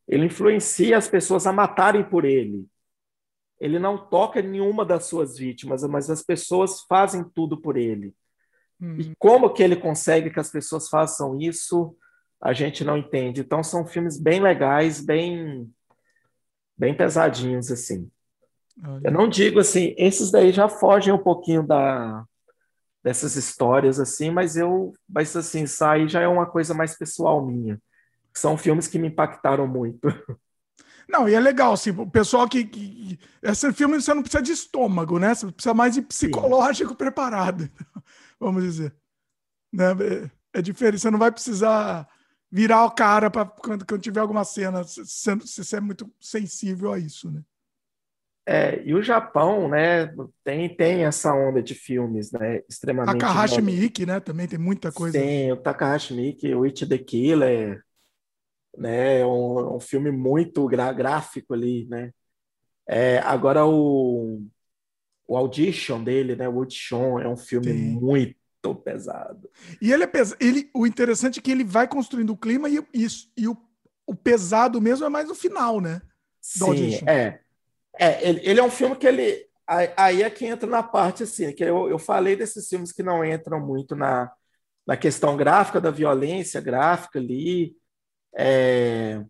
ele 0.08 0.26
influencia 0.26 0.98
as 0.98 1.06
pessoas 1.08 1.46
a 1.46 1.52
matarem 1.52 2.02
por 2.02 2.24
ele. 2.24 2.66
Ele 3.62 3.78
não 3.78 3.96
toca 3.96 4.42
nenhuma 4.42 4.84
das 4.84 5.04
suas 5.04 5.38
vítimas, 5.38 5.84
mas 5.84 6.10
as 6.10 6.20
pessoas 6.20 6.80
fazem 6.88 7.22
tudo 7.22 7.56
por 7.60 7.76
ele. 7.76 8.12
Hum. 8.80 8.96
E 8.98 9.14
como 9.16 9.48
que 9.52 9.62
ele 9.62 9.76
consegue 9.76 10.30
que 10.30 10.40
as 10.40 10.50
pessoas 10.50 10.88
façam 10.88 11.40
isso, 11.40 11.96
a 12.40 12.52
gente 12.52 12.82
não 12.82 12.98
entende. 12.98 13.40
Então 13.40 13.62
são 13.62 13.86
filmes 13.86 14.18
bem 14.18 14.40
legais, 14.40 15.00
bem 15.00 15.72
bem 16.76 16.92
pesadinhos 16.92 17.70
assim. 17.70 18.10
Olha. 18.84 19.02
Eu 19.04 19.12
não 19.12 19.28
digo 19.28 19.60
assim, 19.60 19.94
esses 19.96 20.32
daí 20.32 20.50
já 20.50 20.68
fogem 20.68 21.14
um 21.14 21.22
pouquinho 21.22 21.64
da 21.64 22.24
dessas 23.00 23.36
histórias 23.36 24.00
assim, 24.00 24.30
mas 24.30 24.56
eu, 24.56 24.92
mas 25.08 25.36
assim, 25.36 25.66
sair 25.66 26.08
já 26.08 26.20
é 26.20 26.26
uma 26.26 26.46
coisa 26.46 26.74
mais 26.74 26.98
pessoal 26.98 27.46
minha. 27.46 27.80
São 28.34 28.58
filmes 28.58 28.88
que 28.88 28.98
me 28.98 29.06
impactaram 29.06 29.68
muito. 29.68 30.00
Não, 31.08 31.28
e 31.28 31.34
é 31.34 31.40
legal, 31.40 31.72
assim, 31.72 31.90
o 31.90 32.10
pessoal 32.10 32.48
que, 32.48 32.64
que. 32.64 33.18
Esse 33.42 33.72
filme 33.72 34.00
você 34.00 34.14
não 34.14 34.22
precisa 34.22 34.42
de 34.42 34.52
estômago, 34.52 35.18
né? 35.18 35.34
Você 35.34 35.50
precisa 35.50 35.74
mais 35.74 35.94
de 35.94 36.02
psicológico 36.02 36.90
Sim. 36.90 36.96
preparado, 36.98 37.70
vamos 38.38 38.62
dizer. 38.62 38.94
Né? 39.72 39.92
É, 40.54 40.58
é 40.58 40.62
diferente, 40.62 41.00
você 41.00 41.10
não 41.10 41.18
vai 41.18 41.32
precisar 41.32 42.08
virar 42.50 42.84
o 42.84 42.90
cara 42.90 43.30
para 43.30 43.46
quando, 43.46 43.86
quando 43.86 44.02
tiver 44.02 44.20
alguma 44.20 44.44
cena, 44.44 44.84
se, 44.84 45.04
se 45.06 45.64
você 45.64 45.76
é 45.76 45.80
muito 45.80 46.10
sensível 46.20 46.92
a 46.92 46.98
isso, 46.98 47.30
né? 47.30 47.42
É, 48.44 48.82
e 48.84 48.92
o 48.92 49.02
Japão, 49.02 49.68
né, 49.68 50.12
tem, 50.42 50.68
tem 50.74 51.04
essa 51.04 51.32
onda 51.32 51.62
de 51.62 51.74
filmes, 51.74 52.32
né, 52.32 52.60
extremamente... 52.68 53.18
Takahashi 53.18 53.62
Miike, 53.62 54.04
né, 54.04 54.18
também 54.18 54.48
tem 54.48 54.58
muita 54.58 54.90
coisa. 54.90 55.16
Tem, 55.16 55.52
o 55.52 55.56
Takahashi 55.56 56.12
Miike, 56.12 56.52
o 56.52 56.64
It 56.64 56.84
the 56.84 56.98
Killer, 56.98 57.84
né, 58.76 59.20
é 59.20 59.26
um, 59.26 59.76
um 59.76 59.80
filme 59.80 60.10
muito 60.10 60.66
gráfico 60.66 61.54
ali, 61.54 61.86
né. 61.88 62.12
É, 62.88 63.18
agora 63.18 63.64
o, 63.64 64.42
o 65.26 65.36
Audition 65.36 66.02
dele, 66.02 66.36
né, 66.36 66.48
o 66.48 66.58
Audition 66.58 67.18
é 67.18 67.28
um 67.28 67.36
filme 67.36 67.66
tem. 67.66 67.74
muito 67.74 68.74
pesado. 68.84 69.50
E 69.80 69.92
ele 69.92 70.04
é 70.04 70.06
pesado, 70.06 70.36
ele, 70.40 70.70
o 70.74 70.86
interessante 70.86 71.38
é 71.38 71.42
que 71.42 71.50
ele 71.50 71.64
vai 71.64 71.86
construindo 71.88 72.30
o 72.30 72.36
clima 72.36 72.68
e, 72.68 72.78
e, 72.94 73.06
e 73.36 73.48
o, 73.48 73.56
o 74.06 74.14
pesado 74.14 74.80
mesmo 74.80 75.06
é 75.06 75.08
mais 75.08 75.28
no 75.28 75.34
final, 75.34 75.80
né? 75.80 76.00
Sim, 76.40 76.64
Audition. 76.64 77.08
é. 77.08 77.40
É, 77.98 78.28
ele, 78.28 78.40
ele, 78.42 78.60
é 78.60 78.62
um 78.62 78.70
filme 78.70 78.96
que 78.96 79.06
ele. 79.06 79.46
Aí 79.96 80.22
é 80.22 80.30
que 80.30 80.44
entra 80.44 80.68
na 80.68 80.82
parte 80.82 81.22
assim, 81.22 81.52
que 81.52 81.62
eu, 81.62 81.88
eu 81.88 81.98
falei 81.98 82.36
desses 82.36 82.68
filmes 82.68 82.92
que 82.92 83.02
não 83.02 83.24
entram 83.24 83.64
muito 83.64 83.94
na, 83.94 84.30
na 84.86 84.96
questão 84.96 85.36
gráfica 85.36 85.80
da 85.80 85.90
violência 85.90 86.60
gráfica 86.60 87.18
ali. 87.18 87.74
É, 88.36 89.22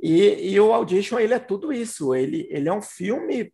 e, 0.00 0.52
e, 0.52 0.60
o 0.60 0.72
Audition 0.72 1.18
ele 1.18 1.34
é 1.34 1.38
tudo 1.38 1.72
isso. 1.72 2.14
Ele, 2.14 2.46
ele 2.50 2.68
é 2.68 2.72
um 2.72 2.82
filme. 2.82 3.52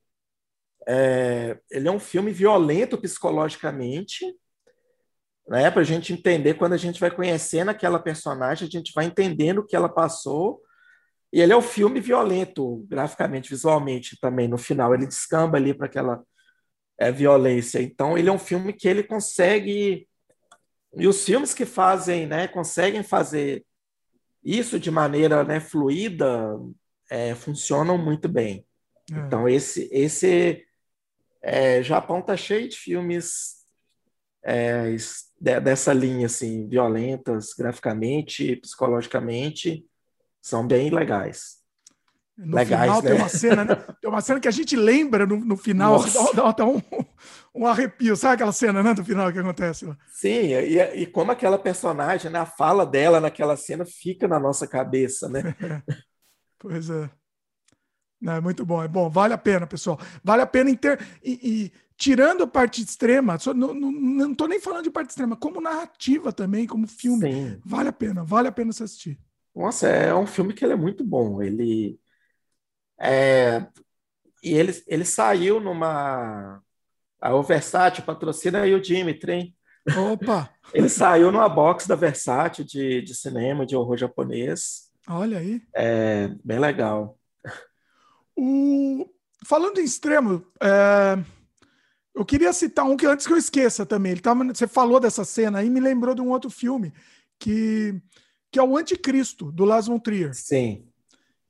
É, 0.87 1.59
ele 1.71 1.89
é 1.89 1.91
um 1.91 2.01
filme 2.01 2.33
violento 2.33 2.97
psicologicamente, 2.99 4.25
né? 5.47 5.71
Para 5.71 5.83
a 5.83 5.85
gente 5.85 6.13
entender 6.13 6.55
quando 6.55 6.73
a 6.73 6.79
gente 6.79 6.99
vai 6.99 7.11
conhecendo 7.11 7.71
aquela 7.71 7.99
personagem, 7.99 8.67
a 8.67 8.71
gente 8.71 8.93
vai 8.95 9.05
entendendo 9.05 9.59
o 9.59 9.67
que 9.67 9.77
ela 9.77 9.89
passou 9.89 10.63
e 11.33 11.41
ele 11.41 11.53
é 11.53 11.57
um 11.57 11.63
filme 11.63 12.01
violento, 12.01 12.87
graficamente, 12.89 13.51
visualmente 13.51 14.19
também. 14.21 14.49
No 14.49 14.59
final, 14.59 14.95
ele 14.95 15.07
descamba 15.07 15.59
ali 15.59 15.75
para 15.75 15.87
aquela 15.87 16.23
é, 16.99 17.13
violência. 17.13 17.81
Então, 17.83 18.17
ele 18.17 18.29
é 18.29 18.33
um 18.33 18.39
filme 18.39 18.73
que 18.73 18.89
ele 18.89 19.03
consegue. 19.03 20.09
E 20.97 21.07
os 21.07 21.25
filmes 21.25 21.53
que 21.53 21.67
fazem, 21.67 22.27
né, 22.27 22.49
conseguem 22.49 23.03
fazer 23.03 23.65
isso 24.45 24.79
de 24.79 24.91
maneira 24.91 25.45
né, 25.45 25.61
fluida, 25.61 26.59
é, 27.11 27.35
funcionam 27.35 27.99
muito 27.99 28.29
bem. 28.29 28.65
É. 29.13 29.19
Então, 29.19 29.49
esse, 29.49 29.89
esse 29.93 30.65
é, 31.43 31.83
Japão 31.83 32.23
tá 32.23 32.37
cheio 32.37 32.69
de 32.69 32.77
filmes 32.77 33.59
é, 34.43 34.95
dessa 35.41 35.93
linha, 35.93 36.27
assim, 36.27 36.69
violentas, 36.69 37.53
graficamente, 37.55 38.57
psicologicamente, 38.57 39.85
são 40.41 40.67
bem 40.67 40.91
legais. 40.91 41.59
No 42.37 42.57
legais, 42.57 42.83
final 42.83 43.03
né? 43.03 43.11
tem 43.11 43.19
uma 43.19 43.29
cena, 43.29 43.65
né? 43.65 43.75
Tem 44.01 44.09
uma 44.09 44.21
cena 44.21 44.39
que 44.39 44.47
a 44.47 44.53
gente 44.53 44.77
lembra 44.77 45.27
no, 45.27 45.37
no 45.45 45.57
final, 45.57 45.97
assim, 45.97 46.13
dá, 46.37 46.43
dá, 46.43 46.53
dá 46.53 46.67
um, 46.67 46.81
um, 47.55 47.67
arrepio, 47.67 48.17
sabe 48.17 48.35
aquela 48.35 48.53
cena, 48.53 48.83
né, 48.83 48.95
do 48.95 49.05
final 49.05 49.33
que 49.33 49.39
acontece 49.39 49.87
lá? 49.87 49.97
Sim, 50.13 50.55
e, 50.55 50.79
e 50.79 51.07
como 51.07 51.33
aquela 51.33 51.59
personagem, 51.59 52.31
né, 52.31 52.39
a 52.39 52.47
fala 52.47 52.85
dela 52.85 53.21
naquela 53.21 53.57
cena 53.57 53.85
fica 53.85 54.27
na 54.29 54.39
nossa 54.39 54.67
cabeça, 54.67 55.29
né? 55.29 55.43
pois 56.59 56.91
é. 56.91 57.11
É 58.27 58.41
muito 58.41 58.67
bom, 58.67 58.83
é 58.83 58.89
bom, 58.89 59.09
vale 59.09 59.33
a 59.33 59.39
pena, 59.39 59.67
pessoal. 59.67 59.99
Vale 60.25 60.43
a 60.43 60.47
pena 60.47 60.71
inter... 60.71 60.99
e, 61.23 61.39
e 61.43 61.73
tirando 61.97 62.45
a 62.45 62.47
parte 62.47 62.83
extrema, 62.83 63.37
não, 63.55 63.75
não, 63.75 63.93
não 63.93 64.35
tô 64.35 64.47
nem 64.47 64.61
falando 64.61 64.85
de 64.85 64.91
parte 64.91 65.11
extrema, 65.11 65.37
como 65.37 65.61
narrativa 65.61 66.33
também, 66.33 66.67
como 66.67 66.87
filme, 66.87 67.33
Sim. 67.33 67.61
vale 67.65 67.89
a 67.89 67.93
pena, 67.93 68.25
vale 68.25 68.49
a 68.49 68.53
pena 68.53 68.73
se 68.73 68.83
assistir. 68.83 69.19
Nossa, 69.55 69.89
é 69.89 70.15
um 70.15 70.27
filme 70.27 70.53
que 70.53 70.65
ele 70.65 70.75
é 70.75 70.77
muito 70.77 71.05
bom. 71.05 71.43
Ele 71.43 71.99
é, 72.99 73.67
e 74.43 74.55
ele, 74.55 74.73
ele 74.87 75.05
saiu 75.05 75.61
numa 75.61 76.63
a 77.21 77.35
o 77.35 77.43
Versátil 77.43 78.05
patrocina 78.05 78.63
aí 78.63 78.75
o 78.75 78.81
Dimitri, 78.81 79.33
hein? 79.33 79.57
Opa! 80.13 80.51
Ele 80.73 80.89
saiu 80.89 81.33
numa 81.33 81.49
box 81.49 81.87
da 81.87 81.95
Versátil 81.95 82.65
de, 82.65 83.03
de 83.03 83.15
cinema 83.15 83.65
de 83.65 83.75
horror 83.75 83.97
japonês. 83.97 84.91
Olha 85.09 85.39
aí. 85.39 85.63
É 85.75 86.29
bem 86.45 86.59
legal. 86.59 87.19
O... 88.37 89.09
Falando 89.47 89.79
em 89.79 89.85
extremo, 89.85 90.45
é... 90.61 91.19
eu 92.15 92.25
queria 92.25 92.53
citar 92.53 92.85
um 92.85 92.97
que 92.97 93.07
antes 93.07 93.27
que 93.27 93.33
eu 93.33 93.39
esqueça 93.39 93.87
também. 93.87 94.13
Ele 94.13 94.21
tava... 94.21 94.45
Você 94.45 94.67
falou 94.67 95.01
dessa 95.01 95.25
cena 95.25 95.59
aí, 95.59 95.71
me 95.71 95.81
lembrou 95.81 96.15
de 96.15 96.21
um 96.21 96.31
outro 96.31 96.51
filme 96.51 96.93
que 97.39 98.01
que 98.51 98.59
é 98.59 98.63
o 98.63 98.77
Anticristo, 98.77 99.53
do 99.53 99.65
Lars 99.65 99.87
von 99.87 99.99
Trier. 99.99 100.35
Sim. 100.35 100.87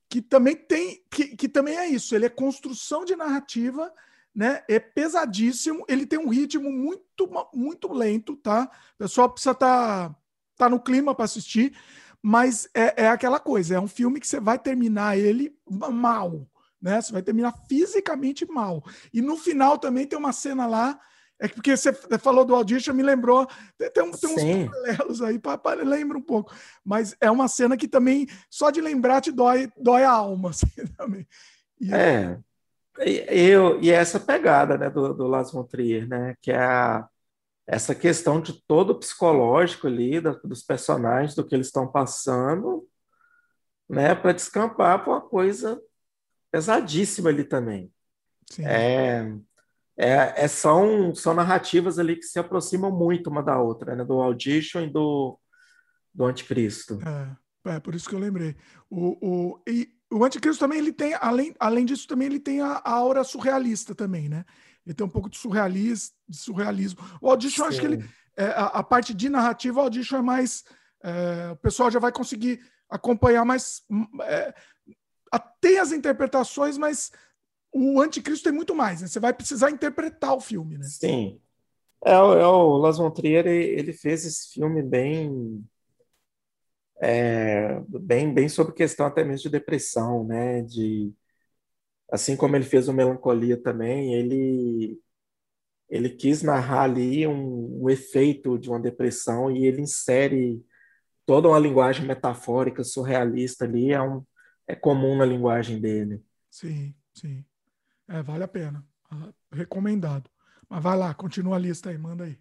Que 0.08 0.20
também 0.22 0.56
tem, 0.56 1.04
que, 1.10 1.36
que 1.36 1.48
também 1.48 1.76
é 1.76 1.86
isso, 1.86 2.14
ele 2.14 2.26
é 2.26 2.30
construção 2.30 3.04
de 3.04 3.14
narrativa, 3.14 3.92
né? 4.34 4.62
É 4.68 4.78
pesadíssimo, 4.78 5.84
ele 5.88 6.06
tem 6.06 6.18
um 6.18 6.28
ritmo 6.28 6.70
muito, 6.70 7.28
muito 7.52 7.92
lento, 7.92 8.36
tá? 8.36 8.70
O 8.94 8.98
pessoal 8.98 9.30
precisa 9.30 9.52
estar 9.52 10.10
tá, 10.10 10.16
tá 10.56 10.68
no 10.68 10.80
clima 10.80 11.14
para 11.14 11.24
assistir, 11.24 11.76
mas 12.22 12.68
é, 12.74 13.04
é 13.04 13.08
aquela 13.08 13.40
coisa, 13.40 13.76
é 13.76 13.80
um 13.80 13.88
filme 13.88 14.20
que 14.20 14.26
você 14.26 14.40
vai 14.40 14.58
terminar 14.58 15.18
ele 15.18 15.56
mal, 15.68 16.48
né? 16.80 17.00
Você 17.00 17.12
vai 17.12 17.22
terminar 17.22 17.54
fisicamente 17.68 18.46
mal. 18.46 18.84
E 19.12 19.20
no 19.20 19.36
final 19.36 19.78
também 19.78 20.06
tem 20.06 20.18
uma 20.18 20.32
cena 20.32 20.66
lá 20.66 21.00
é 21.40 21.46
porque 21.46 21.76
você 21.76 21.92
falou 22.18 22.44
do 22.44 22.54
Audition, 22.54 22.92
me 22.92 23.02
lembrou. 23.02 23.46
Tem, 23.78 23.90
tem, 23.90 24.10
tem 24.10 24.30
uns 24.30 24.70
paralelos 24.70 25.22
aí, 25.22 25.40
lembra 25.84 26.18
um 26.18 26.22
pouco. 26.22 26.52
Mas 26.84 27.14
é 27.20 27.30
uma 27.30 27.46
cena 27.46 27.76
que 27.76 27.86
também, 27.86 28.26
só 28.50 28.70
de 28.70 28.80
lembrar, 28.80 29.20
te 29.20 29.30
dói, 29.30 29.70
dói 29.78 30.02
a 30.02 30.10
alma. 30.10 30.50
Assim, 30.50 30.66
também. 30.96 31.26
E, 31.80 31.94
é. 31.94 32.40
E, 33.00 33.24
eu, 33.28 33.80
e 33.80 33.90
essa 33.90 34.18
pegada 34.18 34.76
né, 34.76 34.90
do, 34.90 35.14
do 35.14 35.26
Las 35.26 35.52
von 35.52 35.64
Trier, 35.64 36.08
né, 36.08 36.34
que 36.40 36.50
é 36.50 36.58
a, 36.58 37.08
essa 37.66 37.94
questão 37.94 38.40
de 38.40 38.64
todo 38.66 38.90
o 38.90 38.98
psicológico 38.98 39.86
ali, 39.86 40.20
da, 40.20 40.32
dos 40.32 40.62
personagens, 40.62 41.34
do 41.34 41.44
que 41.44 41.54
eles 41.54 41.68
estão 41.68 41.86
passando, 41.86 42.86
né, 43.88 44.14
para 44.14 44.32
descampar 44.32 45.02
para 45.02 45.12
uma 45.12 45.20
coisa 45.20 45.80
pesadíssima 46.50 47.30
ali 47.30 47.44
também. 47.44 47.92
Sim. 48.50 48.64
É, 48.64 49.34
é, 49.96 50.44
é, 50.44 50.48
são, 50.48 51.12
são 51.14 51.34
narrativas 51.34 51.98
ali 51.98 52.14
que 52.16 52.22
se 52.22 52.38
aproximam 52.38 52.90
muito 52.90 53.28
uma 53.28 53.42
da 53.42 53.60
outra, 53.60 53.96
né? 53.96 54.04
do 54.04 54.20
Audition 54.20 54.82
e 54.82 54.90
do, 54.90 55.38
do 56.14 56.24
Anticristo. 56.24 57.00
É, 57.66 57.74
é, 57.74 57.80
por 57.80 57.96
isso 57.96 58.08
que 58.08 58.14
eu 58.14 58.20
lembrei. 58.20 58.56
O, 58.88 59.18
o, 59.20 59.62
e 59.68 59.92
o 60.10 60.24
Anticristo 60.24 60.60
também, 60.60 60.78
ele 60.78 60.92
tem, 60.92 61.14
além, 61.20 61.54
além 61.58 61.84
disso, 61.84 62.06
também 62.06 62.26
ele 62.26 62.40
tem 62.40 62.60
a, 62.60 62.80
a 62.84 62.92
aura 62.92 63.22
surrealista 63.24 63.94
também, 63.94 64.28
né? 64.28 64.44
Ele 64.86 64.94
tem 64.94 65.06
um 65.06 65.10
pouco 65.10 65.28
de, 65.28 65.36
surrealismo, 65.36 66.14
de 66.26 66.36
surrealismo. 66.36 67.00
O 67.20 67.28
Audition, 67.28 67.64
Sim. 67.64 67.68
acho 67.68 67.80
que 67.80 67.86
ele, 67.86 68.04
é, 68.36 68.46
a, 68.46 68.66
a, 68.66 68.82
parte 68.82 69.12
de 69.12 69.28
narrativa, 69.28 69.80
o 69.80 69.82
Audition 69.82 70.18
é 70.18 70.22
mais... 70.22 70.64
É, 71.02 71.50
o 71.52 71.56
pessoal 71.56 71.90
já 71.90 71.98
vai 71.98 72.10
conseguir 72.10 72.60
acompanhar 72.88 73.44
mais... 73.44 73.82
É, 74.22 74.54
tem 75.60 75.78
as 75.78 75.92
interpretações, 75.92 76.78
mas 76.78 77.12
o 77.70 78.00
anticristo 78.00 78.44
tem 78.44 78.52
muito 78.52 78.74
mais, 78.74 79.02
né? 79.02 79.08
Você 79.08 79.20
vai 79.20 79.32
precisar 79.32 79.70
interpretar 79.70 80.34
o 80.34 80.40
filme, 80.40 80.78
né? 80.78 80.84
Sim. 80.84 81.38
É, 82.02 82.12
é 82.12 82.46
o 82.46 82.78
Las 82.78 82.96
von 82.96 83.10
Trier, 83.10 83.46
ele 83.46 83.92
fez 83.92 84.24
esse 84.24 84.54
filme 84.54 84.82
bem... 84.82 85.62
é, 87.00 87.80
bem, 87.88 88.32
bem 88.32 88.48
sobre 88.48 88.74
questão 88.74 89.06
até 89.06 89.24
mesmo 89.24 89.44
de 89.44 89.50
depressão, 89.50 90.24
né? 90.26 90.62
De, 90.62 91.12
assim 92.12 92.36
como 92.36 92.56
ele 92.56 92.64
fez 92.64 92.88
o 92.88 92.92
Melancolia 92.92 93.60
também, 93.60 94.14
ele 94.14 95.00
ele 95.88 96.10
quis 96.10 96.42
narrar 96.42 96.82
ali 96.82 97.26
um, 97.26 97.84
um 97.84 97.90
efeito 97.90 98.58
de 98.58 98.68
uma 98.68 98.80
depressão 98.80 99.50
e 99.50 99.66
ele 99.66 99.80
insere 99.82 100.62
toda 101.26 101.48
uma 101.48 101.58
linguagem 101.58 102.06
metafórica, 102.06 102.84
surrealista 102.84 103.64
ali, 103.64 103.92
é, 103.92 104.00
um, 104.02 104.24
é 104.66 104.74
comum 104.74 105.16
na 105.16 105.24
linguagem 105.24 105.80
dele. 105.80 106.22
Sim, 106.50 106.94
sim. 107.14 107.44
É, 108.08 108.22
vale 108.22 108.44
a 108.44 108.48
pena. 108.48 108.86
Ah, 109.10 109.32
recomendado. 109.52 110.30
Mas 110.68 110.82
vai 110.82 110.96
lá, 110.96 111.14
continua 111.14 111.56
a 111.56 111.58
lista 111.58 111.90
aí, 111.90 111.98
manda 111.98 112.24
aí. 112.24 112.38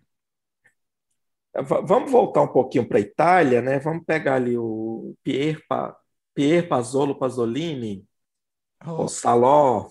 Vamos 1.63 2.11
voltar 2.11 2.41
um 2.41 2.47
pouquinho 2.47 2.87
para 2.87 2.97
a 2.97 3.01
Itália, 3.01 3.61
né? 3.61 3.79
Vamos 3.79 4.03
pegar 4.05 4.35
ali 4.35 4.57
o 4.57 5.15
Pier, 5.23 5.59
pa... 5.67 5.97
Pier 6.33 6.67
Pazzolo 6.67 7.17
Pasolini, 7.17 8.05
oh. 8.85 9.03
o 9.03 9.07
Saló. 9.07 9.89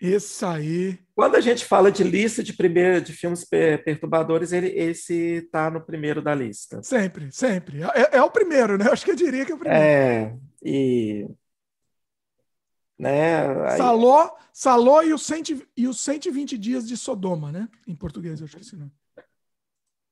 Isso 0.00 0.44
aí. 0.44 0.98
Quando 1.14 1.36
a 1.36 1.40
gente 1.40 1.64
fala 1.64 1.90
de 1.90 2.04
lista 2.04 2.42
de 2.42 2.52
primeiro 2.52 3.00
de 3.00 3.12
filmes 3.12 3.44
perturbadores, 3.44 4.52
ele 4.52 4.68
esse 4.68 5.14
está 5.44 5.70
no 5.70 5.80
primeiro 5.80 6.20
da 6.20 6.34
lista. 6.34 6.82
Sempre, 6.82 7.32
sempre. 7.32 7.82
É, 7.82 8.18
é, 8.18 8.22
o 8.22 8.30
primeiro, 8.30 8.76
né? 8.76 8.90
Acho 8.90 9.04
que 9.04 9.10
eu 9.10 9.16
diria 9.16 9.44
que 9.44 9.52
é 9.52 9.54
o 9.54 9.58
primeiro. 9.58 9.82
É, 9.82 10.36
e 10.62 11.26
né? 12.98 13.46
Aí... 13.68 13.76
Saló, 13.76 14.30
Saló 14.52 15.02
e, 15.02 15.12
o 15.12 15.18
cento, 15.18 15.66
e 15.76 15.86
os 15.86 16.00
120 16.00 16.56
dias 16.56 16.88
de 16.88 16.96
Sodoma, 16.96 17.52
né? 17.52 17.68
Em 17.86 17.94
português, 17.94 18.40
eu 18.40 18.46
acho 18.46 18.56
que 18.56 18.62
esse 18.62 18.76
nome. 18.76 18.92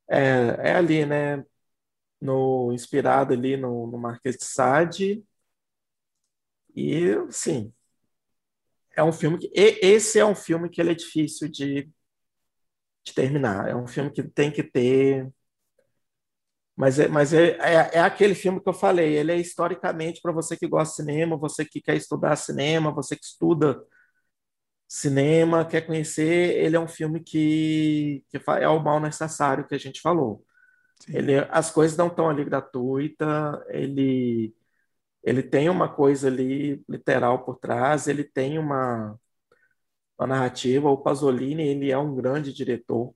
É, 0.09 0.71
é 0.71 0.75
ali, 0.75 1.05
né? 1.05 1.43
No, 2.21 2.73
inspirado 2.73 3.33
ali 3.33 3.57
no, 3.57 3.87
no 3.87 3.97
Marquês 3.99 4.37
de 4.37 4.45
Sade. 4.45 5.23
E, 6.75 7.15
sim, 7.31 7.73
é 8.95 9.03
um 9.03 9.11
filme 9.11 9.37
que. 9.37 9.51
Esse 9.53 10.19
é 10.19 10.25
um 10.25 10.35
filme 10.35 10.69
que 10.69 10.81
ele 10.81 10.91
é 10.91 10.95
difícil 10.95 11.49
de, 11.49 11.89
de 13.03 13.13
terminar. 13.13 13.69
É 13.69 13.75
um 13.75 13.87
filme 13.87 14.11
que 14.11 14.23
tem 14.23 14.51
que 14.51 14.63
ter. 14.63 15.31
Mas, 16.75 16.99
é, 16.99 17.07
mas 17.07 17.33
é, 17.33 17.51
é, 17.59 17.97
é 17.97 17.99
aquele 18.01 18.35
filme 18.35 18.61
que 18.61 18.67
eu 18.67 18.73
falei. 18.73 19.13
Ele 19.15 19.31
é 19.31 19.37
historicamente 19.37 20.21
para 20.21 20.31
você 20.33 20.57
que 20.57 20.67
gosta 20.67 20.91
de 20.91 21.09
cinema, 21.09 21.37
você 21.37 21.63
que 21.65 21.81
quer 21.81 21.95
estudar 21.95 22.35
cinema, 22.35 22.91
você 22.93 23.15
que 23.15 23.23
estuda 23.25 23.81
cinema, 24.87 25.65
quer 25.65 25.81
conhecer, 25.81 26.57
ele 26.57 26.75
é 26.75 26.79
um 26.79 26.87
filme 26.87 27.19
que, 27.21 28.23
que 28.29 28.37
é 28.59 28.69
o 28.69 28.79
mal 28.83 28.99
necessário 28.99 29.67
que 29.67 29.75
a 29.75 29.77
gente 29.77 30.01
falou. 30.01 30.43
Ele, 31.09 31.39
as 31.51 31.71
coisas 31.71 31.97
não 31.97 32.07
estão 32.07 32.29
ali 32.29 32.45
gratuita, 32.45 33.63
ele, 33.69 34.55
ele 35.23 35.43
tem 35.43 35.69
uma 35.69 35.89
coisa 35.93 36.27
ali 36.27 36.83
literal 36.89 37.45
por 37.45 37.57
trás, 37.57 38.07
ele 38.07 38.23
tem 38.23 38.59
uma, 38.59 39.19
uma 40.17 40.27
narrativa. 40.27 40.89
O 40.89 40.97
Pasolini, 40.97 41.63
ele 41.67 41.91
é 41.91 41.97
um 41.97 42.15
grande 42.15 42.53
diretor, 42.53 43.13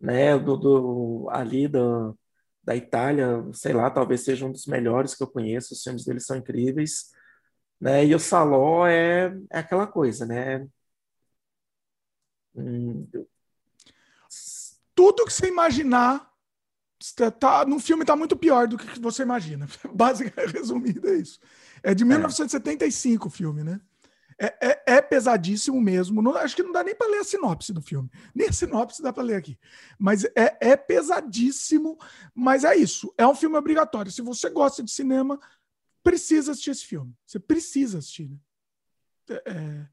né, 0.00 0.38
do, 0.38 0.56
do 0.56 1.28
ali 1.30 1.68
da, 1.68 2.12
da 2.64 2.76
Itália, 2.76 3.44
sei 3.52 3.72
lá, 3.72 3.90
talvez 3.90 4.22
seja 4.22 4.46
um 4.46 4.52
dos 4.52 4.66
melhores 4.66 5.14
que 5.14 5.22
eu 5.22 5.28
conheço, 5.30 5.74
os 5.74 5.82
filmes 5.82 6.04
dele 6.04 6.20
são 6.20 6.36
incríveis, 6.36 7.10
né, 7.80 8.04
e 8.06 8.14
o 8.14 8.18
Saló 8.20 8.86
é, 8.86 9.36
é 9.50 9.58
aquela 9.60 9.86
coisa, 9.86 10.26
né, 10.26 10.66
tudo 14.94 15.26
que 15.26 15.32
você 15.32 15.46
imaginar 15.46 16.32
tá, 17.14 17.30
tá, 17.30 17.64
no 17.66 17.78
filme 17.78 18.02
está 18.02 18.16
muito 18.16 18.36
pior 18.36 18.66
do 18.66 18.78
que 18.78 18.98
você 18.98 19.22
imagina. 19.22 19.68
Basicamente, 19.92 20.52
resumido, 20.52 21.08
é 21.08 21.16
isso. 21.16 21.38
É 21.82 21.94
de 21.94 22.04
1975 22.04 23.24
é. 23.24 23.28
o 23.28 23.30
filme, 23.30 23.62
né? 23.62 23.80
É, 24.38 24.68
é, 24.68 24.82
é, 24.96 25.02
pesadíssimo 25.02 25.80
mesmo. 25.80 26.20
Não, 26.20 26.36
acho 26.36 26.54
que 26.54 26.62
não 26.62 26.72
dá 26.72 26.82
nem 26.84 26.94
para 26.94 27.10
ler 27.10 27.20
a 27.20 27.24
sinopse 27.24 27.72
do 27.72 27.80
filme. 27.80 28.10
Nem 28.34 28.48
a 28.48 28.52
sinopse 28.52 29.02
dá 29.02 29.12
para 29.12 29.22
ler 29.22 29.36
aqui. 29.36 29.58
Mas 29.98 30.24
é, 30.24 30.58
é, 30.60 30.76
pesadíssimo. 30.76 31.98
Mas 32.34 32.64
é 32.64 32.76
isso. 32.76 33.12
É 33.16 33.26
um 33.26 33.34
filme 33.34 33.56
obrigatório. 33.56 34.12
Se 34.12 34.20
você 34.20 34.50
gosta 34.50 34.82
de 34.82 34.90
cinema, 34.90 35.40
precisa 36.02 36.52
assistir 36.52 36.70
esse 36.70 36.84
filme. 36.84 37.14
Você 37.26 37.38
precisa 37.38 37.98
assistir. 37.98 38.28
Né? 38.28 38.38
É, 39.46 39.86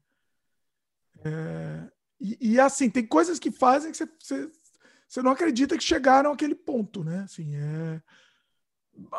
é 1.24 1.94
e, 2.20 2.54
e, 2.54 2.60
assim, 2.60 2.88
tem 2.88 3.06
coisas 3.06 3.38
que 3.38 3.50
fazem 3.50 3.90
que 3.90 3.96
você, 3.96 4.08
você, 4.18 4.50
você, 5.06 5.22
não 5.22 5.32
acredita 5.32 5.76
que 5.76 5.84
chegaram 5.84 6.32
àquele 6.32 6.54
ponto, 6.54 7.02
né? 7.02 7.22
Assim, 7.24 7.54
é... 7.56 8.00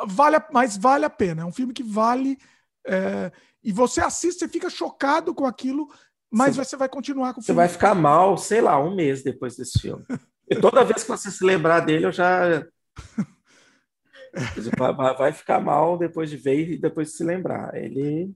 vale, 0.07 0.37
mas 0.51 0.77
vale 0.77 1.05
a 1.05 1.09
pena. 1.09 1.43
É 1.43 1.45
um 1.45 1.51
filme 1.51 1.73
que 1.73 1.83
vale. 1.83 2.37
É... 2.85 3.31
E 3.63 3.71
você 3.71 4.01
assiste, 4.01 4.39
você 4.39 4.47
fica 4.47 4.69
chocado 4.69 5.33
com 5.33 5.45
aquilo, 5.45 5.87
mas 6.31 6.55
você, 6.55 6.69
você 6.69 6.77
vai 6.77 6.89
continuar 6.89 7.33
com 7.33 7.41
o 7.41 7.43
filme. 7.43 7.45
Você 7.45 7.53
vai 7.53 7.67
ficar 7.67 7.95
mal, 7.95 8.37
sei 8.37 8.61
lá, 8.61 8.79
um 8.79 8.95
mês 8.95 9.23
depois 9.23 9.55
desse 9.55 9.79
filme. 9.79 10.05
E 10.49 10.55
toda 10.55 10.83
vez 10.83 11.03
que 11.03 11.09
você 11.09 11.31
se 11.31 11.43
lembrar 11.43 11.81
dele, 11.81 12.05
eu 12.05 12.11
já. 12.11 12.65
vai 15.17 15.31
ficar 15.31 15.59
mal 15.59 15.97
depois 15.97 16.29
de 16.29 16.37
ver 16.37 16.71
e 16.71 16.77
depois 16.77 17.09
de 17.09 17.15
se 17.15 17.23
lembrar. 17.23 17.75
Ele 17.75 18.33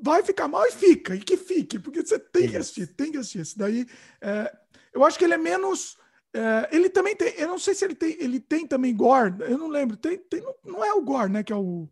vai 0.00 0.22
ficar 0.22 0.48
mal 0.48 0.64
e 0.66 0.72
fica, 0.72 1.14
e 1.14 1.20
que 1.20 1.36
fique, 1.36 1.78
porque 1.78 2.04
você 2.04 2.18
tem 2.18 2.48
que 2.48 2.56
assistir, 2.56 2.86
tem 2.88 3.10
que 3.10 3.18
assistir. 3.18 3.40
Esse 3.40 3.58
daí, 3.58 3.86
é, 4.20 4.56
eu 4.92 5.04
acho 5.04 5.18
que 5.18 5.24
ele 5.24 5.34
é 5.34 5.38
menos. 5.38 5.96
É, 6.34 6.68
ele 6.70 6.90
também 6.90 7.16
tem, 7.16 7.34
eu 7.38 7.48
não 7.48 7.58
sei 7.58 7.74
se 7.74 7.84
ele 7.84 7.94
tem, 7.94 8.16
ele 8.20 8.38
tem 8.38 8.66
também 8.66 8.94
gore, 8.94 9.34
eu 9.40 9.58
não 9.58 9.68
lembro. 9.68 9.96
Tem, 9.96 10.18
tem, 10.18 10.42
não 10.64 10.84
é 10.84 10.92
o 10.92 11.02
gore, 11.02 11.30
né? 11.30 11.42
Que 11.42 11.52
é 11.52 11.56
o. 11.56 11.88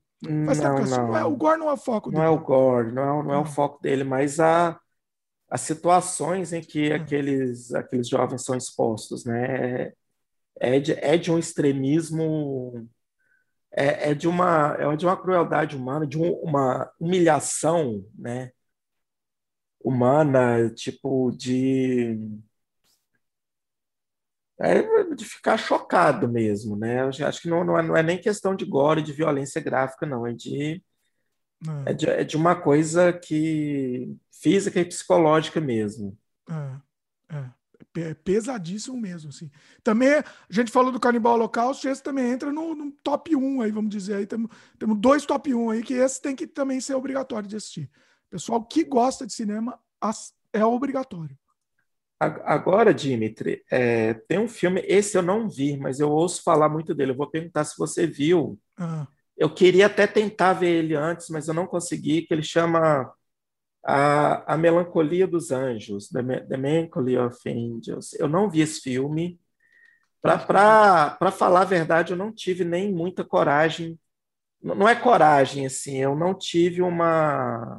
Faz 0.46 0.58
não, 0.58 0.78
não. 0.78 1.08
não 1.08 1.16
é, 1.16 1.24
o 1.24 1.36
gore 1.36 1.58
não 1.58 1.68
é 1.68 1.72
o 1.72 1.76
foco 1.76 2.10
não 2.10 2.20
dele. 2.20 2.26
Não 2.26 2.32
é 2.32 2.40
o 2.40 2.44
gore, 2.44 2.92
não 2.92 3.02
é, 3.02 3.24
não 3.24 3.34
é 3.34 3.38
o 3.38 3.44
foco 3.44 3.82
dele, 3.82 4.04
mas 4.04 4.40
a, 4.40 4.78
as 5.50 5.60
situações 5.60 6.52
em 6.52 6.62
que 6.62 6.90
é. 6.90 6.94
aqueles, 6.94 7.74
aqueles 7.74 8.08
jovens 8.08 8.42
são 8.42 8.56
expostos, 8.56 9.24
né? 9.24 9.92
É 10.58 10.78
de, 10.78 10.92
é 10.92 11.16
de 11.16 11.30
um 11.32 11.38
extremismo 11.38 12.88
é, 13.76 14.10
é, 14.10 14.14
de 14.14 14.28
uma 14.28 14.76
é 14.78 14.96
de 14.96 15.04
uma 15.04 15.16
crueldade 15.20 15.76
humana, 15.76 16.06
de 16.06 16.18
um, 16.18 16.32
uma 16.34 16.90
humilhação, 17.00 18.04
né? 18.16 18.50
Humana, 19.80 20.70
tipo 20.70 21.30
de 21.32 22.18
é 24.58 25.04
de 25.14 25.24
ficar 25.24 25.56
chocado 25.58 26.28
mesmo, 26.28 26.76
né? 26.76 27.02
Eu 27.02 27.26
acho 27.26 27.42
que 27.42 27.48
não, 27.48 27.64
não, 27.64 27.78
é, 27.78 27.82
não 27.82 27.96
é 27.96 28.02
nem 28.02 28.20
questão 28.20 28.54
de 28.54 28.64
gore, 28.64 29.02
de 29.02 29.12
violência 29.12 29.60
gráfica, 29.60 30.06
não. 30.06 30.26
É 30.26 30.32
de, 30.32 30.82
é. 31.86 31.90
é 31.90 31.94
de, 31.94 32.06
é 32.08 32.24
de 32.24 32.36
uma 32.36 32.54
coisa 32.54 33.12
que 33.12 34.16
física 34.30 34.80
e 34.80 34.84
psicológica 34.84 35.60
mesmo. 35.60 36.16
É, 36.48 37.36
é 37.36 37.38
é 37.38 37.63
pesadíssimo 38.24 39.00
mesmo, 39.00 39.30
assim. 39.30 39.50
Também, 39.82 40.14
a 40.14 40.24
gente 40.50 40.72
falou 40.72 40.90
do 40.90 40.98
Canibal 40.98 41.34
Holocausto, 41.34 41.88
esse 41.88 42.02
também 42.02 42.30
entra 42.30 42.52
no, 42.52 42.74
no, 42.74 42.90
top 42.90 43.36
1 43.36 43.60
aí, 43.62 43.70
vamos 43.70 43.90
dizer 43.90 44.16
aí, 44.16 44.26
temos, 44.26 44.50
temos 44.78 44.98
dois 44.98 45.24
top 45.24 45.54
1 45.54 45.70
aí, 45.70 45.82
que 45.82 45.94
esse 45.94 46.20
tem 46.20 46.34
que 46.34 46.46
também 46.46 46.80
ser 46.80 46.94
obrigatório 46.94 47.48
de 47.48 47.56
assistir. 47.56 47.90
Pessoal 48.28 48.64
que 48.64 48.82
gosta 48.84 49.26
de 49.26 49.32
cinema, 49.32 49.78
é 50.52 50.64
obrigatório. 50.64 51.38
Agora, 52.18 52.94
Dimitri, 52.94 53.62
é, 53.70 54.14
tem 54.14 54.38
um 54.38 54.48
filme, 54.48 54.82
esse 54.86 55.16
eu 55.16 55.22
não 55.22 55.48
vi, 55.48 55.76
mas 55.76 56.00
eu 56.00 56.10
ouço 56.10 56.42
falar 56.42 56.68
muito 56.68 56.94
dele, 56.94 57.12
eu 57.12 57.16
vou 57.16 57.30
perguntar 57.30 57.64
se 57.64 57.76
você 57.76 58.06
viu. 58.06 58.58
Ah. 58.76 59.06
Eu 59.36 59.52
queria 59.52 59.86
até 59.86 60.06
tentar 60.06 60.54
ver 60.54 60.70
ele 60.70 60.94
antes, 60.94 61.28
mas 61.28 61.48
eu 61.48 61.54
não 61.54 61.66
consegui, 61.66 62.22
que 62.22 62.32
ele 62.32 62.42
chama 62.42 63.12
a, 63.84 64.54
a 64.54 64.56
Melancolia 64.56 65.26
dos 65.26 65.50
Anjos, 65.50 66.08
The, 66.08 66.40
The 66.40 66.56
Melancholy 66.56 67.18
of 67.18 67.38
Angels. 67.46 68.14
Eu 68.14 68.28
não 68.28 68.48
vi 68.48 68.62
esse 68.62 68.80
filme. 68.80 69.38
Para 70.22 71.30
falar 71.30 71.62
a 71.62 71.64
verdade, 71.66 72.12
eu 72.12 72.16
não 72.16 72.32
tive 72.32 72.64
nem 72.64 72.92
muita 72.92 73.22
coragem. 73.24 73.98
Não 74.62 74.88
é 74.88 74.94
coragem, 74.94 75.66
assim, 75.66 75.98
eu 75.98 76.16
não 76.16 76.34
tive 76.34 76.80
uma. 76.80 77.78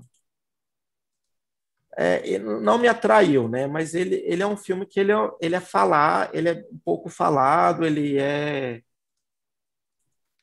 É, 1.98 2.38
não 2.38 2.78
me 2.78 2.88
atraiu, 2.88 3.48
né? 3.48 3.68
Mas 3.68 3.96
ele, 3.96 4.18
ele 4.26 4.44
é 4.44 4.48
um 4.48 4.58
filme 4.58 4.86
que 4.86 5.00
ele 5.00 5.12
é, 5.12 5.16
ele 5.42 5.56
é 5.56 5.60
falar, 5.60 6.30
ele 6.36 6.50
é 6.50 6.54
um 6.72 6.78
pouco 6.84 7.10
falado, 7.10 7.86
ele 7.86 8.20
é. 8.20 8.84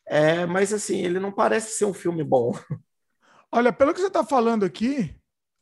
É, 0.07 0.45
mas 0.47 0.73
assim, 0.73 1.05
ele 1.05 1.21
não 1.21 1.31
parece 1.31 1.79
ser 1.79 1.85
um 1.85 1.95
filme 1.95 2.25
bom. 2.25 2.53
Olha, 3.53 3.73
pelo 3.73 3.93
que 3.95 4.01
você 4.01 4.09
está 4.09 4.25
falando 4.25 4.65
aqui, 4.65 5.15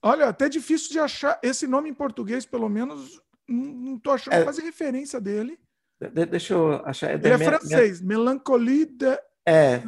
Olha, 0.02 0.28
até 0.28 0.48
difícil 0.48 0.90
de 0.90 0.98
achar 0.98 1.38
esse 1.42 1.66
nome 1.66 1.90
em 1.90 1.94
português, 1.94 2.46
pelo 2.46 2.68
menos. 2.68 3.20
Não 3.46 3.96
estou 3.96 4.12
achando 4.12 4.34
é, 4.34 4.44
quase 4.44 4.62
referência 4.62 5.20
dele. 5.20 5.58
De, 6.00 6.24
deixa 6.26 6.54
eu 6.54 6.74
achar. 6.86 7.10
É 7.10 7.14
Ele 7.14 7.28
é 7.28 7.38
francês. 7.38 8.00
Me... 8.00 8.08
Melancolie 8.08 8.86
de 8.86 9.18
é. 9.46 9.82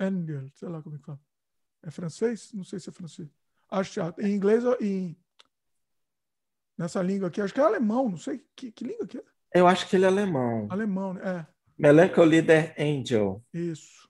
Engel. 0.00 0.48
Sei 0.54 0.68
lá 0.68 0.82
como 0.82 0.96
é 0.96 0.98
que 0.98 1.04
fala. 1.04 1.20
É 1.82 1.90
francês? 1.90 2.50
Não 2.52 2.64
sei 2.64 2.80
se 2.80 2.88
é 2.88 2.92
francês. 2.92 3.28
Acho 3.70 4.12
que 4.12 4.22
em 4.22 4.34
inglês 4.34 4.64
ou 4.64 4.76
em. 4.80 5.16
Nessa 6.76 7.02
língua 7.02 7.28
aqui, 7.28 7.40
acho 7.40 7.52
que 7.52 7.60
é 7.60 7.64
alemão, 7.64 8.08
não 8.08 8.16
sei 8.16 8.44
que, 8.56 8.72
que 8.72 8.84
língua 8.84 9.06
que 9.06 9.18
é. 9.18 9.22
Eu 9.54 9.66
acho 9.66 9.88
que 9.88 9.94
ele 9.94 10.04
é 10.04 10.08
alemão. 10.08 10.66
Alemão, 10.70 11.12
né? 11.12 11.20
É. 11.24 11.46
Melancholy 11.78 12.42
de 12.42 12.74
Angel. 12.78 13.44
Isso. 13.52 14.08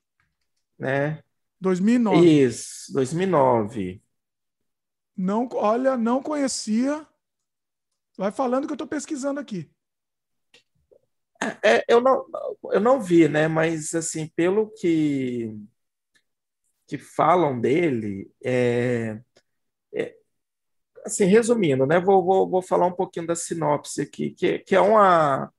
né? 0.79 1.23
2009. 1.61 2.27
Isso, 2.27 2.93
2009. 2.93 4.03
Não, 5.23 5.49
olha, 5.53 5.97
não 5.97 6.21
conhecia. 6.21 7.07
Vai 8.19 8.33
falando 8.33 8.67
que 8.67 8.73
eu 8.73 8.75
estou 8.75 8.89
pesquisando 8.89 9.39
aqui. 9.39 9.71
É, 11.63 11.85
eu, 11.89 12.01
não, 12.01 12.27
eu 12.73 12.81
não 12.81 13.01
vi, 13.01 13.29
né? 13.29 13.47
Mas 13.47 13.95
assim, 13.95 14.27
pelo 14.35 14.71
que 14.71 15.57
que 16.89 16.99
falam 16.99 17.59
dele, 17.59 18.31
é, 18.45 19.19
é, 19.95 20.15
assim, 21.07 21.25
resumindo, 21.25 21.87
né? 21.87 22.01
Vou, 22.01 22.25
vou, 22.25 22.51
vou 22.51 22.63
falar 22.63 22.87
um 22.87 22.93
pouquinho 22.93 23.27
da 23.27 23.37
sinopse 23.37 24.03
aqui, 24.03 24.31
que, 24.33 24.59
que 24.59 24.75
é 24.75 24.81
uma, 24.81 25.53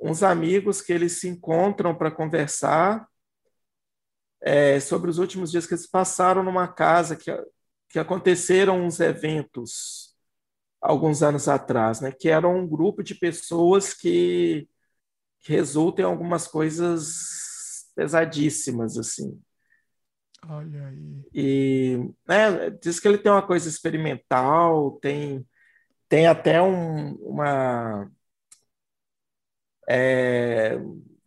uns 0.00 0.22
amigos 0.22 0.80
que 0.80 0.92
eles 0.92 1.20
se 1.20 1.28
encontram 1.28 1.94
para 1.96 2.10
conversar 2.12 3.08
é, 4.40 4.78
sobre 4.80 5.10
os 5.10 5.18
últimos 5.18 5.50
dias 5.50 5.66
que 5.66 5.74
eles 5.74 5.86
passaram 5.86 6.42
numa 6.42 6.68
casa 6.68 7.16
que, 7.16 7.30
que 7.94 7.98
aconteceram 8.00 8.84
uns 8.84 8.98
eventos 8.98 10.16
alguns 10.80 11.22
anos 11.22 11.46
atrás, 11.46 12.00
né? 12.00 12.10
Que 12.10 12.28
era 12.28 12.48
um 12.48 12.66
grupo 12.66 13.04
de 13.04 13.14
pessoas 13.14 13.94
que, 13.94 14.68
que 15.38 15.52
resultam 15.52 16.04
em 16.04 16.08
algumas 16.08 16.48
coisas 16.48 17.86
pesadíssimas, 17.94 18.98
assim. 18.98 19.40
Olha 20.48 20.88
aí. 20.88 21.22
E 21.32 22.10
né, 22.26 22.68
diz 22.82 22.98
que 22.98 23.06
ele 23.06 23.16
tem 23.16 23.30
uma 23.30 23.46
coisa 23.46 23.68
experimental, 23.68 24.98
tem, 25.00 25.46
tem 26.08 26.26
até 26.26 26.60
um, 26.60 27.14
uma 27.14 28.10
é, 29.88 30.80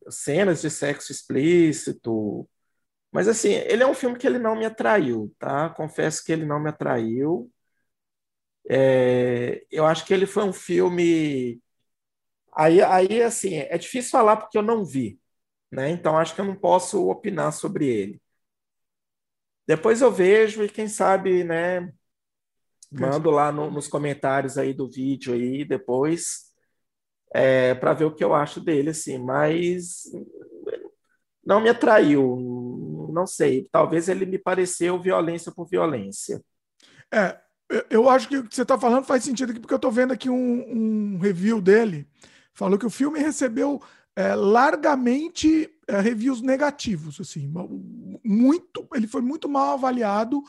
cenas 0.09 0.61
de 0.61 0.69
sexo 0.69 1.13
explícito. 1.13 2.45
Mas 3.11 3.27
assim, 3.27 3.51
ele 3.53 3.83
é 3.83 3.87
um 3.87 3.93
filme 3.93 4.17
que 4.17 4.27
ele 4.27 4.39
não 4.39 4.55
me 4.55 4.65
atraiu, 4.65 5.33
tá? 5.39 5.69
Confesso 5.69 6.23
que 6.23 6.31
ele 6.31 6.45
não 6.45 6.59
me 6.59 6.69
atraiu. 6.69 7.51
É, 8.69 9.65
eu 9.71 9.85
acho 9.85 10.05
que 10.05 10.13
ele 10.13 10.25
foi 10.25 10.43
um 10.43 10.53
filme. 10.53 11.61
Aí, 12.55 12.81
aí, 12.81 13.21
assim, 13.23 13.55
é 13.55 13.77
difícil 13.77 14.11
falar 14.11 14.37
porque 14.37 14.57
eu 14.57 14.63
não 14.63 14.85
vi, 14.85 15.19
né? 15.71 15.89
Então 15.91 16.17
acho 16.17 16.35
que 16.35 16.41
eu 16.41 16.45
não 16.45 16.55
posso 16.55 17.09
opinar 17.09 17.53
sobre 17.53 17.87
ele. 17.87 18.21
Depois 19.67 20.01
eu 20.01 20.11
vejo 20.11 20.63
e 20.63 20.69
quem 20.69 20.87
sabe, 20.87 21.43
né, 21.43 21.91
mando 22.91 23.29
lá 23.29 23.51
no, 23.51 23.69
nos 23.71 23.87
comentários 23.87 24.57
aí 24.57 24.73
do 24.73 24.89
vídeo 24.89 25.33
aí 25.33 25.65
depois 25.65 26.51
é, 27.33 27.75
para 27.75 27.93
ver 27.93 28.05
o 28.05 28.13
que 28.15 28.23
eu 28.23 28.33
acho 28.33 28.61
dele, 28.61 28.91
assim, 28.91 29.17
mas 29.17 30.03
não 31.45 31.61
me 31.61 31.69
atraiu, 31.69 32.23
não 33.17 33.27
sei, 33.27 33.67
talvez 33.71 34.07
ele 34.07 34.25
me 34.25 34.37
pareceu 34.37 35.01
violência 35.01 35.51
por 35.51 35.67
violência. 35.67 36.41
É, 37.11 37.37
eu 37.89 38.09
acho 38.09 38.27
que 38.29 38.37
o 38.37 38.47
que 38.47 38.55
você 38.55 38.61
está 38.61 38.79
falando 38.79 39.05
faz 39.05 39.23
sentido 39.23 39.51
aqui, 39.51 39.59
porque 39.59 39.73
eu 39.73 39.77
estou 39.77 39.91
vendo 39.91 40.13
aqui 40.13 40.29
um, 40.29 41.15
um, 41.15 41.19
review 41.19 41.61
dele, 41.61 42.07
falou 42.53 42.77
que 42.77 42.85
o 42.85 42.89
filme 42.89 43.19
recebeu 43.19 43.81
é, 44.15 44.33
largamente 44.35 45.69
é, 45.87 45.99
reviews 45.99 46.41
negativos, 46.41 47.19
assim, 47.19 47.51
muito, 48.23 48.87
ele 48.93 49.07
foi 49.07 49.21
muito 49.21 49.49
mal 49.49 49.73
avaliado. 49.73 50.41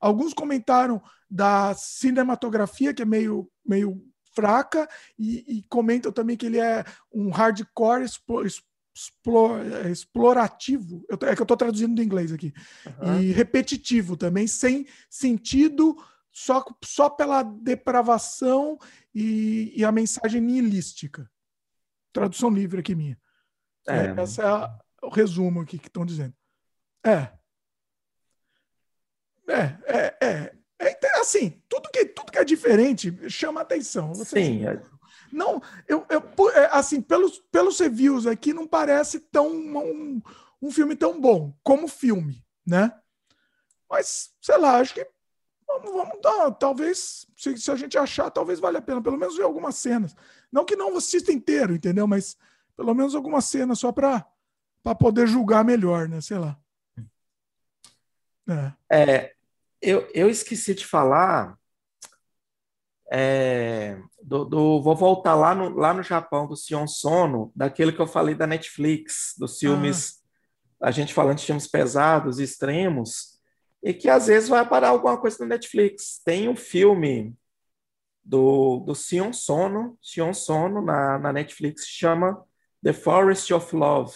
Alguns 0.00 0.34
comentaram 0.34 1.00
da 1.30 1.74
cinematografia 1.74 2.92
que 2.92 3.02
é 3.02 3.06
meio, 3.06 3.48
meio 3.64 4.02
fraca 4.34 4.88
e, 5.18 5.58
e 5.58 5.62
comentam 5.68 6.12
também 6.12 6.36
que 6.36 6.46
ele 6.46 6.58
é 6.58 6.84
um 7.12 7.30
hardcore 7.30 8.04
explorativo. 9.90 11.04
Eu, 11.08 11.18
é 11.28 11.34
que 11.34 11.40
eu 11.40 11.44
estou 11.44 11.56
traduzindo 11.56 11.94
do 11.94 12.02
inglês 12.02 12.32
aqui 12.32 12.52
uhum. 13.00 13.20
e 13.20 13.32
repetitivo 13.32 14.16
também, 14.16 14.46
sem 14.46 14.86
sentido. 15.10 15.96
Só, 16.36 16.64
só 16.82 17.08
pela 17.08 17.44
depravação 17.44 18.76
e, 19.14 19.72
e 19.76 19.84
a 19.84 19.92
mensagem 19.92 20.40
nihilística 20.40 21.30
tradução 22.14 22.48
livre 22.48 22.80
aqui 22.80 22.94
minha. 22.94 23.18
É. 23.86 24.06
É, 24.06 24.22
essa 24.22 24.42
é 24.42 24.46
a, 24.46 24.78
o 25.02 25.10
resumo 25.10 25.60
aqui 25.60 25.78
que 25.78 25.88
estão 25.88 26.06
dizendo. 26.06 26.32
É. 27.04 27.28
É, 29.46 29.76
é, 29.86 30.16
é. 30.22 30.54
é 30.78 31.20
assim, 31.20 31.62
tudo 31.68 31.90
que, 31.90 32.06
tudo 32.06 32.32
que 32.32 32.38
é 32.38 32.44
diferente 32.44 33.12
chama 33.28 33.60
atenção. 33.60 34.14
Você 34.14 34.42
Sim. 34.42 34.64
Não, 35.34 35.60
eu, 35.88 36.06
eu, 36.08 36.50
é, 36.50 36.68
assim, 36.72 37.00
pelos, 37.00 37.40
pelos 37.50 37.80
reviews 37.80 38.24
aqui, 38.24 38.52
não 38.52 38.68
parece 38.68 39.18
tão 39.18 39.48
um, 39.48 40.22
um 40.62 40.70
filme 40.70 40.94
tão 40.94 41.20
bom 41.20 41.52
como 41.62 41.88
filme, 41.88 42.40
né? 42.64 42.96
Mas, 43.90 44.32
sei 44.40 44.56
lá, 44.56 44.78
acho 44.78 44.94
que 44.94 45.04
vamos, 45.66 45.92
vamos 45.92 46.22
dar, 46.22 46.52
talvez, 46.52 47.26
se, 47.36 47.56
se, 47.56 47.70
a 47.70 47.74
gente 47.74 47.98
achar, 47.98 48.30
talvez 48.30 48.60
valha 48.60 48.78
a 48.78 48.82
pena, 48.82 49.02
pelo 49.02 49.18
menos 49.18 49.36
ver 49.36 49.42
algumas 49.42 49.74
cenas. 49.74 50.14
Não 50.52 50.64
que 50.64 50.76
não 50.76 50.96
assista 50.96 51.32
inteiro, 51.32 51.74
entendeu? 51.74 52.06
Mas 52.06 52.36
pelo 52.76 52.94
menos 52.94 53.16
algumas 53.16 53.44
cenas 53.44 53.80
só 53.80 53.90
para 53.90 54.24
poder 54.98 55.26
julgar 55.26 55.64
melhor, 55.64 56.08
né? 56.08 56.20
Sei 56.20 56.38
lá. 56.38 56.56
É, 58.48 58.72
é 58.88 59.34
eu, 59.82 60.08
eu 60.14 60.30
esqueci 60.30 60.74
de 60.74 60.86
falar. 60.86 61.58
É, 63.16 63.96
do, 64.20 64.44
do, 64.44 64.82
vou 64.82 64.96
voltar 64.96 65.36
lá 65.36 65.54
no, 65.54 65.68
lá 65.68 65.94
no 65.94 66.02
Japão, 66.02 66.48
do 66.48 66.56
Sion 66.56 66.84
Sono, 66.88 67.52
daquele 67.54 67.92
que 67.92 68.00
eu 68.00 68.08
falei 68.08 68.34
da 68.34 68.44
Netflix, 68.44 69.34
dos 69.38 69.58
filmes, 69.58 70.14
ah. 70.80 70.88
a 70.88 70.90
gente 70.90 71.14
falando 71.14 71.38
de 71.38 71.44
filmes 71.44 71.68
pesados, 71.68 72.40
extremos 72.40 73.34
e 73.84 73.94
que 73.94 74.08
às 74.08 74.26
vezes 74.26 74.48
vai 74.48 74.68
parar 74.68 74.88
alguma 74.88 75.16
coisa 75.16 75.36
na 75.40 75.46
Netflix. 75.46 76.20
Tem 76.24 76.48
um 76.48 76.56
filme 76.56 77.36
do, 78.24 78.80
do 78.80 78.94
Sion 78.94 79.32
Sono, 79.32 79.96
Sion 80.02 80.32
Sono 80.32 80.80
na, 80.82 81.18
na 81.18 81.32
Netflix, 81.32 81.86
chama 81.86 82.42
The 82.82 82.94
Forest 82.94 83.52
of 83.52 83.76
Love. 83.76 84.14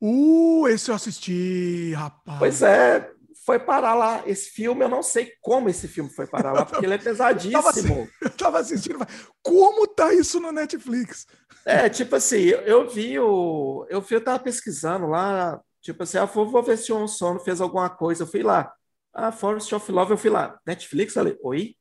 Uh, 0.00 0.68
esse 0.68 0.90
eu 0.90 0.94
assisti, 0.94 1.94
rapaz. 1.94 2.38
Pois 2.38 2.62
é, 2.62 3.10
foi 3.44 3.58
parar 3.58 3.94
lá. 3.94 4.22
Esse 4.26 4.50
filme, 4.50 4.84
eu 4.84 4.88
não 4.88 5.02
sei 5.02 5.32
como 5.40 5.68
esse 5.68 5.86
filme 5.88 6.10
foi 6.10 6.26
parar 6.26 6.52
lá, 6.52 6.64
porque 6.64 6.84
ele 6.84 6.94
é 6.94 6.98
pesadíssimo. 6.98 8.08
eu 8.20 8.30
tava 8.30 8.58
assistindo, 8.58 8.98
como 9.42 9.86
tá 9.86 10.12
isso 10.12 10.40
no 10.40 10.52
Netflix? 10.52 11.26
É, 11.64 11.88
tipo 11.88 12.16
assim, 12.16 12.40
eu, 12.40 12.60
eu 12.60 12.88
vi 12.88 13.18
o. 13.18 13.86
Eu, 13.88 14.00
vi, 14.00 14.14
eu 14.14 14.24
tava 14.24 14.38
pesquisando 14.38 15.06
lá, 15.06 15.60
Tipo 15.84 16.02
assim, 16.02 16.16
ah, 16.16 16.24
vou 16.24 16.62
ver 16.62 16.78
se 16.78 16.90
o 16.94 17.06
Sono 17.06 17.38
fez 17.38 17.60
alguma 17.60 17.90
coisa. 17.90 18.22
Eu 18.22 18.26
fui 18.26 18.42
lá. 18.42 18.72
Ah, 19.12 19.30
Forest 19.30 19.74
of 19.74 19.92
Love, 19.92 20.12
eu 20.12 20.16
fui 20.16 20.30
lá. 20.30 20.58
Netflix, 20.66 21.12
falei, 21.12 21.36
oi? 21.42 21.76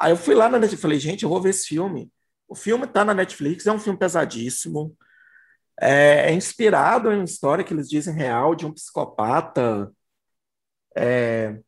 Aí 0.00 0.10
eu 0.10 0.16
fui 0.16 0.34
lá 0.34 0.48
na 0.48 0.58
Netflix, 0.58 0.80
falei, 0.80 0.98
gente, 0.98 1.22
eu 1.24 1.28
vou 1.28 1.42
ver 1.42 1.50
esse 1.50 1.68
filme. 1.68 2.10
O 2.48 2.54
filme 2.54 2.86
tá 2.86 3.04
na 3.04 3.12
Netflix, 3.12 3.66
é 3.66 3.72
um 3.72 3.78
filme 3.78 3.98
pesadíssimo. 3.98 4.96
É, 5.80 6.30
é 6.30 6.32
inspirado 6.32 7.10
em 7.10 7.16
uma 7.16 7.24
história 7.24 7.64
que 7.64 7.72
eles 7.72 7.88
dizem 7.88 8.14
real 8.14 8.54
de 8.54 8.66
um 8.66 8.72
psicopata 8.72 9.90
é, 10.96 11.58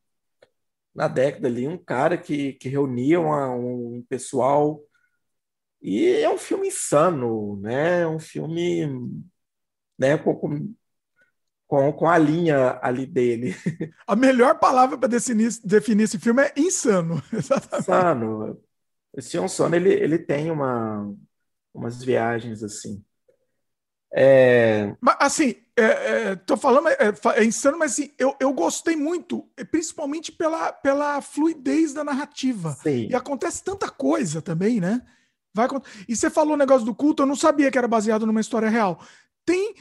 na 0.94 1.08
década 1.08 1.48
ali, 1.48 1.66
um 1.66 1.78
cara 1.78 2.18
que, 2.18 2.52
que 2.54 2.68
reunia 2.68 3.20
uma, 3.20 3.50
um 3.50 4.04
pessoal. 4.08 4.80
E 5.80 6.06
é 6.06 6.30
um 6.30 6.38
filme 6.38 6.68
insano, 6.68 7.56
né? 7.60 8.02
É 8.02 8.06
um 8.06 8.18
filme 8.18 8.86
né, 9.98 10.16
com, 10.18 10.74
com, 11.66 11.92
com 11.92 12.08
a 12.08 12.18
linha 12.18 12.78
ali 12.82 13.06
dele. 13.06 13.54
A 14.06 14.14
melhor 14.14 14.58
palavra 14.58 14.98
para 14.98 15.08
definir, 15.08 15.50
definir 15.64 16.04
esse 16.04 16.18
filme 16.18 16.42
é 16.42 16.52
insano. 16.56 17.22
Exatamente. 17.32 17.82
Insano. 17.82 18.62
Esse 19.14 19.30
Sion 19.30 19.48
Sono, 19.48 19.76
ele, 19.76 19.92
ele 19.92 20.18
tem 20.18 20.50
uma, 20.50 21.14
umas 21.74 22.02
viagens 22.02 22.62
assim. 22.62 23.04
É... 24.14 24.94
Mas, 25.00 25.16
assim, 25.20 25.54
é, 25.76 25.84
é, 25.84 26.36
tô 26.36 26.56
falando, 26.56 26.88
é, 26.88 26.96
é, 27.36 27.44
insano, 27.44 27.78
mas 27.78 27.92
assim, 27.92 28.10
eu, 28.18 28.36
eu 28.38 28.52
gostei 28.52 28.94
muito, 28.94 29.48
principalmente 29.70 30.30
pela, 30.30 30.72
pela 30.72 31.20
fluidez 31.20 31.94
da 31.94 32.04
narrativa. 32.04 32.72
Sim. 32.82 33.08
E 33.10 33.14
acontece 33.14 33.64
tanta 33.64 33.88
coisa 33.88 34.42
também, 34.42 34.80
né? 34.80 35.00
Vai, 35.54 35.68
e 36.08 36.16
você 36.16 36.30
falou 36.30 36.54
o 36.54 36.58
negócio 36.58 36.84
do 36.84 36.94
culto, 36.94 37.22
eu 37.22 37.26
não 37.26 37.36
sabia 37.36 37.70
que 37.70 37.76
era 37.76 37.88
baseado 37.88 38.26
numa 38.26 38.40
história 38.40 38.68
real. 38.68 39.00
Tem 39.44 39.74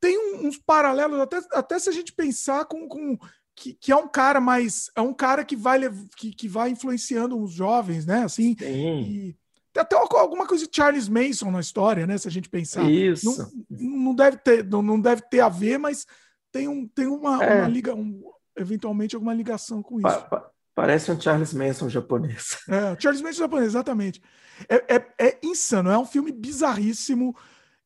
tem 0.00 0.36
uns 0.46 0.58
paralelos, 0.58 1.18
até, 1.20 1.40
até 1.52 1.78
se 1.78 1.88
a 1.88 1.92
gente 1.92 2.12
pensar 2.12 2.64
com, 2.66 2.86
com 2.86 3.18
que, 3.54 3.72
que, 3.74 3.90
é 3.90 3.96
um 3.96 4.08
cara 4.08 4.40
mais. 4.40 4.90
É 4.94 5.00
um 5.00 5.14
cara 5.14 5.44
que 5.44 5.56
vai, 5.56 5.80
que, 6.16 6.30
que 6.32 6.46
vai 6.46 6.70
influenciando 6.70 7.40
os 7.42 7.52
jovens, 7.52 8.04
né? 8.04 8.22
Assim. 8.22 8.54
E, 8.60 9.36
tem 9.76 9.82
até 9.82 9.96
alguma 9.96 10.46
coisa 10.46 10.66
de 10.66 10.74
Charles 10.74 11.08
Manson 11.08 11.50
na 11.50 11.60
história, 11.60 12.06
né? 12.06 12.16
Se 12.16 12.26
a 12.26 12.30
gente 12.30 12.48
pensar. 12.48 12.82
Isso. 12.90 13.52
Não, 13.68 13.98
não 13.98 14.14
deve, 14.14 14.38
ter, 14.38 14.64
não, 14.64 14.80
não 14.80 15.00
deve 15.00 15.22
ter 15.22 15.40
a 15.40 15.48
ver, 15.48 15.78
mas 15.78 16.06
tem, 16.50 16.68
um, 16.68 16.86
tem 16.88 17.06
uma, 17.06 17.44
é. 17.44 17.60
uma 17.60 17.68
liga, 17.68 17.94
um, 17.94 18.22
eventualmente 18.56 19.14
alguma 19.14 19.34
ligação 19.34 19.82
com 19.82 19.96
isso. 19.96 20.08
Pa, 20.08 20.20
pa, 20.22 20.50
parece 20.74 21.10
um 21.10 21.20
Charles 21.20 21.52
Manson 21.52 21.88
japonês. 21.88 22.58
É, 22.68 22.98
Charles 22.98 23.20
Manson 23.20 23.40
japonês, 23.40 23.68
exatamente. 23.68 24.22
É, 24.68 24.96
é, 24.96 25.28
é 25.28 25.38
insano, 25.42 25.90
é 25.90 25.98
um 25.98 26.06
filme 26.06 26.32
bizarríssimo. 26.32 27.36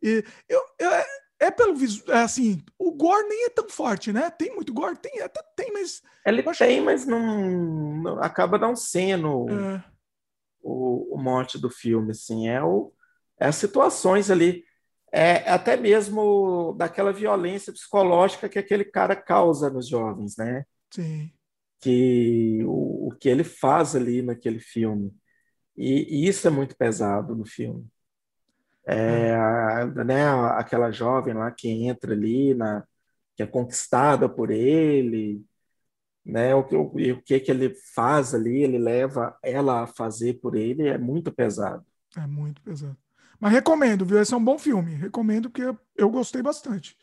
E 0.02 0.24
eu, 0.48 0.62
eu, 0.78 0.90
é 1.40 1.50
pelo 1.50 1.74
é 2.08 2.18
assim, 2.18 2.62
o, 2.78 2.92
gore 2.92 3.26
nem 3.26 3.46
é 3.46 3.50
tão 3.50 3.68
forte, 3.68 4.12
né? 4.12 4.30
Tem 4.30 4.54
muito 4.54 4.72
gore? 4.72 4.96
Tem, 4.96 5.20
até 5.22 5.42
tem, 5.56 5.72
mas. 5.72 6.02
Ele 6.24 6.42
tem, 6.42 6.78
que... 6.78 6.80
mas 6.82 7.06
não, 7.06 7.22
não, 8.02 8.22
acaba 8.22 8.58
não 8.58 8.76
sendo 8.76 9.46
é. 9.48 9.82
O, 10.62 11.14
o 11.14 11.18
mote 11.18 11.58
do 11.58 11.70
filme, 11.70 12.12
assim. 12.12 12.48
É, 12.48 12.62
o, 12.62 12.92
é 13.38 13.46
as 13.46 13.56
situações 13.56 14.30
ali. 14.30 14.64
É 15.12 15.50
até 15.50 15.76
mesmo 15.76 16.72
daquela 16.78 17.12
violência 17.12 17.72
psicológica 17.72 18.48
que 18.48 18.58
aquele 18.58 18.84
cara 18.84 19.16
causa 19.16 19.68
nos 19.68 19.88
jovens, 19.88 20.36
né? 20.36 20.64
Sim. 20.90 21.32
Que 21.80 22.60
o, 22.64 23.08
o 23.08 23.16
que 23.18 23.28
ele 23.28 23.42
faz 23.42 23.96
ali 23.96 24.22
naquele 24.22 24.60
filme. 24.60 25.12
E, 25.76 26.24
e 26.24 26.28
isso 26.28 26.46
é 26.46 26.50
muito 26.50 26.76
pesado 26.76 27.34
no 27.34 27.44
filme. 27.44 27.84
É, 28.86 29.34
a, 29.34 29.86
né, 30.04 30.24
aquela 30.56 30.90
jovem 30.90 31.34
lá 31.34 31.50
que 31.50 31.68
entra 31.68 32.12
ali, 32.12 32.54
na, 32.54 32.84
que 33.36 33.42
é 33.42 33.46
conquistada 33.46 34.28
por 34.28 34.50
ele, 34.50 35.42
né, 36.24 36.54
o, 36.54 36.60
o, 36.60 36.84
o 36.84 37.22
que, 37.22 37.40
que 37.40 37.50
ele 37.50 37.74
faz 37.94 38.34
ali, 38.34 38.62
ele 38.62 38.78
leva 38.78 39.36
ela 39.42 39.82
a 39.82 39.86
fazer 39.86 40.34
por 40.34 40.54
ele, 40.54 40.88
é 40.88 40.98
muito 40.98 41.32
pesado. 41.32 41.84
É 42.16 42.26
muito 42.26 42.60
pesado. 42.62 42.96
Mas 43.38 43.52
recomendo, 43.52 44.04
viu? 44.04 44.20
Esse 44.20 44.34
é 44.34 44.36
um 44.36 44.44
bom 44.44 44.58
filme. 44.58 44.94
Recomendo 44.94 45.48
porque 45.48 45.62
eu, 45.62 45.78
eu 45.96 46.10
gostei 46.10 46.42
bastante. 46.42 46.96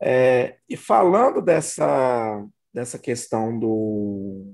É, 0.00 0.58
e 0.68 0.76
falando 0.76 1.40
dessa, 1.40 2.44
dessa 2.74 2.98
questão 2.98 3.56
do, 3.56 4.52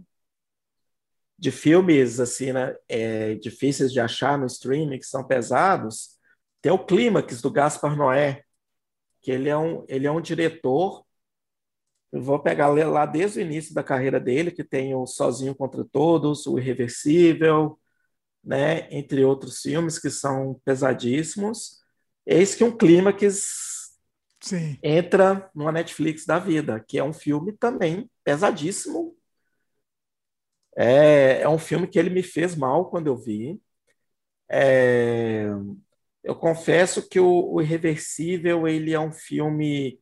de 1.39 1.51
filmes 1.51 2.21
assim, 2.21 2.53
né, 2.53 2.77
é, 2.87 3.35
difíceis 3.37 3.91
de 3.91 4.01
achar 4.01 4.37
no 4.37 4.45
streaming, 4.45 4.99
que 4.99 5.07
são 5.07 5.25
pesados, 5.25 6.19
tem 6.61 6.73
o 6.73 6.85
Clímax 6.85 7.41
do 7.41 7.51
Gaspar 7.51 7.97
Noé, 7.97 8.43
que 9.23 9.31
ele 9.31 9.49
é 9.49 9.57
um, 9.57 9.85
ele 9.89 10.07
é 10.07 10.11
um 10.11 10.21
diretor. 10.21 11.05
Eu 12.13 12.23
vou 12.23 12.39
pegar 12.39 12.69
lá 12.69 13.05
desde 13.05 13.39
o 13.39 13.43
início 13.43 13.75
da 13.75 13.83
carreira 13.83 14.19
dele, 14.19 14.51
que 14.51 14.65
tem 14.65 14.95
o 14.95 15.07
Sozinho 15.07 15.55
contra 15.55 15.85
Todos, 15.85 16.47
o 16.47 16.59
Irreversível, 16.59 17.79
né, 18.43 18.89
entre 18.91 19.25
outros 19.25 19.61
filmes 19.61 19.99
que 19.99 20.11
são 20.11 20.61
pesadíssimos. 20.65 21.83
Eis 22.27 22.55
que 22.55 22.65
um 22.65 22.77
Clímax 22.77 23.95
Sim. 24.41 24.79
entra 24.83 25.51
numa 25.55 25.73
Netflix 25.73 26.25
da 26.25 26.39
vida, 26.39 26.83
que 26.87 26.99
é 26.99 27.05
um 27.05 27.13
filme 27.13 27.53
também 27.53 28.11
pesadíssimo, 28.25 29.19
é, 30.77 31.41
é 31.43 31.49
um 31.49 31.59
filme 31.59 31.89
que 31.89 31.99
ele 31.99 32.09
me 32.09 32.23
fez 32.23 32.55
mal 32.55 32.89
quando 32.89 33.09
eu 33.09 33.17
vi. 33.17 33.61
É, 34.49 35.49
eu 36.23 36.37
confesso 36.37 37.09
que 37.09 37.19
o, 37.19 37.53
o 37.53 37.61
Irreversível 37.61 38.69
ele 38.69 38.93
é 38.93 39.01
um 39.01 39.13
filme 39.13 40.01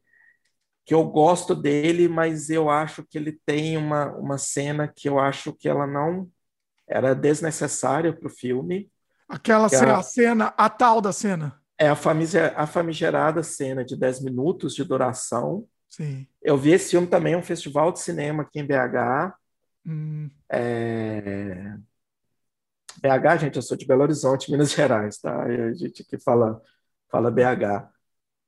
que 0.87 0.95
eu 0.95 1.05
gosto 1.05 1.53
dele, 1.53 2.07
mas 2.07 2.49
eu 2.49 2.71
acho 2.71 3.05
que 3.05 3.19
ele 3.19 3.33
tem 3.45 3.77
uma, 3.77 4.13
uma 4.13 4.39
cena 4.39 4.87
que 4.87 5.09
eu 5.09 5.19
acho 5.19 5.53
que 5.53 5.69
ela 5.69 5.85
não 5.85 6.31
era 6.89 7.13
desnecessária 7.13 8.13
para 8.13 8.29
o 8.29 8.31
filme. 8.31 8.89
Aquela 9.29 9.69
cena, 9.69 9.97
a, 9.97 10.03
cena, 10.05 10.55
a 10.57 10.71
tal 10.71 11.01
da 11.01 11.13
cena. 11.13 11.61
É 11.77 11.89
a, 11.89 11.97
a 12.57 12.67
famigerada 12.69 13.43
cena 13.43 13.85
de 13.85 13.97
10 13.97 14.23
minutos 14.23 14.77
de 14.77 14.85
duração. 14.85 15.67
Sim. 15.91 16.25
Eu 16.41 16.57
vi 16.57 16.71
esse 16.71 16.93
filme 16.93 17.09
também 17.09 17.33
em 17.33 17.37
um 17.37 17.43
festival 17.43 17.91
de 17.91 17.99
cinema 17.99 18.45
aqui 18.45 18.61
em 18.61 18.65
BH. 18.65 19.35
Hum. 19.85 20.31
É... 20.49 21.75
BH, 23.03 23.41
gente, 23.41 23.57
eu 23.57 23.63
sou 23.63 23.77
de 23.77 23.85
Belo 23.85 24.03
Horizonte, 24.03 24.53
Minas 24.53 24.71
Gerais, 24.71 25.19
tá? 25.19 25.43
a 25.43 25.75
gente 25.75 26.05
que 26.05 26.17
fala, 26.17 26.63
fala 27.11 27.29
BH. 27.29 27.96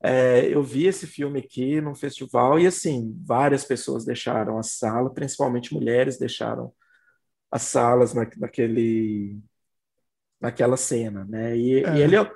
É, 0.01 0.47
eu 0.47 0.63
vi 0.63 0.87
esse 0.87 1.07
filme 1.07 1.41
aqui 1.41 1.81
num 1.81 1.95
festival 1.95 2.59
e, 2.59 2.67
assim, 2.67 3.17
várias 3.25 3.65
pessoas 3.65 4.05
deixaram 4.05 4.59
a 4.59 4.63
sala, 4.63 5.13
principalmente 5.13 5.75
mulheres 5.75 6.19
deixaram 6.19 6.73
as 7.51 7.63
salas 7.63 8.15
na, 8.15 8.29
naquele, 8.37 9.39
naquela 10.41 10.77
cena, 10.77 11.25
né? 11.25 11.57
E, 11.57 11.85
é. 11.85 11.97
e 11.97 12.03
ele 12.03 12.17
é 12.17 12.31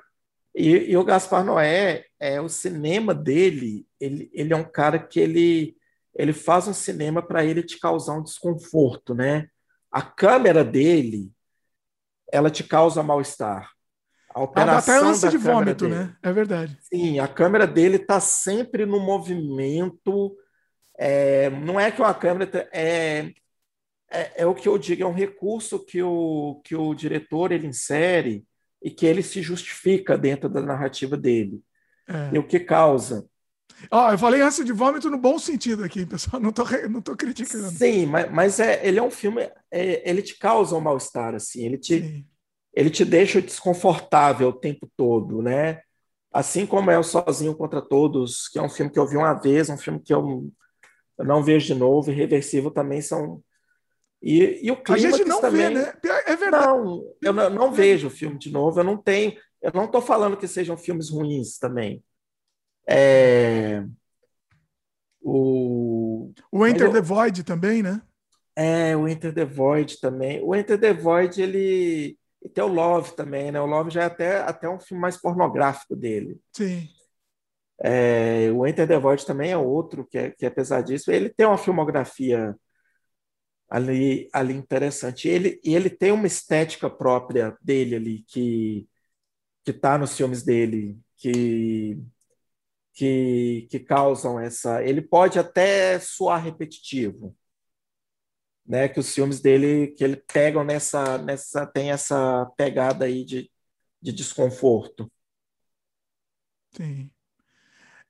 e, 0.55 0.91
e, 0.91 0.97
o 0.97 1.03
Gaspar 1.03 1.43
Noé, 1.43 2.05
é, 2.19 2.39
o 2.39 2.47
cinema 2.47 3.13
dele, 3.13 3.87
ele, 3.99 4.29
ele 4.31 4.53
é 4.53 4.55
um 4.55 4.63
cara 4.63 4.99
que 4.99 5.19
ele 5.19 5.75
ele 6.15 6.31
faz 6.31 6.67
um 6.67 6.73
cinema 6.73 7.21
para 7.25 7.43
ele 7.43 7.63
te 7.63 7.79
causar 7.79 8.13
um 8.13 8.23
desconforto, 8.23 9.15
né? 9.15 9.47
A 9.91 10.01
câmera 10.01 10.63
dele, 10.63 11.31
ela 12.31 12.51
te 12.51 12.63
causa 12.63 13.01
mal-estar. 13.01 13.72
A 14.33 14.41
operação 14.41 14.95
até 14.95 15.05
ânsia 15.05 15.29
de 15.29 15.37
vômito, 15.37 15.87
dele. 15.87 15.99
né? 15.99 16.15
É 16.23 16.31
verdade. 16.31 16.77
Sim, 16.81 17.19
a 17.19 17.27
câmera 17.27 17.67
dele 17.67 17.97
está 17.97 18.19
sempre 18.19 18.85
no 18.85 18.99
movimento. 18.99 20.35
É, 20.97 21.49
não 21.49 21.79
é 21.79 21.91
que 21.91 22.01
uma 22.01 22.13
câmera 22.13 22.49
tá, 22.49 22.59
é, 22.71 23.31
é, 24.09 24.41
é, 24.41 24.45
o 24.45 24.55
que 24.55 24.67
eu 24.67 24.77
digo, 24.77 25.03
é 25.03 25.05
um 25.05 25.13
recurso 25.13 25.83
que 25.83 26.01
o, 26.01 26.61
que 26.63 26.75
o 26.75 26.93
diretor 26.93 27.51
ele 27.51 27.67
insere 27.67 28.43
e 28.81 28.89
que 28.89 29.05
ele 29.05 29.23
se 29.23 29.41
justifica 29.41 30.17
dentro 30.17 30.49
da 30.49 30.61
narrativa 30.61 31.15
dele. 31.15 31.61
É. 32.07 32.35
E 32.35 32.39
o 32.39 32.45
que 32.45 32.59
causa? 32.59 33.25
Ó, 33.89 34.11
eu 34.11 34.17
falei 34.17 34.41
ânsia 34.41 34.63
de 34.63 34.71
vômito 34.71 35.09
no 35.09 35.17
bom 35.17 35.37
sentido 35.39 35.83
aqui, 35.83 36.05
pessoal. 36.05 36.41
Não 36.41 36.51
tô, 36.51 36.63
não 36.89 37.01
tô 37.01 37.15
criticando. 37.15 37.69
Sim, 37.71 38.05
mas, 38.05 38.31
mas 38.31 38.59
é, 38.59 38.85
ele 38.85 38.99
é 38.99 39.03
um 39.03 39.11
filme. 39.11 39.49
É, 39.71 40.09
ele 40.09 40.21
te 40.21 40.37
causa 40.37 40.75
um 40.75 40.81
mal-estar, 40.81 41.35
assim. 41.35 41.65
Ele 41.65 41.77
te, 41.77 42.25
ele 42.73 42.89
te 42.89 43.05
deixa 43.05 43.41
desconfortável 43.41 44.49
o 44.49 44.59
tempo 44.59 44.89
todo, 44.97 45.41
né? 45.41 45.81
Assim 46.31 46.65
como 46.65 46.89
é 46.89 46.97
o 46.97 47.03
Sozinho 47.03 47.55
contra 47.55 47.81
Todos, 47.81 48.47
que 48.47 48.57
é 48.57 48.61
um 48.61 48.69
filme 48.69 48.91
que 48.91 48.97
eu 48.97 49.07
vi 49.07 49.15
uma 49.15 49.33
vez, 49.33 49.69
um 49.69 49.77
filme 49.77 49.99
que 49.99 50.13
eu, 50.13 50.51
eu 51.19 51.25
não 51.25 51.43
vejo 51.43 51.67
de 51.67 51.75
novo, 51.75 52.09
e 52.09 52.15
Reversível 52.15 52.71
também 52.71 53.01
são. 53.01 53.43
E, 54.21 54.59
e 54.63 54.71
o 54.71 54.81
clima. 54.81 55.07
A 55.07 55.11
gente 55.11 55.25
não 55.25 55.41
também... 55.41 55.67
vê, 55.67 55.69
né? 55.69 55.93
É 56.25 56.35
verdade. 56.35 56.65
Não, 56.65 57.15
eu 57.21 57.33
não, 57.33 57.49
não 57.49 57.71
vejo 57.71 58.07
o 58.07 58.11
filme 58.11 58.39
de 58.39 58.51
novo, 58.51 58.79
eu 58.79 58.83
não 58.83 58.97
tenho. 58.97 59.33
Eu 59.61 59.71
não 59.73 59.85
estou 59.85 60.01
falando 60.01 60.37
que 60.37 60.47
sejam 60.47 60.75
filmes 60.75 61.09
ruins 61.09 61.57
também. 61.57 62.03
É, 62.87 63.83
o, 65.23 66.33
o 66.51 66.67
Enter 66.67 66.91
the 66.91 67.01
Void 67.01 67.43
também, 67.43 67.81
né? 67.81 68.01
É, 68.55 68.95
o 68.95 69.07
Enter 69.07 69.33
the 69.33 69.45
Void 69.45 69.99
também. 70.01 70.41
O 70.43 70.53
Enter 70.53 70.79
the 70.79 70.93
Void, 70.93 71.41
ele. 71.41 72.17
E 72.43 72.49
tem 72.49 72.63
o 72.63 72.67
Love 72.67 73.15
também, 73.15 73.51
né? 73.51 73.61
O 73.61 73.65
Love 73.65 73.89
já 73.89 74.03
é 74.03 74.05
até, 74.05 74.37
até 74.41 74.69
um 74.69 74.79
filme 74.79 75.01
mais 75.01 75.17
pornográfico 75.17 75.95
dele. 75.95 76.39
Sim. 76.51 76.87
É, 77.81 78.51
o 78.51 78.65
Enter 78.67 78.87
the 78.87 78.97
Void 78.99 79.25
também 79.25 79.51
é 79.51 79.57
outro 79.57 80.05
que 80.05 80.17
é, 80.17 80.31
que 80.31 80.45
é 80.45 80.49
pesadíssimo. 80.49 81.13
Ele 81.13 81.29
tem 81.29 81.45
uma 81.45 81.57
filmografia 81.57 82.55
ali, 83.69 84.29
ali 84.33 84.53
interessante. 84.53 85.27
Ele, 85.27 85.59
e 85.63 85.75
ele 85.75 85.89
tem 85.89 86.11
uma 86.11 86.27
estética 86.27 86.89
própria 86.89 87.57
dele 87.61 87.95
ali, 87.95 88.23
que 88.27 88.87
que 89.65 89.71
está 89.71 89.97
nos 89.97 90.15
filmes 90.15 90.43
dele, 90.43 90.99
que 91.17 91.97
que, 92.93 93.67
que 93.71 93.79
causam 93.79 94.39
essa. 94.39 94.83
Ele 94.83 95.01
pode 95.01 95.39
até 95.39 95.99
soar 95.99 96.43
repetitivo, 96.43 97.35
né? 98.65 98.87
Que 98.87 98.99
os 98.99 99.13
filmes 99.13 99.39
dele 99.41 99.87
que 99.87 100.03
ele 100.03 100.17
pegam 100.17 100.63
nessa 100.63 101.17
nessa 101.17 101.65
tem 101.65 101.91
essa 101.91 102.45
pegada 102.57 103.05
aí 103.05 103.25
de, 103.25 103.49
de 104.01 104.11
desconforto. 104.11 105.11
Sim. 106.75 107.09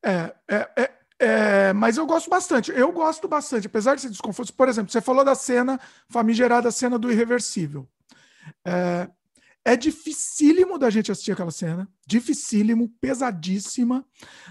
É, 0.06 0.36
é, 0.50 0.70
é, 0.78 0.92
é, 1.20 1.74
mas 1.74 1.98
eu 1.98 2.06
gosto 2.06 2.30
bastante. 2.30 2.72
Eu 2.72 2.92
gosto 2.92 3.28
bastante, 3.28 3.68
apesar 3.68 3.96
de 3.96 4.02
ser 4.02 4.10
desconforto. 4.10 4.54
Por 4.54 4.68
exemplo, 4.68 4.92
você 4.92 5.02
falou 5.02 5.24
da 5.24 5.36
cena 5.36 5.80
famigerada, 6.10 6.72
cena 6.72 7.00
do 7.00 7.12
irreversível. 7.12 7.88
É, 8.66 9.10
é 9.66 9.78
dificílimo 9.78 10.78
da 10.78 10.90
gente 10.90 11.12
assistir 11.12 11.32
aquela 11.32 11.52
cena, 11.52 11.88
dificílimo, 12.06 12.90
pesadíssima, 13.00 14.06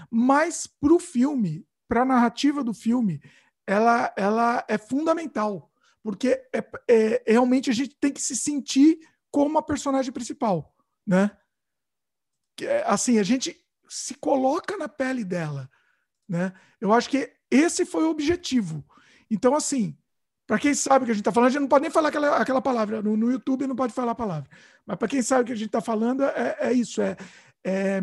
mas 0.09 0.65
para 0.65 0.93
o 0.93 0.99
filme, 0.99 1.67
para 1.87 2.01
a 2.01 2.05
narrativa 2.05 2.63
do 2.63 2.73
filme, 2.73 3.21
ela, 3.67 4.11
ela 4.17 4.65
é 4.67 4.77
fundamental, 4.77 5.71
porque 6.03 6.45
é, 6.53 6.63
é, 6.87 7.23
realmente 7.25 7.69
a 7.69 7.73
gente 7.73 7.95
tem 7.95 8.11
que 8.11 8.21
se 8.21 8.35
sentir 8.35 8.99
como 9.31 9.57
a 9.57 9.63
personagem 9.63 10.11
principal, 10.11 10.75
né? 11.07 11.31
É, 12.61 12.83
assim, 12.85 13.17
a 13.17 13.23
gente 13.23 13.57
se 13.89 14.13
coloca 14.15 14.77
na 14.77 14.89
pele 14.89 15.23
dela, 15.23 15.69
né? 16.27 16.53
Eu 16.79 16.91
acho 16.93 17.09
que 17.09 17.33
esse 17.49 17.85
foi 17.85 18.03
o 18.03 18.09
objetivo. 18.09 18.85
Então, 19.31 19.55
assim, 19.55 19.97
para 20.45 20.59
quem 20.59 20.73
sabe 20.73 21.03
o 21.03 21.05
que 21.05 21.11
a 21.11 21.13
gente 21.15 21.21
está 21.21 21.31
falando, 21.31 21.47
a 21.47 21.51
gente 21.51 21.61
não 21.61 21.67
pode 21.67 21.83
nem 21.83 21.91
falar 21.91 22.09
aquela, 22.09 22.37
aquela 22.37 22.61
palavra. 22.61 23.01
No, 23.01 23.15
no 23.15 23.31
YouTube 23.31 23.65
não 23.65 23.75
pode 23.75 23.93
falar 23.93 24.11
a 24.11 24.15
palavra. 24.15 24.49
Mas 24.85 24.97
para 24.97 25.07
quem 25.07 25.21
sabe 25.21 25.43
o 25.43 25.45
que 25.45 25.53
a 25.53 25.55
gente 25.55 25.67
está 25.67 25.81
falando, 25.81 26.23
é, 26.23 26.57
é 26.59 26.73
isso. 26.73 27.01
É, 27.01 27.15
é, 27.63 28.01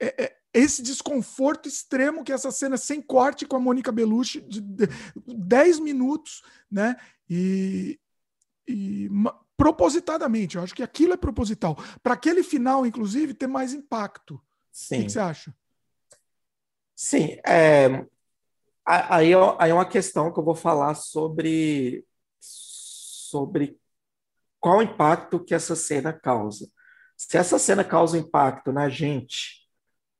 é, 0.00 0.24
é, 0.24 0.37
esse 0.52 0.82
desconforto 0.82 1.68
extremo 1.68 2.24
que 2.24 2.32
essa 2.32 2.50
cena 2.50 2.76
sem 2.76 3.02
corte 3.02 3.46
com 3.46 3.56
a 3.56 3.60
Mônica 3.60 3.92
Bellucci 3.92 4.40
de, 4.40 4.62
10 5.26 5.80
minutos, 5.80 6.42
né? 6.70 6.96
E, 7.28 8.00
e 8.66 9.08
propositadamente, 9.56 10.56
eu 10.56 10.62
acho 10.62 10.74
que 10.74 10.82
aquilo 10.82 11.12
é 11.12 11.16
proposital. 11.16 11.76
Para 12.02 12.14
aquele 12.14 12.42
final, 12.42 12.86
inclusive, 12.86 13.34
ter 13.34 13.46
mais 13.46 13.72
impacto. 13.72 14.40
Sim. 14.72 15.00
O 15.00 15.04
que 15.04 15.12
você 15.12 15.18
acha? 15.18 15.54
Sim, 16.94 17.38
é, 17.46 18.04
aí, 18.84 19.32
aí 19.58 19.70
é 19.70 19.74
uma 19.74 19.88
questão 19.88 20.32
que 20.32 20.38
eu 20.38 20.44
vou 20.44 20.54
falar 20.54 20.94
sobre, 20.94 22.04
sobre 22.40 23.78
qual 24.58 24.78
o 24.78 24.82
impacto 24.82 25.42
que 25.44 25.54
essa 25.54 25.76
cena 25.76 26.12
causa. 26.12 26.68
Se 27.16 27.36
essa 27.36 27.58
cena 27.58 27.84
causa 27.84 28.18
impacto 28.18 28.72
na 28.72 28.88
gente, 28.88 29.67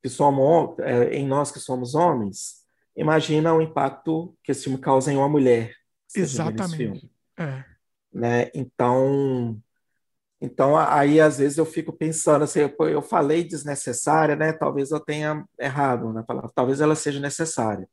que 0.02 0.08
somos, 0.08 0.78
é, 0.80 1.14
em 1.14 1.26
nós 1.26 1.50
que 1.50 1.58
somos 1.58 1.94
homens, 1.94 2.64
imagina 2.96 3.54
o 3.54 3.60
impacto 3.60 4.36
que 4.42 4.52
esse 4.52 4.64
filme 4.64 4.78
causa 4.78 5.12
em 5.12 5.16
uma 5.16 5.28
mulher. 5.28 5.74
Exatamente. 6.14 7.10
É. 7.38 7.64
Né? 8.12 8.50
Então, 8.54 9.60
então 10.40 10.76
aí 10.76 11.20
às 11.20 11.38
vezes 11.38 11.58
eu 11.58 11.66
fico 11.66 11.92
pensando 11.92 12.44
assim, 12.44 12.60
eu 12.78 13.02
falei 13.02 13.44
desnecessária, 13.44 14.34
né? 14.34 14.52
Talvez 14.52 14.90
eu 14.90 15.00
tenha 15.00 15.44
errado 15.58 16.12
na 16.12 16.22
palavra. 16.22 16.50
Talvez 16.54 16.80
ela 16.80 16.94
seja 16.94 17.20
necessária, 17.20 17.88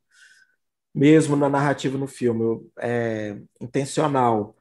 mesmo 0.94 1.36
na 1.36 1.48
narrativa 1.48 1.98
no 1.98 2.06
filme, 2.06 2.66
é 2.78 3.36
intencional, 3.60 4.56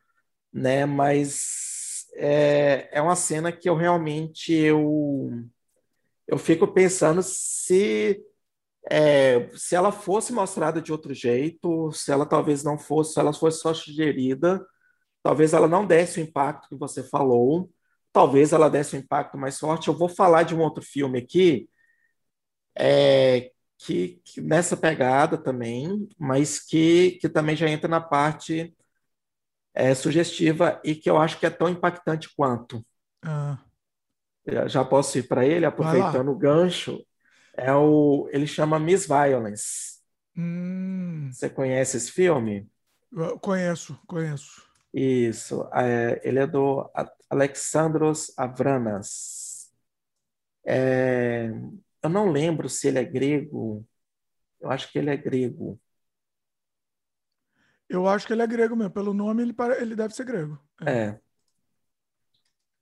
né? 0.52 0.86
Mas 0.86 2.06
é, 2.16 2.90
é 2.92 3.02
uma 3.02 3.16
cena 3.16 3.52
que 3.52 3.70
eu 3.70 3.76
realmente 3.76 4.54
eu 4.54 5.46
eu 6.28 6.38
fico 6.38 6.68
pensando 6.68 7.22
se 7.24 8.24
é, 8.90 9.50
se 9.54 9.76
ela 9.76 9.92
fosse 9.92 10.32
mostrada 10.32 10.82
de 10.82 10.92
outro 10.92 11.14
jeito, 11.14 11.92
se 11.92 12.12
ela 12.12 12.26
talvez 12.26 12.64
não 12.64 12.78
fosse, 12.78 13.14
se 13.14 13.20
ela 13.20 13.34
fosse 13.34 13.60
só 13.60 13.74
sugerida, 13.74 14.66
talvez 15.24 15.54
ela 15.54 15.68
não 15.68 15.86
desse 15.86 16.20
o 16.20 16.24
impacto 16.24 16.70
que 16.70 16.76
você 16.76 17.04
falou, 17.04 17.72
talvez 18.14 18.54
ela 18.54 18.70
desse 18.70 18.96
um 18.96 19.00
impacto 19.00 19.38
mais 19.38 19.60
forte. 19.60 19.88
Eu 19.88 19.98
vou 19.98 20.08
falar 20.08 20.44
de 20.44 20.56
um 20.56 20.62
outro 20.62 20.84
filme 20.84 21.20
aqui, 21.20 21.70
é, 22.78 23.52
que, 23.78 24.22
que, 24.24 24.42
nessa 24.42 24.78
pegada 24.78 25.38
também, 25.38 26.08
mas 26.18 26.60
que, 26.60 27.18
que 27.22 27.28
também 27.30 27.56
já 27.56 27.68
entra 27.68 27.88
na 27.88 28.02
parte 28.02 28.76
é, 29.74 29.94
sugestiva 29.96 30.80
e 30.84 30.96
que 30.96 31.10
eu 31.10 31.18
acho 31.18 31.40
que 31.40 31.46
é 31.46 31.50
tão 31.50 31.70
impactante 31.70 32.30
quanto. 32.36 32.86
Ah. 33.24 33.58
Já 34.68 34.86
posso 34.86 35.18
ir 35.18 35.24
para 35.24 35.46
ele, 35.46 35.66
aproveitando 35.66 36.30
o 36.30 36.38
gancho. 36.38 37.04
É 37.58 37.74
o, 37.74 38.28
ele 38.32 38.46
chama 38.46 38.80
Miss 38.80 39.08
Violence. 39.08 40.00
Hum. 40.38 41.30
Você 41.32 41.50
conhece 41.50 41.98
esse 41.98 42.12
filme? 42.12 42.70
Eu 43.12 43.40
conheço, 43.40 43.98
conheço. 44.06 44.64
Isso. 44.94 45.68
É, 45.74 46.22
ele 46.24 46.40
é 46.40 46.48
do 46.48 46.90
Alexandros 47.30 48.34
Avranas. 48.38 49.72
É, 50.66 51.50
eu 52.04 52.10
não 52.10 52.30
lembro 52.30 52.70
se 52.70 52.88
ele 52.88 53.00
é 53.00 53.04
grego. 53.04 53.86
Eu 54.60 54.70
acho 54.70 54.92
que 54.92 55.00
ele 55.00 55.10
é 55.10 55.18
grego. 55.18 55.80
Eu 57.88 58.08
acho 58.08 58.28
que 58.28 58.34
ele 58.34 58.42
é 58.42 58.48
grego 58.48 58.76
mesmo. 58.76 58.92
Pelo 58.92 59.14
nome, 59.14 59.44
ele, 59.44 59.56
ele 59.80 59.96
deve 59.96 60.14
ser 60.14 60.26
grego. 60.26 60.60
É. 60.86 60.92
é 60.92 61.20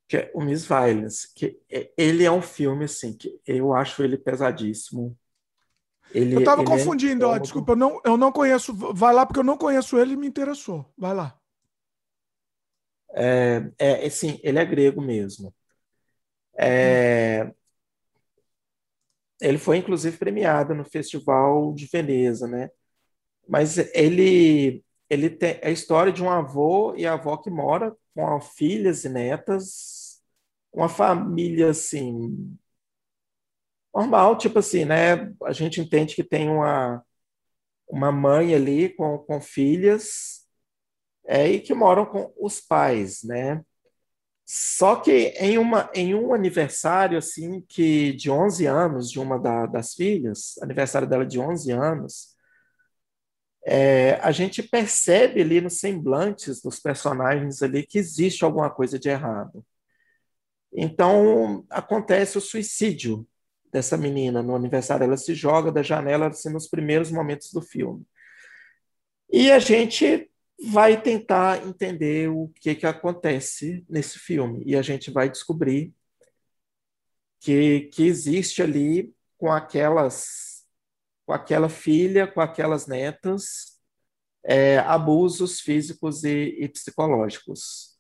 que 0.08 0.18
é 0.18 0.32
o 0.34 0.42
Miss 0.42 0.66
Violence, 0.66 1.34
que 1.34 1.60
é, 1.72 1.92
ele 1.98 2.24
é 2.24 2.32
um 2.32 2.42
filme 2.42 2.86
assim 2.86 3.16
que 3.16 3.40
eu 3.46 3.74
acho 3.74 4.04
ele 4.04 4.18
pesadíssimo. 4.18 5.18
Ele, 6.14 6.36
eu 6.36 6.40
estava 6.40 6.62
é 6.62 6.66
confundindo, 6.66 7.26
é 7.26 7.28
ó, 7.28 7.38
desculpa, 7.38 7.72
eu 7.72 7.76
não, 7.76 8.02
eu 8.06 8.18
não 8.18 8.32
conheço. 8.32 8.74
Vai 8.94 9.14
lá 9.14 9.26
porque 9.26 9.40
eu 9.40 9.44
não 9.44 9.58
conheço 9.58 9.98
ele 9.98 10.14
e 10.14 10.18
me 10.18 10.28
interessou. 10.28 10.92
Vai 10.98 11.14
lá. 11.14 11.38
É, 13.16 13.72
é, 13.78 14.10
sim, 14.10 14.40
ele 14.44 14.60
é 14.60 14.66
grego 14.66 15.02
mesmo. 15.02 15.54
É, 16.56 17.52
ele 19.42 19.58
foi 19.58 19.78
inclusive 19.78 20.18
premiado 20.18 20.76
no 20.76 20.86
Festival 20.86 21.74
de 21.74 21.88
Veneza, 21.88 22.48
né? 22.48 22.70
Mas 23.48 23.78
ele 23.94 24.84
ele 25.10 25.30
tem 25.30 25.60
a 25.62 25.70
história 25.70 26.12
de 26.12 26.24
um 26.24 26.30
avô 26.30 26.96
e 26.96 27.06
a 27.06 27.14
avó 27.14 27.38
que 27.38 27.50
mora 27.50 27.96
com 28.16 28.42
filhas 28.42 29.06
e 29.06 29.10
netas, 29.10 30.22
uma 30.72 30.90
família 30.90 31.70
assim 31.72 32.58
normal, 33.94 34.38
tipo 34.38 34.60
assim, 34.60 34.86
né? 34.86 35.34
A 35.44 35.52
gente 35.54 35.80
entende 35.82 36.16
que 36.16 36.24
tem 36.24 36.50
uma 36.50 37.04
uma 37.88 38.12
mãe 38.12 38.56
ali 38.56 38.90
com, 38.90 39.20
com 39.20 39.40
filhas 39.42 40.48
é, 41.26 41.48
e 41.50 41.62
que 41.62 41.74
moram 41.74 42.06
com 42.06 42.34
os 42.40 42.60
pais, 42.60 43.24
né? 43.24 43.64
Só 44.46 44.98
que 44.98 45.12
em, 45.40 45.58
uma, 45.58 45.90
em 45.96 46.14
um 46.16 46.34
aniversário 46.34 47.18
assim 47.18 47.62
que 47.62 48.14
de 48.14 48.30
11 48.30 48.66
anos 48.66 49.10
de 49.12 49.20
uma 49.20 49.40
da, 49.40 49.66
das 49.66 49.94
filhas, 49.94 50.58
aniversário 50.62 51.08
dela 51.08 51.26
de 51.26 51.40
11 51.40 51.72
anos, 51.72 52.33
é, 53.66 54.16
a 54.22 54.32
gente 54.32 54.62
percebe 54.62 55.42
ali 55.42 55.62
nos 55.62 55.80
semblantes 55.80 56.62
dos 56.62 56.80
personagens 56.80 57.62
ali 57.62 57.86
que 57.86 57.98
existe 57.98 58.44
alguma 58.44 58.70
coisa 58.70 59.00
de 59.00 59.10
errado. 59.10 59.66
Então, 60.72 61.66
acontece 61.70 62.38
o 62.38 62.42
suicídio 62.42 63.28
dessa 63.72 63.96
menina 63.96 64.44
no 64.44 64.56
aniversário. 64.56 65.06
Ela 65.06 65.18
se 65.18 65.34
joga 65.34 65.72
da 65.72 65.82
janela 65.82 66.28
assim, 66.28 66.50
nos 66.50 66.68
primeiros 66.68 67.12
momentos 67.12 67.52
do 67.52 67.62
filme. 67.62 68.06
E 69.32 69.52
a 69.52 69.60
gente 69.60 70.30
vai 70.72 71.02
tentar 71.02 71.66
entender 71.66 72.30
o 72.30 72.52
que, 72.60 72.76
que 72.76 72.86
acontece 72.86 73.86
nesse 73.90 74.20
filme. 74.20 74.64
E 74.66 74.76
a 74.76 74.82
gente 74.82 75.10
vai 75.10 75.30
descobrir 75.30 75.94
que, 77.40 77.90
que 77.94 78.04
existe 78.04 78.62
ali 78.62 79.14
com 79.38 79.52
aquelas 79.52 80.53
com 81.26 81.34
aquela 81.34 81.70
filha, 81.70 82.28
com 82.28 82.42
aquelas 82.42 82.88
netas, 82.88 83.80
é, 84.44 84.80
abusos 84.80 85.62
físicos 85.62 86.24
e, 86.24 86.56
e, 86.60 86.70
psicológicos. 86.70 87.98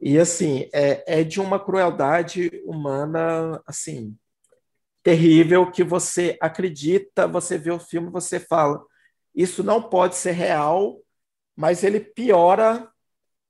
E, 0.00 0.18
assim, 0.18 0.68
é, 0.72 1.20
é 1.20 1.24
de 1.24 1.40
uma 1.40 1.62
crueldade 1.62 2.50
humana, 2.64 3.62
assim, 3.66 4.16
terrível, 5.02 5.70
que 5.70 5.84
você 5.84 6.38
acredita, 6.40 7.26
você 7.26 7.58
vê 7.58 7.70
o 7.70 7.80
filme, 7.80 8.10
você 8.10 8.40
fala, 8.40 8.84
isso 9.34 9.62
não 9.62 9.82
pode 9.82 10.16
ser 10.16 10.32
real, 10.32 11.00
mas 11.56 11.82
ele 11.84 12.00
piora 12.00 12.90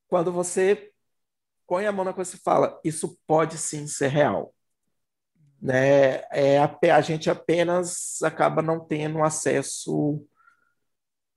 quando 0.08 0.32
você 0.32 0.90
põe 1.66 1.86
a 1.86 1.92
mão 1.92 2.04
na 2.04 2.14
coisa 2.14 2.34
e 2.34 2.40
fala, 2.40 2.80
isso 2.84 3.18
pode 3.26 3.58
sim 3.58 3.86
ser 3.86 4.08
real 4.08 4.54
né, 5.60 6.22
é, 6.32 6.58
a, 6.58 6.78
a 6.96 7.00
gente 7.00 7.30
apenas 7.30 8.22
acaba 8.22 8.62
não 8.62 8.80
tendo 8.80 9.22
acesso 9.22 10.24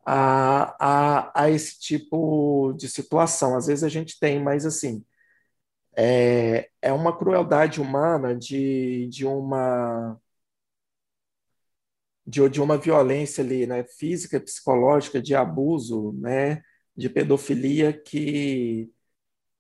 a, 0.06 0.76
a, 1.32 1.44
a 1.44 1.50
esse 1.52 1.80
tipo 1.80 2.74
de 2.74 2.90
situação. 2.90 3.56
Às 3.56 3.68
vezes 3.68 3.84
a 3.84 3.90
gente 3.90 4.20
tem, 4.20 4.42
mas 4.42 4.66
assim, 4.66 5.04
é, 5.98 6.70
é 6.82 6.94
uma 6.94 7.18
crueldade 7.18 7.82
humana 7.82 8.36
de, 8.36 9.08
de 9.10 9.26
uma 9.26 10.18
de, 12.26 12.48
de 12.50 12.62
uma 12.62 12.78
violência 12.78 13.44
ali, 13.44 13.66
né, 13.68 13.84
física, 13.84 14.40
psicológica, 14.40 15.22
de 15.22 15.36
abuso, 15.36 16.14
né, 16.14 16.62
de 16.96 17.10
pedofilia 17.10 17.94
que 17.94 18.90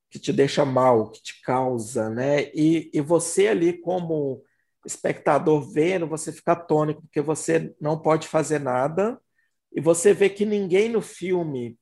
que 0.09 0.19
te 0.19 0.33
deixa 0.33 0.65
mal, 0.65 1.09
que 1.11 1.21
te 1.23 1.41
causa, 1.41 2.09
né? 2.09 2.51
E, 2.53 2.91
e 2.93 3.01
você 3.01 3.47
ali 3.47 3.73
como 3.81 4.43
espectador 4.85 5.61
vendo, 5.71 6.07
você 6.07 6.31
fica 6.31 6.53
atônico, 6.53 7.01
porque 7.01 7.21
você 7.21 7.73
não 7.79 7.99
pode 7.99 8.27
fazer 8.27 8.59
nada, 8.59 9.19
e 9.71 9.79
você 9.79 10.13
vê 10.13 10.29
que 10.29 10.45
ninguém 10.45 10.89
no 10.89 11.01
filme 11.01 11.77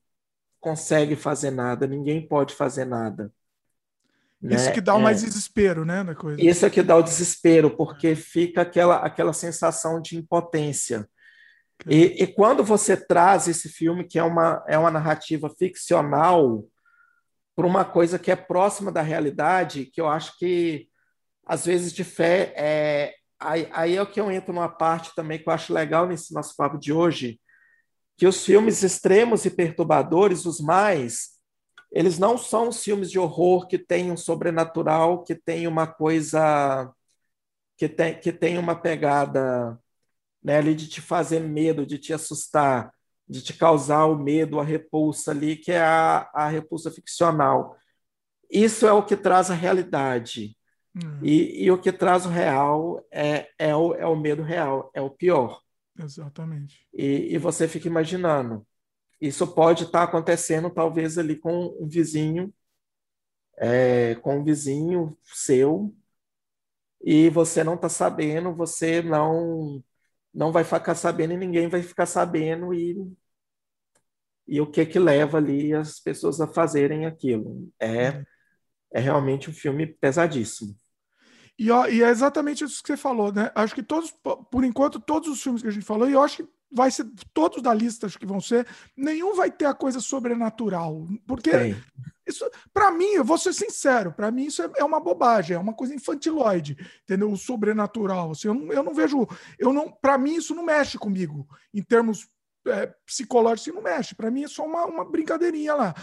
consegue 0.60 1.16
fazer 1.16 1.50
nada, 1.50 1.86
ninguém 1.86 2.26
pode 2.26 2.54
fazer 2.54 2.84
nada. 2.84 3.32
Isso 4.42 4.66
né? 4.66 4.72
que 4.72 4.80
dá 4.80 4.94
o 4.94 5.00
mais 5.00 5.22
é. 5.22 5.26
desespero, 5.26 5.84
né? 5.84 6.02
Na 6.02 6.14
coisa. 6.14 6.40
Isso 6.40 6.64
é 6.64 6.70
que 6.70 6.82
dá 6.82 6.96
o 6.96 7.02
desespero, 7.02 7.70
porque 7.76 8.14
fica 8.14 8.62
aquela, 8.62 8.96
aquela 8.96 9.32
sensação 9.32 10.00
de 10.00 10.16
impotência. 10.16 11.08
E, 11.86 12.22
e, 12.22 12.26
quando 12.26 12.62
você 12.62 12.94
traz 12.94 13.48
esse 13.48 13.68
filme, 13.68 14.04
que 14.04 14.18
é 14.18 14.22
uma, 14.22 14.62
é 14.68 14.76
uma 14.76 14.90
narrativa 14.90 15.48
ficcional, 15.48 16.64
para 17.56 17.66
uma 17.66 17.84
coisa 17.84 18.18
que 18.18 18.30
é 18.30 18.36
próxima 18.36 18.92
da 18.92 19.00
realidade, 19.00 19.86
que 19.86 20.00
eu 20.00 20.06
acho 20.06 20.38
que 20.38 20.89
às 21.50 21.66
vezes 21.66 21.92
de 21.92 22.04
fé. 22.04 22.54
É, 22.56 23.14
aí, 23.40 23.68
aí 23.72 23.96
é 23.96 24.02
o 24.02 24.06
que 24.06 24.20
eu 24.20 24.30
entro 24.30 24.52
numa 24.52 24.68
parte 24.68 25.12
também 25.16 25.36
que 25.36 25.48
eu 25.48 25.52
acho 25.52 25.74
legal 25.74 26.06
nesse 26.06 26.32
nosso 26.32 26.54
papo 26.56 26.78
de 26.78 26.92
hoje, 26.92 27.40
que 28.16 28.24
os 28.24 28.44
filmes 28.44 28.84
extremos 28.84 29.44
e 29.44 29.50
perturbadores, 29.50 30.46
os 30.46 30.60
mais, 30.60 31.40
eles 31.90 32.20
não 32.20 32.38
são 32.38 32.68
os 32.68 32.80
filmes 32.84 33.10
de 33.10 33.18
horror 33.18 33.66
que 33.66 33.78
têm 33.78 34.12
um 34.12 34.16
sobrenatural, 34.16 35.24
que 35.24 35.34
tem 35.34 35.66
uma 35.66 35.88
coisa 35.88 36.88
que 37.76 37.88
tem, 37.88 38.16
que 38.20 38.32
tem 38.32 38.56
uma 38.56 38.76
pegada 38.76 39.76
né, 40.40 40.58
ali 40.58 40.72
de 40.72 40.88
te 40.88 41.00
fazer 41.00 41.40
medo, 41.40 41.84
de 41.84 41.98
te 41.98 42.12
assustar, 42.12 42.94
de 43.28 43.42
te 43.42 43.54
causar 43.54 44.06
o 44.06 44.16
medo, 44.16 44.60
a 44.60 44.64
repulsa 44.64 45.32
ali, 45.32 45.56
que 45.56 45.72
é 45.72 45.80
a, 45.80 46.30
a 46.32 46.48
repulsa 46.48 46.92
ficcional. 46.92 47.76
Isso 48.48 48.86
é 48.86 48.92
o 48.92 49.04
que 49.04 49.16
traz 49.16 49.50
a 49.50 49.54
realidade. 49.54 50.56
Hum. 50.94 51.20
E, 51.22 51.64
e, 51.64 51.70
o 51.70 51.78
que 51.78 51.92
traz 51.92 52.26
o 52.26 52.28
real 52.28 53.04
é, 53.10 53.48
é, 53.58 53.74
o, 53.76 53.94
é 53.94 54.06
o 54.06 54.16
medo 54.16 54.42
real, 54.42 54.90
é 54.92 55.00
o 55.00 55.10
pior. 55.10 55.62
Exatamente. 55.98 56.86
E, 56.92 57.34
e 57.34 57.38
você 57.38 57.68
fica 57.68 57.86
imaginando. 57.86 58.66
Isso 59.20 59.46
pode 59.46 59.84
estar 59.84 60.02
acontecendo, 60.02 60.70
talvez, 60.70 61.18
ali 61.18 61.36
com 61.36 61.76
um 61.78 61.88
vizinho, 61.88 62.52
é, 63.56 64.14
com 64.16 64.38
um 64.38 64.44
vizinho 64.44 65.16
seu, 65.22 65.94
e 67.02 67.30
você 67.30 67.64
não 67.64 67.74
está 67.74 67.88
sabendo, 67.88 68.54
você 68.54 69.02
não 69.02 69.82
não 70.32 70.52
vai 70.52 70.62
ficar 70.62 70.94
sabendo 70.94 71.32
e 71.32 71.36
ninguém 71.36 71.68
vai 71.68 71.82
ficar 71.82 72.06
sabendo 72.06 72.72
e 72.72 72.96
e 74.46 74.60
o 74.60 74.70
que 74.70 74.84
que 74.84 74.98
leva 74.98 75.38
ali 75.38 75.72
as 75.72 76.00
pessoas 76.00 76.40
a 76.40 76.46
fazerem 76.46 77.06
aquilo. 77.06 77.70
É, 77.78 78.10
uhum. 78.10 78.24
É 78.92 79.00
realmente 79.00 79.50
um 79.50 79.52
filme 79.52 79.86
pesadíssimo. 79.86 80.74
E, 81.58 81.70
ó, 81.70 81.86
e, 81.86 82.02
é 82.02 82.08
exatamente 82.08 82.64
isso 82.64 82.82
que 82.82 82.88
você 82.88 82.96
falou, 82.96 83.32
né? 83.32 83.50
Acho 83.54 83.74
que 83.74 83.82
todos, 83.82 84.14
por 84.50 84.64
enquanto, 84.64 84.98
todos 84.98 85.28
os 85.28 85.42
filmes 85.42 85.60
que 85.60 85.68
a 85.68 85.70
gente 85.70 85.84
falou, 85.84 86.08
e 86.08 86.12
eu 86.12 86.22
acho 86.22 86.38
que 86.38 86.48
vai 86.72 86.90
ser 86.90 87.04
todos 87.34 87.62
da 87.62 87.74
lista 87.74 88.06
acho 88.06 88.18
que 88.18 88.24
vão 88.24 88.40
ser, 88.40 88.66
nenhum 88.96 89.34
vai 89.34 89.50
ter 89.50 89.64
a 89.64 89.74
coisa 89.74 90.00
sobrenatural, 90.00 91.06
porque 91.26 91.50
Sim. 91.50 91.82
isso, 92.26 92.48
para 92.72 92.90
mim, 92.92 93.10
eu 93.12 93.24
vou 93.24 93.36
ser 93.36 93.52
sincero, 93.52 94.12
para 94.12 94.30
mim 94.30 94.44
isso 94.44 94.62
é, 94.62 94.70
é, 94.76 94.84
uma 94.84 95.00
bobagem, 95.00 95.56
é 95.56 95.58
uma 95.58 95.74
coisa 95.74 95.94
infantiloide, 95.94 96.76
entendeu? 97.02 97.30
O 97.30 97.36
sobrenatural, 97.36 98.30
assim, 98.30 98.48
eu 98.48 98.54
não, 98.54 98.72
eu 98.72 98.82
não 98.82 98.94
vejo, 98.94 99.26
eu 99.58 99.72
não, 99.72 99.90
para 99.90 100.16
mim 100.16 100.36
isso 100.36 100.54
não 100.54 100.64
mexe 100.64 100.96
comigo 100.96 101.46
em 101.74 101.82
termos 101.82 102.28
é, 102.66 102.92
psicológicos, 103.04 103.66
isso 103.66 103.74
não 103.74 103.82
mexe. 103.82 104.14
Para 104.14 104.30
mim 104.30 104.44
é 104.44 104.48
só 104.48 104.64
uma, 104.64 104.84
uma 104.84 105.04
brincadeirinha 105.04 105.74
lá. 105.74 105.94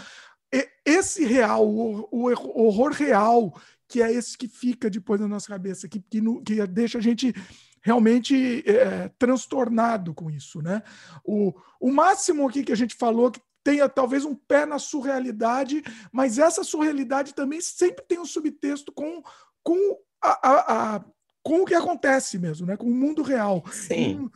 E, 0.52 0.68
esse 0.84 1.24
real, 1.24 1.66
o, 1.66 2.08
o 2.10 2.64
horror 2.64 2.92
real 2.92 3.52
que 3.88 4.02
é 4.02 4.12
esse 4.12 4.36
que 4.36 4.46
fica 4.46 4.90
depois 4.90 5.18
na 5.18 5.26
nossa 5.26 5.48
cabeça, 5.48 5.88
que, 5.88 5.98
que, 5.98 6.20
no, 6.20 6.42
que 6.42 6.64
deixa 6.66 6.98
a 6.98 7.00
gente 7.00 7.34
realmente 7.80 8.62
é, 8.66 9.08
transtornado 9.18 10.12
com 10.12 10.30
isso. 10.30 10.60
Né? 10.60 10.82
O, 11.24 11.54
o 11.80 11.90
máximo 11.90 12.46
aqui 12.46 12.62
que 12.62 12.72
a 12.72 12.76
gente 12.76 12.94
falou 12.94 13.30
que 13.30 13.40
tenha 13.64 13.88
talvez 13.88 14.24
um 14.24 14.34
pé 14.34 14.66
na 14.66 14.78
surrealidade, 14.78 15.82
mas 16.12 16.38
essa 16.38 16.62
surrealidade 16.62 17.34
também 17.34 17.60
sempre 17.60 18.04
tem 18.06 18.18
um 18.18 18.26
subtexto 18.26 18.92
com, 18.92 19.22
com, 19.62 19.98
a, 20.22 20.48
a, 20.48 20.96
a 20.96 21.04
com 21.42 21.62
o 21.62 21.64
que 21.64 21.74
acontece 21.74 22.38
mesmo, 22.38 22.66
né? 22.66 22.76
com 22.76 22.86
o 22.86 22.94
mundo 22.94 23.22
real. 23.22 23.64
Sim. 23.72 24.28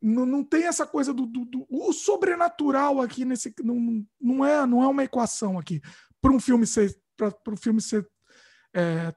Não, 0.00 0.24
não 0.24 0.44
tem 0.44 0.64
essa 0.64 0.86
coisa 0.86 1.12
do, 1.12 1.26
do, 1.26 1.44
do, 1.44 1.66
o 1.68 1.92
sobrenatural 1.92 3.00
aqui 3.00 3.24
nesse 3.24 3.52
não, 3.62 4.04
não 4.20 4.44
é 4.44 4.64
não 4.64 4.82
é 4.82 4.86
uma 4.86 5.02
equação 5.02 5.58
aqui 5.58 5.80
para 6.20 6.32
um 6.32 6.38
filme 6.38 6.66
ser 6.66 6.96
para 7.16 7.52
o 7.52 7.56
filme 7.56 7.80
ser 7.80 8.08
é, 8.72 9.12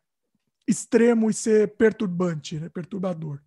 extremo 0.67 1.29
e 1.29 1.33
ser 1.33 1.75
perturbante, 1.75 2.59
né? 2.59 2.69
perturbador. 2.69 3.39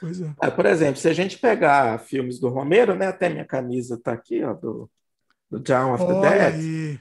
Pois 0.00 0.20
é. 0.20 0.32
é. 0.42 0.50
Por 0.50 0.66
exemplo, 0.66 0.96
se 0.96 1.08
a 1.08 1.12
gente 1.12 1.38
pegar 1.38 1.98
filmes 1.98 2.38
do 2.38 2.48
Romero, 2.48 2.94
né? 2.94 3.08
Até 3.08 3.28
minha 3.28 3.44
camisa 3.44 3.96
está 3.96 4.12
aqui, 4.12 4.42
ó, 4.42 4.54
do, 4.54 4.90
do 5.50 5.58
John 5.60 5.92
of 5.92 6.06
the 6.06 6.20
Dead. 6.20 7.00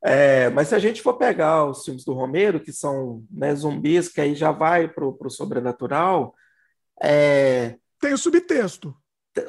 É, 0.00 0.48
mas 0.50 0.68
se 0.68 0.76
a 0.76 0.78
gente 0.78 1.02
for 1.02 1.14
pegar 1.14 1.64
os 1.64 1.84
filmes 1.84 2.04
do 2.04 2.12
Romero, 2.12 2.60
que 2.60 2.72
são 2.72 3.24
né, 3.28 3.52
zumbis, 3.54 4.08
que 4.08 4.20
aí 4.20 4.32
já 4.34 4.52
vai 4.52 4.86
para 4.86 5.04
o 5.04 5.30
sobrenatural. 5.30 6.34
É... 7.02 7.76
Tem 8.00 8.12
o 8.12 8.18
subtexto. 8.18 8.94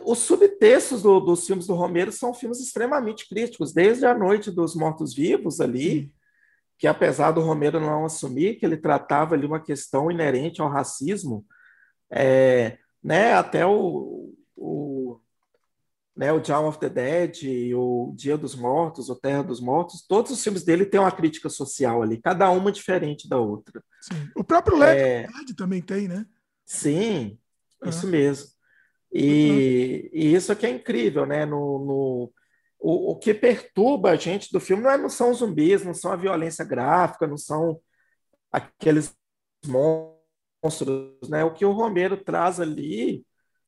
Os 0.05 0.19
subtextos 0.19 1.01
do, 1.01 1.19
dos 1.19 1.45
filmes 1.45 1.65
do 1.65 1.73
Romero 1.73 2.11
são 2.11 2.33
filmes 2.33 2.59
extremamente 2.59 3.27
críticos, 3.27 3.73
desde 3.73 4.05
a 4.05 4.17
Noite 4.17 4.51
dos 4.51 4.75
Mortos-Vivos 4.75 5.59
ali, 5.59 6.03
Sim. 6.03 6.11
que 6.77 6.87
apesar 6.87 7.31
do 7.31 7.41
Romero 7.41 7.79
não 7.79 8.05
assumir 8.05 8.55
que 8.55 8.65
ele 8.65 8.77
tratava 8.77 9.35
ali 9.35 9.45
uma 9.45 9.59
questão 9.59 10.11
inerente 10.11 10.61
ao 10.61 10.69
racismo, 10.69 11.45
é, 12.11 12.77
né, 13.03 13.33
até 13.33 13.65
o, 13.65 14.35
o, 14.55 15.19
né, 16.15 16.31
o 16.31 16.39
Dawn 16.39 16.67
of 16.67 16.79
the 16.79 16.89
Dead, 16.89 17.73
o 17.75 18.13
Dia 18.15 18.37
dos 18.37 18.55
Mortos, 18.55 19.09
o 19.09 19.15
Terra 19.15 19.41
dos 19.41 19.59
Mortos, 19.59 20.05
todos 20.05 20.31
os 20.31 20.43
filmes 20.43 20.63
dele 20.63 20.85
têm 20.85 20.99
uma 20.99 21.11
crítica 21.11 21.49
social 21.49 22.03
ali, 22.03 22.21
cada 22.21 22.49
uma 22.51 22.71
diferente 22.71 23.27
da 23.27 23.39
outra. 23.39 23.83
Sim. 24.01 24.29
O 24.35 24.43
próprio 24.43 24.77
Leve 24.77 24.99
é, 24.99 25.27
também 25.55 25.81
tem, 25.81 26.07
né? 26.07 26.25
Sim, 26.65 27.39
isso 27.85 28.07
mesmo. 28.07 28.49
E, 29.11 30.09
uhum. 30.13 30.19
e, 30.19 30.33
isso 30.35 30.55
que 30.55 30.65
é 30.65 30.69
incrível, 30.69 31.25
né? 31.25 31.45
No, 31.45 31.79
no 31.79 32.33
o, 32.79 33.11
o, 33.11 33.15
que 33.17 33.33
perturba 33.33 34.11
a 34.11 34.15
gente 34.15 34.51
do 34.51 34.59
filme 34.59 34.83
não, 34.83 34.91
é, 34.91 34.97
não 34.97 35.09
são 35.09 35.31
os 35.31 35.39
zumbis, 35.39 35.83
não 35.83 35.93
são 35.93 36.11
a 36.11 36.15
violência 36.15 36.63
gráfica, 36.63 37.27
não 37.27 37.37
são 37.37 37.79
aqueles 38.51 39.13
monstros 39.65 41.29
né? 41.29 41.43
O 41.43 41.53
que 41.53 41.65
o 41.65 41.71
Romero 41.71 42.17
traz 42.17 42.59
ali 42.59 43.25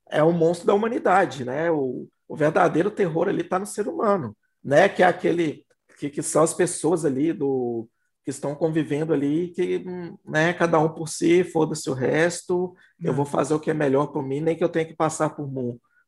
é 0.10 0.22
o 0.24 0.32
monstro 0.32 0.68
da 0.68 0.74
humanidade, 0.74 1.46
né? 1.46 1.72
O, 1.72 2.08
o 2.28 2.36
verdadeiro 2.36 2.92
terror 2.92 3.30
ali 3.30 3.42
está 3.42 3.58
no 3.60 3.66
ser 3.66 3.88
humano, 3.88 4.36
né? 4.64 4.90
Que 4.90 5.04
é 5.04 5.08
aquele 5.08 5.66
que, 5.98 6.10
que 6.10 6.22
são 6.22 6.44
as 6.44 6.54
pessoas 6.54 7.06
ali 7.06 7.34
do 7.34 7.88
que 8.24 8.30
estão 8.30 8.54
convivendo 8.56 9.14
ali, 9.14 9.50
que 9.50 9.84
né, 10.26 10.54
cada 10.54 10.80
um 10.80 10.90
por 10.90 11.10
si, 11.10 11.44
foda-se 11.44 11.90
o 11.90 11.94
resto, 11.94 12.76
é. 13.04 13.10
eu 13.10 13.14
vou 13.14 13.26
fazer 13.26 13.54
o 13.54 13.60
que 13.60 13.72
é 13.72 13.74
melhor 13.74 14.08
para 14.08 14.22
mim, 14.22 14.40
nem 14.40 14.56
que 14.56 14.64
eu 14.64 14.70
tenha 14.70 14.86
que 14.86 14.96
passar 14.96 15.32
por, 15.32 15.50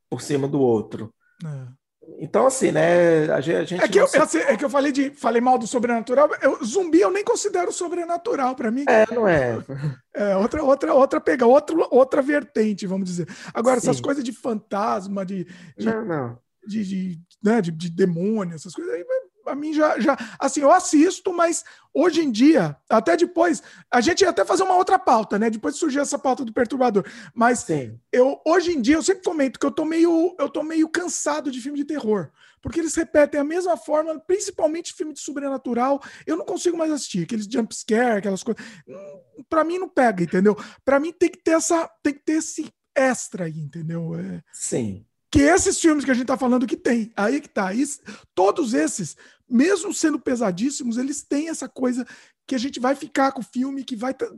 por 0.09 0.21
cima 0.21 0.47
do 0.47 0.59
outro. 0.61 1.13
É. 1.43 1.83
Então, 2.19 2.45
assim, 2.45 2.71
né? 2.71 3.31
A 3.31 3.39
gente. 3.39 3.75
É 3.75 3.87
que, 3.87 3.99
eu, 3.99 4.07
se... 4.07 4.17
assim, 4.17 4.39
é 4.39 4.57
que 4.57 4.65
eu 4.65 4.69
falei, 4.69 4.91
de, 4.91 5.11
falei 5.11 5.41
mal 5.41 5.57
do 5.57 5.65
sobrenatural. 5.65 6.29
Eu, 6.41 6.63
zumbi 6.63 6.99
eu 6.99 7.11
nem 7.11 7.23
considero 7.23 7.71
sobrenatural 7.71 8.55
para 8.55 8.69
mim. 8.69 8.83
É, 8.87 9.13
não 9.13 9.27
é. 9.27 9.57
É 10.15 10.35
outra, 10.35 10.63
outra, 10.63 10.93
outra 10.93 11.19
pega, 11.19 11.43
outra, 11.43 11.75
outra 11.89 12.21
vertente, 12.21 12.85
vamos 12.85 13.09
dizer. 13.09 13.27
Agora, 13.51 13.79
Sim. 13.79 13.89
essas 13.89 13.99
coisas 13.99 14.23
de 14.23 14.31
fantasma, 14.31 15.25
de. 15.25 15.45
de 15.75 15.85
não, 15.87 16.05
não. 16.05 16.37
De, 16.67 16.85
de, 16.85 17.21
né, 17.43 17.59
de, 17.59 17.71
de 17.71 17.89
demônio, 17.89 18.53
essas 18.53 18.73
coisas 18.73 18.93
aí, 18.93 19.03
a 19.45 19.55
mim 19.55 19.73
já, 19.73 19.99
já. 19.99 20.17
Assim, 20.39 20.61
eu 20.61 20.71
assisto, 20.71 21.33
mas 21.33 21.63
hoje 21.93 22.21
em 22.21 22.31
dia, 22.31 22.75
até 22.89 23.15
depois, 23.15 23.61
a 23.91 24.01
gente 24.01 24.21
ia 24.21 24.29
até 24.29 24.43
fazer 24.43 24.63
uma 24.63 24.75
outra 24.75 24.97
pauta, 24.97 25.37
né? 25.37 25.49
Depois 25.49 25.75
surgiu 25.75 26.01
essa 26.01 26.17
pauta 26.17 26.43
do 26.43 26.53
perturbador. 26.53 27.05
Mas 27.33 27.59
Sim. 27.59 27.99
eu 28.11 28.41
hoje 28.45 28.71
em 28.71 28.81
dia 28.81 28.95
eu 28.95 29.03
sempre 29.03 29.23
comento 29.23 29.59
que 29.59 29.65
eu 29.65 29.71
tô 29.71 29.85
meio, 29.85 30.35
eu 30.39 30.49
tô 30.49 30.63
meio 30.63 30.87
cansado 30.89 31.51
de 31.51 31.61
filme 31.61 31.77
de 31.77 31.85
terror. 31.85 32.31
Porque 32.61 32.79
eles 32.79 32.95
repetem 32.95 33.39
a 33.39 33.43
mesma 33.43 33.75
forma, 33.75 34.17
principalmente 34.21 34.93
filme 34.93 35.13
de 35.13 35.19
sobrenatural. 35.19 36.01
Eu 36.25 36.37
não 36.37 36.45
consigo 36.45 36.77
mais 36.77 36.91
assistir, 36.91 37.23
aqueles 37.23 37.45
jump 37.45 37.75
scare, 37.75 38.19
aquelas 38.19 38.41
coisas. 38.41 38.63
Hum, 38.87 39.43
Para 39.49 39.63
mim 39.63 39.77
não 39.77 39.89
pega, 39.89 40.23
entendeu? 40.23 40.57
Para 40.85 40.99
mim 40.99 41.11
tem 41.11 41.29
que 41.29 41.43
ter 41.43 41.51
essa, 41.51 41.89
tem 42.01 42.13
que 42.13 42.23
ter 42.23 42.33
esse 42.33 42.71
extra 42.95 43.45
aí, 43.45 43.59
entendeu? 43.59 44.15
É... 44.15 44.41
Sim 44.51 45.05
que 45.33 45.41
esses 45.41 45.79
filmes 45.79 46.05
que 46.05 46.11
a 46.11 46.13
gente 46.13 46.25
está 46.25 46.37
falando 46.37 46.67
que 46.67 46.77
tem. 46.77 47.11
Aí 47.17 47.41
que 47.41 47.49
tá. 47.49 47.73
Isso, 47.73 47.99
todos 48.35 48.75
esses, 48.75 49.17
mesmo 49.49 49.91
sendo 49.91 50.19
pesadíssimos, 50.19 50.95
eles 50.95 51.23
têm 51.23 51.49
essa 51.49 51.67
coisa 51.67 52.05
que 52.45 52.53
a 52.53 52.57
gente 52.59 52.79
vai 52.79 52.93
ficar 52.93 53.31
com 53.31 53.41
o 53.41 53.43
filme, 53.43 53.83
que 53.83 53.95
vai 53.95 54.13
ter, 54.13 54.29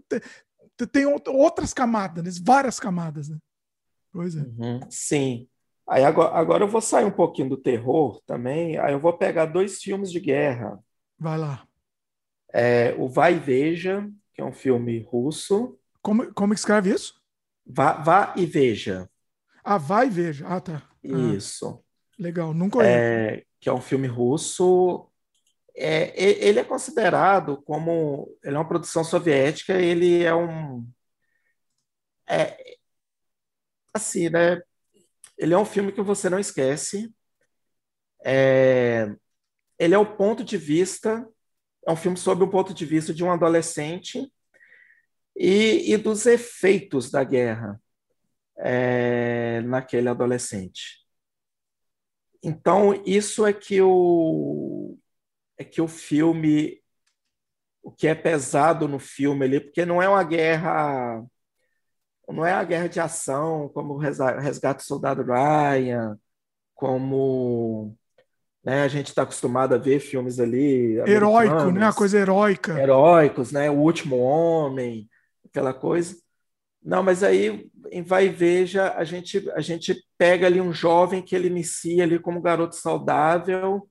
tem 0.94 1.06
outras 1.06 1.74
camadas, 1.74 2.24
né? 2.24 2.32
várias 2.42 2.80
camadas. 2.80 3.28
Né? 3.28 3.38
Pois 4.10 4.38
é. 4.38 4.40
Uhum, 4.40 4.80
sim. 4.90 5.50
Aí 5.86 6.06
agora, 6.06 6.34
agora 6.34 6.64
eu 6.64 6.70
vou 6.70 6.80
sair 6.80 7.04
um 7.04 7.12
pouquinho 7.12 7.50
do 7.50 7.58
terror 7.58 8.22
também. 8.26 8.78
Aí 8.78 8.94
eu 8.94 9.00
vou 9.00 9.12
pegar 9.18 9.48
dois 9.48 9.82
filmes 9.82 10.10
de 10.10 10.22
guerra. 10.22 10.80
Vai 11.20 11.38
lá. 11.38 11.68
É, 12.54 12.96
o 12.98 13.10
Vai 13.10 13.36
e 13.36 13.40
Veja, 13.40 14.10
que 14.34 14.40
é 14.40 14.46
um 14.46 14.54
filme 14.54 15.00
russo. 15.02 15.78
Como, 16.02 16.34
como 16.34 16.54
escreve 16.54 16.94
isso? 16.94 17.22
Vá, 17.66 18.02
vá 18.02 18.34
e 18.38 18.46
Veja. 18.46 19.10
Ah, 19.68 19.80
vai 19.80 20.06
e 20.06 20.10
veja. 20.12 20.48
Ah, 20.48 20.62
tá. 20.62 20.88
Isso. 21.04 21.68
Ah, 21.68 22.16
legal, 22.20 22.54
não 22.54 22.70
conheço. 22.70 22.94
É, 22.94 23.44
que 23.60 23.68
é 23.68 23.74
um 23.74 23.82
filme 23.82 24.08
russo. 24.08 25.12
É, 25.76 26.14
ele 26.48 26.60
é 26.60 26.64
considerado 26.64 27.60
como. 27.64 28.32
Ele 28.44 28.56
é 28.56 28.60
uma 28.60 28.68
produção 28.68 29.04
soviética, 29.04 29.74
ele 29.74 30.24
é 30.24 30.36
um. 30.36 30.88
É, 32.30 32.76
assim, 33.92 34.30
né? 34.30 34.62
Ele 35.36 35.56
é 35.56 35.58
um 35.58 35.66
filme 35.66 35.92
que 35.92 36.02
você 36.02 36.30
não 36.30 36.38
esquece. 36.38 37.12
É, 38.24 39.12
ele 39.80 39.96
é 39.96 39.98
o 39.98 40.16
ponto 40.16 40.44
de 40.44 40.58
vista. 40.58 41.28
É 41.88 41.92
um 41.92 41.96
filme 41.96 42.18
sobre 42.18 42.44
o 42.44 42.50
ponto 42.52 42.72
de 42.72 42.86
vista 42.86 43.12
de 43.12 43.24
um 43.24 43.32
adolescente 43.32 44.32
e, 45.36 45.92
e 45.92 45.98
dos 45.98 46.28
efeitos 46.28 47.10
da 47.10 47.24
guerra 47.24 47.80
é, 48.58 49.62
naquele 49.62 50.10
adolescente. 50.10 51.06
Então, 52.44 52.94
isso 53.06 53.46
é 53.46 53.52
que 53.52 53.82
o, 53.82 54.98
é 55.58 55.64
que 55.64 55.82
o 55.82 55.88
filme, 55.88 56.80
o 57.82 57.92
que 57.92 58.08
é 58.08 58.14
pesado 58.14 58.88
no 58.88 59.00
filme 59.00 59.46
ali, 59.46 59.60
porque 59.60 59.86
não 59.86 60.02
é 60.02 60.08
uma 60.08 60.24
guerra, 60.24 61.26
não 62.28 62.46
é 62.46 62.54
a 62.54 62.64
guerra 62.64 62.88
de 62.88 63.00
ação, 63.00 63.70
como 63.70 63.96
o 63.96 63.98
Resgate 63.98 64.84
do 64.84 64.88
Soldado 64.88 65.24
Ryan, 65.24 66.20
como 66.76 67.98
né, 68.64 68.82
a 68.82 68.88
gente 68.88 69.08
está 69.08 69.22
acostumado 69.22 69.76
a 69.76 69.78
ver 69.78 70.00
filmes 70.00 70.40
ali. 70.40 70.98
Heróico, 71.08 71.72
né? 71.72 71.88
A 71.88 71.94
coisa 71.94 72.20
heróica. 72.20 72.80
Heróicos, 72.80 73.52
né? 73.52 73.70
O 73.70 73.76
Último 73.76 74.18
Homem, 74.18 75.08
aquela 75.46 75.74
coisa. 75.74 76.16
Não, 76.86 77.02
mas 77.02 77.24
aí 77.24 77.68
em 77.92 78.04
Vai 78.04 78.28
e 78.28 78.30
Veja 78.30 78.94
a 78.94 79.04
gente, 79.04 79.50
a 79.52 79.60
gente 79.60 80.06
pega 80.18 80.46
ali 80.46 80.62
um 80.62 80.72
jovem 80.72 81.22
que 81.22 81.36
ele 81.36 81.48
inicia 81.48 82.04
ali 82.04 82.20
como 82.20 82.42
garoto 82.42 82.76
saudável 82.76 83.90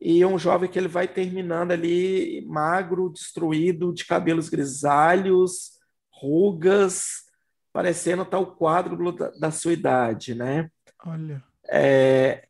e 0.00 0.24
um 0.24 0.38
jovem 0.38 0.68
que 0.70 0.78
ele 0.78 0.88
vai 0.88 1.06
terminando 1.06 1.72
ali 1.72 2.44
magro, 2.46 3.10
destruído, 3.10 3.92
de 3.92 4.06
cabelos 4.06 4.48
grisalhos, 4.48 5.72
rugas, 6.10 7.24
parecendo 7.72 8.24
tal 8.24 8.56
quadro 8.56 9.12
da, 9.12 9.30
da 9.30 9.50
sua 9.50 9.74
idade, 9.74 10.34
né? 10.34 10.70
Olha. 11.04 11.44
É, 11.68 12.48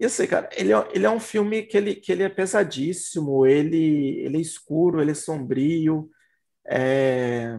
e 0.00 0.06
assim, 0.06 0.26
cara, 0.26 0.48
ele 0.56 0.72
é, 0.72 0.88
ele 0.92 1.04
é 1.04 1.10
um 1.10 1.20
filme 1.20 1.62
que 1.62 1.76
ele, 1.76 1.94
que 1.94 2.10
ele 2.10 2.22
é 2.22 2.28
pesadíssimo, 2.30 3.46
ele, 3.46 4.18
ele 4.20 4.38
é 4.38 4.40
escuro, 4.40 4.98
ele 5.00 5.10
é 5.10 5.14
sombrio, 5.14 6.10
é... 6.66 7.58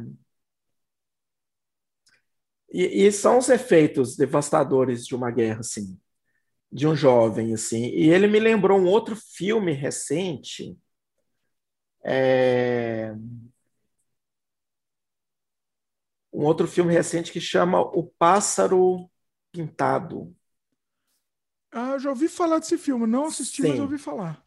E, 2.71 3.05
e, 3.05 3.11
são 3.11 3.37
os 3.37 3.49
efeitos 3.49 4.15
devastadores 4.15 5.05
de 5.05 5.13
uma 5.13 5.29
guerra, 5.29 5.59
assim, 5.59 5.99
de 6.71 6.87
um 6.87 6.95
jovem, 6.95 7.53
assim. 7.53 7.87
E 7.87 8.09
ele 8.09 8.27
me 8.27 8.39
lembrou 8.39 8.79
um 8.79 8.87
outro 8.87 9.15
filme 9.15 9.73
recente, 9.73 10.77
é... 12.03 13.13
um 16.31 16.45
outro 16.45 16.67
filme 16.67 16.93
recente 16.93 17.31
que 17.31 17.41
chama 17.41 17.81
O 17.81 18.05
Pássaro 18.17 19.09
Pintado. 19.51 20.33
Ah, 21.71 21.91
eu 21.91 21.99
já 21.99 22.09
ouvi 22.09 22.27
falar 22.27 22.59
desse 22.59 22.77
filme, 22.77 23.05
não 23.05 23.25
assisti, 23.25 23.61
Sim. 23.61 23.69
mas 23.69 23.79
ouvi 23.79 23.97
falar. 23.97 24.43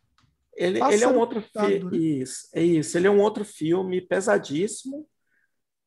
Ele, 0.57 0.81
ele 0.83 1.05
é 1.05 1.09
um 1.09 1.19
outro 1.19 1.43
filme. 1.43 1.91
Né? 1.91 1.97
Isso, 1.97 2.49
é 2.55 2.63
isso. 2.63 2.97
Ele 2.97 3.07
é 3.07 3.11
um 3.11 3.21
outro 3.21 3.45
filme 3.45 4.01
pesadíssimo. 4.01 5.07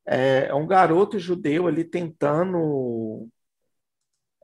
É, 0.07 0.47
é 0.47 0.53
um 0.55 0.67
garoto 0.67 1.19
judeu 1.19 1.67
ali 1.67 1.83
tentando 1.83 3.27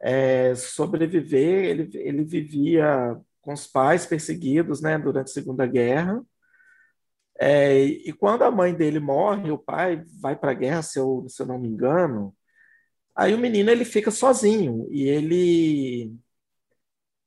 é, 0.02 0.56
sobreviver. 0.56 1.65
Ele, 1.65 1.90
ele 1.98 2.23
vivia 2.23 3.19
com 3.41 3.53
os 3.53 3.68
pais 3.68 4.06
perseguidos 4.06 4.81
né, 4.81 4.98
durante 4.98 5.30
a 5.30 5.34
Segunda 5.34 5.65
Guerra. 5.65 6.23
É, 7.40 7.84
e 7.84 8.14
quando 8.14 8.44
a 8.44 8.52
mãe 8.52 8.73
dele 8.73 8.99
morre, 8.99 9.52
o 9.52 9.57
pai 9.57 10.03
vai 10.22 10.35
para 10.35 10.52
a 10.52 10.53
guerra, 10.53 10.81
se 10.84 10.99
eu, 10.99 11.26
se 11.27 11.41
eu 11.41 11.48
não 11.48 11.60
me 11.60 11.68
engano. 11.68 12.35
Aí 13.15 13.34
o 13.34 13.38
menino 13.38 13.69
ele 13.72 13.85
fica 13.85 14.11
sozinho 14.11 14.88
e 14.91 15.03
ele 15.03 16.15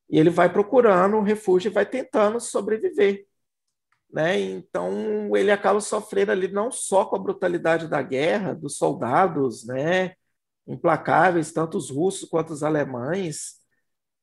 e 0.08 0.18
ele 0.18 0.30
vai 0.30 0.52
procurando 0.52 1.16
um 1.16 1.22
refúgio 1.22 1.68
e 1.68 1.72
vai 1.72 1.84
tentando 1.86 2.40
sobreviver. 2.40 3.26
Né? 4.10 4.40
Então 4.40 5.36
ele 5.36 5.50
acaba 5.50 5.80
sofrendo 5.80 6.32
ali 6.32 6.48
não 6.48 6.70
só 6.70 7.04
com 7.04 7.16
a 7.16 7.18
brutalidade 7.18 7.88
da 7.88 8.02
guerra, 8.02 8.54
dos 8.54 8.76
soldados, 8.76 9.66
né? 9.66 10.14
implacáveis, 10.66 11.52
tanto 11.52 11.78
os 11.78 11.90
russos 11.90 12.28
quanto 12.28 12.52
os 12.52 12.62
alemães, 12.62 13.60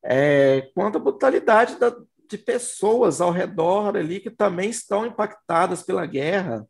é, 0.03 0.61
quanto 0.73 0.97
a 0.97 1.01
brutalidade 1.01 1.77
da, 1.79 1.95
de 2.29 2.37
pessoas 2.37 3.21
ao 3.21 3.31
redor 3.31 3.95
ali 3.95 4.19
que 4.19 4.29
também 4.29 4.69
estão 4.69 5.05
impactadas 5.05 5.83
pela 5.83 6.05
guerra. 6.05 6.67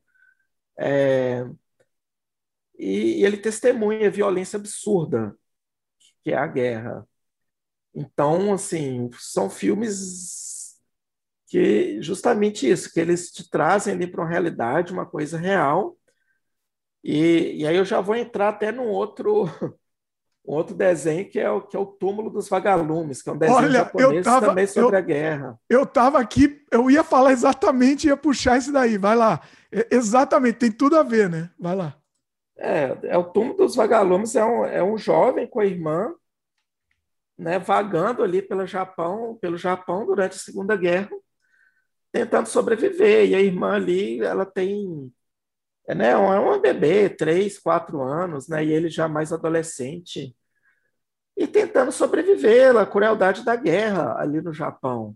É, 0.78 1.46
e, 2.78 3.22
e 3.22 3.26
ele 3.26 3.38
testemunha 3.38 4.08
a 4.08 4.12
violência 4.12 4.58
absurda 4.58 5.36
que 6.24 6.32
é 6.32 6.38
a 6.38 6.48
guerra. 6.48 7.08
Então, 7.94 8.54
assim, 8.54 9.10
são 9.20 9.50
filmes 9.50 10.53
que 11.54 12.02
justamente 12.02 12.68
isso, 12.68 12.92
que 12.92 13.00
eles 13.00 13.30
te 13.30 13.48
trazem 13.48 13.94
ali 13.94 14.08
para 14.08 14.24
uma 14.24 14.28
realidade, 14.28 14.92
uma 14.92 15.06
coisa 15.06 15.38
real. 15.38 15.96
E, 17.04 17.58
e 17.60 17.68
aí 17.68 17.76
eu 17.76 17.86
já 17.86 18.02
vou 18.02 18.16
entrar 18.16 18.50
até 18.50 18.72
num 18.72 18.88
outro 18.88 19.44
um 20.44 20.56
outro 20.56 20.74
desenho 20.74 21.30
que 21.30 21.40
é 21.40 21.48
o 21.52 21.62
que 21.62 21.78
é 21.78 21.80
o 21.80 21.86
Túmulo 21.86 22.32
dos 22.32 22.50
Vagalumes, 22.50 23.22
que 23.22 23.30
é 23.30 23.34
um 23.34 23.38
desenho 23.38 23.60
Olha, 23.60 23.72
japonês 23.72 24.26
tava, 24.26 24.48
também 24.48 24.66
sobre 24.66 24.96
eu, 24.96 25.00
a 25.00 25.02
guerra. 25.02 25.60
Eu 25.70 25.84
estava 25.84 26.20
aqui, 26.20 26.60
eu 26.72 26.90
ia 26.90 27.04
falar 27.04 27.32
exatamente, 27.32 28.08
ia 28.08 28.18
puxar 28.18 28.58
esse 28.58 28.72
daí. 28.72 28.98
Vai 28.98 29.16
lá. 29.16 29.40
É, 29.72 29.88
exatamente, 29.92 30.58
tem 30.58 30.72
tudo 30.72 30.98
a 30.98 31.04
ver, 31.04 31.30
né? 31.30 31.52
Vai 31.60 31.76
lá. 31.76 31.96
É, 32.58 32.98
é 33.04 33.18
o 33.20 33.26
Túmulo 33.26 33.58
dos 33.58 33.76
Vagalumes 33.76 34.36
é 34.36 34.44
um, 34.44 34.66
é 34.66 34.84
um 34.84 34.98
jovem 34.98 35.46
com 35.46 35.60
a 35.60 35.66
irmã 35.68 36.16
né, 37.38 37.60
vagando 37.60 38.24
ali 38.24 38.42
pelo 38.42 38.66
Japão, 38.66 39.38
pelo 39.40 39.56
Japão 39.56 40.04
durante 40.04 40.36
a 40.36 40.40
Segunda 40.40 40.76
Guerra, 40.76 41.12
tentando 42.14 42.48
sobreviver. 42.48 43.30
E 43.30 43.36
a 43.36 43.42
irmã 43.42 43.74
ali, 43.74 44.22
ela 44.22 44.46
tem, 44.46 45.12
é, 45.88 45.96
né, 45.96 46.12
é 46.12 46.18
uma 46.18 46.60
bebê, 46.60 47.10
três, 47.10 47.60
quatro 47.60 48.02
anos, 48.02 48.48
né, 48.48 48.64
e 48.64 48.72
ele 48.72 48.90
já 48.90 49.08
mais 49.10 49.34
adolescente, 49.34 50.36
e 51.36 51.48
tentando 51.48 51.92
sobreviver 51.92 52.78
a 52.78 52.86
crueldade 52.86 53.44
da 53.44 53.56
guerra 53.56 54.16
ali 54.20 54.42
no 54.42 54.54
Japão. 54.54 55.16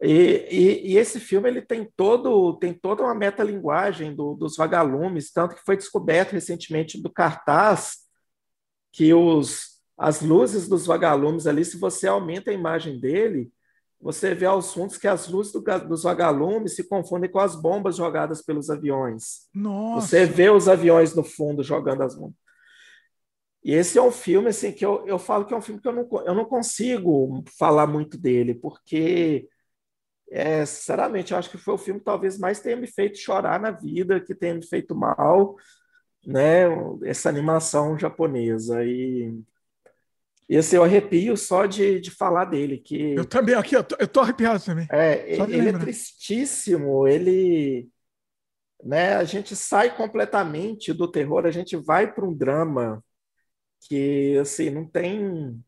E, 0.00 0.46
e, 0.50 0.92
e, 0.92 0.96
esse 0.96 1.18
filme 1.20 1.48
ele 1.48 1.60
tem 1.60 1.84
todo 1.96 2.56
tem 2.58 2.72
toda 2.72 3.02
uma 3.02 3.14
metalinguagem 3.14 4.14
do, 4.14 4.34
dos 4.34 4.56
vagalumes, 4.56 5.32
tanto 5.32 5.56
que 5.56 5.64
foi 5.64 5.76
descoberto 5.76 6.32
recentemente 6.32 7.02
do 7.02 7.10
cartaz 7.10 7.98
que 8.92 9.12
os 9.12 9.78
as 9.98 10.20
luzes 10.22 10.68
dos 10.68 10.86
vagalumes 10.86 11.46
ali, 11.48 11.64
se 11.64 11.76
você 11.76 12.06
aumenta 12.06 12.50
a 12.52 12.54
imagem 12.54 13.00
dele, 13.00 13.50
você 14.00 14.34
vê 14.34 14.46
aos 14.46 14.72
fundos 14.72 14.96
que 14.96 15.08
as 15.08 15.28
luzes 15.28 15.52
do, 15.52 15.60
dos 15.60 16.04
vagalumes 16.04 16.76
se 16.76 16.88
confundem 16.88 17.30
com 17.30 17.40
as 17.40 17.56
bombas 17.56 17.96
jogadas 17.96 18.40
pelos 18.42 18.70
aviões. 18.70 19.48
Nossa. 19.52 20.06
Você 20.06 20.24
vê 20.24 20.50
os 20.50 20.68
aviões 20.68 21.14
no 21.14 21.24
fundo 21.24 21.62
jogando 21.64 22.02
as 22.02 22.14
bombas. 22.14 22.36
E 23.62 23.74
esse 23.74 23.98
é 23.98 24.02
um 24.02 24.12
filme 24.12 24.48
assim 24.48 24.72
que 24.72 24.86
eu, 24.86 25.04
eu 25.06 25.18
falo 25.18 25.44
que 25.44 25.52
é 25.52 25.56
um 25.56 25.60
filme 25.60 25.80
que 25.80 25.88
eu 25.88 25.92
não, 25.92 26.08
eu 26.24 26.34
não 26.34 26.44
consigo 26.44 27.42
falar 27.58 27.86
muito 27.88 28.16
dele, 28.16 28.54
porque, 28.54 29.48
é, 30.30 30.64
sinceramente, 30.64 31.32
eu 31.32 31.38
acho 31.38 31.50
que 31.50 31.58
foi 31.58 31.74
o 31.74 31.78
filme 31.78 31.98
que 31.98 32.06
talvez 32.06 32.38
mais 32.38 32.60
tenha 32.60 32.76
me 32.76 32.86
feito 32.86 33.18
chorar 33.18 33.58
na 33.58 33.72
vida, 33.72 34.20
que 34.20 34.34
tenha 34.34 34.54
me 34.54 34.64
feito 34.64 34.94
mal, 34.94 35.56
né? 36.24 36.66
Essa 37.04 37.28
animação 37.28 37.98
japonesa. 37.98 38.84
E 38.84 39.36
e 40.48 40.56
assim, 40.56 40.76
eu 40.76 40.84
arrepio 40.84 41.36
só 41.36 41.66
de, 41.66 42.00
de 42.00 42.10
falar 42.10 42.46
dele. 42.46 42.78
Que, 42.78 43.14
eu 43.14 43.24
também, 43.24 43.54
aqui, 43.54 43.76
eu 43.76 43.84
tô, 43.84 43.96
eu 43.98 44.08
tô 44.08 44.20
arrepiado 44.20 44.64
também. 44.64 44.88
É, 44.90 45.30
ele 45.30 45.68
é 45.68 45.72
tristíssimo, 45.72 47.06
ele. 47.06 47.88
Né, 48.82 49.16
a 49.16 49.24
gente 49.24 49.56
sai 49.56 49.94
completamente 49.96 50.92
do 50.92 51.10
terror, 51.10 51.44
a 51.44 51.50
gente 51.50 51.76
vai 51.76 52.12
para 52.12 52.24
um 52.24 52.32
drama 52.32 53.02
que 53.80 54.38
assim 54.38 54.70
não 54.70 54.86
tem 54.86 55.62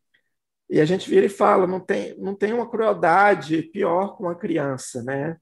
e 0.69 0.79
a 0.79 0.85
gente 0.85 1.09
vira 1.09 1.25
e 1.25 1.29
fala 1.29 1.67
não 1.67 1.79
tem 1.79 2.17
não 2.17 2.35
tem 2.35 2.53
uma 2.53 2.69
crueldade 2.69 3.61
pior 3.63 4.15
com 4.15 4.23
uma 4.23 4.35
criança 4.35 5.03
né 5.03 5.37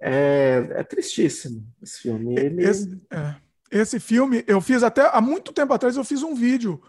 é, 0.00 0.66
é 0.72 0.84
tristíssimo 0.84 1.66
esse 1.82 2.00
filme 2.00 2.34
ele... 2.38 2.64
esse, 2.64 3.00
é, 3.12 3.36
esse 3.70 4.00
filme 4.00 4.44
eu 4.46 4.60
fiz 4.60 4.82
até 4.82 5.02
há 5.06 5.20
muito 5.20 5.52
tempo 5.52 5.72
atrás 5.72 5.96
eu 5.96 6.04
fiz 6.04 6.22
um 6.22 6.34
vídeo 6.34 6.82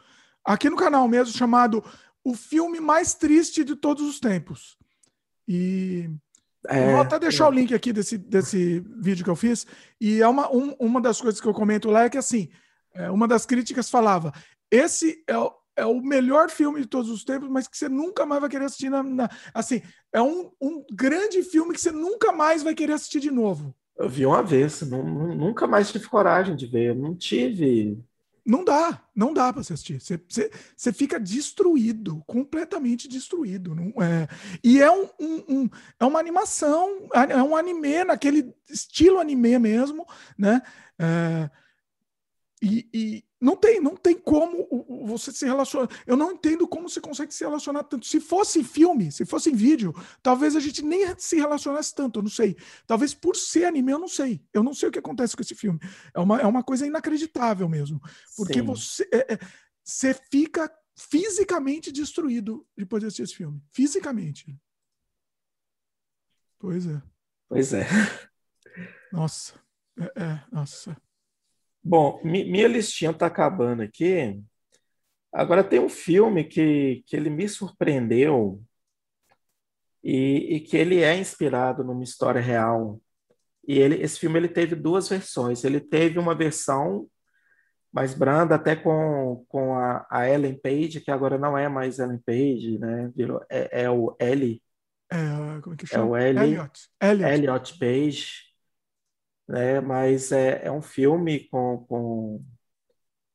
aqui 0.47 0.69
no 0.69 0.77
canal 0.77 1.07
mesmo, 1.07 1.37
chamado 1.37 1.83
O 2.23 2.33
Filme 2.33 2.79
Mais 2.79 3.13
Triste 3.13 3.65
de 3.65 3.75
Todos 3.75 4.07
os 4.07 4.19
Tempos. 4.19 4.77
E 5.45 6.09
é, 6.67 6.91
vou 6.91 7.01
até 7.01 7.19
deixar 7.19 7.45
é. 7.45 7.47
o 7.47 7.51
link 7.51 7.73
aqui 7.73 7.91
desse, 7.91 8.17
desse 8.17 8.79
vídeo 8.97 9.23
que 9.23 9.29
eu 9.29 9.35
fiz. 9.35 9.67
E 9.99 10.21
é 10.21 10.27
uma, 10.27 10.49
um, 10.51 10.73
uma 10.79 11.01
das 11.01 11.19
coisas 11.19 11.41
que 11.41 11.47
eu 11.47 11.53
comento 11.53 11.89
lá 11.89 12.05
é 12.05 12.09
que, 12.09 12.17
assim, 12.17 12.49
é, 12.93 13.11
uma 13.11 13.27
das 13.27 13.45
críticas 13.45 13.89
falava: 13.89 14.33
esse 14.71 15.23
é 15.27 15.37
o, 15.37 15.51
é 15.75 15.85
o 15.85 16.01
melhor 16.01 16.49
filme 16.49 16.81
de 16.81 16.87
todos 16.87 17.09
os 17.11 17.23
tempos, 17.23 17.49
mas 17.49 17.67
que 17.67 17.77
você 17.77 17.89
nunca 17.89 18.25
mais 18.25 18.41
vai 18.41 18.49
querer 18.49 18.65
assistir 18.65 18.89
na. 18.89 19.03
na 19.03 19.29
assim, 19.53 19.81
é 20.13 20.21
um, 20.21 20.51
um 20.61 20.85
grande 20.91 21.43
filme 21.43 21.73
que 21.73 21.81
você 21.81 21.91
nunca 21.91 22.31
mais 22.31 22.63
vai 22.63 22.73
querer 22.73 22.93
assistir 22.93 23.19
de 23.19 23.31
novo. 23.31 23.75
Eu 23.97 24.07
vi 24.07 24.25
uma 24.25 24.43
vez, 24.43 24.81
não, 24.81 25.03
nunca 25.03 25.65
mais 25.65 25.91
tive 25.91 26.07
coragem 26.07 26.55
de 26.55 26.67
ver, 26.67 26.89
eu 26.89 26.95
não 26.95 27.15
tive 27.15 27.97
não 28.47 28.63
dá, 28.63 29.03
não 29.13 29.33
dá 29.33 29.51
para 29.51 29.59
assistir. 29.59 29.99
Você, 29.99 30.17
você, 30.27 30.49
você, 30.75 30.93
fica 30.93 31.19
destruído, 31.19 32.23
completamente 32.25 33.05
destruído. 33.05 33.75
Não, 33.75 33.91
é, 34.01 34.25
e 34.63 34.81
é, 34.81 34.89
um, 34.89 35.09
um, 35.19 35.43
um, 35.49 35.69
é 35.99 36.05
uma 36.05 36.17
animação, 36.17 37.09
é 37.13 37.43
um 37.43 37.57
anime, 37.57 38.05
naquele 38.05 38.55
estilo 38.69 39.19
anime 39.19 39.59
mesmo, 39.59 40.07
né? 40.37 40.61
É, 40.97 41.49
e, 42.61 42.87
e, 42.93 43.23
não 43.39 43.55
tem, 43.55 43.79
não 43.79 43.95
tem 43.95 44.17
como 44.17 44.67
você 45.05 45.31
se 45.31 45.45
relacionar. 45.45 45.87
Eu 46.07 46.17
não 46.17 46.31
entendo 46.31 46.67
como 46.67 46.89
você 46.89 46.99
consegue 46.99 47.33
se 47.33 47.43
relacionar 47.43 47.83
tanto. 47.83 48.05
Se 48.05 48.19
fosse 48.19 48.63
filme, 48.63 49.11
se 49.11 49.25
fosse 49.25 49.51
em 49.51 49.55
vídeo, 49.55 49.93
talvez 50.23 50.55
a 50.55 50.59
gente 50.59 50.83
nem 50.83 51.05
se 51.17 51.35
relacionasse 51.35 51.93
tanto, 51.93 52.19
eu 52.19 52.23
não 52.23 52.29
sei. 52.29 52.57
Talvez 52.87 53.13
por 53.13 53.35
ser 53.35 53.65
anime, 53.65 53.91
eu 53.91 53.99
não 53.99 54.07
sei. 54.07 54.43
Eu 54.51 54.63
não 54.63 54.73
sei 54.73 54.89
o 54.89 54.91
que 54.91 54.99
acontece 54.99 55.35
com 55.35 55.43
esse 55.43 55.53
filme. 55.53 55.79
É 56.13 56.19
uma, 56.19 56.41
é 56.41 56.45
uma 56.47 56.63
coisa 56.63 56.87
inacreditável 56.87 57.69
mesmo. 57.69 58.01
Porque 58.35 58.61
você, 58.61 59.07
é, 59.13 59.33
é, 59.33 59.39
você 59.83 60.15
fica 60.31 60.71
fisicamente 60.95 61.91
destruído 61.91 62.67
depois 62.75 63.01
de 63.01 63.07
assistir 63.07 63.23
esse 63.23 63.35
filme. 63.35 63.61
Fisicamente. 63.71 64.59
Pois 66.57 66.87
é. 66.87 67.01
Pois 67.47 67.71
é. 67.71 67.85
Nossa. 69.13 69.53
É, 69.99 70.23
é 70.23 70.43
nossa. 70.51 70.97
Bom, 71.87 72.19
minha 72.21 72.67
listinha 72.67 73.11
está 73.11 73.27
acabando 73.27 73.81
aqui. 73.81 74.43
Agora 75.31 75.63
tem 75.63 75.79
um 75.79 75.87
filme 75.87 76.43
que, 76.43 77.01
que 77.07 77.15
ele 77.15 77.29
me 77.29 77.47
surpreendeu 77.47 78.61
e, 80.03 80.55
e 80.55 80.59
que 80.59 80.75
ele 80.75 81.01
é 81.01 81.17
inspirado 81.17 81.85
numa 81.85 82.03
história 82.03 82.41
real. 82.41 83.01
E 83.65 83.79
ele, 83.79 84.01
esse 84.03 84.19
filme 84.19 84.37
ele 84.37 84.49
teve 84.49 84.75
duas 84.75 85.07
versões. 85.07 85.63
Ele 85.63 85.79
teve 85.79 86.19
uma 86.19 86.35
versão 86.35 87.07
mais 87.89 88.13
branda, 88.13 88.55
até 88.55 88.75
com, 88.75 89.45
com 89.47 89.73
a, 89.77 90.05
a 90.11 90.29
Ellen 90.29 90.59
Page, 90.59 90.99
que 90.99 91.09
agora 91.09 91.37
não 91.37 91.57
é 91.57 91.69
mais 91.69 91.99
Ellen 91.99 92.19
Page, 92.19 92.77
né? 92.79 93.09
Virou, 93.15 93.41
é, 93.49 93.83
é 93.83 93.89
o 93.89 94.13
Ellie. 94.19 94.61
É, 95.09 95.61
como 95.61 95.73
é 95.73 95.77
que 95.77 95.87
chama? 95.87 96.03
É 96.03 96.09
o 96.09 96.17
Ellie, 96.17 96.43
Elliot. 96.43 96.79
Elliot. 97.01 97.33
Elliot 97.33 97.79
Page 97.79 98.46
né? 99.47 99.79
Mas 99.79 100.31
é, 100.31 100.61
é 100.65 100.71
um 100.71 100.81
filme 100.81 101.47
com, 101.49 101.85
com... 101.87 102.45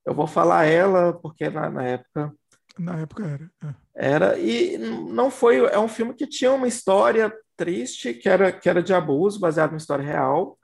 Eu 0.04 0.14
vou 0.14 0.26
falar 0.26 0.66
ela 0.66 1.12
porque 1.12 1.48
na, 1.48 1.70
na 1.70 1.84
época... 1.84 2.32
Na 2.78 3.00
época 3.00 3.24
era. 3.26 3.50
É. 3.62 3.74
Era, 3.94 4.38
e 4.38 4.78
não 4.78 5.30
foi... 5.30 5.58
É 5.58 5.78
um 5.78 5.88
filme 5.88 6.14
que 6.14 6.26
tinha 6.26 6.52
uma 6.52 6.68
história 6.68 7.32
triste, 7.56 8.14
que 8.14 8.28
era, 8.28 8.50
que 8.50 8.68
era 8.68 8.82
de 8.82 8.94
abuso, 8.94 9.38
baseado 9.38 9.74
em 9.74 9.76
história 9.76 10.04
real, 10.04 10.58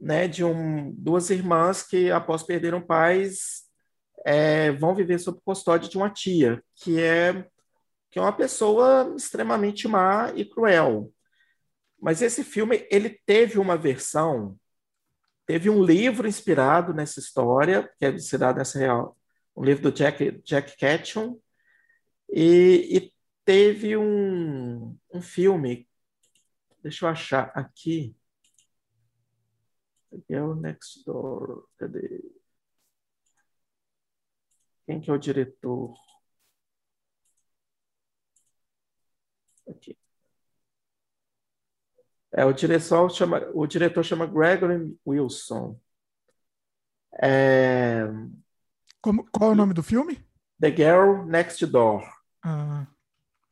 né? 0.00 0.28
De 0.28 0.44
um, 0.44 0.92
duas 0.92 1.30
irmãs 1.30 1.82
que, 1.82 2.10
após 2.10 2.42
perderam 2.42 2.80
pais, 2.80 3.66
é, 4.24 4.72
vão 4.72 4.94
viver 4.94 5.18
sob 5.18 5.40
custódia 5.44 5.88
de 5.88 5.96
uma 5.96 6.10
tia, 6.10 6.60
que 6.74 7.00
é, 7.00 7.46
que 8.10 8.18
é 8.18 8.22
uma 8.22 8.32
pessoa 8.32 9.14
extremamente 9.16 9.86
má 9.86 10.32
e 10.34 10.44
cruel. 10.44 11.12
Mas 12.00 12.20
esse 12.20 12.42
filme, 12.42 12.86
ele 12.90 13.20
teve 13.24 13.58
uma 13.58 13.76
versão 13.76 14.56
Teve 15.46 15.70
um 15.70 15.82
livro 15.82 16.26
inspirado 16.26 16.92
nessa 16.92 17.20
história, 17.20 17.88
que 17.98 18.04
é 18.04 18.10
inspirado 18.10 18.58
nessa 18.58 18.78
real, 18.78 19.16
um 19.56 19.64
livro 19.64 19.84
do 19.84 19.92
Jack, 19.92 20.42
Jack 20.42 20.76
Ketchum, 20.76 21.40
e, 22.28 22.96
e 22.96 23.14
teve 23.44 23.96
um, 23.96 24.98
um 25.12 25.22
filme, 25.22 25.88
deixa 26.82 27.06
eu 27.06 27.10
achar 27.10 27.52
aqui, 27.54 28.16
o 30.10 30.54
Next 30.54 31.04
Door, 31.04 31.68
cadê? 31.78 32.22
Quem 34.86 35.00
que 35.00 35.10
é 35.10 35.12
o 35.12 35.18
diretor? 35.18 35.94
Aqui. 39.68 39.96
É, 42.32 42.44
o, 42.44 42.52
diretor 42.52 43.10
chama, 43.10 43.48
o 43.54 43.66
diretor 43.66 44.04
chama 44.04 44.26
Gregory 44.26 44.96
Wilson. 45.06 45.78
É... 47.22 48.06
Como, 49.00 49.26
qual 49.30 49.50
é 49.50 49.52
o 49.52 49.56
nome 49.56 49.72
do 49.72 49.82
filme? 49.82 50.18
The 50.60 50.74
Girl 50.74 51.24
Next 51.24 51.64
Door. 51.66 52.04
Ah. 52.42 52.86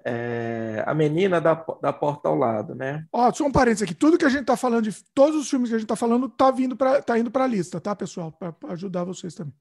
É, 0.07 0.85
a 0.87 0.95
menina 0.95 1.41
da, 1.41 1.55
da 1.81 1.93
porta 1.93 2.29
ao 2.29 2.37
lado, 2.37 2.75
né? 2.75 3.07
Ó, 3.11 3.33
só 3.33 3.47
um 3.47 3.53
parênteses 3.53 3.85
aqui. 3.85 3.95
Tudo 3.95 4.19
que 4.19 4.25
a 4.27 4.29
gente 4.29 4.45
tá 4.45 4.57
falando, 4.57 4.83
de 4.83 5.05
todos 5.15 5.41
os 5.41 5.49
filmes 5.49 5.71
que 5.71 5.77
a 5.77 5.79
gente 5.79 5.89
tá 5.89 5.97
falando, 5.97 6.29
tá 6.29 6.51
vindo 6.51 6.77
para 6.77 7.01
tá 7.01 7.19
indo 7.19 7.31
para 7.31 7.45
a 7.45 7.47
lista, 7.47 7.81
tá, 7.81 7.97
pessoal? 7.97 8.31
Para 8.31 8.55
ajudar 8.75 9.05
vocês 9.05 9.35
também. 9.35 9.55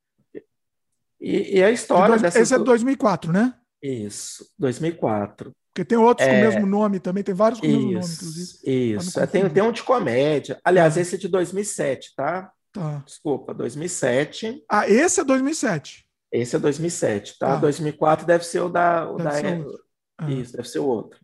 E, 1.21 1.59
e 1.59 1.63
a 1.63 1.71
história 1.71 2.09
dois, 2.09 2.21
dessa... 2.21 2.39
Esse 2.41 2.53
é 2.53 2.57
de 2.57 2.65
2004, 2.65 3.31
né? 3.31 3.53
Isso, 3.81 4.45
2004. 4.59 5.53
Porque 5.73 5.83
tem 5.83 5.97
outros 5.97 6.27
é... 6.27 6.31
com 6.31 6.37
o 6.37 6.41
mesmo 6.41 6.65
nome 6.67 6.99
também, 6.99 7.23
tem 7.23 7.33
vários 7.33 7.59
com 7.59 7.65
isso, 7.65 7.75
o 7.75 7.79
mesmo 7.79 7.93
nome, 7.93 8.13
inclusive. 8.13 8.95
Isso, 8.95 9.19
é, 9.19 9.25
tem, 9.25 9.49
tem 9.49 9.63
um 9.63 9.71
de 9.71 9.81
comédia. 9.81 10.59
Aliás, 10.63 10.97
esse 10.97 11.15
é 11.15 11.17
de 11.17 11.27
2007, 11.27 12.13
tá? 12.15 12.51
Tá. 12.71 13.03
Desculpa, 13.05 13.55
2007. 13.55 14.63
Ah, 14.69 14.87
esse 14.87 15.19
é 15.19 15.23
2007. 15.23 16.07
Esse 16.31 16.55
é 16.55 16.59
2007, 16.59 17.39
tá? 17.39 17.53
Ah. 17.53 17.57
2004 17.57 18.25
deve 18.25 18.43
ser 18.43 18.59
o 18.61 18.69
da. 18.69 19.09
O 19.09 19.17
deve 19.17 19.63
da... 19.63 19.71
Ah. 20.19 20.31
Isso, 20.31 20.53
deve 20.55 20.69
ser 20.69 20.79
o 20.79 20.85
outro. 20.85 21.19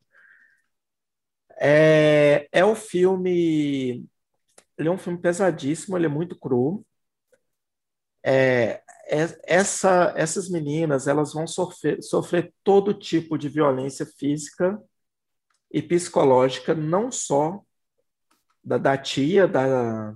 É, 1.59 2.47
é 2.51 2.65
o 2.65 2.73
filme. 2.73 4.03
Ele 4.77 4.87
é 4.87 4.91
um 4.91 4.97
filme 4.97 5.19
pesadíssimo, 5.19 5.95
ele 5.95 6.07
é 6.07 6.09
muito 6.09 6.39
cru. 6.39 6.83
É, 8.25 8.81
essa, 9.09 10.13
essas 10.15 10.49
meninas 10.49 11.07
elas 11.07 11.33
vão 11.33 11.47
sofrer, 11.47 12.01
sofrer 12.03 12.53
todo 12.63 12.93
tipo 12.93 13.37
de 13.37 13.49
violência 13.49 14.05
física 14.05 14.79
e 15.71 15.81
psicológica, 15.81 16.75
não 16.75 17.11
só 17.11 17.61
da, 18.63 18.77
da 18.77 18.97
tia, 18.97 19.47
da, 19.47 20.15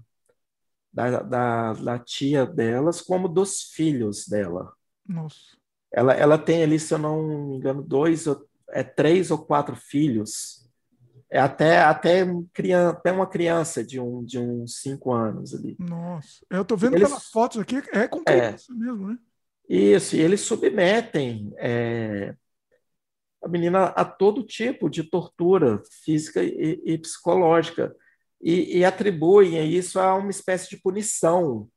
da, 0.92 1.22
da, 1.22 1.74
da, 1.74 2.00
tia 2.00 2.46
delas, 2.46 3.02
como 3.02 3.28
dos 3.28 3.64
filhos 3.64 4.28
dela. 4.28 4.72
Nossa. 5.08 5.58
Ela, 5.92 6.14
ela 6.14 6.38
tem 6.38 6.64
ali, 6.64 6.80
se 6.80 6.94
eu 6.94 6.98
não 6.98 7.22
me 7.24 7.56
engano, 7.56 7.82
dois, 7.82 8.26
é 8.70 8.84
três 8.84 9.32
ou 9.32 9.38
quatro 9.38 9.76
filhos 9.76 10.63
é 11.34 11.40
até, 11.40 11.80
até, 11.80 12.24
criança, 12.54 12.96
até 12.96 13.12
uma 13.12 13.26
criança 13.26 13.84
de, 13.84 14.00
um, 14.00 14.24
de 14.24 14.38
uns 14.38 14.82
cinco 14.82 15.12
anos 15.12 15.56
ali. 15.56 15.76
Nossa, 15.80 16.46
eu 16.48 16.64
tô 16.64 16.78
vendo 16.78 16.96
eles, 16.96 17.10
pelas 17.10 17.26
fotos 17.26 17.60
aqui, 17.60 17.82
é 17.92 18.08
com 18.08 18.24
criança 18.24 18.72
é, 18.72 18.76
mesmo, 18.76 19.08
né? 19.08 19.18
Isso, 19.68 20.16
e 20.16 20.20
eles 20.20 20.42
submetem 20.42 21.52
é, 21.58 22.36
a 23.44 23.48
menina 23.48 23.86
a 23.86 24.06
todo 24.06 24.46
tipo 24.46 24.88
de 24.88 25.02
tortura 25.02 25.82
física 26.06 26.44
e, 26.44 26.80
e 26.86 26.98
psicológica 27.00 27.96
e, 28.40 28.78
e, 28.78 28.86
atribuem 28.86 29.68
isso 29.68 30.00
a 30.00 30.14
uma 30.14 30.30
espécie 30.30 30.70
de 30.70 30.78
punição, 30.84 31.68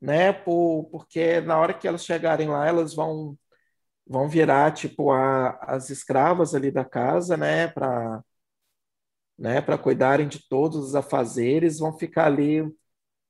né? 0.00 0.32
Por, 0.32 0.88
porque 0.90 1.42
na 1.42 1.58
hora 1.58 1.74
que 1.74 1.86
elas 1.86 2.02
chegarem 2.02 2.48
lá, 2.48 2.66
elas 2.66 2.94
vão 2.94 3.36
vão 4.06 4.26
virar 4.26 4.72
tipo 4.72 5.10
a, 5.10 5.50
as 5.60 5.90
escravas 5.90 6.54
ali 6.54 6.70
da 6.70 6.84
casa, 6.84 7.36
né? 7.36 7.68
Para 7.68 8.22
né, 9.38 9.60
para 9.60 9.78
cuidarem 9.78 10.28
de 10.28 10.48
todos 10.48 10.78
os 10.78 10.94
afazeres, 10.94 11.78
vão 11.78 11.96
ficar 11.96 12.26
ali 12.26 12.62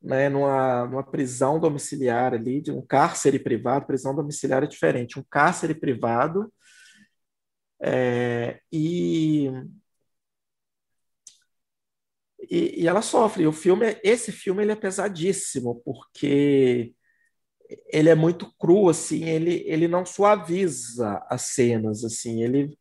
né, 0.01 0.29
numa, 0.29 0.87
numa 0.87 1.03
prisão 1.03 1.59
domiciliar 1.59 2.35
ali, 2.35 2.61
de 2.61 2.71
um 2.71 2.85
cárcere 2.85 3.39
privado, 3.39 3.87
prisão 3.87 4.15
domiciliar 4.15 4.63
é 4.63 4.67
diferente, 4.67 5.19
um 5.19 5.25
cárcere 5.29 5.75
privado, 5.75 6.53
é, 7.81 8.61
e, 8.73 9.51
e, 12.51 12.83
e, 12.83 12.87
ela 12.89 13.03
sofre. 13.03 13.47
O 13.47 13.53
filme, 13.53 13.99
esse 14.03 14.33
filme 14.33 14.63
ele 14.63 14.73
é 14.73 14.77
pesadíssimo, 14.77 15.83
porque 15.85 16.95
ele 17.93 18.09
é 18.09 18.15
muito 18.15 18.53
cru, 18.59 18.89
assim, 18.89 19.25
ele, 19.25 19.65
ele 19.67 19.89
não 19.89 20.07
suaviza 20.07 21.25
as 21.29 21.43
cenas, 21.43 22.05
assim, 22.05 22.43
ele 22.43 22.79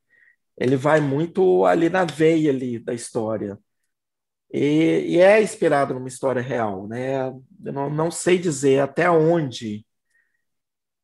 ele 0.58 0.76
vai 0.76 1.02
muito 1.02 1.66
ali 1.66 1.90
na 1.90 2.06
veia 2.06 2.52
ali 2.52 2.80
da 2.80 2.94
história. 2.94 3.60
E, 4.52 5.16
e 5.16 5.20
é 5.20 5.42
inspirado 5.42 5.94
numa 5.94 6.08
história 6.08 6.42
real, 6.42 6.88
né? 6.88 7.28
Eu 7.28 7.74
não, 7.74 7.90
não 7.90 8.12
sei 8.12 8.38
dizer 8.38 8.80
até 8.80 9.10
onde 9.10 9.86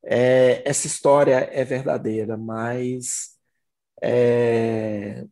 é, 0.03 0.61
essa 0.68 0.88
história 0.88 1.49
é 1.52 1.64
verdadeira, 1.64 2.38
mas 2.38 3.38
é, 4.02 5.26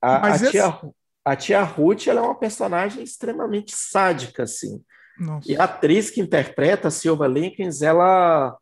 a, 0.00 0.18
mas 0.18 0.42
a, 0.42 0.50
tia, 0.50 0.80
a 1.24 1.36
tia 1.36 1.62
Ruth 1.62 2.08
ela 2.08 2.20
é 2.20 2.24
uma 2.24 2.38
personagem 2.38 3.04
extremamente 3.04 3.72
sádica, 3.76 4.42
assim. 4.42 4.84
Nossa. 5.18 5.50
E 5.50 5.56
a 5.56 5.64
atriz 5.64 6.10
que 6.10 6.20
interpreta 6.20 6.88
a 6.88 6.90
Silva 6.90 7.28
Lincoln, 7.28 7.70
ela, 7.80 8.58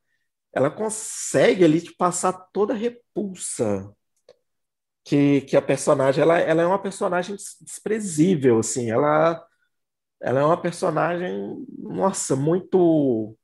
ela 0.52 0.70
consegue 0.70 1.64
ali 1.64 1.80
te 1.80 1.94
passar 1.96 2.32
toda 2.52 2.74
a 2.74 2.76
repulsa 2.76 3.90
que, 5.10 5.40
que 5.40 5.56
a 5.56 5.62
personagem 5.62 6.22
ela, 6.22 6.38
ela 6.38 6.62
é 6.62 6.66
uma 6.66 6.80
personagem 6.80 7.34
desprezível, 7.60 8.60
assim, 8.60 8.92
ela, 8.92 9.44
ela 10.22 10.40
é 10.40 10.44
uma 10.44 10.56
personagem, 10.56 11.66
nossa, 11.76 12.36
muito 12.36 13.36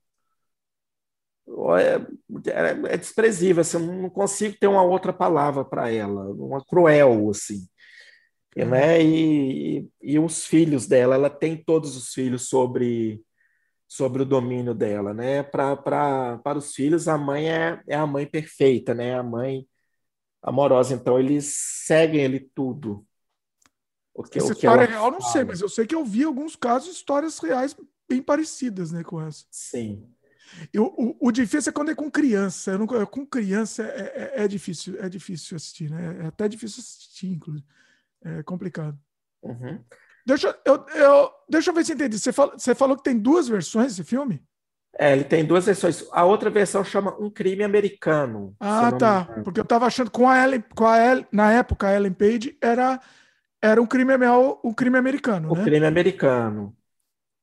é, 1.76 2.92
é, 2.92 2.96
desprezível, 2.96 3.62
assim, 3.62 3.78
eu 3.78 3.92
não 4.00 4.08
consigo 4.08 4.56
ter 4.56 4.68
uma 4.68 4.82
outra 4.84 5.12
palavra 5.12 5.64
para 5.64 5.90
ela, 5.90 6.30
uma 6.34 6.64
cruel, 6.64 7.28
assim. 7.30 7.66
Uhum. 8.56 8.70
Né? 8.70 9.02
E, 9.02 9.78
e, 9.80 9.90
e, 10.14 10.18
os 10.20 10.46
filhos 10.46 10.86
dela, 10.86 11.16
ela 11.16 11.28
tem 11.28 11.56
todos 11.56 11.96
os 11.96 12.14
filhos 12.14 12.48
sobre, 12.48 13.20
sobre 13.88 14.22
o 14.22 14.26
domínio 14.26 14.74
dela, 14.74 15.12
né? 15.12 15.42
Pra, 15.42 15.76
pra, 15.76 16.38
para 16.44 16.58
os 16.58 16.74
filhos, 16.74 17.08
a 17.08 17.18
mãe 17.18 17.50
é, 17.50 17.82
é 17.88 17.96
a 17.96 18.06
mãe 18.06 18.24
perfeita, 18.24 18.94
né? 18.94 19.18
A 19.18 19.22
mãe 19.24 19.66
amorosa. 20.46 20.94
Então, 20.94 21.18
eles 21.18 21.52
seguem 21.54 22.20
ele 22.20 22.40
tudo. 22.40 23.04
O 24.14 24.22
que, 24.22 24.38
essa 24.38 24.46
o 24.46 24.50
que 24.50 24.66
história 24.66 24.86
real, 24.86 25.10
não 25.10 25.20
sei, 25.20 25.44
mas 25.44 25.60
eu 25.60 25.68
sei 25.68 25.86
que 25.86 25.94
eu 25.94 26.04
vi 26.04 26.24
alguns 26.24 26.56
casos, 26.56 26.96
histórias 26.96 27.38
reais 27.38 27.76
bem 28.08 28.22
parecidas 28.22 28.92
né, 28.92 29.04
com 29.04 29.20
essa. 29.20 29.44
Sim. 29.50 30.08
Eu, 30.72 30.86
o, 30.96 31.16
o, 31.20 31.32
difícil 31.32 31.70
é 31.70 31.72
quando 31.72 31.90
é 31.90 31.94
com 31.94 32.10
criança. 32.10 32.78
Não, 32.78 32.86
com 32.86 33.26
criança 33.26 33.82
é, 33.82 34.32
é, 34.36 34.44
é, 34.44 34.48
difícil, 34.48 34.96
é 35.00 35.08
difícil 35.08 35.56
assistir, 35.56 35.90
né? 35.90 36.22
É 36.22 36.26
até 36.28 36.48
difícil 36.48 36.80
assistir, 36.80 37.32
inclusive. 37.32 37.66
É 38.24 38.42
complicado. 38.42 38.98
Uhum. 39.42 39.84
Deixa 40.24 40.58
eu, 40.64 40.86
eu, 40.94 41.30
deixa 41.48 41.70
eu 41.70 41.74
ver 41.74 41.84
se 41.84 41.92
entendi. 41.92 42.18
Você 42.18 42.32
falou, 42.32 42.58
você 42.58 42.74
falou 42.74 42.96
que 42.96 43.02
tem 43.02 43.18
duas 43.18 43.48
versões 43.48 43.96
desse 43.96 44.08
filme? 44.08 44.42
É, 44.98 45.12
ele 45.12 45.24
tem 45.24 45.44
duas 45.44 45.66
versões. 45.66 46.06
A 46.10 46.24
outra 46.24 46.48
versão 46.48 46.82
chama 46.82 47.14
Um 47.20 47.28
Crime 47.28 47.62
Americano. 47.62 48.54
Ah, 48.58 48.90
tá. 48.92 49.24
Porque 49.44 49.60
eu 49.60 49.64
estava 49.64 49.86
achando 49.86 50.10
com 50.10 50.28
a 50.28 50.42
Ellen, 50.42 50.64
com 50.74 50.86
a 50.86 50.98
Ellen, 50.98 51.26
na 51.30 51.52
época 51.52 51.88
a 51.88 51.94
Ellen 51.94 52.12
Page 52.12 52.56
era 52.60 53.00
era 53.60 53.80
um 53.80 53.86
crime 53.86 54.12
um 54.62 54.72
crime 54.72 54.96
americano, 54.96 55.52
o 55.52 55.56
né? 55.56 55.64
crime 55.64 55.86
americano. 55.86 56.76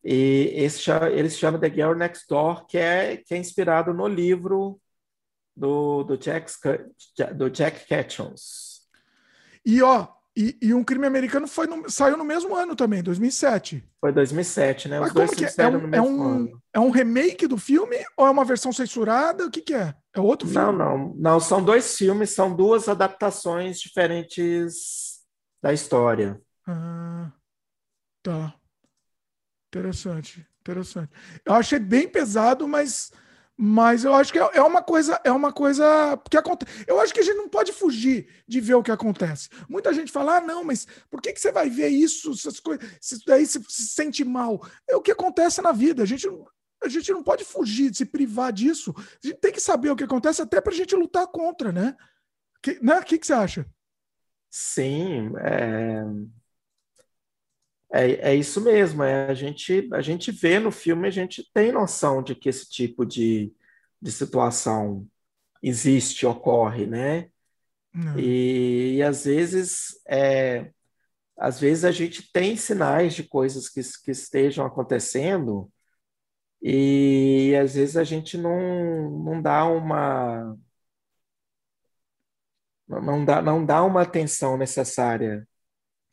E 0.03 0.51
esse 0.55 0.91
eles 1.11 1.37
chamam 1.37 1.59
The 1.59 1.69
Girl 1.69 1.93
Next 1.93 2.25
Door, 2.27 2.65
que 2.65 2.77
é 2.77 3.17
que 3.17 3.33
é 3.33 3.37
inspirado 3.37 3.93
no 3.93 4.07
livro 4.07 4.79
do, 5.55 6.03
do 6.03 6.17
Jack 6.17 6.51
do 7.35 7.49
Jack 7.49 7.85
Ketchums. 7.85 8.81
E 9.65 9.81
ó, 9.81 10.07
e, 10.35 10.57
e, 10.61 10.73
um 10.73 10.83
crime 10.83 11.05
americano 11.05 11.47
foi 11.47 11.67
no, 11.67 11.87
saiu 11.89 12.17
no 12.17 12.25
mesmo 12.25 12.55
ano 12.55 12.75
também, 12.75 13.03
2007. 13.03 13.83
Foi 14.01 14.11
2007, 14.11 14.89
né? 14.89 14.99
Os 14.99 15.05
Mas 15.05 15.13
dois 15.13 15.29
como 15.29 15.39
que 15.39 15.45
é? 15.45 15.63
É 15.63 15.67
um, 15.67 15.93
é, 15.93 16.01
um, 16.01 16.59
é 16.73 16.79
um 16.79 16.89
remake 16.89 17.45
do 17.45 17.57
filme 17.57 17.97
ou 18.17 18.25
é 18.25 18.31
uma 18.31 18.43
versão 18.43 18.73
censurada? 18.73 19.45
O 19.45 19.51
que, 19.51 19.61
que 19.61 19.75
é? 19.75 19.93
É 20.11 20.19
outro 20.19 20.47
filme? 20.47 20.65
Não, 20.65 20.73
não. 20.73 21.13
Não, 21.15 21.39
são 21.39 21.63
dois 21.63 21.95
filmes, 21.95 22.31
são 22.31 22.55
duas 22.55 22.89
adaptações 22.89 23.79
diferentes 23.79 25.21
da 25.61 25.71
história. 25.71 26.41
Ah, 26.67 27.31
tá. 28.23 28.55
Interessante, 29.67 30.47
interessante. 30.61 31.11
Eu 31.45 31.53
achei 31.53 31.79
bem 31.79 32.07
pesado, 32.07 32.67
mas 32.67 33.11
mas 33.57 34.03
eu 34.03 34.13
acho 34.15 34.31
que 34.31 34.39
é, 34.39 34.49
é 34.53 34.61
uma 34.61 34.81
coisa, 34.81 35.21
é 35.23 35.31
uma 35.31 35.53
coisa 35.53 35.85
que 36.29 36.37
acontece. 36.37 36.85
Eu 36.87 36.99
acho 36.99 37.13
que 37.13 37.19
a 37.19 37.23
gente 37.23 37.37
não 37.37 37.47
pode 37.47 37.71
fugir 37.71 38.27
de 38.47 38.59
ver 38.59 38.73
o 38.73 38.83
que 38.83 38.91
acontece. 38.91 39.49
Muita 39.69 39.93
gente 39.93 40.11
fala: 40.11 40.37
ah, 40.37 40.41
não, 40.41 40.63
mas 40.63 40.87
por 41.09 41.21
que, 41.21 41.31
que 41.31 41.39
você 41.39 41.51
vai 41.51 41.69
ver 41.69 41.89
isso? 41.89 42.31
Essas 42.31 42.59
coisas, 42.59 42.85
isso 43.01 43.19
daí 43.27 43.45
se, 43.45 43.63
se 43.69 43.87
sente 43.87 44.23
mal. 44.23 44.65
É 44.89 44.95
o 44.95 45.01
que 45.01 45.11
acontece 45.11 45.61
na 45.61 45.71
vida. 45.71 46.01
A 46.01 46.05
gente, 46.05 46.27
a 46.83 46.87
gente 46.87 47.11
não 47.11 47.23
pode 47.23 47.45
fugir, 47.45 47.93
se 47.93 48.05
privar 48.05 48.51
disso. 48.51 48.93
A 48.97 49.27
gente 49.27 49.39
tem 49.39 49.51
que 49.51 49.61
saber 49.61 49.91
o 49.91 49.95
que 49.95 50.03
acontece 50.03 50.41
até 50.41 50.59
para 50.59 50.73
a 50.73 50.75
gente 50.75 50.95
lutar 50.95 51.27
contra, 51.27 51.71
né? 51.71 51.95
Que, 52.61 52.79
né? 52.83 52.99
O 52.99 53.03
que, 53.03 53.19
que 53.19 53.27
você 53.27 53.33
acha? 53.33 53.65
Sim, 54.49 55.31
é... 55.37 56.03
É, 57.93 58.31
é 58.31 58.35
isso 58.35 58.59
mesmo, 58.59 59.03
é, 59.03 59.27
a 59.27 59.33
gente, 59.35 59.87
a 59.93 60.01
gente 60.01 60.31
vê 60.31 60.59
no 60.59 60.71
filme, 60.71 61.07
a 61.07 61.11
gente 61.11 61.47
tem 61.53 61.71
noção 61.71 62.23
de 62.23 62.33
que 62.33 62.49
esse 62.49 62.67
tipo 62.67 63.05
de, 63.05 63.53
de 64.01 64.11
situação 64.11 65.07
existe, 65.61 66.25
ocorre, 66.25 66.87
né? 66.87 67.29
E, 68.17 68.95
e, 68.97 69.03
às 69.03 69.25
vezes, 69.25 70.01
é, 70.07 70.71
às 71.37 71.59
vezes 71.59 71.85
a 71.85 71.91
gente 71.91 72.31
tem 72.31 72.55
sinais 72.57 73.13
de 73.13 73.23
coisas 73.23 73.69
que, 73.69 73.81
que 74.03 74.11
estejam 74.11 74.65
acontecendo 74.65 75.71
e 76.61 77.53
às 77.61 77.75
vezes 77.75 77.97
a 77.97 78.03
gente 78.03 78.37
não, 78.37 79.09
não 79.19 79.41
dá 79.41 79.65
uma 79.65 80.57
não 82.87 83.25
dá, 83.25 83.41
não 83.41 83.65
dá 83.65 83.83
uma 83.83 84.01
atenção 84.01 84.57
necessária 84.57 85.47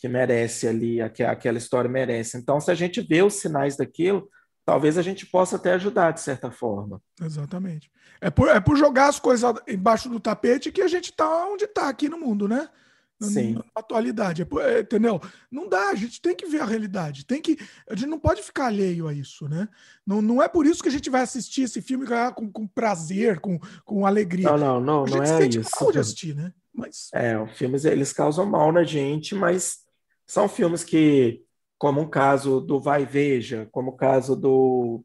que 0.01 0.09
merece 0.09 0.66
ali, 0.66 0.98
que 1.10 1.22
aquela 1.22 1.59
história 1.59 1.89
merece. 1.89 2.39
Então, 2.39 2.59
se 2.59 2.70
a 2.70 2.74
gente 2.74 3.02
vê 3.02 3.22
os 3.22 3.35
sinais 3.35 3.77
daquilo, 3.77 4.28
talvez 4.64 4.97
a 4.97 5.02
gente 5.02 5.27
possa 5.27 5.56
até 5.56 5.74
ajudar 5.74 6.12
de 6.12 6.22
certa 6.22 6.51
forma. 6.51 7.02
Exatamente. 7.20 7.90
É 8.18 8.31
por, 8.31 8.48
é 8.48 8.59
por 8.59 8.77
jogar 8.77 9.09
as 9.09 9.20
coisas 9.20 9.55
embaixo 9.68 10.09
do 10.09 10.18
tapete 10.18 10.72
que 10.72 10.81
a 10.81 10.89
gente 10.89 11.10
está 11.10 11.47
onde 11.47 11.64
está 11.64 11.90
aqui 11.90 12.09
no 12.09 12.18
mundo, 12.18 12.48
né? 12.48 12.68
Sim. 13.20 13.52
Na 13.52 13.64
atualidade, 13.74 14.40
é 14.40 14.44
por, 14.47 14.62
é, 14.62 14.81
entendeu? 14.81 15.20
Não 15.51 15.68
dá, 15.68 15.90
a 15.90 15.94
gente 15.94 16.22
tem 16.22 16.35
que 16.35 16.47
ver 16.47 16.62
a 16.62 16.64
realidade, 16.64 17.27
tem 17.27 17.43
que, 17.43 17.59
a 17.86 17.94
gente 17.94 18.09
não 18.09 18.18
pode 18.18 18.43
ficar 18.43 18.68
alheio 18.68 19.06
a 19.06 19.12
isso, 19.12 19.47
né? 19.47 19.68
Não, 20.06 20.22
não 20.22 20.43
é 20.43 20.48
por 20.48 20.64
isso 20.64 20.82
que 20.82 20.89
a 20.89 20.93
gente 20.93 21.10
vai 21.10 21.20
assistir 21.20 21.64
esse 21.64 21.82
filme 21.82 22.06
com, 22.35 22.51
com 22.51 22.66
prazer, 22.66 23.39
com, 23.39 23.59
com 23.85 24.06
alegria. 24.06 24.48
Não, 24.51 24.56
não, 24.56 24.81
não, 24.81 25.05
a 25.05 25.06
gente 25.06 25.16
não 25.16 25.22
é 25.24 25.43
sente 25.43 25.60
isso. 25.60 25.70
mal 25.78 25.93
de 25.93 25.98
assistir, 25.98 26.35
né? 26.35 26.55
Mas... 26.72 27.10
É, 27.12 27.39
os 27.39 27.52
filmes 27.59 27.85
eles 27.85 28.10
causam 28.14 28.47
mal 28.47 28.72
na 28.72 28.85
gente, 28.85 29.35
mas 29.35 29.81
são 30.31 30.48
filmes 30.48 30.85
que, 30.85 31.44
como 31.77 32.02
o 32.02 32.09
caso 32.09 32.61
do 32.61 32.81
Vai 32.81 33.05
Veja, 33.05 33.69
como 33.73 33.90
o 33.90 33.97
caso 33.97 34.36
do, 34.36 35.05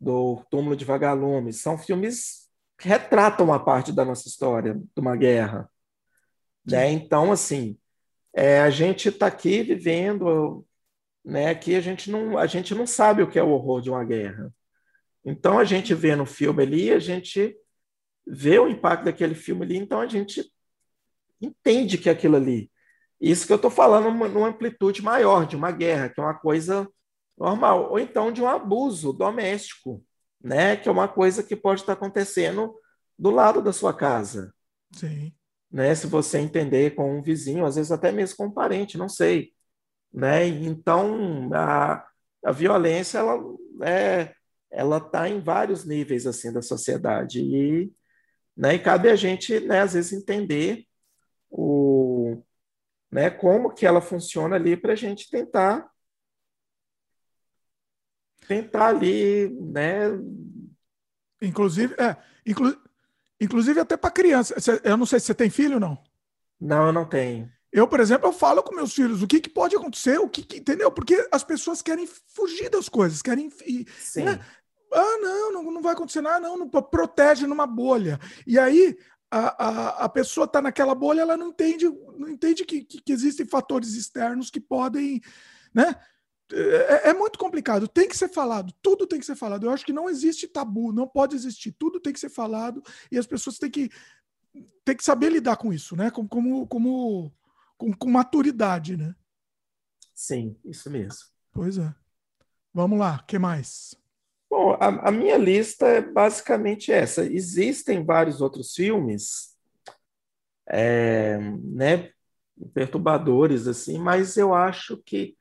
do 0.00 0.42
Túmulo 0.50 0.74
de 0.74 0.82
Vagalume, 0.82 1.52
são 1.52 1.76
filmes 1.76 2.48
que 2.78 2.88
retratam 2.88 3.44
uma 3.44 3.62
parte 3.62 3.92
da 3.92 4.02
nossa 4.02 4.26
história, 4.26 4.74
de 4.74 4.98
uma 5.00 5.14
guerra. 5.14 5.70
Né? 6.64 6.90
Então, 6.90 7.30
assim, 7.30 7.78
é, 8.34 8.60
a 8.60 8.70
gente 8.70 9.10
está 9.10 9.26
aqui 9.26 9.62
vivendo, 9.62 10.66
né? 11.22 11.50
Aqui 11.50 11.74
a 11.74 11.80
gente 11.82 12.10
não, 12.10 12.38
a 12.38 12.46
gente 12.46 12.74
não 12.74 12.86
sabe 12.86 13.22
o 13.22 13.28
que 13.28 13.38
é 13.38 13.42
o 13.42 13.50
horror 13.50 13.82
de 13.82 13.90
uma 13.90 14.04
guerra. 14.04 14.50
Então 15.22 15.58
a 15.58 15.64
gente 15.64 15.94
vê 15.94 16.16
no 16.16 16.24
filme 16.24 16.62
ali, 16.62 16.90
a 16.92 16.98
gente 16.98 17.54
vê 18.26 18.58
o 18.58 18.68
impacto 18.68 19.04
daquele 19.04 19.34
filme 19.34 19.66
ali, 19.66 19.76
então 19.76 20.00
a 20.00 20.06
gente 20.06 20.50
entende 21.42 21.98
que 21.98 22.08
aquilo 22.08 22.36
ali 22.36 22.70
isso 23.20 23.46
que 23.46 23.52
eu 23.52 23.56
estou 23.56 23.70
falando 23.70 24.10
numa 24.10 24.48
amplitude 24.48 25.02
maior, 25.02 25.46
de 25.46 25.56
uma 25.56 25.70
guerra, 25.70 26.08
que 26.08 26.20
é 26.20 26.22
uma 26.22 26.34
coisa 26.34 26.88
normal, 27.36 27.90
ou 27.90 27.98
então 27.98 28.32
de 28.32 28.42
um 28.42 28.48
abuso 28.48 29.12
doméstico, 29.12 30.02
né? 30.42 30.76
que 30.76 30.88
é 30.88 30.92
uma 30.92 31.08
coisa 31.08 31.42
que 31.42 31.56
pode 31.56 31.80
estar 31.80 31.92
acontecendo 31.92 32.74
do 33.18 33.30
lado 33.30 33.62
da 33.62 33.72
sua 33.72 33.92
casa. 33.92 34.54
Sim. 34.92 35.32
Né? 35.70 35.94
Se 35.94 36.06
você 36.06 36.38
entender 36.38 36.94
com 36.94 37.18
um 37.18 37.22
vizinho, 37.22 37.66
às 37.66 37.76
vezes 37.76 37.92
até 37.92 38.12
mesmo 38.12 38.36
com 38.36 38.46
um 38.46 38.52
parente, 38.52 38.98
não 38.98 39.08
sei. 39.08 39.52
Né? 40.12 40.46
Então, 40.46 41.50
a, 41.52 42.06
a 42.44 42.52
violência, 42.52 43.18
ela 43.18 43.38
é, 43.82 44.34
ela 44.70 44.98
está 44.98 45.28
em 45.28 45.40
vários 45.40 45.84
níveis 45.84 46.26
assim 46.26 46.52
da 46.52 46.62
sociedade 46.62 47.40
e, 47.40 47.92
né, 48.56 48.74
e 48.74 48.78
cabe 48.78 49.08
a 49.08 49.16
gente, 49.16 49.60
né, 49.60 49.80
às 49.80 49.94
vezes, 49.94 50.12
entender 50.12 50.84
o, 51.50 52.42
né? 53.16 53.30
Como 53.30 53.72
que 53.72 53.86
ela 53.86 54.02
funciona 54.02 54.56
ali 54.56 54.76
para 54.76 54.92
a 54.92 54.96
gente 54.96 55.30
tentar 55.30 55.90
tentar 58.46 58.88
ali, 58.88 59.48
né? 59.58 60.10
Inclusive, 61.40 61.94
é, 61.98 62.14
inclu, 62.46 62.76
inclusive 63.40 63.80
até 63.80 63.96
para 63.96 64.10
criança. 64.10 64.54
Eu 64.84 64.98
não 64.98 65.06
sei 65.06 65.18
se 65.18 65.26
você 65.26 65.34
tem 65.34 65.48
filho 65.48 65.74
ou 65.74 65.80
não. 65.80 65.98
Não, 66.60 66.88
eu 66.88 66.92
não 66.92 67.08
tenho. 67.08 67.50
Eu, 67.72 67.88
por 67.88 68.00
exemplo, 68.00 68.28
eu 68.28 68.34
falo 68.34 68.62
com 68.62 68.74
meus 68.74 68.92
filhos 68.92 69.22
o 69.22 69.26
que, 69.26 69.40
que 69.40 69.48
pode 69.48 69.74
acontecer, 69.74 70.18
o 70.18 70.28
que, 70.28 70.42
que, 70.42 70.58
entendeu? 70.58 70.92
Porque 70.92 71.26
as 71.32 71.42
pessoas 71.42 71.80
querem 71.80 72.06
fugir 72.06 72.68
das 72.68 72.86
coisas, 72.86 73.22
querem. 73.22 73.50
Sim. 73.98 74.24
Né? 74.24 74.44
Ah, 74.92 75.18
não, 75.22 75.52
não, 75.54 75.62
não 75.72 75.82
vai 75.82 75.94
acontecer 75.94 76.20
nada, 76.20 76.40
não, 76.40 76.58
não 76.58 76.68
protege 76.68 77.46
numa 77.46 77.66
bolha. 77.66 78.20
E 78.46 78.58
aí 78.58 78.94
a, 79.30 79.68
a, 79.68 80.04
a 80.04 80.08
pessoa 80.08 80.44
está 80.44 80.62
naquela 80.62 80.94
bolha, 80.94 81.20
ela 81.20 81.36
não 81.36 81.48
entende, 81.48 81.86
não 81.88 82.28
entende 82.28 82.64
que, 82.64 82.84
que, 82.84 83.00
que 83.00 83.12
existem 83.12 83.46
fatores 83.46 83.94
externos 83.94 84.50
que 84.50 84.60
podem, 84.60 85.20
né? 85.74 85.94
É, 86.52 87.10
é, 87.10 87.12
muito 87.12 87.40
complicado, 87.40 87.88
tem 87.88 88.08
que 88.08 88.16
ser 88.16 88.28
falado, 88.28 88.72
tudo 88.80 89.04
tem 89.04 89.18
que 89.18 89.26
ser 89.26 89.34
falado. 89.34 89.66
Eu 89.66 89.70
acho 89.70 89.84
que 89.84 89.92
não 89.92 90.08
existe 90.08 90.46
tabu, 90.46 90.92
não 90.92 91.08
pode 91.08 91.34
existir, 91.34 91.72
tudo 91.72 91.98
tem 91.98 92.12
que 92.12 92.20
ser 92.20 92.28
falado 92.28 92.82
e 93.10 93.18
as 93.18 93.26
pessoas 93.26 93.58
têm 93.58 93.68
que, 93.68 93.90
têm 94.84 94.96
que 94.96 95.02
saber 95.04 95.30
lidar 95.30 95.56
com 95.56 95.72
isso, 95.72 95.96
né? 95.96 96.08
Como, 96.08 96.28
como, 96.28 96.66
como 96.68 97.32
com, 97.76 97.92
com 97.92 98.08
maturidade, 98.08 98.96
né? 98.96 99.14
Sim, 100.14 100.56
isso 100.64 100.88
mesmo. 100.88 101.28
Pois 101.52 101.78
é. 101.78 101.92
Vamos 102.72 102.98
lá, 102.98 103.24
que 103.26 103.38
mais? 103.38 103.96
Bom, 104.56 104.72
a, 104.80 105.08
a, 105.08 105.12
minha 105.12 105.36
lista 105.36 105.86
é 105.86 106.00
basicamente 106.00 106.90
essa. 106.90 107.22
Existem 107.26 108.02
vários 108.02 108.40
outros 108.40 108.74
filmes, 108.74 109.54
é, 110.66 111.38
né, 111.38 112.10
perturbadores 112.72 113.66
assim, 113.66 113.98
mas 113.98 114.38
eu 114.38 114.54
acho 114.54 114.96
que 115.04 115.36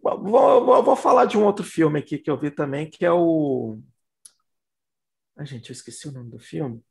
vou, 0.00 0.64
vou, 0.64 0.82
vou, 0.82 0.96
falar 0.96 1.26
de 1.26 1.36
um 1.36 1.44
outro 1.44 1.62
filme 1.62 1.98
aqui 1.98 2.16
que 2.16 2.30
eu 2.30 2.40
vi 2.40 2.50
também, 2.50 2.88
que 2.88 3.04
é 3.04 3.12
o. 3.12 3.78
a 5.36 5.44
gente, 5.44 5.68
eu 5.68 5.74
esqueci 5.74 6.08
o 6.08 6.12
nome 6.12 6.30
do 6.30 6.38
filme. 6.38 6.82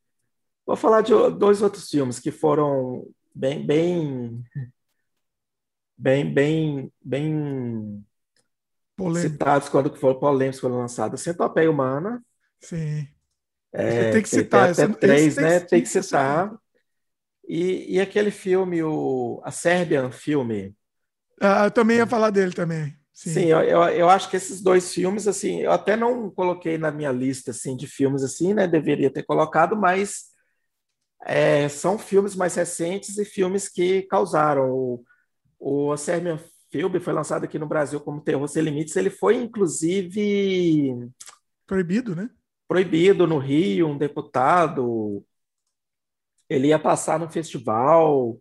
Vou 0.64 0.76
falar 0.76 1.02
de 1.02 1.12
dois 1.40 1.64
outros 1.64 1.90
filmes 1.90 2.20
que 2.20 2.30
foram 2.30 3.08
bem, 3.34 3.66
bem, 3.66 4.44
bem, 5.98 6.32
bem, 6.32 6.94
bem 7.02 8.06
Polêmico. 8.98 9.32
citados 9.32 9.69
quando 9.69 9.95
foram 9.95 10.19
polêmicos 10.19 10.60
foram 10.60 10.80
lançados. 10.80 11.22
Centopeia 11.22 11.69
Humana. 11.69 12.22
Sim. 12.60 13.07
É, 13.72 14.10
tem 14.10 14.24
que 14.24 14.30
citar. 14.30 14.76
Tem 14.76 14.86
até 14.86 14.94
três, 14.95 15.36
tem 15.36 15.44
né? 15.44 15.60
Tem 15.60 15.82
que 15.84 15.88
citar. 15.88 16.52
E, 17.48 17.95
e 17.95 18.02
aquele 18.02 18.32
filme, 18.32 18.82
o, 18.82 19.40
a 19.44 19.52
Serbian 19.52 20.11
filme. 20.11 20.76
Ah, 21.40 21.65
eu 21.65 21.72
também 21.72 21.98
ia 21.98 22.07
falar 22.07 22.32
dele 22.32 22.52
também. 22.52 22.98
Sim, 23.14 23.34
Sim 23.34 23.45
eu, 23.45 23.61
eu, 23.61 23.84
eu, 23.90 24.10
acho 24.10 24.30
que 24.30 24.36
esses 24.36 24.61
dois 24.61 24.91
filmes, 24.91 25.28
assim, 25.28 25.61
eu 25.61 25.72
até 25.72 25.95
não 25.95 26.30
coloquei 26.32 26.78
na 26.78 26.91
minha 26.91 27.11
lista 27.11 27.52
assim, 27.52 27.78
de 27.78 27.86
filmes 27.86 28.24
assim, 28.24 28.56
né? 28.56 28.68
Deveria 28.68 29.11
ter 29.11 29.24
colocado, 29.24 29.76
mas 29.76 30.26
é, 31.24 31.69
são 31.69 31.99
filmes 31.99 32.36
mais 32.36 32.56
recentes 32.56 33.18
e 33.19 33.26
filmes 33.26 33.69
que 33.69 34.02
causaram. 34.03 34.72
O, 34.72 35.03
o 35.60 35.91
a 35.91 35.98
Serbian 35.98 36.40
filme 36.72 36.99
foi 36.99 37.14
lançado 37.14 37.44
aqui 37.44 37.57
no 37.57 37.68
Brasil 37.68 37.99
como 37.99 38.22
Terror 38.22 38.48
Sem 38.48 38.64
Limites, 38.64 38.95
ele 38.95 39.10
foi 39.10 39.35
inclusive 39.35 41.11
proibido, 41.65 42.15
né? 42.15 42.30
Proibido 42.68 43.26
no 43.26 43.38
Rio, 43.38 43.88
um 43.88 43.98
deputado 43.98 45.23
ele 46.49 46.68
ia 46.68 46.80
passar 46.80 47.19
no 47.19 47.30
festival, 47.30 48.39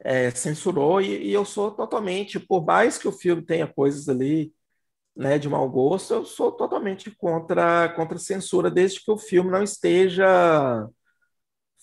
é, 0.00 0.30
censurou 0.30 1.00
e, 1.00 1.28
e, 1.28 1.32
eu 1.32 1.44
sou 1.44 1.70
totalmente, 1.70 2.40
por 2.40 2.64
mais 2.64 2.98
que 2.98 3.08
o 3.08 3.12
filme 3.12 3.42
tenha 3.42 3.66
coisas 3.66 4.08
ali, 4.08 4.52
né, 5.16 5.38
de 5.38 5.48
mau 5.48 5.68
gosto, 5.70 6.14
eu 6.14 6.24
sou 6.24 6.50
totalmente 6.52 7.10
contra 7.16 7.88
contra 7.94 8.18
censura, 8.18 8.70
desde 8.70 9.02
que 9.04 9.10
o 9.10 9.18
filme 9.18 9.50
não 9.50 9.62
esteja 9.62 10.88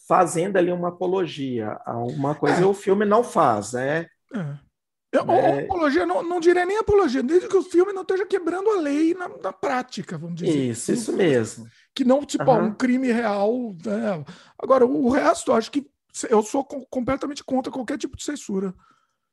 fazendo 0.08 0.58
ali 0.58 0.72
uma 0.72 0.90
apologia 0.90 1.80
a 1.86 1.98
uma 1.98 2.36
coisa, 2.36 2.62
é. 2.62 2.66
o 2.66 2.74
filme 2.74 3.06
não 3.06 3.24
faz, 3.24 3.74
né? 3.74 4.08
É. 4.36 4.71
Eu, 5.12 5.26
né? 5.26 5.64
Apologia, 5.66 6.06
não, 6.06 6.24
não 6.24 6.40
diria 6.40 6.66
nem 6.66 6.78
apologia, 6.78 7.22
desde 7.22 7.48
que 7.48 7.58
o 7.58 7.64
filme 7.64 7.92
não 7.92 8.02
esteja 8.02 8.26
quebrando 8.26 8.70
a 8.70 8.80
lei 8.80 9.14
na, 9.14 9.28
na 9.28 9.52
prática, 9.52 10.18
vamos 10.18 10.38
dizer. 10.38 10.70
Isso, 10.70 10.94
isso 10.94 11.12
mesmo. 11.12 11.68
Que 11.94 12.06
não, 12.06 12.26
tipo, 12.26 12.50
uhum. 12.50 12.68
um 12.68 12.74
crime 12.74 13.12
real. 13.12 13.76
Né? 13.86 14.24
Agora, 14.58 14.86
o 14.86 15.10
resto, 15.10 15.52
acho 15.52 15.70
que 15.70 15.86
eu 16.30 16.42
sou 16.42 16.64
completamente 16.64 17.44
contra 17.44 17.72
qualquer 17.72 17.98
tipo 17.98 18.16
de 18.16 18.24
censura. 18.24 18.74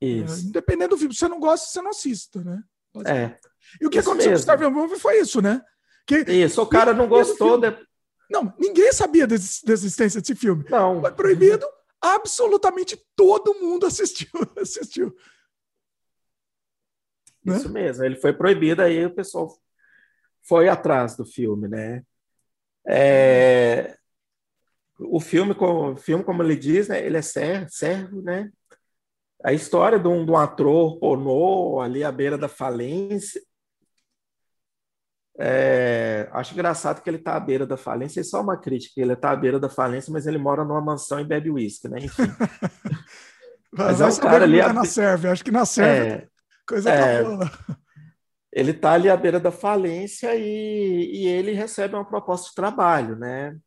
Isso. 0.01 0.35
É, 0.35 0.49
independente 0.49 0.91
do 0.91 0.99
filme, 0.99 1.15
se 1.15 1.21
você 1.21 1.29
não 1.29 1.39
gosta, 1.39 1.67
você 1.67 1.81
não 1.81 1.91
assista, 1.91 2.43
né? 2.43 2.63
É. 3.05 3.37
E 3.81 3.87
o 3.87 3.91
que 3.91 3.99
isso 3.99 4.09
aconteceu 4.09 4.33
mesmo. 4.33 4.47
com 4.47 4.53
Star 4.57 4.71
Movie 4.71 4.99
foi 4.99 5.21
isso, 5.21 5.41
né? 5.41 5.63
Que, 6.07 6.19
isso, 6.31 6.61
o 6.63 6.67
cara 6.67 6.93
não 6.93 7.07
gostou. 7.07 7.59
De... 7.59 7.77
Não, 8.31 8.53
ninguém 8.59 8.93
sabia 8.93 9.27
da 9.27 9.35
existência 9.35 10.21
desse 10.21 10.35
filme. 10.35 10.65
Não. 10.69 11.01
Foi 11.01 11.13
proibido, 11.13 11.67
absolutamente 12.01 13.01
todo 13.15 13.55
mundo 13.55 13.87
assistiu. 13.87 14.29
assistiu. 14.61 15.15
Né? 17.45 17.57
Isso 17.57 17.71
mesmo, 17.71 18.05
ele 18.05 18.17
foi 18.17 18.33
proibido, 18.33 18.83
aí 18.83 19.05
o 19.07 19.15
pessoal 19.15 19.49
foi 20.43 20.69
atrás 20.69 21.17
do 21.17 21.25
filme, 21.25 21.69
né? 21.69 22.03
É, 22.87 23.97
o 24.99 25.21
filme, 25.21 25.55
o 25.59 25.97
filme, 25.97 26.25
como 26.25 26.43
ele 26.43 26.57
diz, 26.57 26.89
né, 26.89 27.05
ele 27.05 27.17
é 27.17 27.23
servo, 27.23 28.23
né? 28.23 28.51
A 29.45 29.53
história 29.53 29.99
de 29.99 30.09
um, 30.09 30.25
de 30.25 30.31
um 30.33 30.37
ator 30.37 30.99
pornô 30.99 31.81
ali 31.81 32.03
à 32.03 32.11
beira 32.11 32.37
da 32.37 32.49
falência. 32.49 33.41
É, 35.41 36.29
acho 36.33 36.53
engraçado 36.53 37.01
que 37.01 37.09
ele 37.09 37.19
está 37.19 37.37
à 37.37 37.41
beira 37.41 37.65
da 37.65 37.77
falência, 37.77 38.21
é 38.21 38.25
só 38.25 38.41
uma 38.41 38.57
crítica, 38.57 39.01
ele 39.01 39.13
está 39.13 39.31
à 39.31 39.37
beira 39.37 39.61
da 39.61 39.69
falência, 39.69 40.13
mas 40.13 40.27
ele 40.27 40.39
mora 40.39 40.65
numa 40.65 40.81
mansão 40.81 41.21
e 41.21 41.25
bebe 41.25 41.49
uísque, 41.49 41.89
né? 41.89 41.99
Enfim. 42.01 42.23
mas 43.71 44.01
é 44.01 44.07
um 44.07 44.17
cara 44.17 44.43
ali. 44.43 44.61
Tá 44.61 44.73
na 44.73 44.85
serve, 44.85 45.29
acho 45.29 45.45
que 45.45 45.53
na 45.53 45.65
serve 45.65 46.25
é, 46.25 46.29
Coisa 46.69 46.91
é, 46.93 47.23
Ele 48.53 48.73
está 48.73 48.93
ali 48.93 49.09
à 49.09 49.17
beira 49.17 49.41
da 49.41 49.51
falência 49.51 50.35
e, 50.35 51.23
e 51.23 51.27
ele 51.27 51.53
recebe 51.53 51.95
uma 51.95 52.05
proposta 52.05 52.49
de 52.51 52.55
trabalho, 52.55 53.17
né? 53.17 53.59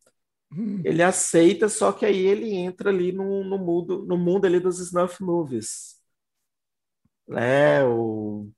Hum. 0.52 0.82
Ele 0.84 1.02
aceita, 1.02 1.70
só 1.70 1.92
que 1.92 2.06
aí 2.06 2.26
ele 2.26 2.54
entra 2.54 2.90
ali 2.90 3.12
no, 3.12 3.44
no, 3.44 3.58
mundo, 3.58 4.06
no 4.06 4.18
mundo 4.18 4.46
ali 4.46 4.60
dos 4.60 4.80
snuff 4.80 5.24
movies. 5.24 6.02
Né? 7.28 7.86
O, 7.86 8.50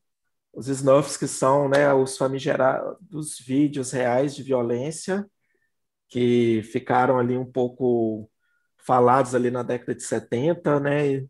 os 0.51 0.67
snuffs 0.67 1.17
que 1.17 1.27
são 1.27 1.69
né, 1.69 1.93
os 1.93 2.17
famigerados 2.17 3.37
vídeos 3.39 3.91
reais 3.91 4.35
de 4.35 4.43
violência 4.43 5.29
que 6.09 6.63
ficaram 6.63 7.19
ali 7.19 7.37
um 7.37 7.45
pouco 7.45 8.29
falados 8.77 9.35
ali 9.35 9.51
na 9.51 9.63
década 9.63 9.95
de 9.95 10.03
70, 10.03 10.79
né? 10.79 11.25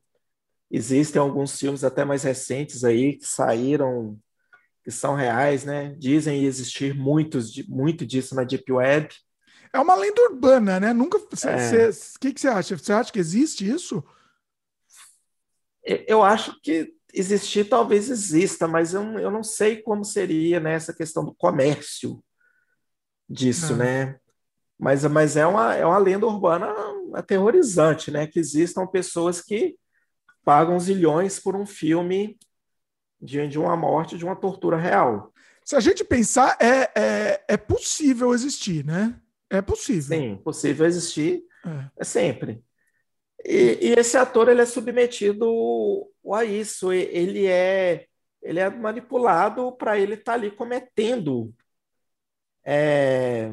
Existem 0.75 1.21
alguns 1.21 1.55
filmes 1.59 1.83
até 1.83 2.03
mais 2.03 2.23
recentes 2.23 2.83
aí 2.83 3.15
que 3.15 3.27
saíram, 3.27 4.19
que 4.83 4.89
são 4.89 5.13
reais, 5.13 5.63
né? 5.63 5.93
Dizem 5.99 6.43
existir 6.45 6.95
muitos, 6.95 7.55
muito 7.67 8.03
disso 8.03 8.33
na 8.33 8.43
Deep 8.43 8.71
Web. 8.71 9.09
É 9.71 9.79
uma 9.79 9.93
lenda 9.93 10.19
urbana, 10.23 10.79
né? 10.79 10.91
Nunca. 10.91 11.19
O 11.19 11.21
é. 11.47 11.91
que, 12.19 12.33
que 12.33 12.41
você 12.41 12.47
acha? 12.47 12.75
Você 12.75 12.91
acha 12.91 13.13
que 13.13 13.19
existe 13.19 13.69
isso? 13.69 14.03
Eu 15.83 16.23
acho 16.23 16.59
que 16.59 16.91
existir 17.13 17.69
talvez 17.69 18.09
exista, 18.09 18.67
mas 18.67 18.95
eu, 18.95 19.03
eu 19.19 19.29
não 19.29 19.43
sei 19.43 19.79
como 19.79 20.03
seria 20.03 20.59
né, 20.59 20.73
essa 20.73 20.91
questão 20.91 21.23
do 21.23 21.35
comércio 21.35 22.23
disso, 23.29 23.73
é. 23.73 23.75
né? 23.75 24.19
Mas, 24.79 25.03
mas 25.05 25.37
é, 25.37 25.45
uma, 25.45 25.75
é 25.75 25.85
uma 25.85 25.99
lenda 25.99 26.25
urbana 26.25 26.73
aterrorizante, 27.13 28.09
né? 28.09 28.25
Que 28.25 28.39
existam 28.39 28.87
pessoas 28.87 29.39
que 29.39 29.77
pagam 30.43 30.79
zilhões 30.79 31.39
por 31.39 31.55
um 31.55 31.65
filme 31.65 32.37
de, 33.21 33.47
de 33.47 33.57
uma 33.57 33.75
morte, 33.75 34.17
de 34.17 34.25
uma 34.25 34.35
tortura 34.35 34.77
real. 34.77 35.33
Se 35.63 35.75
a 35.75 35.79
gente 35.79 36.03
pensar, 36.03 36.57
é, 36.59 36.91
é, 36.95 37.45
é 37.49 37.57
possível 37.57 38.33
existir, 38.33 38.85
né? 38.85 39.19
É 39.49 39.61
possível. 39.61 40.17
Sim, 40.17 40.35
possível 40.43 40.85
existir. 40.85 41.43
É, 41.65 42.01
é 42.01 42.03
sempre. 42.03 42.63
E, 43.45 43.77
e, 43.81 43.93
esse 43.99 44.17
ator 44.17 44.49
ele 44.49 44.61
é 44.61 44.65
submetido 44.65 45.45
a 46.33 46.43
isso. 46.43 46.91
Ele 46.91 47.45
é 47.45 48.07
ele 48.41 48.59
é 48.59 48.69
manipulado 48.69 49.71
para 49.71 49.97
ele 49.97 50.15
estar 50.15 50.33
tá 50.33 50.37
ali 50.37 50.51
cometendo 50.51 51.53
é, 52.65 53.51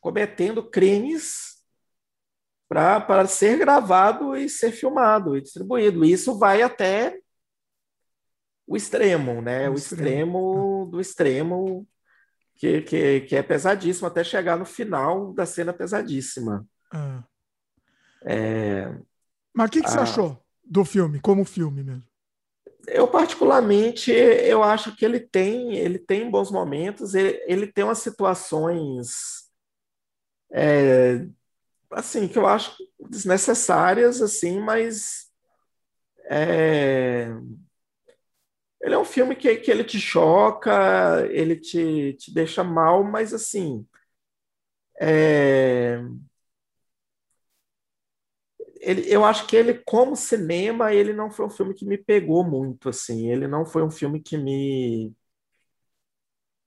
cometendo 0.00 0.62
crimes 0.62 1.53
para 2.68 3.26
ser 3.26 3.58
gravado 3.58 4.36
e 4.36 4.48
ser 4.48 4.72
filmado 4.72 5.36
e 5.36 5.42
distribuído. 5.42 6.04
Isso 6.04 6.38
vai 6.38 6.62
até 6.62 7.18
o 8.66 8.76
extremo, 8.76 9.42
né? 9.42 9.68
O, 9.68 9.72
o 9.72 9.74
extremo. 9.74 10.02
extremo 10.02 10.88
do 10.90 11.00
extremo, 11.00 11.88
que, 12.56 12.82
que, 12.82 13.20
que 13.22 13.36
é 13.36 13.42
pesadíssimo, 13.42 14.06
até 14.06 14.24
chegar 14.24 14.56
no 14.56 14.64
final 14.64 15.32
da 15.32 15.44
cena 15.44 15.72
pesadíssima. 15.72 16.66
Ah. 16.92 17.22
É... 18.24 18.94
Mas 19.52 19.68
o 19.68 19.70
que, 19.70 19.82
que 19.82 19.90
você 19.90 19.98
achou 19.98 20.42
do 20.64 20.84
filme, 20.84 21.20
como 21.20 21.44
filme 21.44 21.82
mesmo? 21.82 22.02
Eu 22.86 23.08
particularmente, 23.08 24.10
eu 24.10 24.62
acho 24.62 24.94
que 24.94 25.04
ele 25.04 25.20
tem, 25.20 25.74
ele 25.74 25.98
tem 25.98 26.30
bons 26.30 26.50
momentos, 26.50 27.14
ele, 27.14 27.42
ele 27.46 27.66
tem 27.66 27.84
umas 27.84 27.98
situações 27.98 29.44
é, 30.52 31.26
assim, 31.94 32.28
que 32.28 32.38
eu 32.38 32.46
acho 32.46 32.76
desnecessárias, 33.10 34.20
assim, 34.22 34.60
mas 34.60 35.26
é... 36.30 37.28
ele 38.80 38.94
é 38.94 38.98
um 38.98 39.04
filme 39.04 39.34
que, 39.36 39.56
que 39.56 39.70
ele 39.70 39.82
te 39.84 39.98
choca, 40.00 41.26
ele 41.30 41.56
te, 41.56 42.14
te 42.14 42.32
deixa 42.32 42.62
mal, 42.62 43.02
mas 43.04 43.32
assim, 43.32 43.86
é... 45.00 46.00
Ele, 48.80 49.02
eu 49.12 49.24
acho 49.24 49.46
que 49.46 49.56
ele, 49.56 49.74
como 49.84 50.14
cinema, 50.16 50.92
ele 50.92 51.12
não 51.12 51.30
foi 51.30 51.46
um 51.46 51.50
filme 51.50 51.74
que 51.74 51.84
me 51.86 51.96
pegou 51.98 52.44
muito, 52.44 52.88
assim, 52.88 53.30
ele 53.30 53.46
não 53.48 53.64
foi 53.64 53.82
um 53.82 53.90
filme 53.90 54.20
que 54.20 54.36
me 54.36 55.14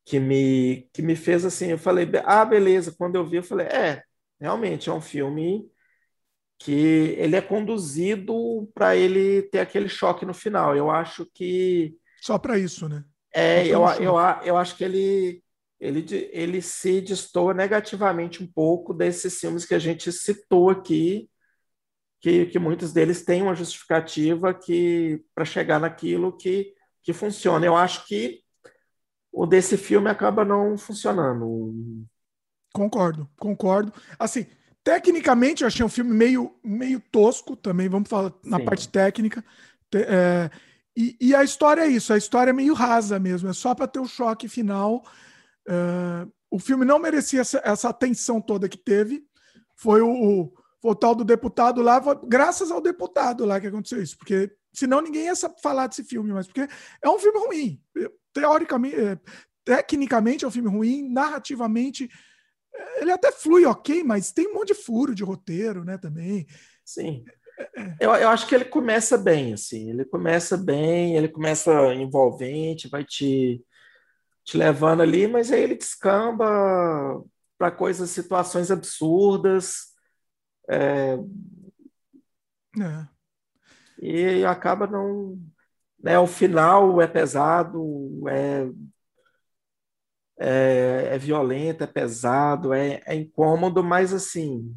que 0.06 0.20
me 0.20 0.90
que 0.94 1.02
me 1.02 1.16
fez 1.16 1.44
assim, 1.46 1.68
eu 1.72 1.78
falei, 1.78 2.08
ah, 2.26 2.46
beleza, 2.46 2.94
quando 2.98 3.16
eu 3.16 3.26
vi, 3.28 3.38
eu 3.38 3.44
falei, 3.44 3.68
é, 3.68 4.04
realmente 4.40 4.90
é 4.90 4.94
um 4.94 5.02
filme 5.02 5.70
que 6.60 7.16
ele 7.18 7.36
é 7.36 7.42
conduzido 7.42 8.70
para 8.74 8.96
ele 8.96 9.44
ter 9.44 9.60
aquele 9.60 9.88
choque 9.88 10.26
no 10.26 10.34
final. 10.34 10.76
Eu 10.76 10.90
acho 10.90 11.26
que. 11.34 11.96
Só 12.22 12.38
para 12.38 12.58
isso, 12.58 12.90
né? 12.90 13.04
É, 13.34 13.68
eu, 13.68 13.86
eu, 14.00 14.16
eu 14.44 14.58
acho 14.58 14.76
que 14.76 14.84
ele, 14.84 15.44
ele, 15.80 16.06
ele 16.32 16.62
se 16.62 17.02
destoa 17.02 17.54
negativamente 17.54 18.42
um 18.42 18.48
pouco 18.48 18.94
desses 18.94 19.40
filmes 19.40 19.66
que 19.66 19.76
a 19.76 19.80
gente 19.80 20.12
citou 20.12 20.70
aqui, 20.72 21.30
que, 22.20 22.48
que 22.48 22.58
muitos 22.58 22.92
deles 22.92 23.24
têm 23.24 23.44
uma 23.44 23.54
justificativa 23.54 24.54
que 24.54 25.24
para 25.36 25.46
chegar 25.46 25.80
naquilo 25.80 26.36
que, 26.36 26.74
que 27.04 27.14
funciona. 27.14 27.66
Eu 27.66 27.76
acho 27.76 28.08
que 28.08 28.42
o 29.32 29.46
desse 29.46 29.78
filme 29.78 30.10
acaba 30.10 30.44
não 30.44 30.76
funcionando. 30.78 32.08
Concordo, 32.78 33.28
concordo. 33.40 33.92
Assim, 34.20 34.46
tecnicamente 34.84 35.64
eu 35.64 35.68
achei 35.68 35.84
um 35.84 35.90
filme 35.90 36.14
meio, 36.14 36.56
meio 36.64 37.00
tosco 37.12 37.56
também, 37.56 37.90
vamos 37.90 38.08
falar 38.08 38.32
na 38.44 38.60
Sim. 38.60 38.66
parte 38.66 38.88
técnica. 38.88 39.44
É, 39.96 40.52
e, 40.96 41.18
e, 41.20 41.34
a 41.34 41.44
história 41.44 41.82
é 41.82 41.88
isso, 41.88 42.14
a 42.14 42.18
história 42.18 42.52
é 42.52 42.54
meio 42.54 42.76
rasa 42.76 43.18
mesmo, 43.18 43.50
é 43.50 43.54
só 43.54 43.74
para 43.74 43.88
ter 43.88 44.00
o 44.00 44.06
choque 44.06 44.48
final. 44.48 45.04
É, 45.68 46.28
o 46.52 46.60
filme 46.60 46.86
não 46.86 47.00
merecia 47.00 47.42
essa, 47.42 47.60
essa, 47.66 47.90
atenção 47.90 48.40
toda 48.40 48.70
que 48.70 48.78
teve. 48.78 49.26
Foi 49.76 50.00
o, 50.00 50.12
o, 50.12 50.54
foi 50.80 50.92
o 50.92 50.96
tal 50.96 51.16
do 51.16 51.26
deputado 51.26 51.82
lá, 51.82 52.00
foi, 52.00 52.16
graças 52.28 52.70
ao 52.70 52.80
deputado 52.80 53.44
lá 53.44 53.60
que 53.60 53.68
aconteceu 53.68 54.04
isso, 54.04 54.16
porque 54.20 54.56
senão 54.72 55.02
ninguém 55.02 55.26
ia 55.26 55.34
falar 55.64 55.88
desse 55.88 56.04
filme, 56.04 56.32
mas 56.32 56.46
porque 56.46 56.68
é 57.02 57.10
um 57.10 57.18
filme 57.18 57.40
ruim. 57.40 57.82
Teoricamente, 58.32 58.96
é, 58.96 59.20
tecnicamente 59.66 60.46
é 60.46 60.48
um 60.48 60.52
filme 60.52 60.70
ruim, 60.70 61.10
narrativamente 61.10 62.08
ele 63.00 63.12
até 63.12 63.32
flui 63.32 63.66
ok, 63.66 64.04
mas 64.04 64.32
tem 64.32 64.48
um 64.48 64.54
monte 64.56 64.70
de 64.70 64.76
furo 64.76 65.14
de 65.14 65.24
roteiro, 65.24 65.84
né, 65.84 65.98
também. 65.98 66.46
Sim. 66.84 67.24
eu, 68.00 68.14
eu 68.14 68.30
acho 68.30 68.48
que 68.48 68.56
ele 68.56 68.66
começa 68.66 69.18
bem, 69.18 69.54
assim, 69.54 69.90
ele 69.90 70.06
começa 70.06 70.58
bem, 70.58 71.16
ele 71.16 71.28
começa 71.28 71.94
envolvente, 71.94 72.90
vai 72.90 73.04
te, 73.04 73.64
te 74.44 74.58
levando 74.58 75.02
ali, 75.02 75.28
mas 75.28 75.52
aí 75.52 75.62
ele 75.62 75.76
descamba 75.76 77.24
para 77.58 77.72
coisas, 77.72 78.10
situações 78.10 78.72
absurdas. 78.72 79.94
É, 80.70 81.18
é. 82.80 83.08
E 84.00 84.46
acaba 84.46 84.88
não. 84.88 85.40
Né, 86.02 86.20
o 86.20 86.28
final 86.28 87.02
é 87.02 87.08
pesado, 87.08 88.24
é, 88.30 88.70
é, 90.40 91.10
é 91.12 91.18
violento, 91.18 91.84
é 91.84 91.88
pesado, 91.88 92.74
é, 92.74 93.02
é 93.06 93.16
incômodo, 93.16 93.84
mas 93.84 94.14
assim, 94.14 94.76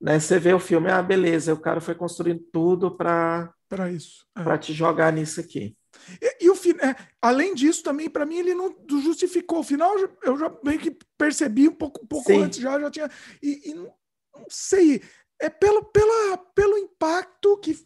né, 0.00 0.18
você 0.18 0.38
vê 0.38 0.52
o 0.52 0.60
filme, 0.60 0.90
ah, 0.90 1.02
beleza, 1.02 1.54
o 1.54 1.60
cara 1.60 1.80
foi 1.80 1.94
construindo 1.94 2.42
tudo 2.52 2.96
para 2.96 3.52
para 3.68 3.92
isso, 3.92 4.24
é. 4.34 4.42
para 4.42 4.56
te 4.56 4.72
jogar 4.72 5.12
nisso 5.12 5.40
aqui. 5.40 5.76
E, 6.22 6.46
e 6.46 6.50
o 6.50 6.54
é, 6.54 6.96
além 7.20 7.54
disso, 7.54 7.82
também 7.82 8.08
para 8.08 8.24
mim 8.24 8.38
ele 8.38 8.54
não 8.54 8.74
justificou. 8.88 9.60
O 9.60 9.64
final 9.64 9.94
eu 10.22 10.38
já 10.38 10.50
meio 10.64 10.78
que 10.78 10.96
percebi 11.18 11.68
um 11.68 11.74
pouco, 11.74 12.02
um 12.02 12.06
pouco 12.06 12.32
antes 12.32 12.60
já 12.60 12.80
já 12.80 12.90
tinha 12.90 13.10
e, 13.42 13.70
e 13.70 13.74
não, 13.74 13.92
não 14.34 14.46
sei 14.48 15.02
é 15.40 15.48
pelo, 15.48 15.84
pela, 15.84 16.38
pelo 16.54 16.78
impacto 16.78 17.58
que 17.58 17.76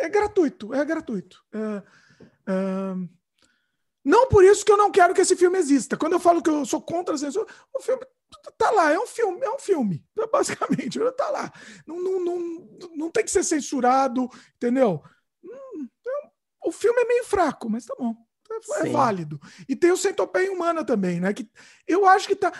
é 0.00 0.08
gratuito, 0.08 0.72
é 0.72 0.84
gratuito. 0.84 1.42
É, 1.52 1.82
é, 2.48 2.94
não 4.04 4.28
por 4.28 4.44
isso 4.44 4.64
que 4.64 4.72
eu 4.72 4.76
não 4.76 4.90
quero 4.90 5.14
que 5.14 5.20
esse 5.20 5.36
filme 5.36 5.58
exista. 5.58 5.96
Quando 5.96 6.14
eu 6.14 6.20
falo 6.20 6.42
que 6.42 6.50
eu 6.50 6.64
sou 6.64 6.80
contra 6.80 7.14
a 7.14 7.18
censura, 7.18 7.46
o 7.74 7.80
filme 7.80 8.02
tá 8.56 8.70
lá, 8.70 8.92
é 8.92 8.98
um 8.98 9.06
filme, 9.06 9.44
é 9.44 9.50
um 9.50 9.58
filme, 9.58 10.04
basicamente, 10.32 10.98
tá 11.16 11.30
lá. 11.30 11.52
Não, 11.86 12.00
não, 12.00 12.20
não, 12.20 12.68
não 12.96 13.10
tem 13.10 13.24
que 13.24 13.30
ser 13.30 13.44
censurado, 13.44 14.28
entendeu? 14.56 15.02
Hum, 15.44 15.88
é 16.06 16.30
o 16.68 16.72
filme 16.72 17.00
é 17.02 17.06
meio 17.06 17.24
fraco, 17.24 17.68
mas 17.68 17.84
tá 17.84 17.94
bom. 17.98 18.14
É, 18.82 18.88
é 18.88 18.90
válido. 18.90 19.40
E 19.68 19.76
tem 19.76 19.92
o 19.92 19.96
Centopeia 19.96 20.52
Humana 20.52 20.84
também, 20.84 21.20
né? 21.20 21.32
Que 21.32 21.48
eu 21.86 22.06
acho 22.06 22.26
que 22.26 22.34
tá. 22.34 22.52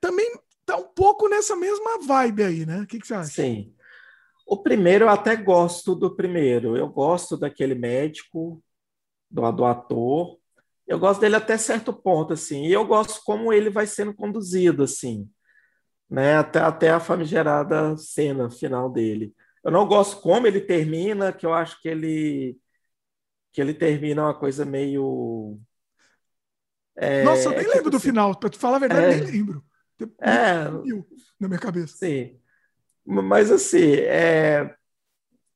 Também 0.00 0.30
tá 0.64 0.76
um 0.76 0.88
pouco 0.88 1.28
nessa 1.28 1.56
mesma 1.56 1.98
vibe 2.00 2.44
aí, 2.44 2.66
né? 2.66 2.80
O 2.80 2.86
que, 2.86 2.98
que 2.98 3.06
você 3.06 3.14
acha? 3.14 3.30
Sim. 3.30 3.74
O 4.46 4.62
primeiro 4.62 5.06
eu 5.06 5.08
até 5.08 5.34
gosto 5.34 5.94
do 5.94 6.14
primeiro. 6.14 6.76
Eu 6.76 6.88
gosto 6.88 7.36
daquele 7.36 7.74
médico, 7.74 8.62
do, 9.28 9.50
do 9.52 9.64
ator. 9.64 10.38
Eu 10.86 10.98
gosto 10.98 11.20
dele 11.20 11.36
até 11.36 11.58
certo 11.58 11.92
ponto, 11.92 12.32
assim. 12.32 12.66
E 12.66 12.72
eu 12.72 12.86
gosto 12.86 13.20
como 13.24 13.52
ele 13.52 13.70
vai 13.70 13.86
sendo 13.86 14.14
conduzido, 14.14 14.84
assim. 14.84 15.28
Né? 16.08 16.36
Até, 16.36 16.60
até 16.60 16.90
a 16.90 17.00
famigerada 17.00 17.96
cena 17.96 18.50
final 18.50 18.90
dele. 18.90 19.34
Eu 19.64 19.72
não 19.72 19.86
gosto 19.86 20.20
como 20.20 20.46
ele 20.46 20.60
termina, 20.60 21.32
que 21.32 21.44
eu 21.44 21.52
acho 21.52 21.80
que 21.80 21.88
ele 21.88 22.56
que 23.52 23.60
ele 23.62 23.72
termina 23.72 24.22
uma 24.22 24.38
coisa 24.38 24.66
meio 24.66 25.58
é, 26.96 27.22
Nossa, 27.22 27.44
eu 27.44 27.50
nem 27.50 27.60
é, 27.60 27.62
lembro 27.62 27.76
tipo 27.76 27.90
do 27.90 27.96
assim, 27.98 28.08
final, 28.08 28.34
para 28.34 28.48
te 28.48 28.58
falar 28.58 28.76
a 28.76 28.80
verdade, 28.80 29.04
é, 29.04 29.20
nem 29.20 29.30
lembro. 29.30 29.64
É, 30.20 30.64
na 31.38 31.48
minha 31.48 31.60
cabeça. 31.60 31.96
Sim. 31.98 32.38
Mas 33.04 33.50
assim, 33.50 33.94
é, 33.94 34.74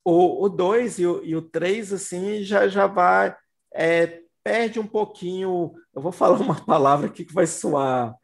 o 0.04 0.48
2 0.48 0.98
e 0.98 1.06
o 1.06 1.42
3 1.42 1.92
assim, 1.92 2.42
já, 2.42 2.68
já 2.68 2.86
vai. 2.86 3.34
É, 3.74 4.20
perde 4.42 4.78
um 4.80 4.86
pouquinho. 4.86 5.72
Eu 5.94 6.02
vou 6.02 6.12
falar 6.12 6.38
uma 6.40 6.64
palavra 6.64 7.06
aqui 7.06 7.24
que 7.24 7.34
vai 7.34 7.46
soar. 7.46 8.14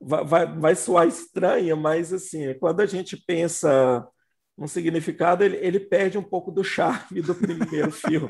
Vai, 0.00 0.24
vai, 0.24 0.58
vai 0.58 0.74
soar 0.74 1.06
estranha, 1.06 1.76
mas 1.76 2.12
assim, 2.12 2.54
quando 2.58 2.80
a 2.80 2.86
gente 2.86 3.16
pensa 3.16 4.06
no 4.58 4.66
significado, 4.66 5.44
ele, 5.44 5.56
ele 5.56 5.80
perde 5.80 6.18
um 6.18 6.22
pouco 6.22 6.50
do 6.50 6.64
charme 6.64 7.22
do 7.22 7.34
primeiro 7.34 7.90
filme. 7.92 8.28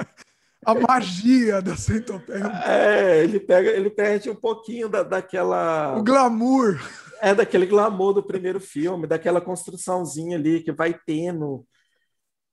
A 0.65 0.75
magia 0.75 1.61
da 1.61 1.77
centopeia. 1.77 2.45
É, 2.65 3.25
ele, 3.25 3.41
pega, 3.41 3.71
ele 3.71 3.91
perde 3.91 4.31
um 4.31 4.35
pouquinho 4.35 4.89
da, 4.89 5.03
daquela. 5.03 5.97
O 5.99 6.05
glamour 6.05 6.79
é 7.21 7.35
daquele 7.35 7.67
glamour 7.67 8.15
do 8.15 8.23
primeiro 8.23 8.61
filme, 8.61 9.07
daquela 9.07 9.41
construçãozinha 9.41 10.37
ali 10.37 10.63
que 10.63 10.71
vai 10.71 10.95
tendo. 11.05 11.67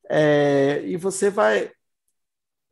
É, 0.09 0.81
e 0.85 0.97
você 0.97 1.29
vai. 1.29 1.71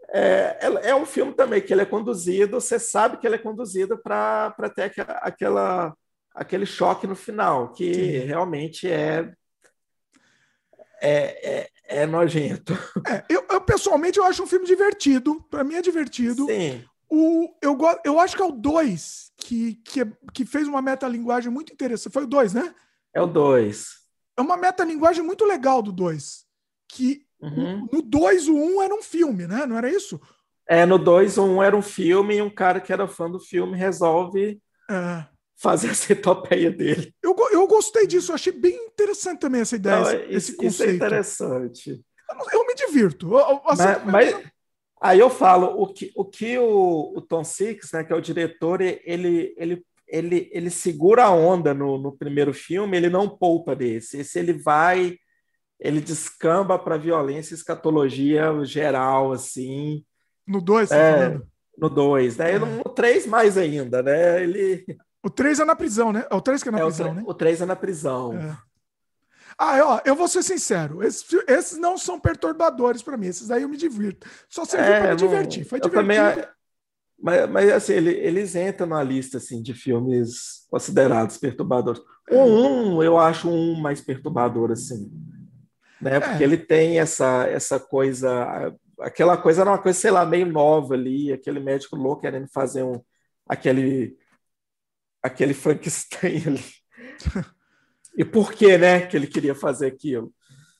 É, 0.09 0.57
é, 0.61 0.89
é, 0.89 0.95
um 0.95 1.05
filme 1.05 1.33
também 1.33 1.61
que 1.61 1.73
ele 1.73 1.81
é 1.81 1.85
conduzido, 1.85 2.61
você 2.61 2.79
sabe 2.79 3.17
que 3.17 3.27
ele 3.27 3.35
é 3.35 3.39
conduzido 3.39 3.97
para 3.97 4.53
ter 4.73 4.93
aquela, 5.21 5.95
aquele 6.33 6.65
choque 6.65 7.05
no 7.05 7.15
final, 7.15 7.73
que 7.73 7.93
Sim. 7.93 8.25
realmente 8.25 8.89
é, 8.89 9.33
é, 11.01 11.59
é, 11.59 11.69
é 11.83 12.05
nojento. 12.05 12.73
É, 13.07 13.23
eu, 13.29 13.45
eu, 13.49 13.61
pessoalmente 13.61 14.17
eu 14.17 14.23
acho 14.23 14.43
um 14.43 14.47
filme 14.47 14.65
divertido, 14.65 15.41
para 15.49 15.63
mim 15.63 15.75
é 15.75 15.81
divertido. 15.81 16.45
Sim. 16.45 16.83
O, 17.09 17.53
eu, 17.61 17.77
eu 18.03 18.19
acho 18.19 18.35
que 18.35 18.41
é 18.41 18.45
o 18.45 18.51
2 18.51 19.31
que, 19.37 19.75
que, 19.75 20.05
que 20.33 20.45
fez 20.45 20.67
uma 20.67 20.81
metalinguagem 20.81 21.51
muito 21.51 21.71
interessante. 21.71 22.11
Foi 22.11 22.23
o 22.23 22.27
2, 22.27 22.53
né? 22.53 22.75
É 23.13 23.21
o 23.21 23.27
2. 23.27 23.87
É 24.37 24.41
uma 24.41 24.57
metalinguagem 24.57 25.23
muito 25.23 25.45
legal 25.45 25.81
do 25.81 25.91
2. 25.91 26.45
Que 26.89 27.26
uhum. 27.41 27.87
no 27.91 28.01
2 28.01 28.47
o 28.47 28.55
1 28.55 28.75
um 28.75 28.81
era 28.81 28.93
um 28.93 29.01
filme, 29.01 29.47
né? 29.47 29.65
Não 29.65 29.77
era 29.77 29.89
isso? 29.89 30.19
É, 30.67 30.85
no 30.85 30.97
2 30.97 31.37
o 31.37 31.43
1 31.43 31.55
um 31.55 31.63
era 31.63 31.75
um 31.75 31.81
filme 31.81 32.35
e 32.35 32.41
um 32.41 32.49
cara 32.49 32.79
que 32.79 32.91
era 32.91 33.07
fã 33.07 33.29
do 33.29 33.39
filme 33.39 33.77
resolve 33.77 34.61
é. 34.89 35.25
fazer 35.55 35.89
a 35.89 35.93
cetopeia 35.93 36.71
dele. 36.71 37.13
Eu, 37.21 37.35
eu 37.51 37.67
gostei 37.67 38.05
disso, 38.07 38.31
eu 38.31 38.35
achei 38.35 38.53
bem 38.53 38.75
interessante 38.87 39.39
também 39.39 39.61
essa 39.61 39.75
ideia, 39.75 39.95
Não, 39.95 40.11
esse, 40.11 40.33
esse 40.33 40.55
conceito. 40.55 40.73
Isso 40.73 40.83
é 40.83 40.95
interessante. 40.95 41.89
Eu, 42.29 42.59
eu 42.59 42.67
me 42.67 42.75
divirto. 42.75 43.37
Assim, 43.37 43.83
mas, 43.83 44.03
mas, 44.05 44.51
Aí 44.99 45.19
eu 45.19 45.29
falo, 45.29 45.79
o 45.81 45.87
que 45.87 46.11
o, 46.15 46.25
que 46.25 46.57
o, 46.57 47.13
o 47.15 47.21
Tom 47.21 47.43
Six, 47.43 47.91
né, 47.91 48.03
que 48.03 48.11
é 48.11 48.15
o 48.15 48.21
diretor, 48.21 48.81
ele, 48.81 49.53
ele, 49.55 49.83
ele, 50.07 50.49
ele 50.51 50.69
segura 50.69 51.25
a 51.25 51.31
onda 51.31 51.73
no, 51.73 51.99
no 51.99 52.17
primeiro 52.17 52.53
filme, 52.53 52.97
ele 52.97 53.09
não 53.09 53.29
poupa 53.29 53.75
desse. 53.75 54.17
Esse 54.19 54.39
ele 54.39 54.53
vai, 54.53 55.17
ele 55.79 56.01
descamba 56.01 56.77
para 56.77 56.97
violência 56.97 57.53
e 57.53 57.57
escatologia 57.57 58.51
geral, 58.63 59.31
assim. 59.31 60.03
No 60.45 60.61
2, 60.61 60.89
tá 60.89 60.95
é, 60.95 61.41
No 61.77 61.89
2, 61.89 62.37
né? 62.37 62.53
É. 62.53 62.59
No 62.59 62.83
3 62.83 63.27
mais 63.27 63.57
ainda, 63.57 64.01
né? 64.01 64.43
Ele... 64.43 64.85
O 65.23 65.29
3 65.29 65.59
é 65.59 65.65
na 65.65 65.75
prisão, 65.75 66.11
né? 66.11 66.25
É 66.29 66.35
o 66.35 66.41
3 66.41 66.63
que 66.63 66.69
é 66.69 66.71
na 66.71 66.79
é, 66.79 66.83
prisão, 66.83 67.13
né? 67.13 67.23
O 67.25 67.33
3 67.33 67.61
é 67.61 67.65
na 67.65 67.75
prisão. 67.75 68.33
É. 68.37 68.57
Ah, 69.59 69.79
ó, 69.83 70.01
eu 70.05 70.15
vou 70.15 70.27
ser 70.27 70.43
sincero, 70.43 71.03
esses, 71.03 71.25
esses 71.47 71.77
não 71.79 71.97
são 71.97 72.19
perturbadores 72.19 73.01
para 73.01 73.17
mim, 73.17 73.25
esses 73.25 73.49
aí 73.49 73.63
eu 73.63 73.69
me 73.69 73.75
divirto. 73.75 74.29
Só 74.47 74.63
serviu 74.65 74.93
é, 74.93 74.99
para 74.99 75.09
me 75.09 75.15
divertir, 75.15 75.65
foi 75.65 75.79
divertido. 75.79 76.13
Também, 76.13 76.47
mas, 77.19 77.49
mas 77.49 77.71
assim, 77.71 77.93
ele, 77.93 78.11
eles 78.11 78.55
entram 78.55 78.85
na 78.85 79.01
lista 79.01 79.37
assim, 79.37 79.61
de 79.61 79.73
filmes 79.73 80.67
considerados 80.69 81.37
perturbadores. 81.37 82.01
O 82.29 82.37
um, 82.37 83.03
eu 83.03 83.17
acho 83.17 83.49
um 83.49 83.79
mais 83.79 83.99
perturbador, 83.99 84.71
assim. 84.71 85.09
Né? 86.01 86.19
Porque 86.19 86.43
é. 86.43 86.45
ele 86.45 86.57
tem 86.57 86.99
essa, 86.99 87.47
essa 87.47 87.79
coisa. 87.79 88.73
Aquela 88.99 89.37
coisa 89.37 89.61
era 89.61 89.71
uma 89.71 89.81
coisa, 89.81 89.99
sei 89.99 90.11
lá, 90.11 90.25
meio 90.25 90.45
nova 90.45 90.93
ali, 90.93 91.31
aquele 91.31 91.59
médico 91.59 91.95
louco 91.95 92.21
querendo 92.21 92.47
fazer 92.47 92.83
um 92.83 93.01
aquele 93.47 94.17
aquele 95.21 95.53
Frankenstein 95.53 96.43
ali. 96.47 96.63
E 98.17 98.25
por 98.25 98.51
que, 98.51 98.79
né, 98.79 99.05
que 99.05 99.15
ele 99.15 99.27
queria 99.27 99.53
fazer 99.53 99.85
aquilo? 99.85 100.33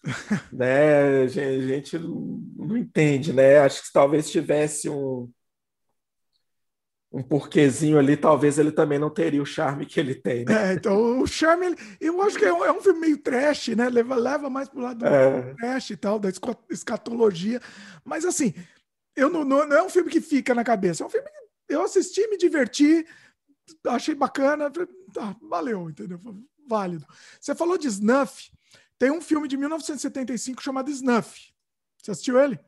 né, 0.51 1.21
a 1.21 1.27
gente 1.27 1.99
não 1.99 2.75
entende, 2.75 3.31
né? 3.31 3.59
Acho 3.59 3.83
que 3.83 3.93
talvez 3.93 4.31
tivesse 4.31 4.89
um 4.89 5.29
um 7.17 7.23
porquezinho 7.23 7.97
ali, 7.97 8.15
talvez 8.15 8.59
ele 8.59 8.71
também 8.71 8.99
não 8.99 9.09
teria 9.09 9.41
o 9.41 9.45
charme 9.45 9.85
que 9.85 9.99
ele 9.99 10.13
tem. 10.13 10.45
Né? 10.45 10.71
É, 10.71 10.73
então 10.73 11.19
o 11.19 11.25
charme, 11.25 11.75
eu 11.99 12.21
acho 12.21 12.37
que 12.37 12.45
é 12.45 12.53
um, 12.53 12.63
é 12.63 12.71
um, 12.71 12.79
filme 12.79 12.99
meio 12.99 13.17
trash, 13.17 13.69
né? 13.69 13.89
Leva, 13.89 14.15
leva 14.15 14.49
mais 14.49 14.69
pro 14.69 14.81
lado 14.81 14.99
do 14.99 15.05
é. 15.05 15.55
trash 15.55 15.89
e 15.89 15.97
tal, 15.97 16.19
da 16.19 16.29
escatologia. 16.69 17.59
Mas 18.05 18.23
assim, 18.23 18.53
eu 19.15 19.29
não, 19.29 19.43
não, 19.43 19.67
não, 19.67 19.77
é 19.77 19.83
um 19.83 19.89
filme 19.89 20.11
que 20.11 20.21
fica 20.21 20.53
na 20.53 20.63
cabeça, 20.63 21.03
é 21.03 21.07
um 21.07 21.09
filme 21.09 21.27
que 21.27 21.73
eu 21.73 21.81
assisti, 21.81 22.27
me 22.27 22.37
diverti, 22.37 23.03
achei 23.87 24.13
bacana, 24.13 24.71
tá, 25.11 25.35
valeu, 25.41 25.89
entendeu? 25.89 26.21
válido. 26.67 27.05
Você 27.39 27.55
falou 27.55 27.77
de 27.77 27.87
Snuff. 27.87 28.51
Tem 28.99 29.09
um 29.09 29.21
filme 29.21 29.47
de 29.47 29.55
1975 29.57 30.61
chamado 30.61 30.91
Snuff. 30.91 31.51
Você 32.01 32.11
assistiu 32.11 32.39
ele? 32.39 32.59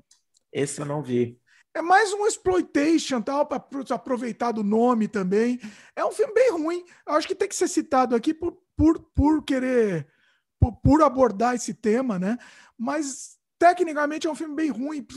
Esse 0.51 0.81
eu 0.81 0.85
não 0.85 1.03
vi. 1.03 1.39
É 1.79 1.81
mais 1.81 2.11
um 2.11 2.27
exploitation, 2.27 3.21
tal, 3.21 3.45
para 3.45 3.63
aproveitar 3.95 4.51
do 4.51 4.65
nome 4.65 5.07
também. 5.07 5.57
É 5.95 6.03
um 6.03 6.11
filme 6.11 6.33
bem 6.33 6.51
ruim. 6.51 6.83
Acho 7.05 7.25
que 7.25 7.33
tem 7.33 7.47
que 7.47 7.55
ser 7.55 7.69
citado 7.69 8.17
aqui 8.17 8.33
por, 8.33 8.51
por, 8.75 8.99
por 8.99 9.41
querer, 9.45 10.05
por, 10.59 10.73
por 10.81 11.01
abordar 11.01 11.55
esse 11.55 11.73
tema, 11.73 12.19
né? 12.19 12.37
Mas 12.77 13.37
tecnicamente 13.57 14.27
é 14.27 14.29
um 14.29 14.35
filme 14.35 14.55
bem 14.55 14.69
ruim, 14.69 15.07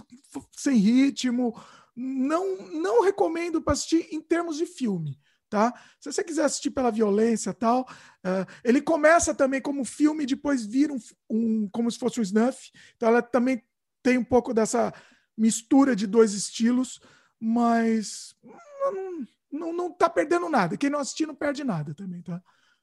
sem 0.53 0.77
ritmo. 0.77 1.53
Não, 1.97 2.57
não 2.71 3.03
recomendo 3.03 3.61
para 3.61 3.73
assistir 3.73 4.07
em 4.13 4.21
termos 4.21 4.57
de 4.57 4.65
filme 4.65 5.19
tá? 5.51 5.75
Se 6.01 6.11
você 6.11 6.25
quiser 6.25 6.45
assistir 6.45 6.71
pela 6.71 6.91
violência 6.91 7.53
tal, 7.53 7.83
uh, 7.83 8.51
ele 8.65 8.81
começa 8.81 9.35
também 9.35 9.61
como 9.61 9.85
filme, 9.85 10.25
depois 10.25 10.65
vira 10.65 10.95
um, 10.95 10.99
um, 11.29 11.69
como 11.71 11.91
se 11.91 11.99
fosse 11.99 12.19
um 12.19 12.23
snuff. 12.23 12.71
Então 12.97 13.11
ela 13.11 13.21
também 13.21 13.63
tem 14.03 14.17
um 14.17 14.25
pouco 14.25 14.55
dessa 14.55 14.95
mistura 15.37 15.97
de 15.97 16.07
dois 16.07 16.35
estilos, 16.35 17.01
mas 17.41 18.37
não, 18.83 19.27
não, 19.51 19.73
não 19.73 19.93
tá 19.93 20.09
perdendo 20.09 20.49
nada. 20.49 20.77
Quem 20.77 20.91
não 20.91 20.99
assistir 20.99 21.27
não 21.27 21.35
perde 21.35 21.65
nada 21.65 21.95
também, 21.95 22.23
tá? 22.23 22.43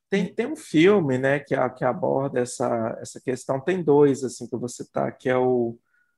Tem, 0.10 0.34
tem 0.34 0.48
um 0.48 0.56
filme, 0.56 1.20
né, 1.20 1.40
que, 1.40 1.56
que 1.78 1.86
aborda 1.86 2.40
essa, 2.40 2.98
essa 3.00 3.22
questão. 3.22 3.60
Tem 3.60 3.84
dois, 3.84 4.24
assim, 4.24 4.48
que 4.48 4.58
você 4.58 4.84
tá, 4.90 5.12
que 5.12 5.30
é 5.30 5.38
o 5.38 5.78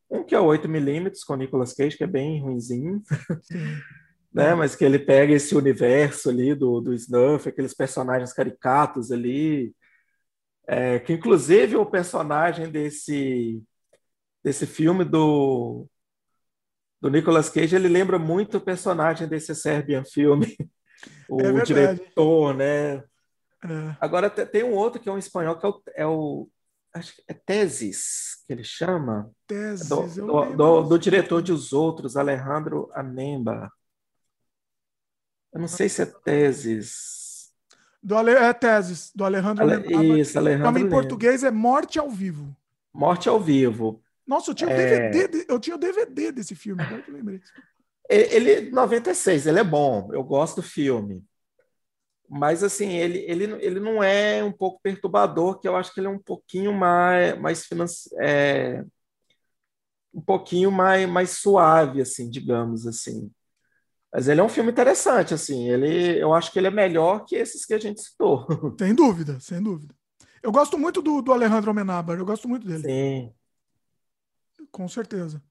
um 0.10 0.24
que 0.24 0.36
é 0.36 0.40
o 0.40 0.46
8mm 0.46 1.26
com 1.26 1.34
o 1.34 1.38
Nicolas 1.38 1.74
Cage, 1.74 1.96
que 1.96 2.04
é 2.04 2.08
bem 2.08 2.42
ruinzinho, 2.42 3.02
né? 4.34 4.54
Mas 4.54 4.76
que 4.76 4.84
ele 4.84 5.00
pega 5.00 5.34
esse 5.34 5.56
universo 5.56 6.30
ali 6.30 6.54
do, 6.54 6.82
do 6.82 6.94
Snuff, 6.94 7.48
aqueles 7.48 7.74
personagens 7.74 8.34
caricatos 8.34 9.10
ali, 9.10 9.74
é, 10.68 11.00
que 11.00 11.14
inclusive 11.14 11.78
o 11.78 11.86
personagem 11.86 12.70
desse 12.70 13.64
desse 14.44 14.66
filme 14.66 15.06
do 15.06 15.88
do 17.02 17.10
Nicolas 17.10 17.50
Cage, 17.50 17.76
ele 17.76 17.88
lembra 17.88 18.20
muito 18.20 18.58
o 18.58 18.62
personagem 18.62 19.28
desse 19.28 19.56
Serbian 19.56 20.06
filme, 20.06 20.56
o 21.28 21.42
é 21.42 21.64
diretor, 21.64 22.54
né? 22.54 23.04
É. 23.64 23.96
Agora 24.00 24.30
tem 24.30 24.64
um 24.64 24.74
outro 24.74 25.02
que 25.02 25.10
é 25.10 25.12
um 25.12 25.18
espanhol 25.18 25.58
que 25.58 25.66
é 25.66 25.70
o, 25.70 25.82
é 25.96 26.06
o 26.06 26.50
acho 26.94 27.16
que 27.16 27.24
é 27.28 27.34
Teses 27.34 28.44
que 28.46 28.54
ele 28.54 28.64
chama. 28.64 29.32
Teses, 29.48 29.88
do, 29.88 30.08
do, 30.08 30.56
do, 30.56 30.82
do, 30.84 31.00
diretor 31.00 31.42
de 31.42 31.52
Os 31.52 31.74
Outros, 31.74 32.16
Alejandro 32.16 32.90
Anemba. 32.94 33.72
Eu 35.54 35.62
não 35.62 35.68
sei 35.68 35.90
se 35.90 36.02
é 36.02 36.06
Teses. 36.06 37.52
Do 38.02 38.18
Ale, 38.18 38.32
é 38.32 38.54
Teses, 38.54 39.12
do 39.14 39.24
Alejandro 39.24 39.64
Ale, 39.64 39.74
Anemba. 39.74 40.18
Isso, 40.18 40.38
Alejandro 40.38 40.80
Em 40.80 40.90
português 40.90 41.44
é 41.44 41.52
Morte 41.52 42.00
ao 42.00 42.10
Vivo. 42.10 42.56
Morte 42.94 43.30
ao 43.30 43.40
Vivo. 43.40 44.02
Nossa, 44.26 44.52
eu 44.52 44.56
tinha, 44.56 44.70
é... 44.70 44.74
o 44.74 44.78
DVD, 45.12 45.46
eu 45.50 45.60
tinha 45.60 45.76
o 45.76 45.80
DVD 45.80 46.32
desse 46.32 46.56
filme, 46.56 46.82
agora 46.82 47.02
que 47.02 47.10
eu 47.10 47.16
lembrei. 47.16 47.42
Ele, 48.10 48.70
96, 48.72 49.48
ele 49.48 49.60
é 49.60 49.64
bom, 49.64 50.10
eu 50.12 50.24
gosto 50.24 50.58
do 50.58 50.62
filme 50.62 51.24
mas 52.34 52.64
assim 52.64 52.92
ele, 52.94 53.20
ele, 53.28 53.44
ele 53.60 53.80
não 53.82 54.02
é 54.02 54.42
um 54.42 54.54
pouco 54.54 54.80
perturbador, 54.82 55.60
que 55.60 55.68
eu 55.68 55.76
acho 55.76 55.94
que 55.94 56.00
ele 56.00 56.08
é 56.08 56.10
um 56.10 56.18
pouquinho 56.18 56.72
mais 56.74 57.38
mais 57.38 57.66
financi... 57.66 58.10
é, 58.22 58.86
um 60.14 60.22
pouquinho 60.22 60.72
mais, 60.72 61.10
mais 61.10 61.32
suave 61.32 62.02
assim, 62.02 62.30
digamos 62.30 62.88
assim. 62.88 63.30
Mas 64.14 64.30
ele 64.30 64.40
é 64.40 64.44
um 64.44 64.50
filme 64.50 64.72
interessante 64.72 65.34
assim, 65.34 65.70
ele 65.70 66.18
eu 66.22 66.34
acho 66.34 66.54
que 66.54 66.60
ele 66.60 66.68
é 66.68 66.72
melhor 66.72 67.26
que 67.26 67.36
esses 67.36 67.66
que 67.66 67.74
a 67.74 67.78
gente 67.78 68.02
citou. 68.02 68.48
Sem 68.80 68.96
dúvida, 68.96 69.38
sem 69.42 69.62
dúvida. 69.62 69.94
Eu 70.42 70.54
gosto 70.54 70.78
muito 70.78 71.02
do, 71.02 71.22
do 71.22 71.34
Alejandro 71.34 71.72
Amenábar, 71.72 72.18
eu 72.18 72.26
gosto 72.26 72.48
muito 72.48 72.66
dele. 72.66 72.84
Sim. 72.84 73.34
Com 74.72 74.88
certeza. 74.88 75.42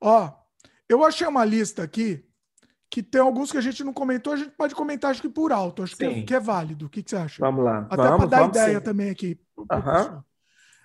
Ó, 0.00 0.32
eu 0.88 1.04
achei 1.04 1.26
uma 1.26 1.44
lista 1.44 1.82
aqui 1.82 2.24
que 2.90 3.02
tem 3.02 3.20
alguns 3.20 3.52
que 3.52 3.58
a 3.58 3.60
gente 3.60 3.84
não 3.84 3.92
comentou, 3.92 4.32
a 4.32 4.36
gente 4.36 4.50
pode 4.52 4.74
comentar, 4.74 5.10
acho 5.10 5.20
que 5.20 5.28
por 5.28 5.52
alto, 5.52 5.82
acho 5.82 5.94
que 5.94 6.04
é, 6.04 6.22
que 6.22 6.34
é, 6.34 6.40
válido. 6.40 6.86
O 6.86 6.88
que, 6.88 7.02
que, 7.02 7.10
você 7.10 7.16
acha? 7.16 7.36
Vamos 7.40 7.64
lá. 7.64 7.86
Até 7.90 7.96
para 7.96 8.26
dar 8.26 8.48
ideia 8.48 8.78
sim. 8.78 8.84
também 8.84 9.10
aqui. 9.10 9.38
Uhum. 9.56 10.22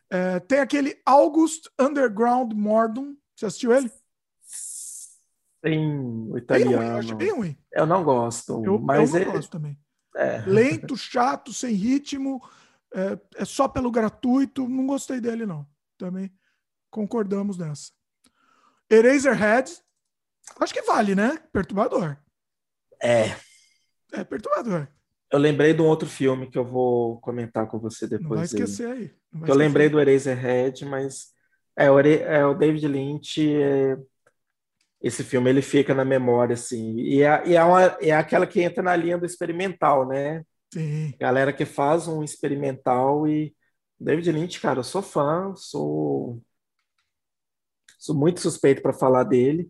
É, 0.09 0.39
tem 0.41 0.59
aquele 0.59 0.99
August 1.05 1.67
Underground 1.79 2.51
Mordum. 2.53 3.15
Você 3.35 3.45
assistiu 3.45 3.73
ele? 3.73 3.89
Sim, 4.45 6.29
o 6.29 6.37
italiano. 6.37 6.71
Bem 6.71 6.77
ruim, 6.77 6.91
eu 6.91 6.97
acho 6.97 7.15
bem 7.15 7.31
ruim. 7.31 7.57
Eu 7.71 7.85
não 7.85 8.03
gosto. 8.03 8.63
Eu, 8.65 8.79
mas 8.79 9.13
eu 9.13 9.21
não 9.21 9.27
é... 9.29 9.35
gosto 9.35 9.49
também. 9.49 9.79
É. 10.15 10.43
Lento, 10.45 10.95
chato, 10.97 11.53
sem 11.53 11.73
ritmo, 11.73 12.39
é, 12.93 13.17
é 13.37 13.45
só 13.45 13.67
pelo 13.67 13.89
gratuito. 13.89 14.67
Não 14.67 14.85
gostei 14.85 15.21
dele, 15.21 15.45
não. 15.45 15.65
Também 15.97 16.31
concordamos 16.93 17.57
nessa. 17.57 17.91
Eraserhead, 18.89 19.83
Acho 20.59 20.73
que 20.73 20.81
vale, 20.81 21.15
né? 21.15 21.39
Perturbador. 21.51 22.17
É. 23.01 23.35
É 24.11 24.23
perturbador. 24.23 24.87
Eu 25.31 25.39
lembrei 25.39 25.73
de 25.73 25.81
um 25.81 25.85
outro 25.85 26.07
filme 26.07 26.49
que 26.49 26.57
eu 26.57 26.65
vou 26.65 27.19
comentar 27.21 27.67
com 27.67 27.79
você 27.79 28.05
depois. 28.05 28.29
Não 28.29 28.35
vai 28.35 28.45
esquecer 28.45 28.87
aí. 28.87 28.99
aí. 28.99 29.11
Vai 29.31 29.49
eu 29.49 29.55
lembrei 29.55 29.89
do 29.89 29.99
Eraserhead, 29.99 30.85
mas 30.85 31.29
é 31.75 31.89
o, 31.89 31.99
é, 31.99 32.45
o 32.45 32.53
David 32.53 32.87
Lynch. 32.87 33.55
É... 33.55 33.97
Esse 35.01 35.23
filme 35.23 35.49
ele 35.49 35.61
fica 35.61 35.93
na 35.93 36.05
memória, 36.05 36.53
assim. 36.53 36.97
E, 36.99 37.23
é, 37.23 37.47
e 37.47 37.55
é, 37.55 37.63
uma, 37.63 37.81
é 37.99 38.11
aquela 38.11 38.45
que 38.45 38.61
entra 38.61 38.83
na 38.83 38.95
linha 38.95 39.17
do 39.17 39.25
experimental, 39.25 40.07
né? 40.07 40.43
Sim. 40.71 41.13
Galera 41.19 41.51
que 41.51 41.65
faz 41.65 42.07
um 42.07 42.23
experimental 42.23 43.27
e. 43.27 43.55
David 43.99 44.31
Lynch, 44.33 44.59
cara, 44.59 44.79
eu 44.79 44.83
sou 44.83 45.01
fã, 45.01 45.53
sou, 45.55 46.41
sou 48.03 48.13
muito 48.13 48.41
suspeito 48.41 48.81
para 48.81 48.91
falar 48.91 49.23
dele. 49.23 49.69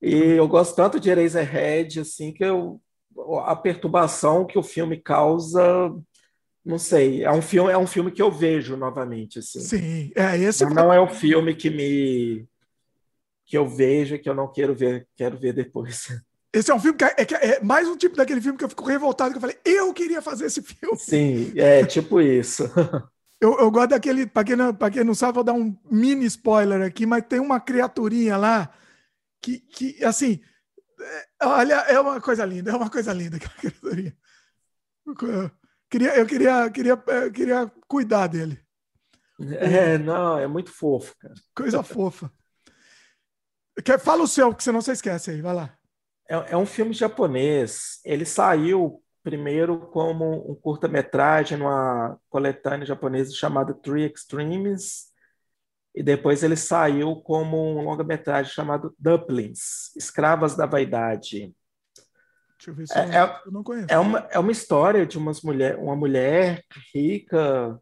E 0.00 0.14
eu 0.14 0.48
gosto 0.48 0.74
tanto 0.74 0.98
de 0.98 1.10
Eraserhead, 1.10 2.00
assim, 2.00 2.32
que 2.32 2.42
eu, 2.42 2.80
a 3.44 3.54
perturbação 3.54 4.46
que 4.46 4.58
o 4.58 4.62
filme 4.62 4.96
causa, 4.96 5.94
não 6.64 6.78
sei, 6.78 7.22
é 7.22 7.30
um 7.30 7.42
filme, 7.42 7.70
é 7.70 7.76
um 7.76 7.86
filme 7.86 8.10
que 8.10 8.22
eu 8.22 8.30
vejo 8.30 8.78
novamente, 8.78 9.40
assim. 9.40 9.60
Sim, 9.60 10.12
é 10.16 10.38
esse. 10.38 10.64
Mas 10.64 10.74
não 10.74 10.90
é 10.90 10.98
um 10.98 11.08
filme 11.08 11.54
que 11.54 11.68
me 11.68 12.48
que 13.44 13.58
eu 13.58 13.68
vejo 13.68 14.14
e 14.14 14.18
que 14.18 14.30
eu 14.30 14.34
não 14.34 14.50
quero 14.50 14.74
ver, 14.74 15.06
quero 15.16 15.36
ver 15.36 15.52
depois. 15.52 16.06
Esse 16.52 16.70
é 16.70 16.74
um 16.74 16.80
filme 16.80 16.98
que 16.98 17.04
é, 17.04 17.14
é, 17.16 17.46
é, 17.52 17.60
mais 17.62 17.86
um 17.86 17.96
tipo 17.96 18.16
daquele 18.16 18.40
filme 18.40 18.58
que 18.58 18.64
eu 18.64 18.68
fico 18.68 18.84
revoltado, 18.84 19.30
que 19.30 19.36
eu 19.36 19.40
falei, 19.40 19.56
eu 19.64 19.94
queria 19.94 20.20
fazer 20.20 20.46
esse 20.46 20.60
filme. 20.60 20.98
Sim, 20.98 21.52
é 21.56 21.84
tipo 21.86 22.20
isso. 22.20 22.64
Eu, 23.40 23.58
eu 23.58 23.70
gosto 23.70 23.90
daquele, 23.90 24.26
para 24.26 24.44
quem, 24.44 24.56
não, 24.56 24.74
quem 24.74 25.02
não 25.02 25.14
sabe, 25.14 25.34
vou 25.34 25.44
dar 25.44 25.54
um 25.54 25.74
mini 25.90 26.26
spoiler 26.26 26.82
aqui, 26.82 27.06
mas 27.06 27.24
tem 27.26 27.40
uma 27.40 27.58
criaturinha 27.58 28.36
lá 28.36 28.70
que, 29.40 29.60
que 29.60 30.04
assim, 30.04 30.40
é, 31.00 31.46
olha, 31.46 31.74
é 31.74 31.98
uma 31.98 32.20
coisa 32.20 32.44
linda, 32.44 32.70
é 32.70 32.76
uma 32.76 32.90
coisa 32.90 33.12
linda 33.12 33.38
aquela 33.38 33.54
criaturinha. 33.56 34.16
Eu 35.06 35.50
queria, 35.88 36.16
eu 36.16 36.26
queria, 36.26 36.70
queria, 36.70 37.02
é, 37.08 37.30
queria 37.30 37.72
cuidar 37.88 38.26
dele. 38.26 38.60
É, 39.58 39.96
não, 39.96 40.38
é 40.38 40.46
muito 40.46 40.70
fofo, 40.70 41.16
cara. 41.18 41.34
Coisa 41.54 41.82
fofa. 41.82 42.30
Fala 44.00 44.22
o 44.22 44.28
seu, 44.28 44.54
que 44.54 44.62
você 44.62 44.70
não 44.70 44.82
se 44.82 44.92
esquece 44.92 45.30
aí, 45.30 45.40
vai 45.40 45.54
lá. 45.54 45.78
É, 46.28 46.52
é 46.52 46.56
um 46.56 46.66
filme 46.66 46.92
japonês. 46.92 48.00
Ele 48.04 48.26
saiu 48.26 49.02
primeiro 49.22 49.78
como 49.88 50.50
um 50.50 50.54
curta-metragem 50.54 51.58
numa 51.58 52.18
coletânea 52.28 52.86
japonesa 52.86 53.34
chamada 53.34 53.74
Three 53.74 54.10
Extremes, 54.10 55.10
e 55.94 56.02
depois 56.02 56.42
ele 56.42 56.56
saiu 56.56 57.16
como 57.16 57.78
um 57.78 57.82
longa-metragem 57.82 58.52
chamado 58.52 58.94
Duplins, 58.98 59.94
Escravas 59.96 60.54
da 60.56 60.66
Vaidade. 60.66 61.54
Deixa 62.56 62.70
eu 62.70 62.74
ver 62.74 62.86
se 62.86 62.98
é, 62.98 63.04
eu, 63.04 63.12
é, 63.12 63.42
eu 63.46 63.52
não 63.52 63.62
conheço. 63.64 63.86
É 63.88 63.98
uma, 63.98 64.18
é 64.30 64.38
uma 64.38 64.52
história 64.52 65.06
de 65.06 65.18
umas 65.18 65.40
mulher, 65.42 65.76
uma 65.78 65.96
mulher 65.96 66.64
rica 66.94 67.80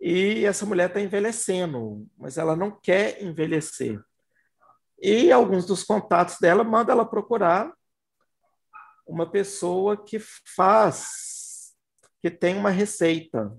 e 0.00 0.46
essa 0.46 0.64
mulher 0.64 0.88
está 0.88 1.00
envelhecendo, 1.00 2.06
mas 2.16 2.38
ela 2.38 2.56
não 2.56 2.70
quer 2.70 3.22
envelhecer. 3.22 4.00
E 5.00 5.30
alguns 5.30 5.66
dos 5.66 5.82
contatos 5.82 6.38
dela 6.40 6.64
mandam 6.64 6.94
ela 6.94 7.04
procurar 7.04 7.72
uma 9.10 9.30
pessoa 9.30 9.96
que 10.02 10.18
faz, 10.56 11.74
que 12.22 12.30
tem 12.30 12.56
uma 12.56 12.70
receita, 12.70 13.52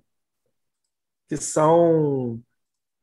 que 1.27 1.37
são 1.37 2.41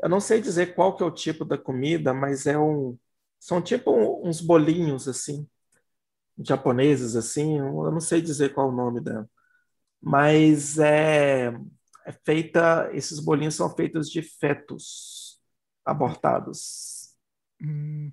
eu 0.02 0.08
não 0.08 0.20
sei 0.20 0.40
dizer 0.40 0.74
qual 0.74 0.96
que 0.96 1.02
é 1.02 1.06
o 1.06 1.10
tipo 1.10 1.44
da 1.44 1.58
comida, 1.58 2.14
mas 2.14 2.46
é 2.46 2.58
um 2.58 2.98
são 3.40 3.62
tipo 3.62 3.92
uns 4.26 4.40
bolinhos 4.40 5.08
assim, 5.08 5.48
japoneses 6.38 7.16
assim, 7.16 7.58
eu 7.58 7.90
não 7.92 8.00
sei 8.00 8.20
dizer 8.22 8.54
qual 8.54 8.68
é 8.68 8.72
o 8.72 8.76
nome 8.76 9.00
dela. 9.00 9.28
Mas 10.00 10.78
é, 10.78 11.48
é 12.06 12.12
feita, 12.24 12.90
esses 12.94 13.20
bolinhos 13.20 13.54
são 13.56 13.74
feitos 13.74 14.10
de 14.10 14.22
fetos 14.22 15.40
abortados. 15.84 17.14
Hum. 17.62 18.12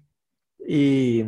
E, 0.68 1.26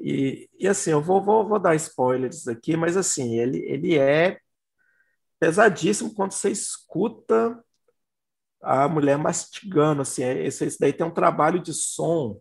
e, 0.00 0.48
e, 0.58 0.68
assim, 0.68 0.90
eu 0.90 1.02
vou, 1.02 1.22
vou, 1.22 1.46
vou 1.46 1.58
dar 1.58 1.74
spoilers 1.74 2.46
aqui, 2.46 2.76
mas 2.76 2.96
assim, 2.96 3.38
ele, 3.38 3.58
ele 3.58 3.98
é 3.98 4.38
pesadíssimo 5.40 6.14
quando 6.14 6.32
você 6.32 6.50
escuta 6.50 7.62
a 8.62 8.88
mulher 8.88 9.18
mastigando, 9.18 10.02
assim, 10.02 10.22
é, 10.22 10.46
esse, 10.46 10.64
esse 10.64 10.78
daí 10.78 10.92
tem 10.92 11.06
um 11.06 11.14
trabalho 11.14 11.60
de 11.60 11.72
som 11.72 12.40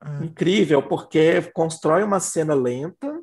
ah. 0.00 0.24
incrível, 0.24 0.82
porque 0.82 1.42
constrói 1.52 2.02
uma 2.02 2.20
cena 2.20 2.54
lenta 2.54 3.22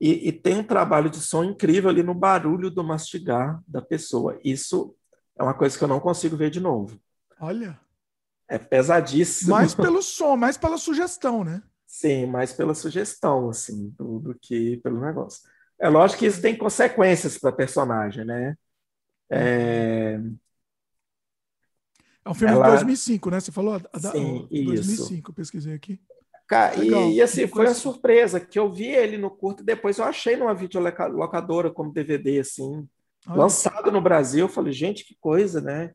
e, 0.00 0.28
e, 0.28 0.32
tem 0.32 0.58
um 0.58 0.64
trabalho 0.64 1.08
de 1.08 1.20
som 1.20 1.42
incrível 1.42 1.88
ali 1.88 2.02
no 2.02 2.14
barulho 2.14 2.70
do 2.70 2.84
mastigar 2.84 3.62
da 3.66 3.80
pessoa. 3.80 4.38
Isso 4.44 4.94
é 5.38 5.42
uma 5.42 5.54
coisa 5.54 5.76
que 5.76 5.82
eu 5.82 5.88
não 5.88 6.00
consigo 6.00 6.36
ver 6.36 6.50
de 6.50 6.60
novo. 6.60 7.00
Olha. 7.40 7.80
É 8.46 8.58
pesadíssimo. 8.58 9.52
Mais 9.52 9.72
pelo 9.74 10.02
som, 10.02 10.36
mais 10.36 10.58
pela 10.58 10.76
sugestão, 10.76 11.42
né? 11.42 11.62
Sim, 11.96 12.26
mais 12.26 12.52
pela 12.52 12.74
sugestão, 12.74 13.48
assim, 13.48 13.88
do, 13.96 14.18
do 14.18 14.34
que 14.34 14.76
pelo 14.82 15.00
negócio. 15.00 15.48
É 15.80 15.88
lógico 15.88 16.18
que 16.18 16.26
isso 16.26 16.42
tem 16.42 16.54
consequências 16.54 17.38
para 17.38 17.48
a 17.48 17.54
personagem, 17.54 18.22
né? 18.22 18.54
É... 19.30 20.20
é 22.22 22.28
um 22.28 22.34
filme 22.34 22.52
Ela... 22.52 22.64
de 22.64 22.70
2005, 22.72 23.30
né? 23.30 23.40
Você 23.40 23.50
falou? 23.50 23.80
Da, 23.80 24.12
Sim, 24.12 24.46
2005, 24.50 25.30
isso. 25.30 25.32
pesquisei 25.32 25.72
aqui. 25.72 25.98
e, 26.82 27.14
e, 27.14 27.22
assim, 27.22 27.46
foi 27.46 27.66
a 27.66 27.74
surpresa 27.74 28.40
que 28.40 28.58
eu 28.58 28.70
vi 28.70 28.88
ele 28.88 29.16
no 29.16 29.30
curto 29.30 29.62
e 29.62 29.66
depois 29.66 29.96
eu 29.96 30.04
achei 30.04 30.36
numa 30.36 30.54
videolocadora 30.54 31.70
como 31.70 31.94
DVD, 31.94 32.40
assim, 32.40 32.86
lançado 33.26 33.90
no 33.90 34.02
Brasil. 34.02 34.44
Eu 34.44 34.52
falei, 34.52 34.74
gente, 34.74 35.02
que 35.02 35.16
coisa, 35.18 35.62
né? 35.62 35.92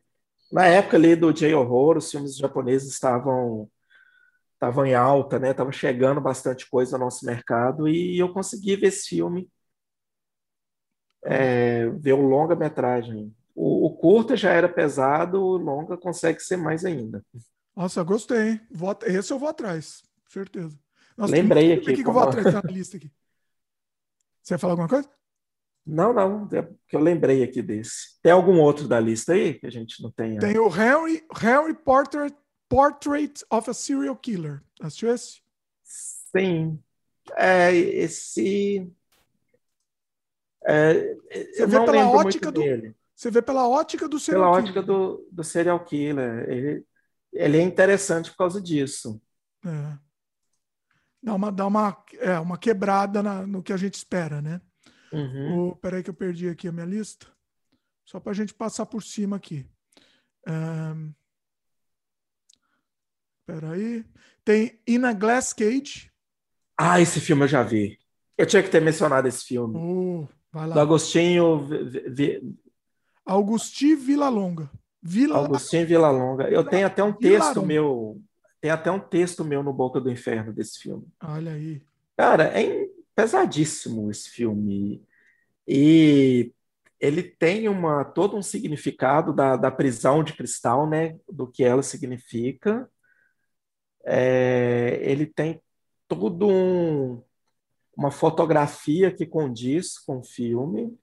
Na 0.51 0.65
época 0.65 0.97
ali 0.97 1.15
do 1.15 1.31
J-Horror, 1.31 1.97
os 1.97 2.09
filmes 2.09 2.35
japoneses 2.35 2.91
estavam 2.91 3.69
estavam 4.61 4.85
em 4.85 4.93
alta, 4.93 5.39
né? 5.39 5.55
Tava 5.55 5.71
chegando 5.71 6.21
bastante 6.21 6.69
coisa 6.69 6.95
no 6.95 7.05
nosso 7.05 7.25
mercado 7.25 7.87
e 7.87 8.19
eu 8.19 8.31
consegui 8.31 8.75
ver 8.75 8.87
esse 8.87 9.09
filme, 9.09 9.49
é, 11.25 11.89
ver 11.89 12.13
o 12.13 12.21
longa-metragem. 12.21 13.35
O, 13.55 13.87
o, 13.87 13.97
curta 13.97 14.37
já 14.37 14.51
era 14.51 14.69
pesado, 14.69 15.41
o 15.41 15.57
longa 15.57 15.97
consegue 15.97 16.39
ser 16.39 16.57
mais 16.57 16.85
ainda. 16.85 17.25
Nossa, 17.75 18.03
gostei. 18.03 18.61
Vou, 18.69 18.95
esse 19.03 19.33
eu 19.33 19.39
vou 19.39 19.49
atrás, 19.49 20.03
certeza. 20.29 20.77
Nossa, 21.17 21.33
Lembrei 21.33 21.73
aqui. 21.73 21.95
Que, 21.95 22.03
que 22.03 22.07
eu 22.07 22.13
vou 22.13 22.21
atrás 22.21 22.53
na 22.53 22.61
lista 22.69 22.97
aqui? 22.97 23.11
Você 24.43 24.53
ia 24.53 24.59
falar 24.59 24.73
alguma 24.73 24.87
coisa? 24.87 25.09
Não, 25.83 26.13
não, 26.13 26.47
é 26.53 26.61
que 26.87 26.95
eu 26.95 26.99
lembrei 26.99 27.43
aqui 27.43 27.63
desse. 27.63 28.21
Tem 28.21 28.31
algum 28.31 28.59
outro 28.59 28.87
da 28.87 28.99
lista 28.99 29.33
aí 29.33 29.55
que 29.55 29.65
a 29.65 29.71
gente 29.71 30.01
não 30.03 30.11
tenha? 30.11 30.39
Tem 30.39 30.57
o 30.59 30.67
Henry, 30.67 31.25
Henry 31.43 31.73
Portrait, 31.73 32.35
Portrait 32.71 33.43
of 33.51 33.69
a 33.69 33.73
Serial 33.73 34.15
Killer. 34.15 34.63
Assistiu 34.79 35.13
esse? 35.13 35.41
Sim. 35.83 36.81
É, 37.35 37.75
esse. 37.75 38.89
É, 40.63 41.15
você 41.53 41.67
vê 41.67 41.85
pela 41.85 42.09
ótica 42.09 42.49
do. 42.49 42.61
Dele. 42.61 42.95
Você 43.13 43.29
vê 43.29 43.41
pela 43.41 43.67
ótica 43.67 44.07
do 44.07 44.17
serial 44.17 44.53
pela 44.53 44.61
killer. 44.61 44.73
Pela 44.73 44.83
ótica 44.85 45.17
do, 45.17 45.27
do 45.29 45.43
serial 45.43 45.83
killer. 45.83 46.49
Ele, 46.49 46.85
ele 47.33 47.57
é 47.57 47.61
interessante 47.61 48.31
por 48.31 48.37
causa 48.37 48.61
disso. 48.61 49.21
É. 49.65 49.97
Dá 51.21 51.35
uma, 51.35 51.51
dá 51.51 51.67
uma, 51.67 52.03
é, 52.19 52.39
uma 52.39 52.57
quebrada 52.57 53.21
na, 53.21 53.45
no 53.45 53.61
que 53.61 53.73
a 53.73 53.77
gente 53.77 53.95
espera, 53.95 54.41
né? 54.41 54.61
Uhum. 55.11 55.67
O, 55.67 55.75
peraí 55.75 56.01
que 56.01 56.09
eu 56.09 56.13
perdi 56.13 56.47
aqui 56.47 56.69
a 56.69 56.71
minha 56.71 56.85
lista. 56.85 57.27
Só 58.05 58.17
para 58.17 58.31
a 58.31 58.35
gente 58.35 58.53
passar 58.53 58.85
por 58.85 59.03
cima 59.03 59.35
aqui. 59.35 59.69
Um, 60.47 61.13
peraí. 63.45 64.05
Tem 64.43 64.79
In 64.87 65.03
a 65.03 65.13
Glass 65.13 65.53
Cage. 65.53 66.11
Ah, 66.77 66.99
esse 66.99 67.19
filme 67.19 67.43
eu 67.43 67.47
já 67.47 67.63
vi. 67.63 67.99
Eu 68.37 68.45
tinha 68.45 68.63
que 68.63 68.69
ter 68.69 68.81
mencionado 68.81 69.27
esse 69.27 69.45
filme. 69.45 69.77
Oh, 69.77 70.27
vai 70.51 70.67
lá. 70.67 70.73
Do 70.73 70.79
Agostinho... 70.79 71.59
V... 71.67 72.43
Augustinho 73.25 73.97
Villalonga. 73.97 74.69
Vila... 75.01 75.37
Augustinho 75.37 75.85
Villalonga. 75.85 76.49
Eu 76.49 76.63
tenho 76.63 76.87
até 76.87 77.03
um 77.03 77.13
texto 77.13 77.65
meu... 77.65 78.19
Tem 78.59 78.71
até 78.71 78.91
um 78.91 78.99
texto 78.99 79.43
meu 79.43 79.63
no 79.63 79.73
Boca 79.73 79.99
do 79.99 80.11
Inferno 80.11 80.53
desse 80.53 80.79
filme. 80.79 81.07
Olha 81.23 81.53
aí. 81.53 81.81
Cara, 82.15 82.45
é 82.45 82.87
pesadíssimo 83.15 84.09
esse 84.11 84.29
filme. 84.29 85.03
E 85.67 86.51
ele 86.99 87.23
tem 87.23 87.67
uma, 87.67 88.05
todo 88.05 88.37
um 88.37 88.43
significado 88.43 89.33
da, 89.33 89.55
da 89.55 89.71
prisão 89.71 90.23
de 90.23 90.33
cristal, 90.33 90.87
né? 90.87 91.17
Do 91.31 91.47
que 91.47 91.63
ela 91.63 91.81
significa. 91.81 92.87
É, 94.05 94.99
ele 95.01 95.25
tem 95.25 95.61
todo 96.07 96.47
um, 96.47 97.23
uma 97.97 98.11
fotografia 98.11 99.13
que 99.13 99.25
condiz 99.25 99.99
com 99.99 100.19
o 100.19 100.23
filme. 100.23 100.97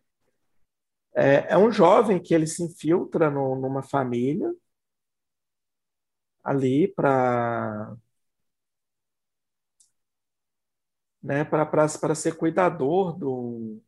É, 1.15 1.55
é 1.55 1.59
um 1.59 1.70
jovem 1.73 2.20
que 2.23 2.35
ele 2.35 2.47
se 2.47 2.62
infiltra 2.62 3.31
no, 3.31 3.57
numa 3.57 3.83
família 3.83 4.53
ali 6.45 6.89
para 6.89 7.97
né, 11.23 11.45
para 11.45 12.15
ser 12.15 12.37
cuidador 12.37 13.16
do, 13.16 13.81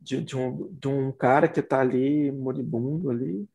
de, 0.00 0.22
de, 0.22 0.36
um, 0.36 0.72
de 0.72 0.88
um 0.88 1.12
cara 1.12 1.48
que 1.48 1.60
está 1.60 1.80
ali 1.80 2.30
moribundo 2.32 3.10
ali. 3.10 3.48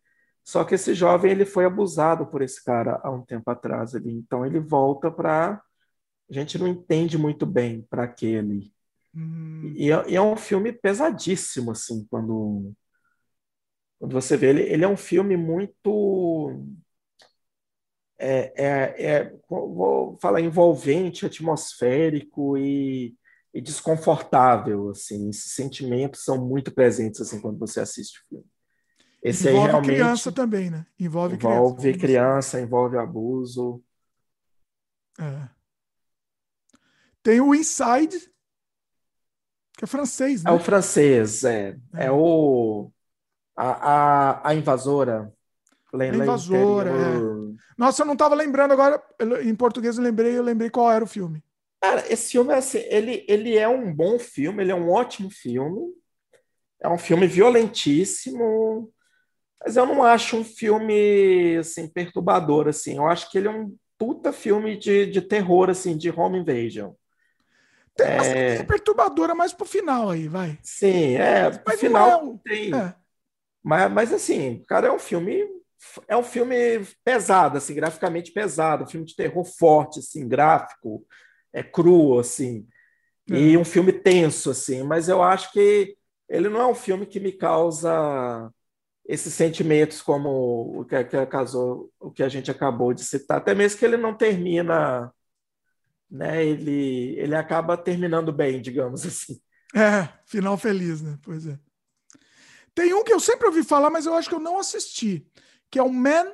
Só 0.45 0.63
que 0.63 0.75
esse 0.75 0.93
jovem 0.93 1.31
ele 1.31 1.45
foi 1.45 1.65
abusado 1.65 2.27
por 2.27 2.41
esse 2.43 2.63
cara 2.63 3.01
há 3.03 3.09
um 3.11 3.25
tempo 3.25 3.49
atrás 3.49 3.95
ali. 3.95 4.13
Então 4.13 4.45
ele 4.45 4.59
volta 4.59 5.11
para 5.11 5.61
a 6.29 6.33
gente 6.33 6.57
não 6.57 6.67
entende 6.67 7.17
muito 7.17 7.45
bem 7.45 7.81
para 7.89 8.03
aquele. 8.03 8.71
Hum. 9.15 9.73
E, 9.75 9.91
é, 9.91 10.09
e, 10.09 10.15
é 10.15 10.21
um 10.21 10.35
filme 10.35 10.71
pesadíssimo 10.71 11.71
assim 11.71 12.05
quando 12.09 12.73
quando 13.99 14.13
você 14.13 14.37
vê 14.37 14.49
ele, 14.49 14.61
ele 14.63 14.83
é 14.83 14.87
um 14.87 14.97
filme 14.97 15.37
muito 15.37 16.51
é, 18.17 18.53
é, 18.55 19.05
é, 19.17 19.33
vou 19.49 20.17
falar 20.21 20.41
envolvente, 20.41 21.25
atmosférico 21.25 22.57
e, 22.57 23.15
e, 23.53 23.61
desconfortável, 23.61 24.89
assim, 24.89 25.29
esses 25.29 25.53
sentimentos 25.53 26.23
são 26.23 26.45
muito 26.45 26.73
presentes 26.73 27.19
assim 27.21 27.41
quando 27.41 27.59
você 27.59 27.79
assiste 27.81 28.19
o 28.19 28.27
filme. 28.29 28.54
Esse 29.25 29.49
envolve 29.49 29.67
realmente, 29.69 29.95
criança 29.95 30.31
também, 30.31 30.69
né? 30.69 30.85
Envolve, 30.99 31.33
envolve 31.35 31.81
criança, 31.81 31.99
criança, 31.99 32.61
envolve 32.61 32.95
abuso. 32.95 33.83
É. 35.19 35.49
Tem 37.23 37.41
o 37.41 37.55
Inside, 37.55 38.19
que 39.75 39.83
é 39.83 39.87
francês, 39.87 40.43
né? 40.43 40.51
É 40.51 40.53
o 40.53 40.59
francês, 40.59 41.43
é. 41.43 41.75
É, 41.95 42.05
é 42.05 42.11
o 42.11 42.91
a, 43.57 43.71
a, 44.43 44.49
a 44.49 44.53
invasora. 44.53 45.33
A 45.91 46.05
invasora, 46.05 46.91
é. 46.91 47.65
Nossa, 47.75 48.03
eu 48.03 48.05
não 48.05 48.13
estava 48.13 48.35
lembrando 48.35 48.73
agora. 48.73 49.01
Em 49.41 49.55
português 49.55 49.97
eu 49.97 50.03
lembrei, 50.03 50.37
eu 50.37 50.43
lembrei 50.43 50.69
qual 50.69 50.91
era 50.91 51.03
o 51.03 51.07
filme. 51.07 51.43
Cara, 51.81 52.05
esse 52.13 52.33
filme 52.33 52.53
assim, 52.53 52.83
ele, 52.89 53.25
ele 53.27 53.57
é 53.57 53.67
um 53.67 53.91
bom 53.91 54.19
filme, 54.19 54.61
ele 54.61 54.71
é 54.71 54.75
um 54.75 54.91
ótimo 54.91 55.31
filme. 55.31 55.95
É 56.79 56.87
um 56.87 56.97
filme 56.97 57.25
violentíssimo, 57.25 58.93
mas 59.63 59.77
eu 59.77 59.85
não 59.85 60.03
acho 60.03 60.37
um 60.37 60.43
filme 60.43 61.57
assim 61.57 61.87
perturbador 61.87 62.67
assim. 62.67 62.97
Eu 62.97 63.07
acho 63.07 63.29
que 63.29 63.37
ele 63.37 63.47
é 63.47 63.51
um 63.51 63.75
puta 63.97 64.31
filme 64.33 64.77
de, 64.77 65.05
de 65.05 65.21
terror 65.21 65.69
assim, 65.69 65.97
de 65.97 66.09
home 66.09 66.39
invasion. 66.39 66.93
Tem 67.95 68.07
é... 68.07 68.63
perturbadora 68.63 69.33
mais 69.33 69.53
pro 69.53 69.65
final 69.65 70.09
aí, 70.09 70.27
vai. 70.27 70.59
Sim, 70.61 71.15
é, 71.15 71.49
pro 71.49 71.61
mas 71.67 71.79
final 71.79 72.09
é 72.09 72.17
um... 72.17 72.37
tem. 72.37 72.75
É. 72.75 72.93
Mas, 73.63 73.91
mas 73.91 74.13
assim, 74.13 74.63
cara, 74.67 74.87
é 74.87 74.91
um 74.91 74.99
filme 74.99 75.47
é 76.07 76.17
um 76.17 76.23
filme 76.23 76.85
pesado, 77.03 77.57
assim, 77.57 77.75
graficamente 77.75 78.31
pesado, 78.31 78.83
um 78.83 78.87
filme 78.87 79.05
de 79.05 79.15
terror 79.15 79.43
forte, 79.45 79.99
assim, 79.99 80.27
gráfico, 80.27 81.05
é 81.53 81.63
cru, 81.63 82.19
assim, 82.19 82.67
é. 83.29 83.35
e 83.35 83.57
um 83.57 83.63
filme 83.65 83.93
tenso, 83.93 84.49
assim, 84.49 84.83
mas 84.83 85.09
eu 85.09 85.21
acho 85.21 85.51
que 85.51 85.95
ele 86.27 86.49
não 86.49 86.59
é 86.59 86.67
um 86.67 86.75
filme 86.75 87.05
que 87.05 87.19
me 87.19 87.31
causa 87.31 88.51
esses 89.07 89.33
sentimentos 89.33 90.01
como 90.01 90.81
o 90.81 90.85
que, 90.85 91.03
que 91.03 91.25
casou, 91.27 91.91
o 91.99 92.11
que 92.11 92.23
a 92.23 92.29
gente 92.29 92.49
acabou 92.49 92.93
de 92.93 93.03
citar, 93.03 93.37
até 93.37 93.53
mesmo 93.53 93.79
que 93.79 93.85
ele 93.85 93.97
não 93.97 94.15
termina, 94.15 95.13
né, 96.09 96.43
ele, 96.45 97.15
ele 97.17 97.35
acaba 97.35 97.77
terminando 97.77 98.31
bem, 98.31 98.61
digamos 98.61 99.05
assim. 99.05 99.39
É, 99.75 100.07
final 100.25 100.57
feliz, 100.57 101.01
né? 101.01 101.19
Pois 101.21 101.45
é. 101.45 101.59
Tem 102.73 102.93
um 102.93 103.03
que 103.03 103.11
eu 103.11 103.19
sempre 103.19 103.47
ouvi 103.47 103.61
falar, 103.61 103.89
mas 103.89 104.05
eu 104.05 104.13
acho 104.13 104.29
que 104.29 104.35
eu 104.35 104.39
não 104.39 104.57
assisti 104.57 105.29
que 105.75 105.79
é 105.79 105.83
o 105.83 105.91
Man. 105.91 106.31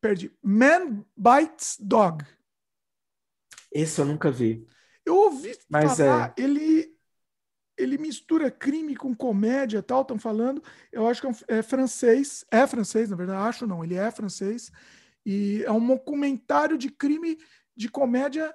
Perdi. 0.00 0.32
Man 0.42 1.04
Bites 1.16 1.76
Dog. 1.78 2.24
Esse 3.70 4.00
eu 4.00 4.04
nunca 4.04 4.30
vi. 4.30 4.66
Eu 5.04 5.16
ouvi 5.16 5.56
Mas 5.68 5.96
falar, 5.96 6.34
é... 6.36 6.42
ele, 6.42 6.77
ele 7.78 7.96
mistura 7.96 8.50
crime 8.50 8.96
com 8.96 9.14
comédia 9.14 9.82
tal, 9.82 10.02
estão 10.02 10.18
falando. 10.18 10.62
Eu 10.92 11.06
acho 11.06 11.20
que 11.20 11.26
é, 11.28 11.58
é, 11.58 11.62
francês. 11.62 12.44
É 12.50 12.66
francês, 12.66 13.08
na 13.08 13.16
verdade, 13.16 13.48
acho 13.48 13.66
não, 13.66 13.84
ele 13.84 13.94
é 13.94 14.10
francês. 14.10 14.70
E 15.24 15.62
é 15.64 15.70
um 15.70 15.86
documentário 15.86 16.76
de 16.76 16.90
crime 16.90 17.38
de 17.76 17.88
comédia 17.88 18.52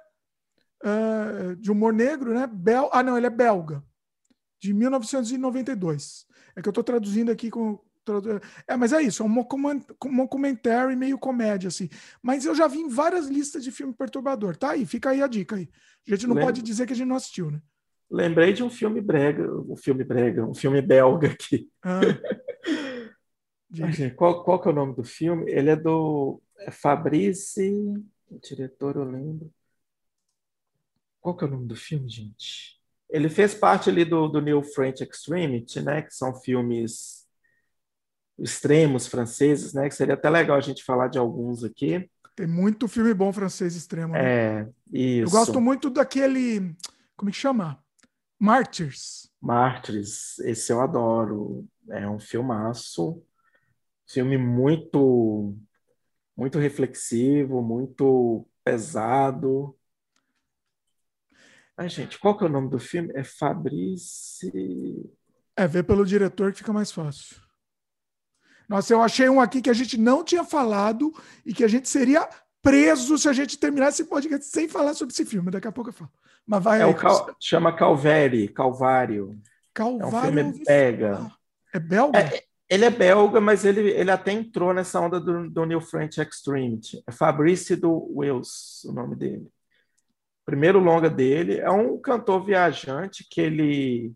uh, 0.84 1.56
de 1.56 1.70
humor 1.70 1.92
negro, 1.92 2.34
né? 2.34 2.46
Bel... 2.46 2.90
Ah, 2.92 3.02
não, 3.02 3.16
ele 3.16 3.26
é 3.26 3.30
belga. 3.30 3.82
De 4.60 4.72
1992. 4.74 6.26
É 6.54 6.62
que 6.62 6.68
eu 6.68 6.70
estou 6.70 6.84
traduzindo 6.84 7.32
aqui 7.32 7.50
com, 7.50 7.80
é, 8.68 8.76
mas 8.76 8.92
é 8.92 9.02
isso, 9.02 9.22
é 9.22 9.26
um 9.26 9.44
documentary 10.16 10.94
meio 10.94 11.18
comédia, 11.18 11.68
assim. 11.68 11.88
Mas 12.22 12.44
eu 12.44 12.54
já 12.54 12.66
vi 12.66 12.80
em 12.80 12.88
várias 12.88 13.26
listas 13.26 13.64
de 13.64 13.72
filme 13.72 13.94
perturbador. 13.94 14.56
Tá 14.56 14.70
aí, 14.70 14.84
fica 14.84 15.10
aí 15.10 15.22
a 15.22 15.26
dica 15.26 15.56
aí. 15.56 15.68
A 16.06 16.10
gente 16.10 16.26
não 16.26 16.34
Lembra... 16.34 16.48
pode 16.48 16.62
dizer 16.62 16.86
que 16.86 16.92
a 16.92 16.96
gente 16.96 17.08
não 17.08 17.16
assistiu, 17.16 17.50
né? 17.50 17.60
Lembrei 18.14 18.52
de 18.52 18.62
um 18.62 18.70
filme 18.70 19.00
brega, 19.00 19.52
um 19.68 19.76
filme 19.76 20.04
brega, 20.04 20.46
um 20.46 20.54
filme 20.54 20.80
belga 20.80 21.32
aqui. 21.32 21.68
Ah. 21.82 22.00
qual, 24.14 24.44
qual 24.44 24.62
que 24.62 24.68
é 24.68 24.70
o 24.70 24.74
nome 24.74 24.94
do 24.94 25.02
filme? 25.02 25.50
Ele 25.50 25.70
é 25.70 25.74
do 25.74 26.40
é 26.60 26.70
Fabrice, 26.70 27.72
o 28.30 28.38
diretor 28.38 28.94
eu 28.94 29.02
lembro. 29.02 29.52
qual 31.20 31.36
que 31.36 31.44
é 31.44 31.48
o 31.48 31.50
nome 31.50 31.66
do 31.66 31.74
filme, 31.74 32.08
gente? 32.08 32.80
Ele 33.10 33.28
fez 33.28 33.52
parte 33.52 33.90
ali 33.90 34.04
do, 34.04 34.28
do 34.28 34.40
New 34.40 34.62
French 34.62 35.02
Extremity, 35.02 35.82
né? 35.82 36.02
Que 36.02 36.14
são 36.14 36.36
filmes 36.36 37.26
extremos 38.38 39.08
franceses, 39.08 39.74
né? 39.74 39.88
Que 39.88 39.94
seria 39.94 40.14
até 40.14 40.30
legal 40.30 40.56
a 40.56 40.60
gente 40.60 40.84
falar 40.84 41.08
de 41.08 41.18
alguns 41.18 41.64
aqui. 41.64 42.08
Tem 42.36 42.46
muito 42.46 42.86
filme 42.86 43.12
bom 43.12 43.32
francês 43.32 43.74
extremo. 43.74 44.12
Né? 44.12 44.24
É, 44.24 44.68
isso. 44.92 45.26
Eu 45.26 45.30
gosto 45.30 45.60
muito 45.60 45.90
daquele. 45.90 46.76
Como 47.16 47.28
é 47.28 47.32
que 47.32 47.38
chama? 47.38 47.83
Martyrs. 48.44 49.32
Martyrs, 49.40 50.38
esse 50.40 50.70
eu 50.70 50.82
adoro. 50.82 51.66
É 51.88 52.06
um 52.06 52.18
filmaço. 52.18 53.24
Filme 54.06 54.36
muito, 54.36 55.56
muito 56.36 56.58
reflexivo, 56.58 57.62
muito 57.62 58.46
pesado. 58.62 59.74
Ai, 61.74 61.88
gente, 61.88 62.18
qual 62.18 62.36
que 62.36 62.44
é 62.44 62.46
o 62.46 62.50
nome 62.50 62.68
do 62.68 62.78
filme? 62.78 63.10
É 63.14 63.24
Fabrice. 63.24 64.52
É, 65.56 65.66
ver 65.66 65.84
pelo 65.84 66.04
diretor 66.04 66.52
que 66.52 66.58
fica 66.58 66.72
mais 66.72 66.92
fácil. 66.92 67.40
Nossa, 68.68 68.92
eu 68.92 69.00
achei 69.00 69.26
um 69.26 69.40
aqui 69.40 69.62
que 69.62 69.70
a 69.70 69.74
gente 69.74 69.96
não 69.96 70.22
tinha 70.22 70.44
falado 70.44 71.10
e 71.46 71.54
que 71.54 71.64
a 71.64 71.68
gente 71.68 71.88
seria 71.88 72.28
preso 72.64 73.16
se 73.16 73.28
a 73.28 73.32
gente 73.32 73.58
terminasse 73.58 74.02
esse 74.02 74.10
podcast 74.10 74.46
sem 74.46 74.68
falar 74.68 74.94
sobre 74.94 75.12
esse 75.12 75.24
filme. 75.24 75.50
Daqui 75.50 75.68
a 75.68 75.72
pouco 75.72 75.90
eu 75.90 75.94
falo. 75.94 76.10
Mas 76.46 76.64
vai 76.64 76.80
é 76.80 76.84
aí, 76.84 76.94
Cal... 76.94 77.36
Chama 77.38 77.72
Calvary, 77.76 78.48
Calvário. 78.48 79.40
Calvário. 79.72 80.02
É 80.02 80.06
um 80.06 80.52
filme 80.52 80.64
belga. 80.64 81.32
É 81.72 81.78
belga? 81.78 82.18
É, 82.18 82.42
ele 82.68 82.84
é 82.84 82.90
belga, 82.90 83.40
mas 83.40 83.64
ele, 83.64 83.90
ele 83.90 84.10
até 84.10 84.32
entrou 84.32 84.72
nessa 84.72 85.00
onda 85.00 85.20
do, 85.20 85.48
do 85.48 85.64
New 85.64 85.80
French 85.80 86.20
Extremity. 86.20 87.02
É 87.06 87.12
Fabrice 87.12 87.76
do 87.76 87.92
Wills, 88.16 88.84
o 88.88 88.92
nome 88.92 89.14
dele. 89.14 89.48
Primeiro 90.44 90.78
longa 90.78 91.08
dele. 91.08 91.58
É 91.58 91.70
um 91.70 91.98
cantor 91.98 92.44
viajante 92.44 93.26
que 93.30 93.40
ele, 93.40 94.12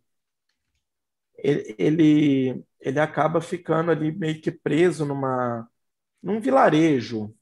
ele, 1.38 1.74
ele 1.78 2.64
ele 2.80 3.00
acaba 3.00 3.40
ficando 3.40 3.90
ali 3.90 4.12
meio 4.12 4.40
que 4.40 4.50
preso 4.50 5.04
numa, 5.04 5.68
num 6.22 6.40
vilarejo. 6.40 7.34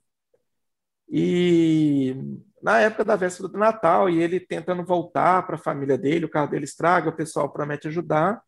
E 1.09 2.15
na 2.63 2.81
época 2.81 3.05
da 3.05 3.17
véspera 3.17 3.49
do 3.49 3.59
Natal, 3.59 4.11
e 4.11 4.21
ele 4.23 4.41
tentando 4.41 4.85
voltar 4.85 5.47
para 5.47 5.57
a 5.57 5.59
família 5.59 5.97
dele, 5.99 6.25
o 6.27 6.31
carro 6.31 6.51
dele 6.51 6.65
estraga, 6.65 7.11
o 7.11 7.17
pessoal 7.17 7.53
promete 7.53 7.89
ajudar, 7.89 8.43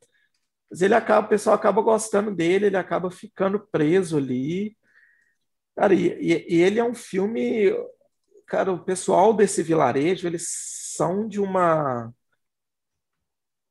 mas 0.71 0.83
ele 0.83 0.95
acaba, 0.95 1.27
o 1.27 1.31
pessoal 1.31 1.57
acaba 1.57 1.83
gostando 1.83 2.35
dele, 2.35 2.67
ele 2.67 2.77
acaba 2.77 3.11
ficando 3.11 3.61
preso 3.73 4.19
ali. 4.19 4.77
Cara, 5.77 5.95
e, 5.95 6.47
e 6.49 6.61
ele 6.63 6.79
é 6.81 6.85
um 6.85 6.95
filme, 6.95 7.71
cara, 8.47 8.73
o 8.73 8.85
pessoal 8.85 9.35
desse 9.35 9.63
vilarejo, 9.63 10.27
eles 10.27 10.49
são 10.97 11.29
de 11.29 11.41
uma 11.41 12.13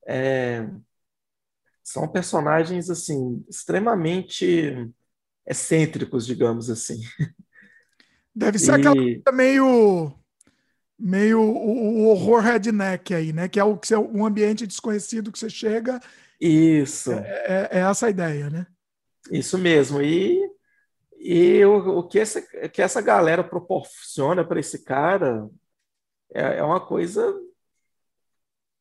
é, 0.05 0.68
são 1.84 2.07
personagens 2.07 2.89
assim 2.89 3.43
extremamente 3.49 4.89
excêntricos, 5.45 6.26
digamos 6.26 6.69
assim. 6.69 7.01
Deve 8.38 8.59
ser 8.59 8.72
e... 8.72 8.76
aquela 8.76 8.95
coisa 8.95 9.31
meio 9.34 10.14
meio 10.99 11.41
o, 11.41 12.03
o, 12.03 12.07
horror 12.07 12.41
redneck 12.41 13.14
aí, 13.14 13.34
né? 13.34 13.47
Que 13.47 13.59
é 13.59 13.64
o 13.64 13.77
que 13.77 13.95
um 13.95 14.26
ambiente 14.26 14.68
desconhecido 14.68 15.31
que 15.31 15.39
você 15.39 15.49
chega. 15.49 15.99
Isso. 16.39 17.11
É, 17.11 17.69
é, 17.69 17.69
é 17.72 17.80
essa 17.80 18.07
a 18.07 18.09
ideia, 18.09 18.49
né? 18.49 18.68
Isso 19.31 19.57
mesmo. 19.57 20.01
E, 20.01 20.39
e 21.19 21.65
o, 21.65 21.99
o 21.99 22.03
que, 22.07 22.19
essa, 22.19 22.41
que 22.41 22.81
essa 22.81 23.01
galera 23.01 23.43
proporciona 23.43 24.45
para 24.45 24.59
esse 24.59 24.84
cara 24.84 25.47
é, 26.31 26.57
é 26.57 26.64
uma 26.64 26.80
coisa 26.80 27.35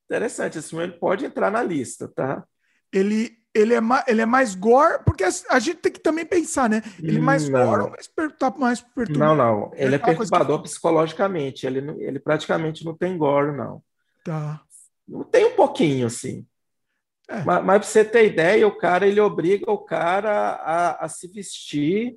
interessante. 0.04 0.58
Esse 0.58 0.70
filme 0.70 0.88
pode 0.98 1.24
entrar 1.24 1.50
na 1.50 1.62
lista, 1.62 2.08
tá? 2.08 2.46
ele, 2.92 3.38
ele, 3.56 3.74
é, 3.74 3.80
ma, 3.80 4.04
ele 4.06 4.20
é 4.20 4.26
mais 4.26 4.54
gore, 4.54 5.02
porque 5.04 5.24
a, 5.24 5.58
gente 5.58 5.78
tem 5.78 5.92
que 5.92 6.00
também 6.00 6.26
pensar, 6.26 6.68
né? 6.68 6.82
Ele 7.02 7.16
é 7.16 7.20
mais 7.20 7.48
não. 7.48 7.64
gore, 7.64 7.90
mais, 7.90 8.10
tá 8.38 8.50
mais 8.50 8.80
perturbador. 8.80 9.36
Não, 9.36 9.36
não. 9.36 9.72
Ele 9.74 9.94
é, 9.94 9.98
é 9.98 9.98
perturbador 9.98 10.58
que... 10.58 10.68
psicologicamente. 10.68 11.66
Ele, 11.66 11.78
ele 12.02 12.18
praticamente 12.18 12.84
não 12.84 12.94
tem 12.94 13.16
gore, 13.16 13.56
não. 13.56 13.82
Tá. 14.22 14.62
Tem 15.30 15.46
um 15.46 15.56
pouquinho, 15.56 16.06
assim. 16.06 16.46
É. 17.28 17.42
Mas, 17.42 17.64
mas 17.64 17.78
para 17.78 17.82
você 17.82 18.04
ter 18.04 18.26
ideia, 18.26 18.66
o 18.66 18.76
cara 18.76 19.06
ele 19.06 19.20
obriga 19.20 19.70
o 19.70 19.78
cara 19.78 20.50
a, 20.50 21.04
a 21.04 21.08
se 21.08 21.26
vestir 21.28 22.16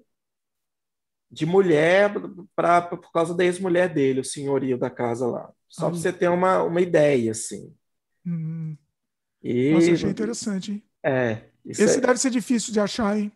de 1.31 1.45
mulher 1.45 2.11
pra, 2.55 2.81
por 2.81 3.11
causa 3.11 3.35
da 3.35 3.45
ex-mulher 3.45 3.93
dele, 3.93 4.19
o 4.19 4.25
senhorio 4.25 4.77
da 4.77 4.89
casa 4.89 5.27
lá. 5.27 5.51
Só 5.67 5.89
para 5.89 5.97
você 5.97 6.11
ter 6.11 6.27
uma, 6.27 6.63
uma 6.63 6.81
ideia, 6.81 7.31
assim. 7.31 7.73
Hum. 8.25 8.75
E... 9.41 9.71
Nossa, 9.71 9.91
achei 9.91 10.09
interessante, 10.09 10.71
hein? 10.71 10.83
É. 11.03 11.49
Esse 11.65 11.97
é... 11.97 12.01
deve 12.01 12.19
ser 12.19 12.30
difícil 12.30 12.73
de 12.73 12.80
achar, 12.80 13.17
hein? 13.17 13.31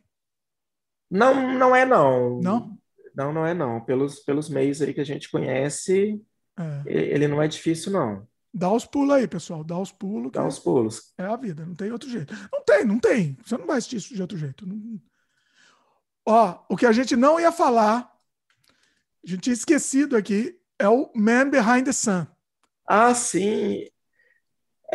Não, 1.09 1.57
não 1.57 1.75
é 1.75 1.85
não. 1.85 2.41
Não? 2.41 2.77
Não, 3.15 3.31
não 3.31 3.45
é 3.45 3.53
não. 3.53 3.81
Pelos, 3.81 4.19
pelos 4.21 4.49
meios 4.49 4.81
aí 4.81 4.93
que 4.93 5.01
a 5.01 5.05
gente 5.05 5.29
conhece, 5.29 6.19
é. 6.57 6.83
ele 6.85 7.27
não 7.27 7.41
é 7.41 7.47
difícil, 7.47 7.91
não. 7.91 8.27
Dá 8.53 8.71
os 8.71 8.85
pulos 8.85 9.15
aí, 9.15 9.27
pessoal. 9.27 9.63
Dá 9.63 9.77
os 9.77 9.91
pulos. 9.91 10.31
Dá 10.31 10.45
os 10.45 10.59
pulos. 10.59 11.13
É 11.17 11.23
a 11.23 11.35
vida, 11.35 11.65
não 11.65 11.73
tem 11.73 11.91
outro 11.91 12.09
jeito. 12.09 12.33
Não 12.51 12.63
tem, 12.63 12.85
não 12.85 12.99
tem. 12.99 13.37
Você 13.43 13.57
não 13.57 13.65
vai 13.65 13.77
assistir 13.77 13.97
isso 13.97 14.15
de 14.15 14.21
outro 14.21 14.37
jeito. 14.37 14.65
Não... 14.65 15.01
Ó, 16.25 16.63
o 16.69 16.77
que 16.77 16.85
a 16.85 16.91
gente 16.91 17.15
não 17.15 17.39
ia 17.39 17.51
falar, 17.51 18.11
a 19.23 19.29
gente 19.29 19.41
tinha 19.41 19.53
esquecido 19.53 20.15
aqui, 20.15 20.59
é 20.77 20.87
o 20.87 21.11
Man 21.15 21.49
Behind 21.49 21.85
the 21.85 21.91
Sun. 21.91 22.27
Ah, 22.85 23.13
sim. 23.15 23.87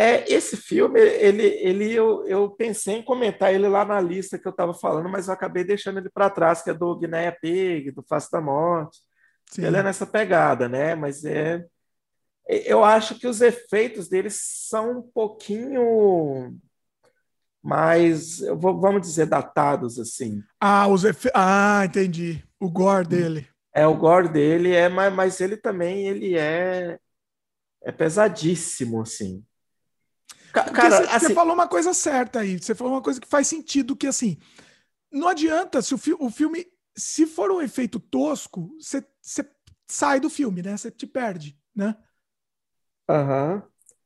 É, 0.01 0.33
esse 0.33 0.57
filme, 0.57 1.01
ele, 1.01 1.43
ele 1.43 1.93
eu, 1.93 2.25
eu 2.29 2.51
pensei 2.51 2.99
em 2.99 3.03
comentar 3.03 3.53
ele 3.53 3.67
lá 3.67 3.85
na 3.85 4.01
lista 4.01 4.39
que 4.39 4.47
eu 4.47 4.53
estava 4.53 4.73
falando, 4.73 5.09
mas 5.09 5.27
eu 5.27 5.35
acabei 5.35 5.65
deixando 5.65 5.99
ele 5.99 6.09
para 6.09 6.31
trás, 6.31 6.63
que 6.63 6.71
é 6.71 6.75
do 6.75 6.95
Guinéia 6.97 7.33
Pig, 7.33 7.91
do 7.91 8.05
Face 8.05 8.31
da 8.31 8.41
Morte. 8.41 9.01
Sim. 9.51 9.65
Ele 9.65 9.77
é 9.77 9.83
nessa 9.83 10.07
pegada, 10.07 10.69
né? 10.69 10.95
Mas 10.95 11.25
é, 11.25 11.67
eu 12.47 12.85
acho 12.85 13.19
que 13.19 13.27
os 13.27 13.41
efeitos 13.41 14.09
dele 14.09 14.31
são 14.31 15.01
um 15.01 15.03
pouquinho 15.03 16.57
mais, 17.61 18.39
vamos 18.57 19.01
dizer, 19.01 19.27
datados 19.27 19.99
assim. 19.99 20.45
Ah, 20.61 20.87
os 20.87 21.03
efe... 21.03 21.29
ah, 21.35 21.83
entendi. 21.85 22.41
O 22.61 22.71
gore 22.71 23.09
dele. 23.09 23.49
É 23.75 23.85
o 23.85 23.97
gore 23.97 24.29
dele 24.29 24.73
é, 24.73 24.89
mas, 24.89 25.13
mas 25.13 25.41
ele 25.41 25.57
também 25.57 26.07
ele 26.07 26.39
é 26.39 27.01
é 27.83 27.91
pesadíssimo 27.91 29.03
assim. 29.03 29.45
Cara, 30.53 31.05
você, 31.05 31.27
assim... 31.27 31.35
falou 31.35 31.55
uma 31.55 31.69
coisa 31.69 31.93
certa 31.95 32.41
aí. 32.41 32.59
Você 32.59 32.75
falou 32.75 32.95
uma 32.95 33.03
coisa 33.03 33.21
que 33.21 33.29
faz 33.29 33.47
sentido, 33.47 33.97
que 33.97 34.07
assim, 34.07 34.39
não 35.11 35.29
adianta 35.29 35.81
se 35.83 35.95
o, 35.95 35.99
fi 35.99 36.15
o 36.19 36.31
filme, 36.31 36.67
se 36.97 37.27
for 37.27 37.51
um 37.51 37.61
efeito 37.61 37.99
tosco, 37.99 38.71
você, 38.81 39.05
você 39.21 39.49
sai 39.87 40.21
do 40.21 40.31
filme, 40.31 40.63
né? 40.63 40.77
Você 40.77 40.91
te 40.91 41.07
perde, 41.07 41.59
né? 41.75 41.97
Uhum. 43.09 43.63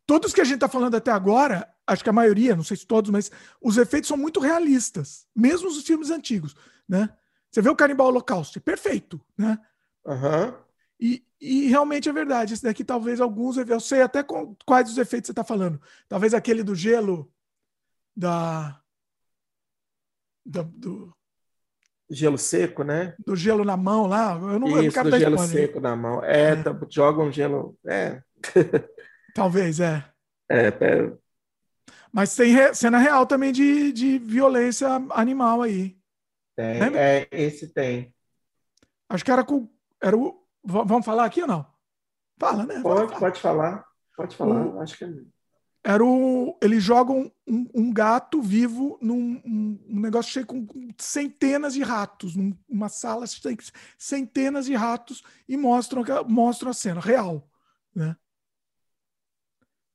Todos 0.07 0.33
que 0.33 0.41
a 0.41 0.45
gente 0.45 0.61
tá 0.61 0.69
falando 0.69 0.97
até 0.97 1.11
agora, 1.11 1.69
acho 1.87 2.03
que 2.05 2.11
a 2.11 2.13
maioria, 2.13 2.57
não 2.57 2.65
sei 2.65 2.77
se 2.77 2.87
todos, 2.87 3.11
mas 3.11 3.31
os 3.61 3.77
efeitos 3.77 4.09
são 4.09 4.17
muito 4.17 4.41
realistas, 4.41 5.27
mesmo 5.35 5.69
os 5.69 5.83
filmes 5.83 6.11
antigos, 6.11 6.55
né? 6.89 7.09
Você 7.51 7.61
vê 7.61 7.69
o 7.69 7.77
Canibal 7.77 8.09
Holocausto, 8.09 8.59
é 8.59 8.63
perfeito, 8.63 9.21
né? 9.37 9.59
Uhum. 10.05 10.55
E, 11.03 11.27
e 11.41 11.67
realmente 11.67 12.09
é 12.09 12.13
verdade. 12.13 12.55
Esse 12.55 12.63
daqui, 12.63 12.85
talvez 12.85 13.21
alguns. 13.21 13.57
Eu 13.57 13.81
sei 13.81 14.03
até 14.03 14.23
com, 14.23 14.55
quais 14.65 14.89
os 14.89 14.97
efeitos 14.97 15.27
você 15.27 15.33
está 15.33 15.43
falando. 15.43 15.83
Talvez 16.09 16.33
aquele 16.33 16.63
do 16.63 16.77
gelo 16.77 17.29
da. 18.17 18.81
da 20.47 20.63
do, 20.63 21.13
gelo 22.09 22.39
seco, 22.39 22.85
né? 22.85 23.17
Do 23.19 23.35
gelo 23.35 23.65
na 23.65 23.77
mão 23.77 24.07
lá. 24.07 24.35
Eu 24.35 24.61
não 24.61 24.69
Isso, 24.81 24.97
eu 24.97 25.11
do 25.11 25.19
gelo 25.19 25.39
seco 25.39 25.81
na 25.81 25.97
mão. 25.97 26.23
É, 26.23 26.53
é. 26.53 26.63
Tá, 26.63 26.79
joga 26.89 27.21
um 27.21 27.33
gelo. 27.33 27.77
É. 27.85 28.23
Talvez, 29.35 29.81
é. 29.81 30.09
É, 30.49 30.69
é. 30.69 31.13
Mas 32.13 32.37
tem 32.37 32.53
re... 32.55 32.73
cena 32.75 32.99
real 32.99 33.27
também 33.27 33.51
de, 33.51 33.91
de 33.91 34.19
violência 34.21 34.87
animal 35.11 35.63
aí. 35.63 35.97
Tem, 36.55 36.97
é, 36.97 37.27
esse 37.33 37.67
tem. 37.73 38.15
Acho 39.09 39.25
que 39.25 39.33
era 39.33 39.43
com. 39.43 39.69
Era 40.01 40.17
o, 40.17 40.42
vamos 40.65 41.05
falar 41.05 41.25
aqui 41.25 41.43
ou 41.43 41.49
não? 41.49 41.67
Fala, 42.39 42.65
né? 42.65 42.81
Pode, 42.81 43.09
falar. 43.09 43.21
pode 43.21 43.41
falar. 43.41 43.85
Pode 44.17 44.37
falar. 44.37 44.67
O, 44.67 44.81
Acho 44.81 44.97
que 44.97 45.05
é 45.05 45.09
era 45.85 46.05
o. 46.05 46.57
Eles 46.63 46.83
jogam 46.83 47.33
um, 47.47 47.69
um 47.75 47.93
gato 47.93 48.41
vivo 48.41 48.99
num 49.03 49.43
um, 49.45 49.85
um, 49.89 50.01
negócio 50.01 50.31
cheio 50.31 50.47
com 50.47 50.67
centenas 50.97 51.75
de 51.75 51.83
ratos, 51.83 52.37
numa 52.69 52.89
sala 52.89 53.27
cheia 53.27 53.57
de 53.57 53.73
centenas 53.99 54.67
de 54.67 54.75
ratos 54.75 55.25
e 55.49 55.57
mostram, 55.57 56.05
mostram 56.29 56.71
a 56.71 56.75
cena 56.75 57.01
real. 57.01 57.51
Né? 57.93 58.17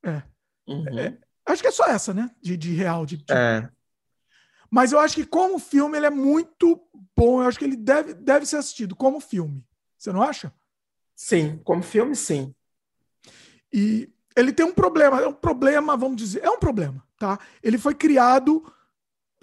É. 0.03 0.23
Uhum. 0.67 0.99
é. 0.99 1.17
Acho 1.45 1.61
que 1.61 1.69
é 1.69 1.71
só 1.71 1.85
essa, 1.85 2.13
né? 2.13 2.29
De, 2.41 2.57
de 2.57 2.73
real. 2.73 3.05
De, 3.05 3.17
de... 3.17 3.33
É. 3.33 3.69
Mas 4.69 4.91
eu 4.91 4.99
acho 4.99 5.15
que 5.15 5.25
como 5.25 5.57
filme 5.57 5.97
ele 5.97 6.07
é 6.07 6.09
muito 6.09 6.85
bom. 7.15 7.41
Eu 7.41 7.47
acho 7.47 7.57
que 7.57 7.63
ele 7.63 7.77
deve, 7.77 8.13
deve 8.13 8.45
ser 8.45 8.57
assistido 8.57 8.93
como 8.93 9.21
filme. 9.21 9.65
Você 10.07 10.13
não 10.13 10.21
acha? 10.21 10.53
Sim, 11.13 11.59
como 11.65 11.83
filme, 11.83 12.15
sim. 12.15 12.55
E 13.73 14.09
ele 14.37 14.53
tem 14.53 14.65
um 14.65 14.73
problema, 14.73 15.19
é 15.19 15.27
um 15.27 15.33
problema, 15.33 15.97
vamos 15.97 16.15
dizer, 16.15 16.41
é 16.45 16.49
um 16.49 16.59
problema, 16.59 17.03
tá? 17.19 17.37
Ele 17.61 17.77
foi 17.77 17.93
criado, 17.93 18.63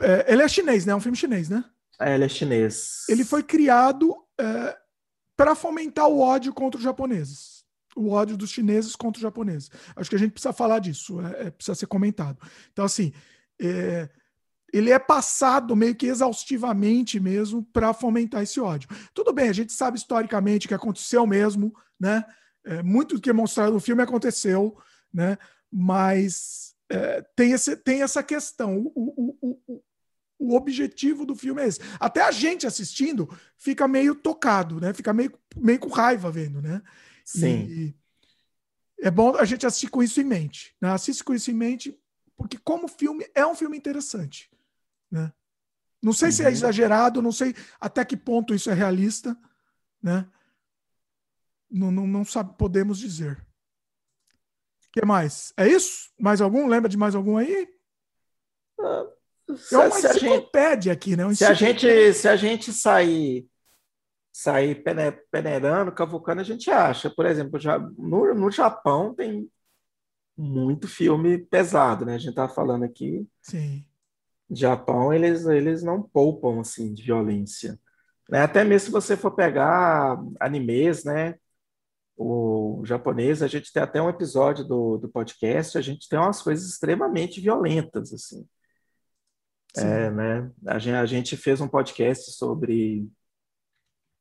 é, 0.01 0.33
ele 0.33 0.41
é 0.41 0.49
chinês, 0.49 0.87
né? 0.87 0.95
É 0.95 0.97
um 0.97 1.01
filme 1.01 1.19
chinês, 1.19 1.51
né? 1.51 1.63
É, 2.01 2.15
ele 2.15 2.25
é 2.25 2.29
chinês. 2.31 3.05
Ele 3.11 3.25
foi 3.27 3.43
criado 3.43 4.17
é, 4.41 4.75
para 5.37 5.55
fomentar 5.55 6.09
o 6.09 6.19
ódio 6.19 6.55
contra 6.55 6.79
os 6.79 6.85
japoneses. 6.85 7.63
O 7.95 8.09
ódio 8.09 8.39
dos 8.39 8.49
chineses 8.49 8.97
contra 8.97 9.19
os 9.19 9.23
japoneses. 9.23 9.71
Acho 9.95 10.09
que 10.09 10.17
a 10.17 10.19
gente 10.19 10.33
precisa 10.33 10.55
falar 10.55 10.79
disso, 10.79 11.21
é, 11.21 11.49
é 11.49 11.51
precisa 11.51 11.75
ser 11.75 11.87
comentado. 11.87 12.39
Então, 12.73 12.87
assim, 12.87 13.13
é, 13.61 14.09
ele 14.77 14.91
é 14.91 14.99
passado 14.99 15.77
meio 15.77 15.95
que 15.95 16.07
exaustivamente 16.07 17.21
mesmo 17.21 17.63
para 17.73 17.95
fomentar 17.95 18.43
esse 18.43 18.61
ódio. 18.61 18.89
Tudo 19.15 19.33
bem, 19.33 19.49
a 19.49 19.53
gente 19.53 19.73
sabe 19.73 19.97
historicamente 19.97 20.67
que 20.67 20.75
aconteceu 20.75 21.25
mesmo, 21.27 21.73
né? 21.99 22.25
É, 22.65 22.83
muito 22.83 23.15
do 23.15 23.21
que 23.21 23.31
é 23.31 23.33
mostrado 23.33 23.73
no 23.73 23.81
filme 23.81 24.03
aconteceu, 24.03 24.77
né? 25.13 25.39
Mas 25.71 26.75
é, 26.91 27.23
tem, 27.37 27.53
esse, 27.53 27.77
tem 27.77 28.03
essa 28.03 28.23
questão. 28.23 28.79
O, 28.95 29.37
o, 29.41 29.59
o, 29.69 29.83
o 30.39 30.57
objetivo 30.57 31.25
do 31.25 31.37
filme 31.37 31.63
é 31.63 31.69
esse. 31.69 31.81
Até 32.01 32.23
a 32.23 32.33
gente 32.33 32.67
assistindo 32.67 33.29
fica 33.57 33.87
meio 33.87 34.15
tocado, 34.15 34.81
né? 34.81 34.93
Fica 34.93 35.13
meio, 35.13 35.33
meio 35.57 35.79
com 35.79 35.89
raiva 35.89 36.33
vendo, 36.33 36.61
né? 36.61 36.83
Sim. 37.25 37.67
E 37.69 37.95
é 39.01 39.11
bom 39.11 39.37
a 39.37 39.45
gente 39.45 39.67
assistir 39.67 39.89
com 39.89 40.03
isso 40.03 40.21
em 40.21 40.25
mente. 40.25 40.75
Né? 40.81 40.91
Assiste 40.91 41.23
com 41.23 41.33
isso 41.33 41.51
em 41.51 41.55
mente, 41.55 41.97
porque 42.37 42.59
como 42.59 42.89
filme 42.89 43.25
é 43.35 43.47
um 43.47 43.55
filme 43.55 43.77
interessante. 43.77 44.51
Né? 45.11 45.33
Não 46.03 46.13
sei 46.13 46.31
se 46.31 46.43
é 46.43 46.47
uhum. 46.47 46.53
exagerado, 46.53 47.23
não 47.23 47.33
sei 47.33 47.55
até 47.81 48.05
que 48.05 48.17
ponto 48.17 48.55
isso 48.55 48.71
é 48.71 48.75
realista, 48.75 49.37
né? 50.03 50.29
Não, 51.71 51.91
não, 51.91 52.07
não 52.07 52.25
sabe, 52.25 52.57
podemos 52.59 52.99
dizer. 52.99 53.39
O 54.87 54.93
que 54.93 55.05
mais? 55.05 55.53
É 55.57 55.67
isso? 55.67 56.13
Mais 56.21 56.41
algum? 56.41 56.69
Lembra 56.69 56.89
de 56.89 56.97
mais 56.97 57.15
algum 57.15 57.37
aí? 57.37 57.69
Uh, 58.79 59.57
se, 59.57 59.75
é 59.75 59.79
uma 59.79 59.91
se 59.91 60.07
enciclopédia 60.07 60.93
aqui, 60.93 61.17
né? 61.17 61.27
Um 61.27 61.35
se, 61.35 61.45
a 61.45 61.55
gente, 61.55 62.13
se 62.13 62.29
a 62.29 62.37
gente 62.37 62.73
sair 62.73 63.49
sair 64.35 64.83
peneirando, 65.31 65.93
cavucando, 65.93 66.41
a 66.41 66.45
gente 66.45 66.69
acha. 66.69 67.09
Por 67.09 67.25
exemplo, 67.25 67.59
já, 67.59 67.79
no, 67.79 68.35
no 68.35 68.51
Japão 68.51 69.15
tem 69.15 69.49
muito 70.37 70.89
filme 70.89 71.39
pesado, 71.39 72.05
né? 72.05 72.17
A 72.17 72.19
gente 72.19 72.31
está 72.31 72.49
falando 72.49 72.83
aqui. 72.83 73.25
Sim. 73.41 73.87
Japão, 74.61 75.13
eles, 75.13 75.47
eles 75.47 75.83
não 75.83 76.03
poupam, 76.03 76.61
assim, 76.61 76.93
de 76.95 77.03
violência. 77.03 77.79
Né? 78.29 78.41
Até 78.41 78.65
mesmo 78.65 78.87
se 78.87 78.91
você 78.93 79.17
for 79.17 79.33
pegar 79.33 80.19
animes, 80.41 81.05
né? 81.05 81.35
O 82.17 82.83
japonês, 82.85 83.43
a 83.43 83.49
gente 83.49 83.73
tem 83.73 83.83
até 83.83 84.01
um 84.01 84.09
episódio 84.09 84.65
do, 84.65 84.99
do 84.99 85.09
podcast, 85.09 85.77
a 85.77 85.81
gente 85.81 86.09
tem 86.09 86.19
umas 86.19 86.41
coisas 86.41 86.69
extremamente 86.69 87.41
violentas, 87.41 88.13
assim. 88.13 88.47
É, 89.77 90.11
né? 90.11 90.51
A 90.67 90.79
gente, 90.79 90.95
a 90.95 91.07
gente 91.07 91.37
fez 91.37 91.61
um 91.61 91.69
podcast 91.69 92.31
sobre 92.33 93.09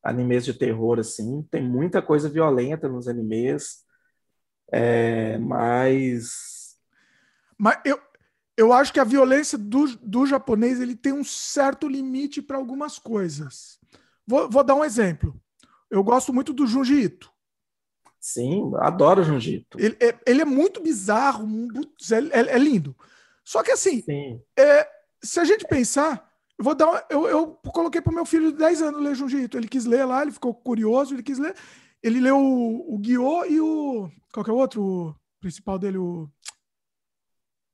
animes 0.04 0.44
de 0.44 0.54
terror, 0.54 1.00
assim, 1.00 1.44
tem 1.44 1.64
muita 1.64 2.02
coisa 2.02 2.28
violenta 2.28 2.90
nos 2.90 3.08
animes, 3.08 3.86
é, 4.72 5.38
mas... 5.38 6.76
Mas 7.58 7.80
eu, 7.86 8.02
eu 8.56 8.72
acho 8.72 8.94
que 8.94 9.00
a 9.00 9.04
violência 9.04 9.58
do, 9.58 9.86
do 9.98 10.26
japonês 10.26 10.80
ele 10.80 10.96
tem 10.96 11.14
um 11.14 11.24
certo 11.24 11.88
limite 11.88 12.42
para 12.42 12.58
algumas 12.58 13.00
coisas. 13.00 13.80
Vou, 14.26 14.50
vou 14.50 14.64
dar 14.64 14.76
um 14.76 14.84
exemplo. 14.84 15.36
Eu 15.90 16.04
gosto 16.04 16.34
muito 16.34 16.54
do 16.54 16.66
Junji 16.66 17.02
Ito. 17.02 17.32
Sim, 18.20 18.72
adoro 18.78 19.22
o 19.22 19.24
Junji 19.24 19.56
Ito. 19.58 19.80
Ele, 19.80 19.98
é, 20.00 20.18
ele 20.26 20.42
é 20.42 20.46
muito 20.46 20.82
bizarro, 20.82 21.48
é, 22.12 22.40
é, 22.40 22.56
é 22.56 22.58
lindo. 22.58 22.96
Só 23.44 23.62
que 23.62 23.72
assim, 23.72 24.04
é, 24.58 24.88
se 25.22 25.40
a 25.40 25.44
gente 25.44 25.68
pensar, 25.68 26.32
eu 26.58 26.64
vou 26.64 26.76
dar 26.76 26.90
uma, 26.90 27.04
eu, 27.10 27.28
eu 27.28 27.48
coloquei 27.74 28.02
para 28.02 28.12
o 28.12 28.16
meu 28.16 28.26
filho 28.26 28.52
de 28.52 28.58
10 28.58 28.82
anos 28.82 29.02
ler 29.02 29.16
Junji 29.16 29.44
Ito. 29.44 29.58
Ele 29.58 29.68
quis 29.68 29.86
ler 29.86 30.06
lá, 30.06 30.22
ele 30.22 30.32
ficou 30.32 30.54
curioso, 30.54 31.14
ele 31.14 31.24
quis 31.24 31.40
ler. 31.40 31.56
Ele 32.02 32.20
leu 32.20 32.38
o, 32.38 32.96
o 32.96 32.98
Guiô 32.98 33.46
e 33.46 33.60
o. 33.60 34.10
Qual 34.34 34.44
que 34.44 34.50
é 34.50 34.54
o 34.54 34.58
outro? 34.58 34.82
O 34.82 35.16
principal 35.40 35.80
dele, 35.80 35.98
o. 35.98 36.30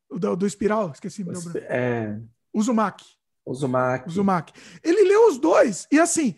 Do, 0.10 0.36
do 0.36 0.48
Espiral, 0.48 0.92
esqueci 0.92 1.24
meu 1.24 1.40
branco. 1.42 1.58
É... 1.60 2.20
Uzumaki. 2.54 3.06
Uzumaki. 3.46 4.10
Uzumaki. 4.10 4.54
Ele 4.84 5.04
leu 5.04 5.28
os 5.28 5.38
dois, 5.38 5.88
e 5.92 6.00
assim, 6.00 6.36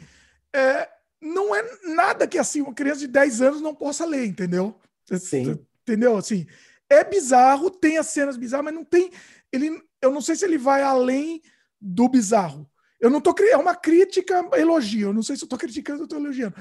é, 0.53 0.89
não 1.21 1.55
é 1.55 1.63
nada 1.83 2.27
que 2.27 2.37
assim 2.37 2.61
uma 2.61 2.73
criança 2.73 3.01
de 3.01 3.07
10 3.07 3.41
anos 3.41 3.61
não 3.61 3.75
possa 3.75 4.05
ler, 4.05 4.25
entendeu? 4.25 4.75
Sim. 5.19 5.59
Entendeu? 5.81 6.17
Assim, 6.17 6.45
é 6.89 7.03
bizarro, 7.03 7.69
tem 7.69 7.97
as 7.97 8.07
cenas 8.07 8.37
bizarras, 8.37 8.65
mas 8.65 8.73
não 8.73 8.83
tem. 8.83 9.11
Ele, 9.51 9.81
eu 10.01 10.11
não 10.11 10.21
sei 10.21 10.35
se 10.35 10.45
ele 10.45 10.57
vai 10.57 10.83
além 10.83 11.41
do 11.79 12.07
bizarro. 12.09 12.69
Eu 12.99 13.09
não 13.09 13.19
tô 13.19 13.33
é 13.43 13.57
uma 13.57 13.75
crítica 13.75 14.47
elogio. 14.53 15.09
Eu 15.09 15.13
não 15.13 15.23
sei 15.23 15.35
se 15.35 15.43
eu 15.43 15.49
tô 15.49 15.57
criticando 15.57 16.03
ou 16.03 16.07
tô 16.07 16.17
elogiando. 16.17 16.55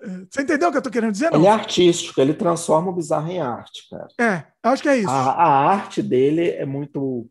É, 0.00 0.06
você 0.30 0.42
entendeu 0.42 0.68
o 0.68 0.72
que 0.72 0.78
eu 0.78 0.82
tô 0.82 0.90
querendo 0.90 1.12
dizer? 1.12 1.30
Não? 1.30 1.38
Ele 1.38 1.46
é 1.46 1.50
artístico, 1.50 2.20
ele 2.20 2.34
transforma 2.34 2.90
o 2.90 2.94
bizarro 2.94 3.30
em 3.30 3.40
arte, 3.40 3.88
cara. 3.88 4.08
É, 4.20 4.46
acho 4.62 4.82
que 4.82 4.88
é 4.88 4.98
isso. 4.98 5.10
A, 5.10 5.32
a 5.32 5.70
arte 5.70 6.02
dele 6.02 6.50
é 6.50 6.64
muito, 6.64 7.28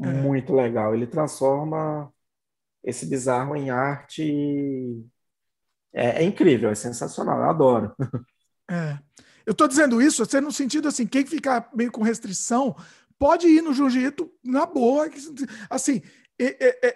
é. 0.00 0.06
muito 0.06 0.54
legal. 0.54 0.94
Ele 0.94 1.06
transforma 1.06 2.12
esse 2.84 3.06
bizarro 3.06 3.56
em 3.56 3.70
arte. 3.70 5.04
É, 5.92 6.22
é 6.22 6.24
incrível, 6.24 6.70
é 6.70 6.74
sensacional, 6.74 7.38
eu 7.38 7.50
adoro. 7.50 7.94
É. 8.68 8.98
Eu 9.46 9.54
tô 9.54 9.68
dizendo 9.68 10.02
isso, 10.02 10.26
você 10.26 10.40
no 10.40 10.50
sentido 10.50 10.88
assim, 10.88 11.06
quem 11.06 11.24
ficar 11.24 11.70
meio 11.72 11.92
com 11.92 12.02
restrição 12.02 12.74
pode 13.16 13.46
ir 13.46 13.62
no 13.62 13.72
jiu-jitsu 13.72 14.28
na 14.44 14.66
boa. 14.66 15.08
Assim, 15.70 16.02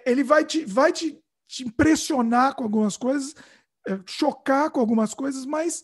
ele 0.05 0.21
vai 0.21 0.43
te, 0.43 0.65
vai 0.65 0.91
te, 0.91 1.17
te 1.47 1.65
impressionar 1.65 2.55
com 2.55 2.63
algumas 2.63 2.97
coisas, 2.97 3.33
chocar 4.07 4.69
com 4.69 4.79
algumas 4.79 5.13
coisas, 5.13 5.45
mas 5.45 5.83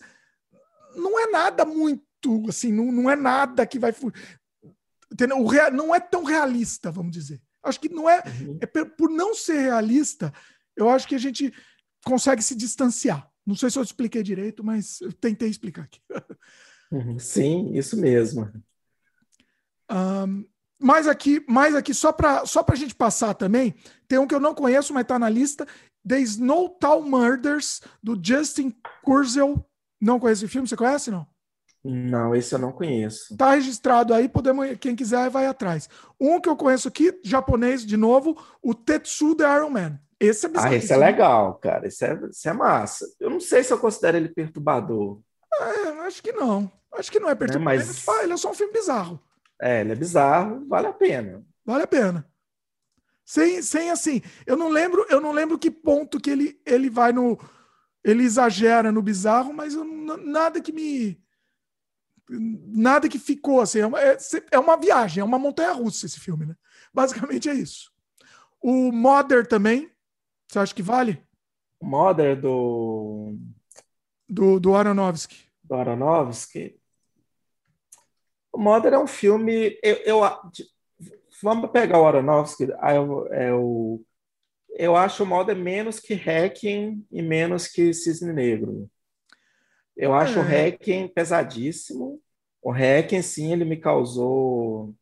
não 0.95 1.19
é 1.19 1.28
nada 1.28 1.65
muito 1.65 2.03
assim, 2.48 2.72
não, 2.72 2.91
não 2.91 3.10
é 3.10 3.15
nada 3.15 3.65
que 3.65 3.80
vai. 3.80 3.94
Entendeu? 5.11 5.40
O 5.40 5.48
real, 5.48 5.72
não 5.72 5.94
é 5.94 5.99
tão 5.99 6.24
realista, 6.24 6.91
vamos 6.91 7.11
dizer. 7.11 7.41
Acho 7.64 7.80
que 7.80 7.90
não 7.90 8.10
é, 8.10 8.22
uhum. 8.41 8.60
é. 8.61 8.65
Por 8.65 9.10
não 9.10 9.34
ser 9.34 9.60
realista, 9.60 10.34
eu 10.76 10.90
acho 10.90 11.07
que 11.07 11.15
a 11.15 11.19
gente 11.19 11.53
consegue 12.06 12.41
se 12.41 12.56
distanciar. 12.56 13.30
Não 13.45 13.56
sei 13.56 13.69
se 13.69 13.80
eu 13.80 13.84
expliquei 13.84 14.22
direito, 14.22 14.64
mas 14.64 14.99
eu 15.02 15.11
tentei 15.14 15.49
explicar 15.49 15.84
aqui. 15.84 16.02
Uhum. 16.90 17.19
Sim, 17.19 17.74
isso 17.74 17.98
mesmo. 17.98 18.49
Um, 19.91 20.45
mais 20.80 21.07
aqui, 21.07 21.44
mais 21.48 21.76
aqui 21.76 21.94
só 21.94 22.11
para 22.11 22.45
só 22.45 22.65
a 22.65 22.76
gente 22.76 22.95
passar 22.95 23.34
também, 23.34 23.76
tem 24.07 24.19
um 24.19 24.28
que 24.28 24.34
eu 24.34 24.40
não 24.40 24.53
conheço, 24.53 24.94
mas 24.94 25.02
está 25.02 25.18
na 25.18 25.28
lista, 25.28 25.68
The 26.08 26.20
Snowtown 26.20 27.02
Murders, 27.02 27.82
do 28.02 28.18
Justin 28.22 28.74
Kurzel. 29.04 29.66
Não 30.00 30.20
conhece 30.20 30.46
o 30.46 30.50
filme? 30.50 30.68
Você 30.68 30.76
conhece, 30.76 31.12
não? 31.12 31.28
Não, 31.84 32.36
esse 32.36 32.54
eu 32.54 32.60
não 32.60 32.72
conheço. 32.72 33.36
Tá 33.38 33.52
registrado 33.52 34.14
aí, 34.14 34.28
podemos, 34.28 34.78
quem 34.80 34.96
quiser 34.96 35.30
vai 35.30 35.46
atrás. 35.46 35.90
Um 36.20 36.40
que 36.42 36.50
eu 36.50 36.56
conheço 36.56 36.88
aqui, 36.88 37.18
japonês 37.24 37.86
de 37.86 37.96
novo, 37.96 38.38
o 38.62 38.74
Tetsu 38.74 39.36
the 39.36 39.44
Iron 39.44 39.70
Man. 39.70 40.00
Esse 40.20 40.48
é 40.48 40.50
bizarro. 40.50 40.74
Ah, 40.74 40.76
esse 40.76 40.92
é 40.92 40.98
legal, 40.98 41.56
cara. 41.56 41.88
Esse 41.88 42.06
é, 42.06 42.20
esse 42.30 42.50
é 42.50 42.54
massa. 42.54 43.06
Eu 43.20 43.30
não 43.30 43.40
sei 43.40 43.64
se 43.64 43.72
eu 43.72 43.78
considero 43.78 44.18
ele 44.18 44.30
perturbador. 44.30 45.22
É, 45.60 45.90
acho 46.06 46.22
que 46.22 46.32
não. 46.32 46.72
Acho 46.94 47.12
que 47.12 47.20
não 47.20 47.30
é 47.30 47.36
perturbador. 47.36 47.80
É, 47.80 47.86
mas... 47.86 48.08
ele 48.24 48.34
é 48.34 48.38
só 48.38 48.52
um 48.52 48.56
filme 48.56 48.74
bizarro. 48.74 49.20
É, 49.62 49.82
ele 49.82 49.92
é 49.92 49.96
bizarro, 49.96 50.66
vale 50.68 50.88
a 50.88 50.94
pena. 50.94 51.44
Vale 51.66 51.84
a 51.84 51.88
pena. 51.88 52.28
Sem, 53.28 53.62
sem 53.62 53.91
assim, 53.91 54.22
eu 54.45 54.56
não 54.56 54.70
lembro, 54.70 55.06
eu 55.10 55.20
não 55.20 55.34
lembro 55.34 55.60
que 55.60 55.70
ponto 55.70 56.18
que 56.18 56.30
ele, 56.30 56.62
ele 56.66 56.90
vai 56.90 57.12
no 57.12 57.38
ele 58.02 58.24
exagera 58.24 58.90
no 58.90 59.02
bizarro, 59.02 59.52
mas 59.52 59.74
eu, 59.74 59.84
nada 59.84 60.62
que 60.62 60.72
me 60.72 61.22
nada 62.30 63.10
que 63.10 63.20
ficou 63.20 63.60
assim, 63.60 63.80
é 63.80 63.86
uma, 63.86 64.02
é, 64.02 64.18
é 64.49 64.58
uma 64.58 64.78
viagem, 64.78 65.20
é 65.20 65.26
uma 65.26 65.38
montanha 65.38 65.74
russa 65.74 66.06
esse 66.06 66.22
filme, 66.22 66.45
né? 66.45 66.56
Basicamente 66.94 67.49
é 67.49 67.54
isso. 67.54 67.91
O 68.62 68.94
Mother 68.94 69.45
também, 69.45 69.91
você 70.48 70.60
acha 70.60 70.74
que 70.74 70.82
vale? 70.82 71.22
Mother 71.82 72.40
do 72.40 73.38
do, 74.30 74.58
do 74.58 74.74
Aronofsky. 74.74 75.49
Do 75.66 75.76
Aronofsky. 75.76 76.80
O 78.54 78.58
Mother 78.58 78.94
é 78.94 78.98
um 78.98 79.08
filme. 79.08 79.78
Eu, 79.84 79.95
eu 80.06 80.24
vamos 81.41 81.72
pegar 81.72 81.99
o 81.99 82.07
Aronofsky. 82.07 82.68
Eu, 82.93 83.27
eu, 83.27 84.05
eu 84.72 84.95
acho 84.95 85.23
o 85.23 85.26
Mother 85.26 85.55
menos 85.55 85.99
que 85.99 86.14
Hacking 86.14 87.05
e 87.11 87.22
menos 87.22 87.68
que 87.68 87.93
Cisne 87.93 88.34
Negro. 88.34 88.89
Eu 89.95 90.14
acho 90.14 90.39
é. 90.39 90.41
o 90.41 90.45
Hacking 90.45 91.07
pesadíssimo. 91.07 92.22
O 92.61 92.72
Hacking, 92.72 93.22
sim, 93.22 93.51
ele 93.51 93.65
me 93.65 93.77
causou. 93.77 94.93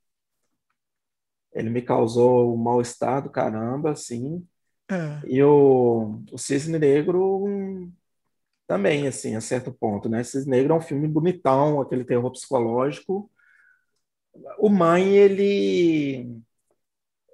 Ele 1.54 1.70
me 1.70 1.82
causou 1.82 2.54
um 2.54 2.58
mal-estar 2.58 3.22
do 3.24 3.30
caramba, 3.30 3.96
sim. 3.96 4.46
É. 4.90 5.22
E 5.26 5.42
o, 5.42 6.22
o 6.32 6.38
Cisne 6.38 6.78
Negro 6.78 7.92
também, 8.68 9.08
assim, 9.08 9.36
a 9.36 9.42
certo 9.42 9.72
ponto, 9.74 10.10
né? 10.10 10.24
Cisne 10.24 10.52
Negro 10.52 10.74
é 10.74 10.78
um 10.78 10.82
filme 10.82 11.08
bonitão, 11.08 11.80
aquele 11.82 12.04
terror 12.04 12.32
psicológico. 12.32 13.30
O 14.60 14.70
Mãe, 14.70 15.16
ele 15.16 16.44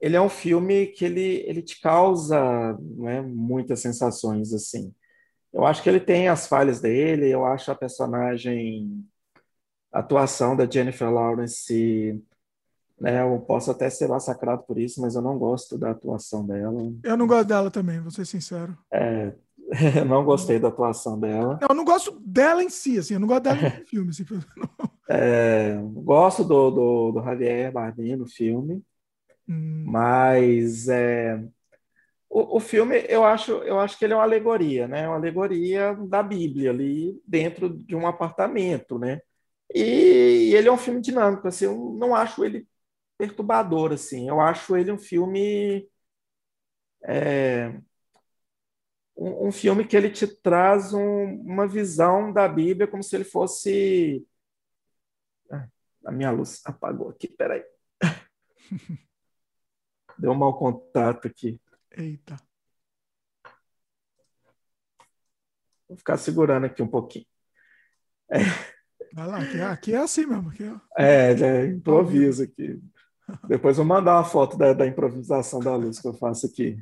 ele 0.01 0.15
é 0.15 0.21
um 0.21 0.29
filme 0.29 0.87
que 0.87 1.05
ele, 1.05 1.43
ele 1.45 1.61
te 1.61 1.79
causa 1.79 2.75
né, 2.97 3.21
muitas 3.21 3.79
sensações, 3.81 4.51
assim. 4.51 4.91
Eu 5.53 5.63
acho 5.63 5.83
que 5.83 5.89
ele 5.89 5.99
tem 5.99 6.27
as 6.27 6.47
falhas 6.47 6.81
dele, 6.81 7.29
eu 7.29 7.45
acho 7.45 7.71
a 7.71 7.75
personagem, 7.75 9.05
a 9.91 9.99
atuação 9.99 10.55
da 10.55 10.67
Jennifer 10.67 11.11
Lawrence, 11.11 12.19
né, 12.99 13.21
eu 13.21 13.39
posso 13.41 13.69
até 13.69 13.89
ser 13.91 14.07
massacrado 14.07 14.63
por 14.63 14.79
isso, 14.79 14.99
mas 15.01 15.13
eu 15.13 15.21
não 15.21 15.37
gosto 15.37 15.77
da 15.77 15.91
atuação 15.91 16.47
dela. 16.47 16.91
Eu 17.03 17.15
não 17.15 17.27
gosto 17.27 17.47
dela 17.47 17.69
também, 17.69 17.99
vou 17.99 18.11
ser 18.11 18.25
sincero. 18.25 18.75
É, 18.91 19.33
eu 19.99 20.05
não 20.05 20.25
gostei 20.25 20.57
da 20.57 20.69
atuação 20.69 21.19
dela. 21.19 21.59
Não, 21.61 21.67
eu 21.69 21.75
não 21.75 21.85
gosto 21.85 22.19
dela 22.25 22.63
em 22.63 22.69
si, 22.69 22.97
assim, 22.97 23.13
eu 23.13 23.19
não 23.19 23.27
gosto 23.27 23.43
dela 23.43 23.61
no 23.61 23.85
filme. 23.85 24.09
Assim, 24.09 24.25
é, 25.11 25.77
gosto 26.03 26.43
do, 26.43 26.71
do, 26.71 27.11
do 27.11 27.23
Javier 27.23 27.71
Bardem 27.71 28.15
no 28.15 28.27
filme. 28.27 28.83
Hum. 29.47 29.83
Mas 29.87 30.87
é, 30.87 31.37
o, 32.29 32.57
o, 32.57 32.59
filme, 32.59 33.05
eu 33.09 33.25
acho, 33.25 33.51
eu 33.63 33.79
acho 33.79 33.97
que 33.97 34.05
ele 34.05 34.13
é 34.13 34.15
uma 34.15 34.23
alegoria, 34.23 34.87
né? 34.87 35.07
Uma 35.07 35.17
alegoria 35.17 35.93
da 36.07 36.23
Bíblia 36.23 36.71
ali 36.71 37.21
dentro 37.27 37.69
de 37.69 37.95
um 37.95 38.07
apartamento, 38.07 38.97
né? 38.97 39.21
E, 39.73 40.49
e 40.51 40.55
ele 40.55 40.67
é 40.69 40.71
um 40.71 40.77
filme 40.77 41.01
dinâmico, 41.01 41.47
assim, 41.47 41.65
eu 41.65 41.75
não 41.97 42.15
acho 42.15 42.43
ele 42.45 42.67
perturbador, 43.17 43.93
assim. 43.93 44.29
Eu 44.29 44.39
acho 44.41 44.77
ele 44.77 44.91
um 44.91 44.97
filme 44.97 45.87
é, 47.03 47.73
um, 49.15 49.47
um, 49.47 49.51
filme 49.51 49.85
que 49.85 49.95
ele 49.97 50.09
te 50.09 50.27
traz 50.27 50.93
um, 50.93 51.25
uma 51.41 51.67
visão 51.67 52.31
da 52.31 52.47
Bíblia 52.47 52.87
como 52.87 53.03
se 53.03 53.15
ele 53.15 53.23
fosse 53.23 54.25
a 56.05 56.11
minha 56.11 56.31
luz 56.31 56.61
apagou 56.65 57.09
aqui, 57.09 57.27
peraí. 57.27 57.63
Deu 60.17 60.31
um 60.31 60.35
mau 60.35 60.57
contato 60.57 61.27
aqui. 61.27 61.59
Eita. 61.91 62.37
Vou 65.87 65.97
ficar 65.97 66.17
segurando 66.17 66.65
aqui 66.65 66.81
um 66.81 66.87
pouquinho. 66.87 67.25
É. 68.31 68.39
Vai 69.13 69.27
lá, 69.27 69.41
aqui, 69.41 69.57
é, 69.57 69.63
aqui 69.63 69.93
é 69.93 69.97
assim 69.97 70.25
mesmo. 70.25 70.49
Aqui 70.49 70.63
é, 70.97 71.33
é, 71.33 71.65
improviso 71.67 72.43
aqui. 72.43 72.81
Depois 73.47 73.77
vou 73.77 73.85
mandar 73.85 74.15
uma 74.15 74.23
foto 74.23 74.57
da, 74.57 74.73
da, 74.73 74.87
improvisação 74.87 75.59
da 75.59 75.75
luz 75.75 75.99
que 75.99 76.07
eu 76.07 76.13
faço 76.13 76.45
aqui. 76.45 76.77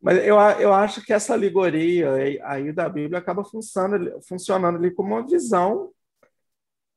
Mas 0.00 0.18
eu, 0.18 0.36
eu 0.36 0.72
acho 0.72 1.04
que 1.04 1.12
essa 1.12 1.34
alegoria 1.34 2.38
aí 2.44 2.72
da 2.72 2.88
Bíblia 2.88 3.18
acaba 3.18 3.44
funcionando, 3.44 4.20
funcionando 4.22 4.76
ali 4.76 4.90
como 4.90 5.14
uma 5.14 5.26
visão 5.26 5.92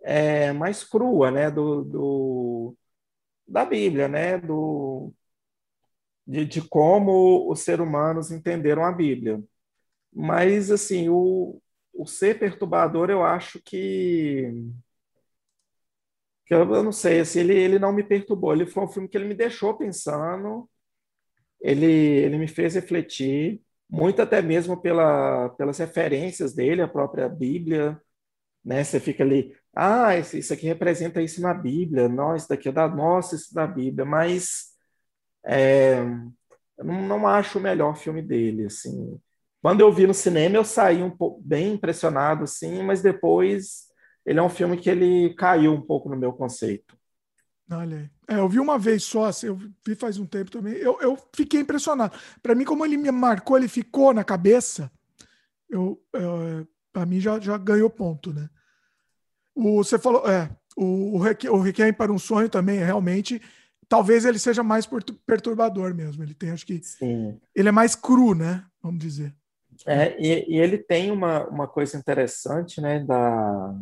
é, 0.03 0.51
mais 0.53 0.83
crua 0.83 1.31
né, 1.31 1.51
do, 1.51 1.83
do, 1.83 2.77
da 3.47 3.65
Bíblia, 3.65 4.07
né, 4.07 4.37
do, 4.39 5.13
de, 6.25 6.45
de 6.45 6.61
como 6.61 7.51
os 7.51 7.61
seres 7.61 7.85
humanos 7.85 8.31
entenderam 8.31 8.85
a 8.85 8.91
Bíblia. 8.91 9.41
Mas, 10.13 10.71
assim, 10.71 11.09
o, 11.09 11.61
o 11.93 12.05
ser 12.07 12.39
perturbador, 12.39 13.09
eu 13.09 13.23
acho 13.25 13.61
que, 13.63 14.51
que 16.45 16.53
eu, 16.53 16.59
eu, 16.73 16.83
não 16.83 16.91
sei, 16.91 17.19
assim, 17.21 17.39
ele, 17.39 17.53
ele 17.55 17.79
não 17.79 17.93
me 17.93 18.03
perturbou. 18.03 18.53
Ele 18.53 18.65
foi 18.65 18.83
um 18.83 18.87
filme 18.87 19.07
que 19.07 19.17
ele 19.17 19.27
me 19.27 19.33
deixou 19.35 19.77
pensando, 19.77 20.69
ele, 21.61 21.85
ele 21.87 22.37
me 22.37 22.47
fez 22.47 22.75
refletir, 22.75 23.61
muito 23.89 24.21
até 24.21 24.41
mesmo 24.41 24.81
pela, 24.81 25.49
pelas 25.51 25.77
referências 25.79 26.53
dele, 26.53 26.81
a 26.81 26.87
própria 26.87 27.29
Bíblia, 27.29 28.01
né? 28.63 28.83
Você 28.83 28.99
fica 28.99 29.23
ali, 29.23 29.55
ah, 29.75 30.17
isso 30.17 30.53
aqui 30.53 30.65
representa 30.67 31.21
isso 31.21 31.41
na 31.41 31.53
Bíblia, 31.53 32.07
nossa, 32.09 32.37
isso 32.37 32.49
daqui 32.49 32.69
é 32.69 32.71
da 32.71 32.87
nossa, 32.87 33.35
isso 33.35 33.53
da 33.53 33.67
Bíblia, 33.67 34.05
mas 34.05 34.71
é, 35.45 35.99
eu 36.77 36.85
não, 36.85 37.01
não 37.07 37.27
acho 37.27 37.59
o 37.59 37.61
melhor 37.61 37.95
filme 37.97 38.21
dele, 38.21 38.65
assim. 38.65 39.19
Quando 39.61 39.81
eu 39.81 39.91
vi 39.93 40.07
no 40.07 40.13
cinema, 40.13 40.55
eu 40.57 40.63
saí 40.65 41.03
um 41.03 41.11
pouco 41.15 41.41
bem 41.43 41.73
impressionado, 41.73 42.43
assim, 42.45 42.83
mas 42.83 43.01
depois 43.01 43.87
ele 44.25 44.39
é 44.39 44.43
um 44.43 44.49
filme 44.49 44.77
que 44.77 44.89
ele 44.89 45.33
caiu 45.35 45.73
um 45.73 45.81
pouco 45.81 46.09
no 46.09 46.17
meu 46.17 46.33
conceito. 46.33 46.97
Olha 47.71 48.11
É, 48.27 48.35
eu 48.35 48.49
vi 48.49 48.59
uma 48.59 48.77
vez 48.77 49.03
só, 49.03 49.25
assim, 49.25 49.47
eu 49.47 49.55
vi 49.55 49.95
faz 49.95 50.17
um 50.17 50.25
tempo 50.25 50.51
também. 50.51 50.73
Eu, 50.73 50.99
eu 51.01 51.17
fiquei 51.33 51.61
impressionado. 51.61 52.17
Para 52.41 52.55
mim, 52.55 52.65
como 52.65 52.85
ele 52.85 52.97
me 52.97 53.11
marcou, 53.11 53.57
ele 53.57 53.67
ficou 53.67 54.13
na 54.13 54.23
cabeça. 54.23 54.91
Eu, 55.69 56.01
eu 56.13 56.67
para 56.91 57.05
mim 57.05 57.19
já, 57.19 57.39
já 57.39 57.57
ganhou 57.57 57.89
ponto, 57.89 58.33
né? 58.33 58.49
O, 59.55 59.83
você 59.83 59.99
falou, 59.99 60.29
é, 60.29 60.49
o, 60.75 61.17
o 61.17 61.61
Requiem 61.61 61.93
para 61.93 62.11
um 62.11 62.19
Sonho 62.19 62.49
também, 62.49 62.79
realmente, 62.79 63.41
talvez 63.87 64.25
ele 64.25 64.39
seja 64.39 64.63
mais 64.63 64.87
perturbador 65.25 65.93
mesmo. 65.93 66.23
Ele 66.23 66.33
tem, 66.33 66.51
acho 66.51 66.65
que. 66.65 66.81
Sim. 66.81 67.39
Ele 67.53 67.69
é 67.69 67.71
mais 67.71 67.95
cru, 67.95 68.33
né? 68.33 68.65
Vamos 68.81 68.99
dizer. 68.99 69.35
É, 69.85 70.15
e, 70.19 70.55
e 70.55 70.59
ele 70.59 70.77
tem 70.77 71.11
uma, 71.11 71.47
uma 71.47 71.67
coisa 71.67 71.97
interessante, 71.97 72.79
né, 72.79 72.99
da, 73.03 73.75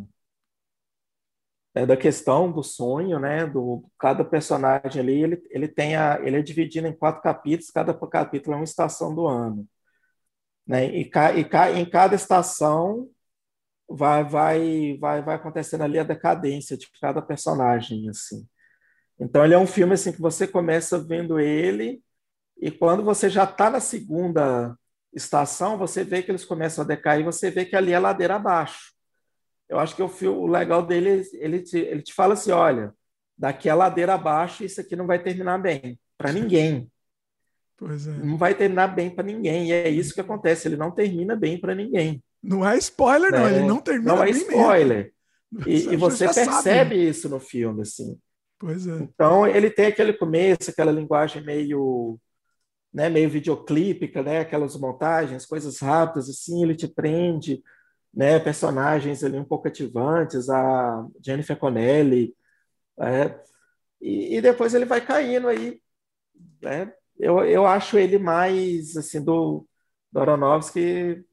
é, 1.74 1.84
da 1.84 1.96
questão 1.96 2.50
do 2.50 2.62
sonho, 2.62 3.18
né, 3.18 3.46
do 3.46 3.84
cada 3.98 4.24
personagem 4.24 5.00
ali, 5.00 5.22
ele, 5.22 5.42
ele 5.50 5.68
tem 5.68 5.96
a, 5.96 6.18
ele 6.22 6.38
é 6.38 6.42
dividido 6.42 6.86
em 6.86 6.96
quatro 6.96 7.20
capítulos, 7.20 7.70
cada 7.70 7.92
capítulo 7.92 8.54
é 8.54 8.58
uma 8.58 8.64
estação 8.64 9.14
do 9.14 9.26
ano, 9.26 9.66
né, 10.70 10.86
e, 10.86 11.04
ca, 11.04 11.32
e 11.36 11.44
ca, 11.44 11.72
em 11.72 11.84
cada 11.84 12.14
estação 12.14 13.10
vai, 13.88 14.22
vai, 14.22 14.96
vai, 15.00 15.20
vai 15.20 15.34
acontecendo 15.34 15.82
ali 15.82 15.98
a 15.98 16.04
decadência 16.04 16.76
de 16.76 16.88
cada 17.00 17.20
personagem, 17.20 18.08
assim. 18.08 18.46
Então 19.18 19.44
ele 19.44 19.52
é 19.52 19.58
um 19.58 19.66
filme 19.66 19.94
assim 19.94 20.12
que 20.12 20.20
você 20.20 20.46
começa 20.46 20.96
vendo 20.96 21.40
ele 21.40 22.00
e 22.56 22.70
quando 22.70 23.02
você 23.02 23.28
já 23.28 23.42
está 23.42 23.68
na 23.68 23.80
segunda 23.80 24.78
estação, 25.12 25.76
você 25.76 26.04
vê 26.04 26.22
que 26.22 26.30
eles 26.30 26.44
começam 26.44 26.84
a 26.84 26.86
decair, 26.86 27.24
você 27.24 27.50
vê 27.50 27.64
que 27.64 27.74
ali 27.74 27.92
é 27.92 27.98
ladeira 27.98 28.36
abaixo. 28.36 28.92
Eu 29.68 29.80
acho 29.80 29.96
que 29.96 30.02
o, 30.04 30.08
filme, 30.08 30.38
o 30.38 30.46
legal 30.46 30.86
dele, 30.86 31.28
ele 31.32 31.62
te, 31.62 31.78
ele 31.78 32.02
te 32.02 32.14
fala 32.14 32.34
assim, 32.34 32.52
olha, 32.52 32.94
daqui 33.36 33.68
a 33.68 33.74
ladeira 33.74 34.14
abaixo, 34.14 34.62
isso 34.62 34.80
aqui 34.80 34.94
não 34.94 35.08
vai 35.08 35.20
terminar 35.20 35.58
bem 35.58 35.98
para 36.16 36.32
ninguém. 36.32 36.88
É. 37.82 38.24
Não 38.24 38.36
vai 38.36 38.54
terminar 38.54 38.88
bem 38.88 39.10
para 39.10 39.24
ninguém. 39.24 39.68
E 39.68 39.72
é 39.72 39.88
isso 39.88 40.14
que 40.14 40.20
acontece, 40.20 40.68
ele 40.68 40.76
não 40.76 40.90
termina 40.90 41.34
bem 41.34 41.58
para 41.58 41.74
ninguém. 41.74 42.22
Não 42.42 42.66
é 42.66 42.76
spoiler, 42.78 43.30
não, 43.30 43.46
é, 43.46 43.56
ele 43.56 43.66
não 43.66 43.78
termina 43.78 44.14
não 44.14 44.22
é. 44.22 44.26
Não 44.26 44.26
é 44.26 44.30
spoiler. 44.30 45.12
E, 45.66 45.92
e, 45.92 45.96
você 45.96 46.26
percebe 46.26 46.52
sabe. 46.94 47.08
isso 47.08 47.28
no 47.28 47.40
filme, 47.40 47.82
assim. 47.82 48.18
Pois 48.58 48.86
é. 48.86 48.96
Então 48.98 49.46
ele 49.46 49.70
tem 49.70 49.86
aquele 49.86 50.12
começo, 50.12 50.70
aquela 50.70 50.92
linguagem 50.92 51.42
meio, 51.42 52.18
né, 52.92 53.08
meio 53.08 53.28
videoclípica, 53.28 54.22
né, 54.22 54.40
aquelas 54.40 54.76
montagens, 54.76 55.46
coisas 55.46 55.80
rápidas 55.80 56.28
assim, 56.28 56.62
ele 56.62 56.76
te 56.76 56.86
prende, 56.86 57.62
né, 58.12 58.38
personagens 58.38 59.24
ali 59.24 59.38
um 59.38 59.44
pouco 59.44 59.66
ativantes, 59.66 60.48
a 60.48 61.06
Jennifer 61.24 61.56
Connelly, 61.56 62.34
é, 63.00 63.40
e, 64.00 64.36
e, 64.36 64.40
depois 64.40 64.74
ele 64.74 64.84
vai 64.84 65.00
caindo 65.00 65.48
aí, 65.48 65.80
né? 66.62 66.92
Eu, 67.20 67.44
eu 67.44 67.66
acho 67.66 67.98
ele 67.98 68.18
mais 68.18 68.96
assim 68.96 69.22
do, 69.22 69.66
do 70.10 70.20
Aronofsky 70.20 71.24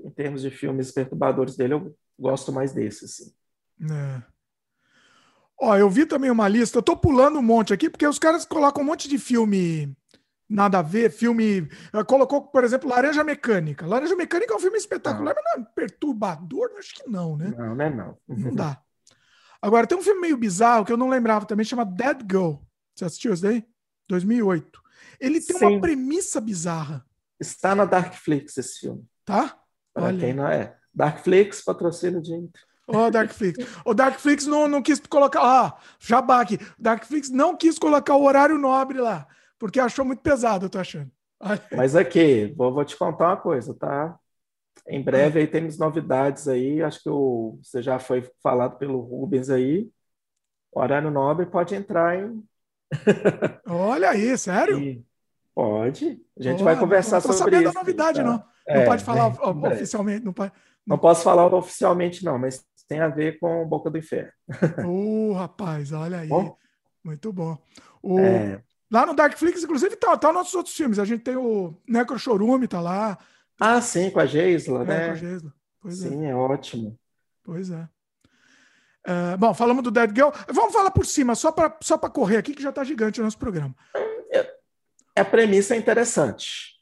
em 0.00 0.10
termos 0.10 0.42
de 0.42 0.50
filmes 0.50 0.92
perturbadores 0.92 1.56
dele, 1.56 1.74
eu 1.74 1.96
gosto 2.18 2.52
mais 2.52 2.72
desse 2.72 3.04
assim. 3.04 3.34
É. 3.90 4.22
Ó, 5.58 5.76
eu 5.76 5.88
vi 5.88 6.04
também 6.04 6.30
uma 6.30 6.48
lista, 6.48 6.78
eu 6.78 6.82
tô 6.82 6.96
pulando 6.96 7.38
um 7.38 7.42
monte 7.42 7.72
aqui, 7.72 7.88
porque 7.88 8.06
os 8.06 8.18
caras 8.18 8.44
colocam 8.44 8.82
um 8.82 8.86
monte 8.86 9.08
de 9.08 9.18
filme 9.18 9.96
nada 10.48 10.78
a 10.78 10.82
ver, 10.82 11.10
filme. 11.10 11.68
Eh, 11.92 12.04
colocou, 12.04 12.42
por 12.42 12.62
exemplo, 12.62 12.88
Laranja 12.88 13.24
Mecânica. 13.24 13.86
Laranja 13.86 14.14
Mecânica 14.14 14.52
é 14.52 14.56
um 14.56 14.60
filme 14.60 14.78
espetacular, 14.78 15.34
não. 15.34 15.42
mas 15.42 15.56
não 15.56 15.62
é 15.62 15.66
perturbador? 15.74 16.70
Acho 16.78 16.94
que 16.94 17.08
não, 17.08 17.36
né? 17.36 17.54
Não, 17.56 17.74
não 17.74 17.84
é 17.84 17.90
não. 17.90 18.18
Não 18.28 18.54
dá. 18.54 18.80
Agora, 19.60 19.86
tem 19.86 19.98
um 19.98 20.02
filme 20.02 20.20
meio 20.20 20.36
bizarro 20.36 20.84
que 20.84 20.92
eu 20.92 20.96
não 20.96 21.08
lembrava 21.08 21.46
também, 21.46 21.64
chama 21.64 21.84
Dead 21.84 22.20
Girl. 22.30 22.56
Você 22.94 23.06
assistiu 23.06 23.32
esse 23.32 23.42
daí? 23.42 23.66
2008. 24.08 24.82
Ele 25.20 25.40
tem 25.40 25.58
Sim. 25.58 25.66
uma 25.66 25.80
premissa 25.80 26.40
bizarra. 26.40 27.04
Está 27.38 27.74
na 27.74 27.84
Darkflix 27.84 28.56
esse 28.56 28.80
filme. 28.80 29.04
Tá? 29.24 29.58
Para 29.92 30.04
Olha. 30.06 30.18
quem 30.18 30.34
não 30.34 30.46
é. 30.46 30.76
Darkflix, 30.94 31.62
patrocínio 31.62 32.22
de 32.22 32.32
Ó, 32.88 33.06
oh, 33.06 33.10
Darkflix. 33.10 33.58
O 33.84 33.92
Darkflix 33.92 34.46
não, 34.46 34.68
não 34.68 34.80
quis 34.80 35.00
colocar. 35.00 35.40
Ah, 35.42 35.76
jabá 35.98 36.40
aqui. 36.40 36.58
Darkflix 36.78 37.30
não 37.30 37.56
quis 37.56 37.78
colocar 37.78 38.14
o 38.14 38.24
horário 38.24 38.56
nobre 38.58 38.98
lá, 38.98 39.26
porque 39.58 39.80
achou 39.80 40.04
muito 40.04 40.22
pesado, 40.22 40.66
eu 40.66 40.70
tô 40.70 40.78
achando. 40.78 41.10
Mas 41.76 41.96
aqui, 41.96 42.54
vou, 42.56 42.72
vou 42.72 42.84
te 42.84 42.96
contar 42.96 43.28
uma 43.28 43.36
coisa, 43.36 43.74
tá? 43.74 44.18
Em 44.88 45.02
breve 45.02 45.40
aí 45.40 45.46
temos 45.46 45.78
novidades 45.78 46.46
aí. 46.46 46.82
Acho 46.82 47.02
que 47.02 47.10
o, 47.10 47.58
você 47.62 47.82
já 47.82 47.98
foi 47.98 48.30
falado 48.42 48.78
pelo 48.78 49.00
Rubens 49.00 49.50
aí. 49.50 49.90
O 50.72 50.80
horário 50.80 51.10
nobre 51.10 51.46
pode 51.46 51.74
entrar 51.74 52.18
em. 52.18 52.42
Olha 53.66 54.10
aí, 54.10 54.36
sério? 54.38 54.78
E, 54.78 55.04
Pode. 55.56 56.20
A 56.38 56.42
gente 56.42 56.62
vai 56.62 56.78
conversar 56.78 57.22
sobre 57.22 57.34
isso. 57.34 57.44
Não 57.44 57.50
sabendo 57.50 57.72
da 57.72 57.80
novidade, 57.80 58.18
tá? 58.18 58.24
não. 58.24 58.32
Não 58.68 58.82
é, 58.82 58.84
pode 58.84 59.02
falar 59.02 59.32
é, 59.40 59.68
oficialmente. 59.72 60.22
Não, 60.22 60.32
pode, 60.34 60.52
não... 60.86 60.98
posso 60.98 61.22
falar 61.22 61.46
oficialmente, 61.54 62.22
não, 62.22 62.38
mas 62.38 62.62
tem 62.86 63.00
a 63.00 63.08
ver 63.08 63.38
com 63.38 63.66
Boca 63.66 63.88
do 63.88 63.96
Inferno. 63.96 64.30
Ô, 64.86 65.32
rapaz, 65.32 65.92
olha 65.92 66.18
aí. 66.18 66.28
Bom? 66.28 66.54
Muito 67.02 67.32
bom. 67.32 67.56
O... 68.02 68.20
É... 68.20 68.60
Lá 68.92 69.06
no 69.06 69.14
Darkflix, 69.14 69.64
inclusive, 69.64 69.96
tá, 69.96 70.14
tá 70.18 70.30
nossos 70.30 70.54
outros 70.54 70.76
filmes. 70.76 70.98
A 70.98 71.06
gente 71.06 71.22
tem 71.22 71.36
o 71.36 71.74
Necro 71.88 72.18
Chorume, 72.18 72.68
tá 72.68 72.80
lá. 72.80 73.18
Ah, 73.58 73.80
sim, 73.80 74.10
com 74.10 74.20
a 74.20 74.26
Geisla, 74.26 74.82
é, 74.82 74.84
né? 74.84 75.06
Com 75.06 75.12
a 75.12 75.14
Geisla. 75.14 75.54
Pois 75.80 76.04
é. 76.04 76.08
sim, 76.08 76.26
é 76.26 76.34
ótimo. 76.34 76.98
Pois 77.42 77.70
é. 77.70 77.88
Uh, 79.06 79.38
bom, 79.38 79.54
falamos 79.54 79.84
do 79.84 79.90
Dead 79.92 80.10
Girl. 80.12 80.30
Vamos 80.48 80.72
falar 80.72 80.90
por 80.90 81.06
cima, 81.06 81.36
só 81.36 81.52
para 81.52 81.76
só 81.80 81.96
correr 81.96 82.38
aqui, 82.38 82.52
que 82.52 82.62
já 82.62 82.70
está 82.70 82.82
gigante 82.82 83.20
o 83.20 83.24
nosso 83.24 83.38
programa. 83.38 83.74
É, 84.32 85.20
a 85.20 85.24
premissa 85.24 85.76
é 85.76 85.78
interessante. 85.78 86.74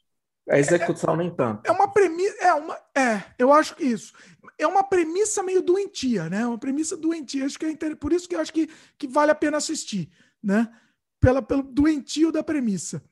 A 0.49 0.57
execução 0.57 1.13
é, 1.13 1.17
nem 1.17 1.29
tanto. 1.29 1.61
É 1.67 1.71
uma 1.71 1.87
premissa. 1.87 2.35
É, 2.39 2.53
uma, 2.53 2.77
é, 2.95 3.23
eu 3.37 3.53
acho 3.53 3.75
que 3.75 3.83
isso. 3.83 4.13
É 4.57 4.65
uma 4.65 4.83
premissa 4.83 5.43
meio 5.43 5.61
doentia, 5.61 6.27
né? 6.29 6.45
Uma 6.47 6.57
premissa 6.57 6.97
doentia. 6.97 7.45
Acho 7.45 7.59
que 7.59 7.65
é 7.65 7.95
por 7.95 8.11
isso 8.11 8.27
que 8.27 8.35
eu 8.35 8.39
acho 8.39 8.53
que, 8.53 8.69
que 8.97 9.07
vale 9.07 9.31
a 9.31 9.35
pena 9.35 9.57
assistir, 9.57 10.09
né? 10.41 10.71
Pela, 11.19 11.41
pelo 11.41 11.61
doentio 11.61 12.31
da 12.31 12.43
premissa. 12.43 13.03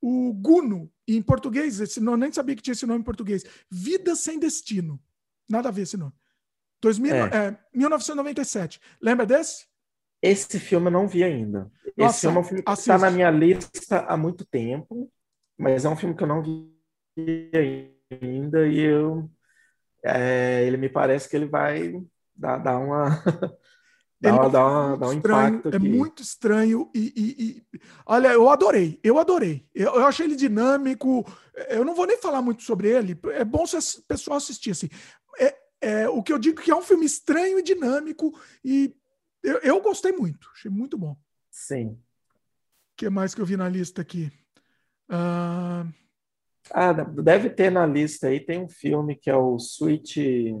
O 0.00 0.32
Guno, 0.32 0.90
em 1.06 1.20
português, 1.22 1.80
esse 1.80 2.00
nome, 2.00 2.18
nem 2.18 2.32
sabia 2.32 2.54
que 2.54 2.62
tinha 2.62 2.72
esse 2.72 2.86
nome 2.86 3.00
em 3.00 3.04
português. 3.04 3.44
Vida 3.70 4.14
sem 4.14 4.38
destino. 4.38 5.00
Nada 5.48 5.68
a 5.68 5.72
ver 5.72 5.82
esse 5.82 5.96
nome. 5.96 6.12
2000, 6.80 7.14
é. 7.14 7.20
É, 7.20 7.56
1997. 7.74 8.80
Lembra 9.00 9.26
desse? 9.26 9.66
Esse 10.22 10.58
filme 10.58 10.86
eu 10.86 10.92
não 10.92 11.06
vi 11.06 11.22
ainda. 11.22 11.70
Nossa, 11.96 12.16
Esse 12.16 12.20
filme 12.22 12.36
é 12.36 12.40
um 12.40 12.44
filme 12.44 12.62
que 12.62 12.70
está 12.70 12.98
na 12.98 13.10
minha 13.10 13.30
lista 13.30 14.00
há 14.00 14.16
muito 14.16 14.44
tempo, 14.44 15.10
mas 15.56 15.84
é 15.84 15.88
um 15.88 15.96
filme 15.96 16.14
que 16.14 16.22
eu 16.22 16.28
não 16.28 16.42
vi 16.42 17.50
ainda 18.22 18.66
e 18.66 18.80
eu 18.80 19.30
é, 20.04 20.64
ele 20.64 20.76
me 20.76 20.88
parece 20.88 21.28
que 21.28 21.36
ele 21.36 21.46
vai 21.46 22.00
dar, 22.34 22.58
dar 22.58 22.78
uma 22.78 23.08
dar, 24.20 24.32
uma, 24.32 24.50
dar, 24.50 24.66
uma, 24.66 24.96
dar 24.96 25.08
um 25.08 25.12
estranho, 25.12 25.48
impacto. 25.48 25.68
É 25.74 25.76
aqui. 25.76 25.88
muito 25.88 26.22
estranho 26.22 26.90
e, 26.94 27.12
e, 27.16 27.44
e, 27.44 27.80
olha, 28.06 28.28
eu 28.28 28.48
adorei, 28.48 28.98
eu 29.02 29.18
adorei. 29.18 29.66
Eu, 29.74 29.94
eu, 29.94 30.06
achei 30.06 30.26
ele 30.26 30.36
dinâmico. 30.36 31.26
Eu 31.68 31.84
não 31.84 31.94
vou 31.94 32.06
nem 32.06 32.18
falar 32.18 32.40
muito 32.40 32.62
sobre 32.62 32.88
ele. 32.88 33.18
É 33.32 33.44
bom 33.44 33.66
se 33.66 33.76
o 33.76 34.02
pessoal 34.06 34.36
assistir 34.36 34.70
assim. 34.70 34.88
É, 35.38 35.54
é, 35.80 36.08
o 36.08 36.22
que 36.22 36.32
eu 36.32 36.38
digo 36.38 36.60
que 36.60 36.70
é 36.70 36.74
um 36.74 36.82
filme 36.82 37.06
estranho 37.06 37.58
e 37.58 37.62
dinâmico 37.62 38.38
e 38.64 38.94
eu, 39.42 39.58
eu 39.58 39.80
gostei 39.80 40.12
muito, 40.12 40.48
achei 40.52 40.70
muito 40.70 40.98
bom. 40.98 41.16
Sim. 41.50 41.90
O 41.90 42.96
que 42.96 43.08
mais 43.08 43.34
que 43.34 43.40
eu 43.40 43.46
vi 43.46 43.56
na 43.56 43.68
lista 43.68 44.02
aqui? 44.02 44.32
Uh... 45.08 45.88
Ah, 46.70 46.92
deve 46.92 47.48
ter 47.48 47.70
na 47.70 47.86
lista 47.86 48.26
aí, 48.26 48.40
tem 48.40 48.60
um 48.60 48.68
filme 48.68 49.16
que 49.16 49.30
é 49.30 49.36
o 49.36 49.56
Sweet... 49.56 50.54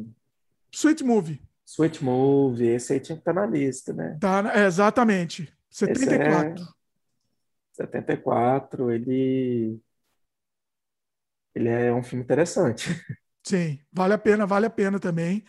Sweet 0.72 1.04
Movie. 1.04 1.42
Sweet 1.66 2.02
Movie, 2.02 2.68
esse 2.68 2.94
aí 2.94 3.00
tinha 3.00 3.16
que 3.16 3.20
estar 3.20 3.34
tá 3.34 3.40
na 3.40 3.46
lista, 3.46 3.92
né? 3.92 4.16
Tá, 4.20 4.52
é, 4.54 4.64
exatamente. 4.64 5.52
74. 5.68 6.62
É... 6.62 6.66
74, 7.72 8.90
ele... 8.90 9.78
Ele 11.54 11.68
é 11.68 11.92
um 11.92 12.02
filme 12.02 12.24
interessante. 12.24 12.88
Sim, 13.48 13.78
vale 13.90 14.12
a 14.12 14.18
pena, 14.18 14.44
vale 14.44 14.66
a 14.66 14.70
pena 14.70 15.00
também. 15.00 15.42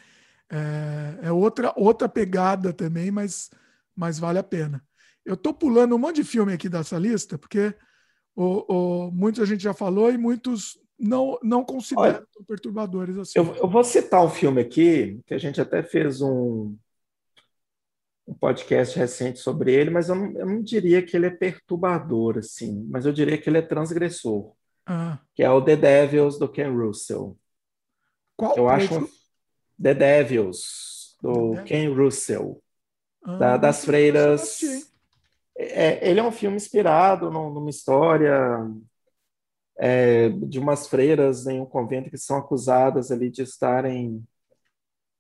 É, 0.50 1.28
é 1.28 1.32
outra, 1.34 1.74
outra 1.76 2.08
pegada 2.08 2.72
também, 2.72 3.12
mas, 3.12 3.52
mas 3.94 4.18
vale 4.18 4.40
a 4.40 4.44
pena. 4.44 4.82
Eu 5.26 5.34
estou 5.34 5.54
pulando 5.54 5.96
um 5.96 5.98
monte 5.98 6.16
de 6.16 6.24
filme 6.24 6.54
aqui 6.54 6.70
dessa 6.70 6.98
lista, 6.98 7.38
porque 7.38 7.76
o, 8.34 8.74
o, 8.74 9.12
muitos 9.12 9.42
a 9.42 9.46
gente 9.46 9.62
já 9.62 9.74
falou 9.74 10.10
e 10.10 10.18
muitos 10.18 10.80
não, 10.98 11.38
não 11.44 11.62
consideram 11.62 12.20
Olha, 12.20 12.28
perturbadores 12.48 13.18
assim. 13.18 13.38
Eu, 13.38 13.54
eu, 13.58 13.70
vou 13.70 13.84
citar 13.84 14.24
um 14.24 14.30
filme 14.30 14.62
aqui, 14.62 15.20
que 15.28 15.34
a 15.34 15.38
gente 15.38 15.60
até 15.60 15.84
fez 15.84 16.22
um, 16.22 16.74
um 18.26 18.34
podcast 18.34 18.98
recente 18.98 19.40
sobre 19.40 19.74
ele, 19.74 19.90
mas 19.90 20.08
eu 20.08 20.16
não, 20.16 20.40
eu 20.40 20.46
não 20.46 20.64
diria 20.64 21.06
que 21.06 21.18
ele 21.18 21.26
é 21.26 21.32
perturbador, 21.32 22.38
assim, 22.38 22.88
mas 22.90 23.06
eu 23.06 23.12
diria 23.12 23.38
que 23.38 23.50
ele 23.50 23.58
é 23.58 23.62
transgressor. 23.62 24.54
Ah. 24.86 25.20
Que 25.36 25.44
é 25.44 25.52
o 25.52 25.62
The 25.62 25.76
Devils, 25.76 26.40
do 26.40 26.48
Ken 26.48 26.72
Russell. 26.72 27.38
Qual? 28.40 28.56
Eu 28.56 28.70
acho 28.70 29.00
um... 29.00 29.08
The 29.82 29.94
Devils, 29.94 31.18
do 31.22 31.56
The 31.56 31.64
Ken 31.64 31.94
Russell, 31.94 32.64
ah, 33.22 33.36
da, 33.36 33.58
das 33.58 33.84
freiras. 33.84 34.62
É, 35.58 36.10
ele 36.10 36.22
é 36.22 36.24
um 36.24 36.32
filme 36.32 36.56
inspirado 36.56 37.30
numa 37.30 37.70
história 37.70 38.66
é, 39.78 40.30
de 40.30 40.58
umas 40.58 40.88
freiras 40.88 41.48
em 41.48 41.60
um 41.60 41.66
convento 41.66 42.10
que 42.10 42.18
são 42.18 42.38
acusadas 42.38 43.12
ali 43.12 43.30
de 43.30 43.42
estarem 43.42 44.26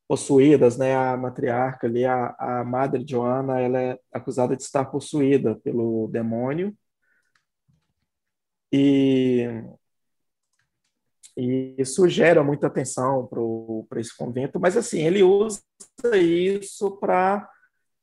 possuídas, 0.07 0.77
né? 0.77 0.95
A 0.95 1.17
matriarca 1.17 1.87
ali, 1.87 2.05
a, 2.05 2.33
a 2.39 2.63
Madre 2.63 3.03
Joana, 3.05 3.59
ela 3.59 3.81
é 3.81 3.99
acusada 4.13 4.55
de 4.55 4.63
estar 4.63 4.85
possuída 4.85 5.55
pelo 5.55 6.07
demônio. 6.07 6.73
E 8.71 9.45
e 11.39 11.75
isso 11.77 12.07
gera 12.09 12.43
muita 12.43 12.67
atenção 12.67 13.27
para 13.87 14.01
esse 14.01 14.15
convento, 14.15 14.59
mas 14.59 14.75
assim, 14.75 14.99
ele 14.99 15.23
usa 15.23 15.61
isso 16.15 16.97
para 16.97 17.47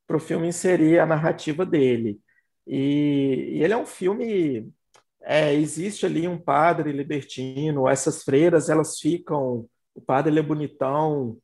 o 0.09 0.19
filme 0.19 0.47
inserir 0.47 0.99
a 0.99 1.05
narrativa 1.05 1.65
dele. 1.65 2.19
E, 2.65 3.57
e 3.57 3.63
ele 3.63 3.73
é 3.73 3.77
um 3.77 3.85
filme. 3.85 4.71
É, 5.21 5.53
existe 5.53 6.05
ali 6.05 6.27
um 6.27 6.37
padre 6.39 6.91
libertino, 6.91 7.87
essas 7.87 8.23
freiras 8.23 8.69
elas 8.69 8.99
ficam. 8.99 9.69
O 9.93 10.01
padre 10.01 10.31
ele 10.31 10.39
é 10.39 10.43
bonitão, 10.43 11.37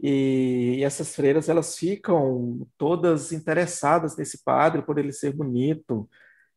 e, 0.00 0.76
e 0.78 0.84
essas 0.84 1.14
freiras 1.14 1.48
elas 1.48 1.76
ficam 1.76 2.66
todas 2.78 3.32
interessadas 3.32 4.16
nesse 4.16 4.42
padre 4.44 4.82
por 4.82 4.98
ele 4.98 5.12
ser 5.12 5.32
bonito. 5.32 6.08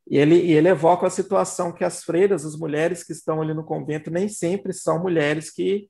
E 0.09 0.17
ele, 0.17 0.35
e 0.35 0.51
ele 0.53 0.67
evoca 0.69 1.07
a 1.07 1.09
situação 1.09 1.71
que 1.71 1.83
as 1.83 2.03
freiras, 2.03 2.45
as 2.45 2.57
mulheres 2.57 3.03
que 3.03 3.13
estão 3.13 3.41
ali 3.41 3.53
no 3.53 3.63
convento, 3.63 4.11
nem 4.11 4.27
sempre 4.27 4.73
são 4.73 5.01
mulheres 5.01 5.51
que, 5.51 5.89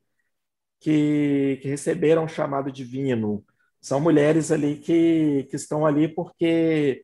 que, 0.79 1.59
que 1.61 1.67
receberam 1.69 2.25
o 2.25 2.29
chamado 2.29 2.71
divino. 2.71 3.43
São 3.81 3.99
mulheres 3.99 4.51
ali 4.51 4.77
que, 4.77 5.47
que 5.49 5.55
estão 5.55 5.85
ali 5.85 6.07
porque 6.07 7.03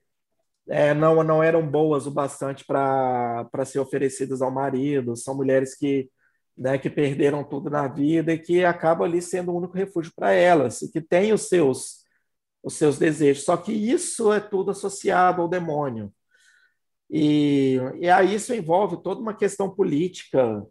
é, 0.69 0.93
não, 0.93 1.23
não 1.23 1.41
eram 1.43 1.65
boas 1.69 2.05
o 2.07 2.11
bastante 2.11 2.65
para 2.65 3.65
ser 3.65 3.79
oferecidas 3.79 4.41
ao 4.41 4.51
marido. 4.51 5.15
São 5.15 5.35
mulheres 5.35 5.75
que, 5.75 6.09
né, 6.57 6.77
que 6.77 6.89
perderam 6.89 7.43
tudo 7.43 7.69
na 7.69 7.87
vida 7.87 8.33
e 8.33 8.39
que 8.39 8.65
acabam 8.65 9.07
ali 9.07 9.21
sendo 9.21 9.51
o 9.51 9.57
único 9.57 9.75
refúgio 9.75 10.11
para 10.15 10.31
elas, 10.33 10.81
e 10.81 10.91
que 10.91 11.01
têm 11.01 11.33
os 11.33 11.47
seus, 11.47 12.05
os 12.63 12.75
seus 12.75 12.97
desejos. 12.97 13.43
Só 13.45 13.57
que 13.57 13.71
isso 13.71 14.31
é 14.33 14.39
tudo 14.39 14.71
associado 14.71 15.41
ao 15.41 15.47
demônio. 15.49 16.13
E, 17.09 17.77
e 17.99 18.09
aí 18.09 18.35
isso 18.35 18.53
envolve 18.53 19.01
toda 19.01 19.21
uma 19.21 19.33
questão 19.33 19.69
política, 19.73 20.65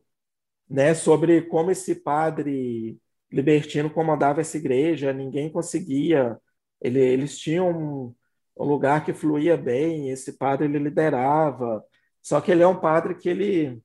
né, 0.69 0.95
sobre 0.95 1.43
como 1.43 1.71
esse 1.71 1.95
padre 1.95 2.99
libertino 3.31 3.91
comandava 3.91 4.41
essa 4.41 4.57
igreja, 4.57 5.13
ninguém 5.13 5.51
conseguia, 5.51 6.39
ele, 6.81 7.01
eles 7.01 7.39
tinham 7.39 7.71
um, 7.71 8.15
um, 8.59 8.65
lugar 8.65 9.05
que 9.05 9.13
fluía 9.15 9.57
bem, 9.57 10.11
esse 10.11 10.37
padre 10.37 10.67
ele 10.67 10.79
liderava, 10.79 11.83
só 12.23 12.41
que 12.41 12.51
ele 12.51 12.63
é 12.63 12.67
um 12.67 12.79
padre 12.79 13.15
que 13.15 13.29
ele 13.29 13.81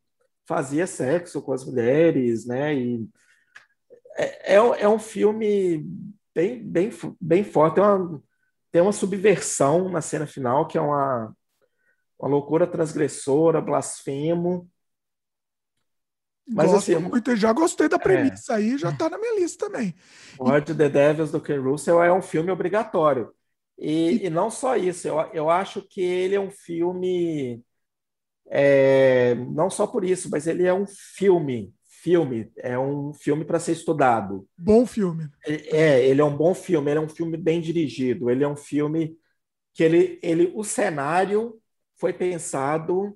fazia 0.45 0.87
sexo 0.87 1.41
com 1.41 1.53
as 1.53 1.65
mulheres, 1.65 2.45
né, 2.45 2.75
e 2.75 3.07
é, 4.17 4.55
é, 4.55 4.57
é 4.57 4.89
um 4.89 4.99
filme 4.99 5.85
bem, 6.35 6.61
bem, 6.63 6.91
bem 7.19 7.43
forte, 7.43 7.75
tem 7.75 7.83
uma, 7.83 8.23
tem 8.71 8.81
uma 8.81 8.91
subversão 8.91 9.89
na 9.89 10.01
cena 10.01 10.27
final, 10.27 10.67
que 10.67 10.77
é 10.77 10.81
uma 10.81 11.35
uma 12.21 12.29
loucura 12.29 12.67
transgressora, 12.67 13.59
blasfemo. 13.59 14.69
Mas 16.47 16.71
Gosto 16.71 16.91
assim, 16.91 17.03
muito, 17.03 17.35
já 17.35 17.51
gostei 17.51 17.89
da 17.89 17.97
premissa 17.97 18.53
é. 18.53 18.55
aí, 18.57 18.77
já 18.77 18.89
está 18.89 19.09
na 19.09 19.17
minha 19.17 19.39
lista 19.39 19.65
também. 19.65 19.95
Lord 20.39 20.75
The 20.75 20.89
Devils 20.89 21.31
do 21.31 21.41
Ken 21.41 21.59
Russell 21.59 22.03
é 22.03 22.13
um 22.13 22.21
filme 22.21 22.51
obrigatório. 22.51 23.33
E, 23.77 24.11
e, 24.11 24.25
e 24.25 24.29
não 24.29 24.51
só 24.51 24.75
isso, 24.75 25.07
eu, 25.07 25.19
eu 25.33 25.49
acho 25.49 25.81
que 25.81 26.01
ele 26.01 26.35
é 26.35 26.39
um 26.39 26.51
filme. 26.51 27.63
É, 28.49 29.33
não 29.35 29.69
só 29.69 29.87
por 29.87 30.03
isso, 30.03 30.29
mas 30.29 30.45
ele 30.45 30.67
é 30.67 30.73
um 30.73 30.85
filme. 30.85 31.73
Filme, 32.03 32.51
é 32.57 32.77
um 32.79 33.13
filme 33.13 33.45
para 33.45 33.59
ser 33.59 33.73
estudado. 33.73 34.47
Bom 34.57 34.87
filme. 34.87 35.29
É, 35.45 35.77
é, 35.77 36.07
ele 36.07 36.19
é 36.19 36.23
um 36.23 36.35
bom 36.35 36.53
filme, 36.53 36.89
ele 36.89 36.99
é 36.99 37.01
um 37.01 37.09
filme 37.09 37.37
bem 37.37 37.61
dirigido, 37.61 38.29
ele 38.29 38.43
é 38.43 38.47
um 38.47 38.55
filme 38.55 39.15
que 39.71 39.83
ele, 39.83 40.19
ele 40.23 40.51
o 40.55 40.63
cenário 40.63 41.60
foi 42.01 42.11
pensado 42.11 43.15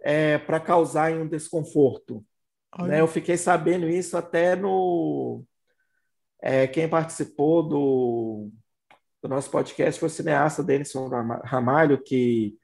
é, 0.00 0.38
para 0.38 0.58
causar 0.58 1.12
um 1.12 1.28
desconforto. 1.28 2.24
Né? 2.78 3.02
Eu 3.02 3.06
fiquei 3.06 3.36
sabendo 3.36 3.86
isso 3.86 4.16
até 4.16 4.56
no. 4.56 5.44
É, 6.40 6.66
quem 6.66 6.88
participou 6.88 7.62
do, 7.62 8.50
do 9.22 9.28
nosso 9.28 9.50
podcast 9.50 10.00
foi 10.00 10.08
o 10.08 10.10
cineasta 10.10 10.62
Denison 10.62 11.06
Ramalho, 11.44 12.02
que, 12.02 12.56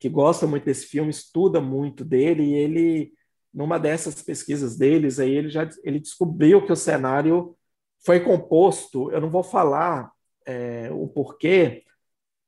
que 0.00 0.08
gosta 0.08 0.48
muito 0.48 0.64
desse 0.64 0.86
filme, 0.86 1.10
estuda 1.10 1.60
muito 1.60 2.04
dele, 2.04 2.42
e 2.42 2.54
ele, 2.54 3.12
numa 3.54 3.78
dessas 3.78 4.20
pesquisas 4.20 4.76
deles, 4.76 5.20
aí 5.20 5.30
ele 5.30 5.48
já 5.48 5.66
ele 5.84 6.00
descobriu 6.00 6.66
que 6.66 6.72
o 6.72 6.76
cenário 6.76 7.56
foi 8.04 8.18
composto, 8.18 9.12
eu 9.12 9.20
não 9.20 9.30
vou 9.30 9.44
falar 9.44 10.10
é, 10.44 10.90
o 10.90 11.06
porquê, 11.06 11.84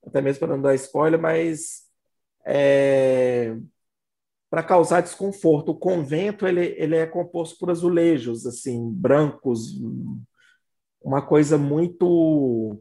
até 0.04 0.20
mesmo 0.20 0.40
para 0.40 0.56
não 0.56 0.60
dar 0.60 0.74
spoiler, 0.74 1.18
mas 1.18 1.83
é, 2.44 3.56
para 4.50 4.62
causar 4.62 5.00
desconforto. 5.00 5.70
O 5.70 5.78
convento 5.78 6.46
ele, 6.46 6.74
ele 6.78 6.96
é 6.96 7.06
composto 7.06 7.58
por 7.58 7.70
azulejos 7.70 8.46
assim 8.46 8.90
brancos, 8.92 9.80
uma 11.02 11.20
coisa 11.20 11.58
muito 11.58 12.80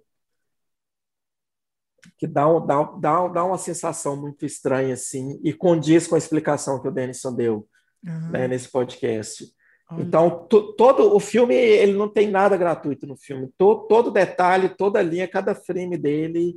que 2.18 2.27
dá, 2.27 2.48
dá, 2.60 2.84
dá, 2.84 3.27
dá 3.27 3.44
uma 3.44 3.57
sensação 3.57 4.15
muito 4.15 4.45
estranha 4.45 4.94
assim 4.94 5.40
e 5.44 5.52
condiz 5.53 6.07
com 6.07 6.15
a 6.15 6.18
explicação 6.18 6.81
que 6.81 6.88
o 6.88 6.91
Denison 6.91 7.34
deu 7.34 7.68
uhum. 8.06 8.30
né, 8.31 8.48
nesse 8.48 8.69
podcast. 8.69 9.45
Olha. 9.90 10.02
Então, 10.03 10.48
todo 10.77 11.15
o 11.15 11.19
filme, 11.19 11.56
ele 11.56 11.94
não 11.94 12.07
tem 12.07 12.30
nada 12.30 12.56
gratuito 12.57 13.06
no 13.06 13.18
filme. 13.18 13.52
To, 13.57 13.88
todo 13.88 14.11
detalhe, 14.11 14.69
toda 14.69 15.02
linha, 15.02 15.27
cada 15.27 15.56
frame 15.56 15.98
dele 15.98 16.56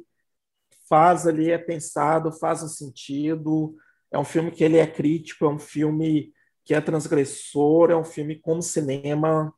faz 0.89 1.27
ali, 1.27 1.51
é 1.51 1.59
pensado, 1.59 2.33
faz 2.33 2.63
um 2.63 2.69
sentido. 2.69 3.77
É 4.11 4.19
um 4.19 4.25
filme 4.25 4.51
que 4.51 4.65
ele 4.65 4.79
é 4.79 4.87
crítico, 4.87 5.45
é 5.45 5.49
um 5.49 5.59
filme 5.59 6.33
que 6.65 6.75
é 6.75 6.81
transgressor, 6.81 7.91
é 7.91 7.97
um 7.97 8.05
filme 8.05 8.39
como 8.41 8.63
cinema 8.63 9.55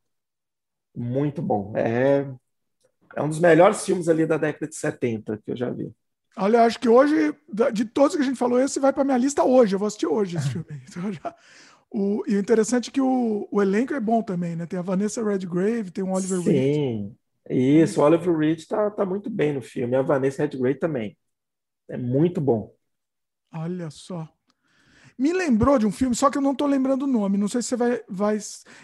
muito 0.95 1.41
bom. 1.41 1.73
É, 1.75 2.29
é 3.15 3.21
um 3.21 3.29
dos 3.29 3.39
melhores 3.39 3.83
filmes 3.83 4.07
ali 4.07 4.25
da 4.25 4.37
década 4.37 4.67
de 4.67 4.75
70 4.75 5.37
que 5.37 5.51
eu 5.51 5.57
já 5.57 5.69
vi. 5.69 5.91
Olha, 6.37 6.63
acho 6.63 6.79
que 6.79 6.87
hoje, 6.87 7.35
de 7.73 7.85
todos 7.85 8.15
que 8.15 8.21
a 8.21 8.25
gente 8.25 8.37
falou, 8.37 8.59
esse 8.59 8.79
vai 8.79 8.93
para 8.93 9.03
minha 9.03 9.17
lista 9.17 9.43
hoje. 9.43 9.75
Eu 9.75 9.79
vou 9.79 9.87
assistir 9.87 10.07
hoje 10.07 10.37
esse 10.37 10.49
filme. 10.51 10.81
Então, 10.87 11.11
já, 11.11 11.35
o, 11.91 12.23
e 12.27 12.35
o 12.35 12.39
interessante 12.39 12.89
é 12.89 12.93
que 12.93 13.01
o, 13.01 13.47
o 13.51 13.61
elenco 13.61 13.93
é 13.93 13.99
bom 13.99 14.21
também, 14.21 14.55
né? 14.55 14.65
Tem 14.65 14.77
a 14.77 14.83
Vanessa 14.83 15.23
Redgrave, 15.23 15.91
tem 15.91 16.03
o 16.03 16.11
Oliver 16.11 16.39
Sim, 16.39 16.51
Reed. 16.51 17.11
Isso. 17.49 18.01
O 18.01 18.03
Oliver 18.03 18.35
Reed 18.35 18.65
tá, 18.65 18.89
tá 18.91 19.05
muito 19.05 19.29
bem 19.29 19.53
no 19.53 19.61
filme. 19.61 19.95
A 19.95 20.01
Vanessa 20.01 20.43
Redgrave 20.43 20.79
também. 20.79 21.17
É 21.87 21.97
muito 21.97 22.39
bom. 22.39 22.73
Olha 23.53 23.89
só. 23.89 24.27
Me 25.17 25.33
lembrou 25.33 25.77
de 25.77 25.85
um 25.85 25.91
filme, 25.91 26.15
só 26.15 26.29
que 26.29 26.37
eu 26.37 26.41
não 26.41 26.55
tô 26.55 26.65
lembrando 26.65 27.03
o 27.03 27.07
nome. 27.07 27.37
Não 27.37 27.49
sei 27.49 27.61
se 27.61 27.69
você 27.69 27.75
vai, 27.75 28.01
vai. 28.07 28.37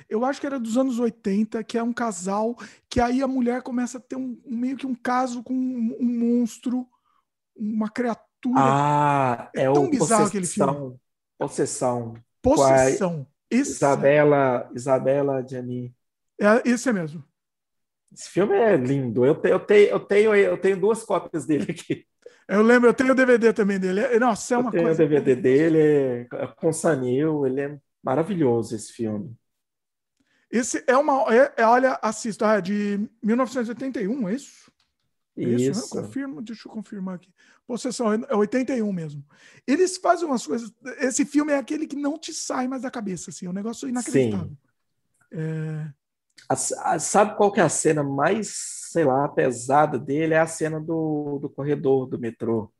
Eu 0.09 0.25
acho 0.25 0.41
que 0.41 0.45
era 0.45 0.59
dos 0.59 0.77
anos 0.77 0.99
80, 0.99 1.63
que 1.63 1.77
é 1.77 1.83
um 1.83 1.93
casal, 1.93 2.57
que 2.89 2.99
aí 2.99 3.21
a 3.21 3.27
mulher 3.27 3.61
começa 3.61 3.99
a 3.99 4.01
ter 4.01 4.17
um, 4.17 4.37
meio 4.45 4.75
que 4.75 4.85
um 4.85 4.93
caso 4.93 5.41
com 5.41 5.53
um, 5.53 5.95
um 5.97 6.05
monstro, 6.05 6.85
uma 7.55 7.89
criatura. 7.89 8.25
Ah, 8.57 9.49
é, 9.55 9.61
é 9.61 9.71
tão 9.71 9.85
o 9.85 9.89
bizarro 9.89 10.25
aquele 10.25 10.45
filme. 10.45 10.99
Possessão. 11.37 12.15
Possessão. 12.41 13.25
Isabela, 13.49 14.69
Isabela 14.75 15.45
Gianni. 15.47 15.95
É, 16.39 16.69
esse 16.69 16.89
é 16.89 16.93
mesmo. 16.93 17.23
Esse 18.13 18.29
filme 18.29 18.55
é 18.55 18.75
lindo. 18.75 19.25
Eu, 19.25 19.35
te, 19.35 19.49
eu, 19.49 19.59
tenho, 19.59 19.89
eu, 19.89 19.99
tenho, 19.99 20.35
eu 20.35 20.57
tenho 20.57 20.79
duas 20.79 21.03
cópias 21.03 21.45
dele 21.45 21.71
aqui. 21.71 22.05
Eu 22.47 22.61
lembro, 22.61 22.89
eu 22.89 22.93
tenho 22.93 23.11
o 23.11 23.15
DVD 23.15 23.51
também 23.51 23.79
dele. 23.79 24.01
É, 24.01 24.19
nossa, 24.19 24.53
é 24.53 24.57
uma 24.57 24.67
eu 24.67 24.71
tenho 24.71 24.83
coisa. 24.83 25.03
o 25.03 25.07
DVD 25.07 25.35
dele, 25.35 25.79
é, 25.79 26.27
é 26.31 26.47
com 26.47 26.71
Sanil, 26.71 27.45
ele 27.45 27.61
é 27.61 27.77
maravilhoso 28.03 28.75
esse 28.75 28.93
filme. 28.93 29.35
Esse 30.51 30.83
é 30.87 30.95
uma. 30.95 31.25
É, 31.33 31.53
é, 31.57 31.65
olha, 31.65 31.99
assista, 32.01 32.55
é 32.55 32.61
de 32.61 33.09
1981, 33.23 34.29
é 34.29 34.33
isso? 34.33 34.71
Isso. 35.35 35.71
isso 35.71 35.95
né? 35.95 36.01
Confirma, 36.01 36.41
deixa 36.41 36.67
eu 36.67 36.71
confirmar 36.71 37.15
aqui. 37.15 37.33
Possessão 37.67 38.13
é 38.13 38.35
81 38.35 38.93
mesmo. 38.93 39.25
Eles 39.65 39.97
fazem 39.97 40.27
umas 40.27 40.45
coisas. 40.45 40.71
Esse 40.99 41.25
filme 41.25 41.51
é 41.51 41.57
aquele 41.57 41.87
que 41.87 41.95
não 41.95 42.17
te 42.17 42.33
sai 42.33 42.67
mais 42.67 42.83
da 42.83 42.91
cabeça, 42.91 43.31
assim, 43.31 43.47
é 43.47 43.49
um 43.49 43.53
negócio 43.53 43.89
inacreditável. 43.89 44.47
Sim. 44.47 44.57
É... 45.31 45.93
A, 46.49 46.53
a, 46.53 46.99
sabe 46.99 47.35
qual 47.35 47.51
que 47.51 47.59
é 47.59 47.63
a 47.63 47.69
cena 47.69 48.03
mais, 48.03 48.53
sei 48.91 49.03
lá, 49.03 49.27
pesada 49.27 49.97
dele? 49.97 50.33
É 50.33 50.39
a 50.39 50.47
cena 50.47 50.79
do, 50.79 51.39
do 51.39 51.49
corredor 51.49 52.07
do 52.07 52.19
metrô. 52.19 52.71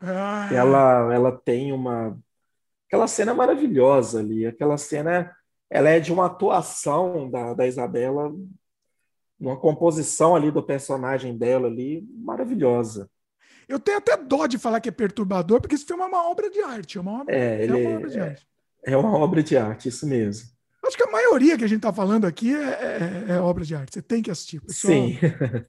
Ah. 0.00 0.48
Ela, 0.52 1.14
ela 1.14 1.32
tem 1.32 1.72
uma. 1.72 2.18
Aquela 2.88 3.06
cena 3.06 3.34
maravilhosa 3.34 4.20
ali. 4.20 4.46
Aquela 4.46 4.76
cena 4.76 5.34
ela 5.68 5.88
é 5.88 6.00
de 6.00 6.12
uma 6.12 6.26
atuação 6.26 7.30
da, 7.30 7.54
da 7.54 7.66
Isabela 7.66 8.32
uma 9.40 9.56
composição 9.56 10.36
ali 10.36 10.50
do 10.50 10.62
personagem 10.62 11.36
dela 11.36 11.66
ali 11.66 12.06
maravilhosa. 12.14 13.10
Eu 13.66 13.80
tenho 13.80 13.98
até 13.98 14.16
dó 14.16 14.46
de 14.46 14.58
falar 14.58 14.80
que 14.80 14.88
é 14.88 14.92
perturbador, 14.92 15.60
porque 15.60 15.74
esse 15.74 15.86
filme 15.86 16.02
é 16.02 16.06
uma 16.06 16.28
obra 16.28 16.50
de 16.50 16.60
arte. 16.60 16.98
É 16.98 17.00
uma 17.00 17.22
obra, 17.22 17.34
é, 17.34 17.66
é 17.66 17.72
uma 17.72 17.96
obra 17.96 18.10
de 18.10 18.18
é, 18.18 18.22
arte. 18.22 18.48
É 18.84 18.96
uma 18.96 19.16
obra 19.16 19.42
de 19.42 19.56
arte, 19.56 19.88
isso 19.88 20.06
mesmo. 20.06 20.50
Acho 20.90 20.96
que 20.96 21.08
a 21.08 21.12
maioria 21.12 21.56
que 21.56 21.62
a 21.62 21.68
gente 21.68 21.78
está 21.78 21.92
falando 21.92 22.26
aqui 22.26 22.52
é, 22.52 22.58
é, 22.58 23.24
é, 23.28 23.40
obra 23.40 23.64
de 23.64 23.76
arte. 23.76 23.94
Você 23.94 24.02
tem 24.02 24.20
que 24.20 24.30
assistir. 24.30 24.60
Pessoal. 24.60 24.92
Sim. 24.92 25.18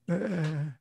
É, 0.10 0.14
é... 0.14 0.74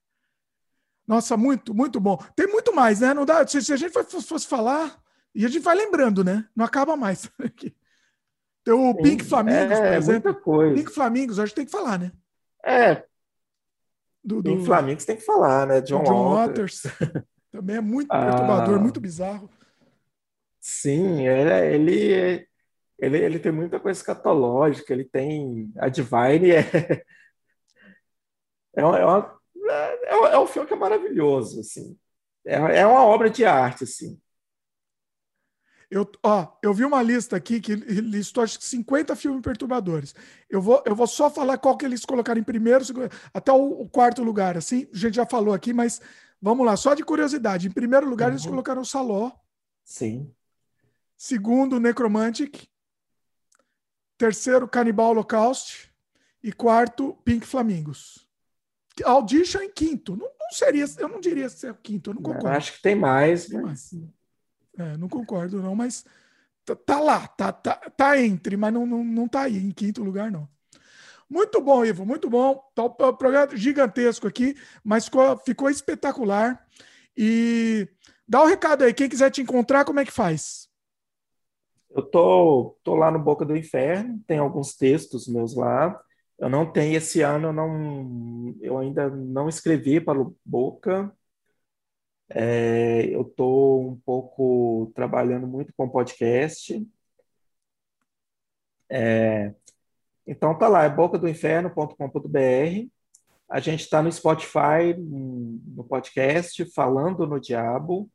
Nossa, 1.07 1.37
muito, 1.37 1.75
muito 1.75 2.01
bom. 2.01 2.17
Tem 2.35 2.47
muito 2.47 2.75
mais, 2.75 3.01
né? 3.01 3.13
Não 3.13 3.27
dá, 3.27 3.47
se, 3.47 3.61
se 3.61 3.71
a 3.71 3.77
gente 3.77 3.93
fosse 3.93 4.47
falar, 4.47 4.99
e 5.35 5.45
a 5.45 5.49
gente 5.49 5.63
vai 5.63 5.77
lembrando, 5.77 6.25
né? 6.25 6.47
Não 6.57 6.65
acaba 6.65 6.97
mais. 6.97 7.31
Tem 8.65 8.73
o 8.73 8.95
Pink 8.95 9.25
Flamingos, 9.25 9.79
por 9.79 9.93
exemplo. 9.93 10.33
Muita 10.33 10.41
coisa. 10.41 10.75
Pink 10.75 10.91
Flamingos, 10.91 11.39
a 11.39 11.45
gente 11.47 11.55
tem 11.55 11.65
que 11.65 11.71
falar, 11.71 11.99
né? 11.99 12.13
É. 12.65 13.05
Do, 14.23 14.43
do... 14.43 14.65
Flamengo 14.65 15.01
você 15.01 15.07
tem 15.07 15.17
que 15.17 15.25
falar, 15.25 15.67
né? 15.67 15.81
John, 15.81 16.03
John 16.03 16.35
Waters. 16.35 16.83
Waters. 16.85 17.25
Também 17.51 17.77
é 17.77 17.81
muito 17.81 18.13
ah, 18.13 18.27
perturbador, 18.27 18.81
muito 18.81 19.01
bizarro. 19.01 19.51
Sim, 20.61 21.27
é, 21.27 21.75
ele, 21.75 21.95
ele, 21.95 22.50
ele, 23.01 23.19
ele 23.19 23.39
tem 23.39 23.51
muita 23.51 23.81
coisa 23.81 23.99
escatológica, 23.99 24.93
ele 24.93 25.05
tem. 25.05 25.73
A 25.79 25.89
Divine 25.89 26.53
é. 26.53 27.05
É, 28.73 28.85
uma, 28.85 28.99
é, 28.99 29.05
uma, 29.05 29.41
é, 30.05 30.35
é 30.35 30.39
um 30.39 30.47
filme 30.47 30.69
que 30.69 30.75
é 30.75 30.77
maravilhoso, 30.77 31.61
assim. 31.61 31.99
É, 32.47 32.55
é 32.55 32.87
uma 32.87 33.05
obra 33.05 33.29
de 33.29 33.45
arte, 33.45 33.85
assim. 33.85 34.21
Eu, 35.91 36.09
ó, 36.23 36.47
eu 36.63 36.73
vi 36.73 36.85
uma 36.85 37.03
lista 37.03 37.35
aqui 37.35 37.61
que 37.61 37.75
listou 37.75 38.45
acho 38.45 38.61
que 38.61 38.65
50 38.65 39.17
filmes 39.17 39.43
perturbadores. 39.43 40.15
Eu 40.49 40.63
vou, 40.63 40.81
eu 40.87 40.95
vou 40.95 41.07
só 41.07 41.29
falar 41.29 41.59
qual 41.59 41.77
que 41.77 41.85
eles 41.85 42.05
colocaram 42.05 42.41
em 42.41 42.45
primeiro, 42.45 42.85
até 43.35 43.51
o, 43.51 43.81
o 43.81 43.89
quarto 43.89 44.23
lugar, 44.23 44.57
assim. 44.57 44.87
A 44.95 44.97
gente 44.97 45.17
já 45.17 45.27
falou 45.27 45.53
aqui, 45.53 45.73
mas 45.73 46.01
vamos 46.41 46.65
lá, 46.65 46.77
só 46.77 46.95
de 46.95 47.03
curiosidade. 47.03 47.67
Em 47.67 47.73
primeiro 47.73 48.09
lugar, 48.09 48.29
uhum. 48.29 48.35
eles 48.35 48.47
colocaram 48.47 48.83
o 48.83 48.87
Saló. 48.87 49.33
Sim. 49.85 50.33
Segundo, 51.17 51.81
Necromantic. 51.81 52.69
Terceiro, 54.21 54.69
Canibal 54.69 55.13
Holocaust. 55.13 55.91
E 56.43 56.53
quarto, 56.53 57.17
Pink 57.25 57.47
Flamingos. 57.47 58.29
Audition 59.03 59.63
em 59.63 59.73
quinto. 59.73 60.15
Não, 60.15 60.27
não 60.27 60.51
seria, 60.53 60.85
eu 60.99 61.09
não 61.09 61.21
diria 61.21 61.49
ser 61.49 61.71
o 61.71 61.75
quinto, 61.75 62.11
eu 62.11 62.15
não 62.15 62.23
concordo. 62.23 62.49
Eu 62.49 62.53
acho 62.53 62.75
que 62.75 62.83
tem 62.83 62.95
mais, 62.95 63.47
tem 63.47 63.63
mas... 63.63 63.93
mais. 63.93 64.05
É, 64.77 64.97
não 64.99 65.09
concordo, 65.09 65.63
não, 65.63 65.75
mas 65.75 66.05
tá, 66.67 66.77
tá, 66.77 67.01
lá, 67.01 67.27
tá, 67.29 67.51
tá, 67.51 67.75
tá 67.75 68.21
entre, 68.21 68.57
mas 68.59 68.73
não, 68.73 68.85
não, 68.87 69.03
não 69.03 69.27
tá 69.27 69.43
aí 69.43 69.57
em 69.57 69.71
quinto 69.71 70.03
lugar, 70.03 70.31
não. 70.31 70.47
Muito 71.29 71.59
bom, 71.61 71.83
Ivo, 71.83 72.05
muito 72.05 72.29
bom. 72.29 72.63
Tá 72.75 72.85
um 72.85 73.17
programa 73.17 73.57
gigantesco 73.57 74.27
aqui, 74.27 74.55
mas 74.85 75.07
ficou, 75.07 75.37
ficou 75.39 75.71
espetacular. 75.71 76.67
E 77.17 77.89
dá 78.29 78.43
o 78.43 78.45
um 78.45 78.49
recado 78.49 78.85
aí, 78.85 78.93
quem 78.93 79.09
quiser 79.09 79.31
te 79.31 79.41
encontrar, 79.41 79.87
como 79.87 80.01
é 80.01 80.05
que 80.05 80.13
faz? 80.13 80.60
Eu 81.91 82.03
tô, 82.03 82.77
tô 82.85 82.95
lá 82.95 83.11
no 83.11 83.19
Boca 83.19 83.45
do 83.45 83.57
Inferno, 83.57 84.21
tem 84.27 84.39
alguns 84.39 84.77
textos 84.77 85.27
meus 85.29 85.55
lá. 85.57 86.01
Eu 86.39 86.49
não 86.49 86.71
tenho 86.71 86.97
esse 86.97 87.21
ano, 87.23 87.49
eu 87.49 87.53
não, 87.53 88.55
eu 88.61 88.79
ainda 88.79 89.11
não 89.11 89.49
escrevi 89.49 90.01
para 90.01 90.21
o 90.21 90.37
Boca, 90.45 91.13
é, 92.33 93.07
eu 93.13 93.23
estou 93.23 93.91
um 93.91 93.97
pouco 94.01 94.93
trabalhando 94.95 95.47
muito 95.47 95.73
com 95.77 95.89
podcast. 95.89 96.87
É, 98.89 99.55
então 100.27 100.57
tá 100.57 100.69
lá, 100.69 100.85
é 100.85 100.89
bocadoinferno.com.br. 100.89 102.89
A 103.49 103.61
gente 103.61 103.81
está 103.81 104.03
no 104.03 104.13
Spotify, 104.13 104.95
no 104.97 105.85
podcast, 105.85 106.65
falando 106.73 107.27
no 107.27 107.41
Diabo. 107.41 108.09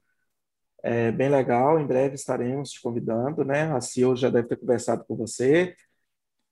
É 0.88 1.12
bem 1.12 1.30
legal, 1.30 1.80
em 1.80 1.88
breve 1.88 2.14
estaremos 2.14 2.70
te 2.70 2.80
convidando, 2.80 3.44
né? 3.44 3.72
A 3.74 3.82
Sil 3.82 4.14
já 4.16 4.30
deve 4.30 4.48
ter 4.48 4.56
conversado 4.56 5.04
com 5.04 5.16
você. 5.16 5.76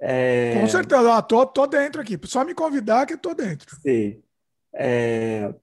É... 0.01 0.59
Com 0.59 0.67
certeza, 0.67 1.15
ah, 1.15 1.21
tô, 1.21 1.45
tô 1.45 1.67
dentro 1.67 2.01
aqui. 2.01 2.19
Só 2.23 2.43
me 2.43 2.55
convidar 2.55 3.05
que 3.05 3.15
tô 3.15 3.35
dentro. 3.35 3.79
Sim. 3.79 4.23
É, 4.73 5.53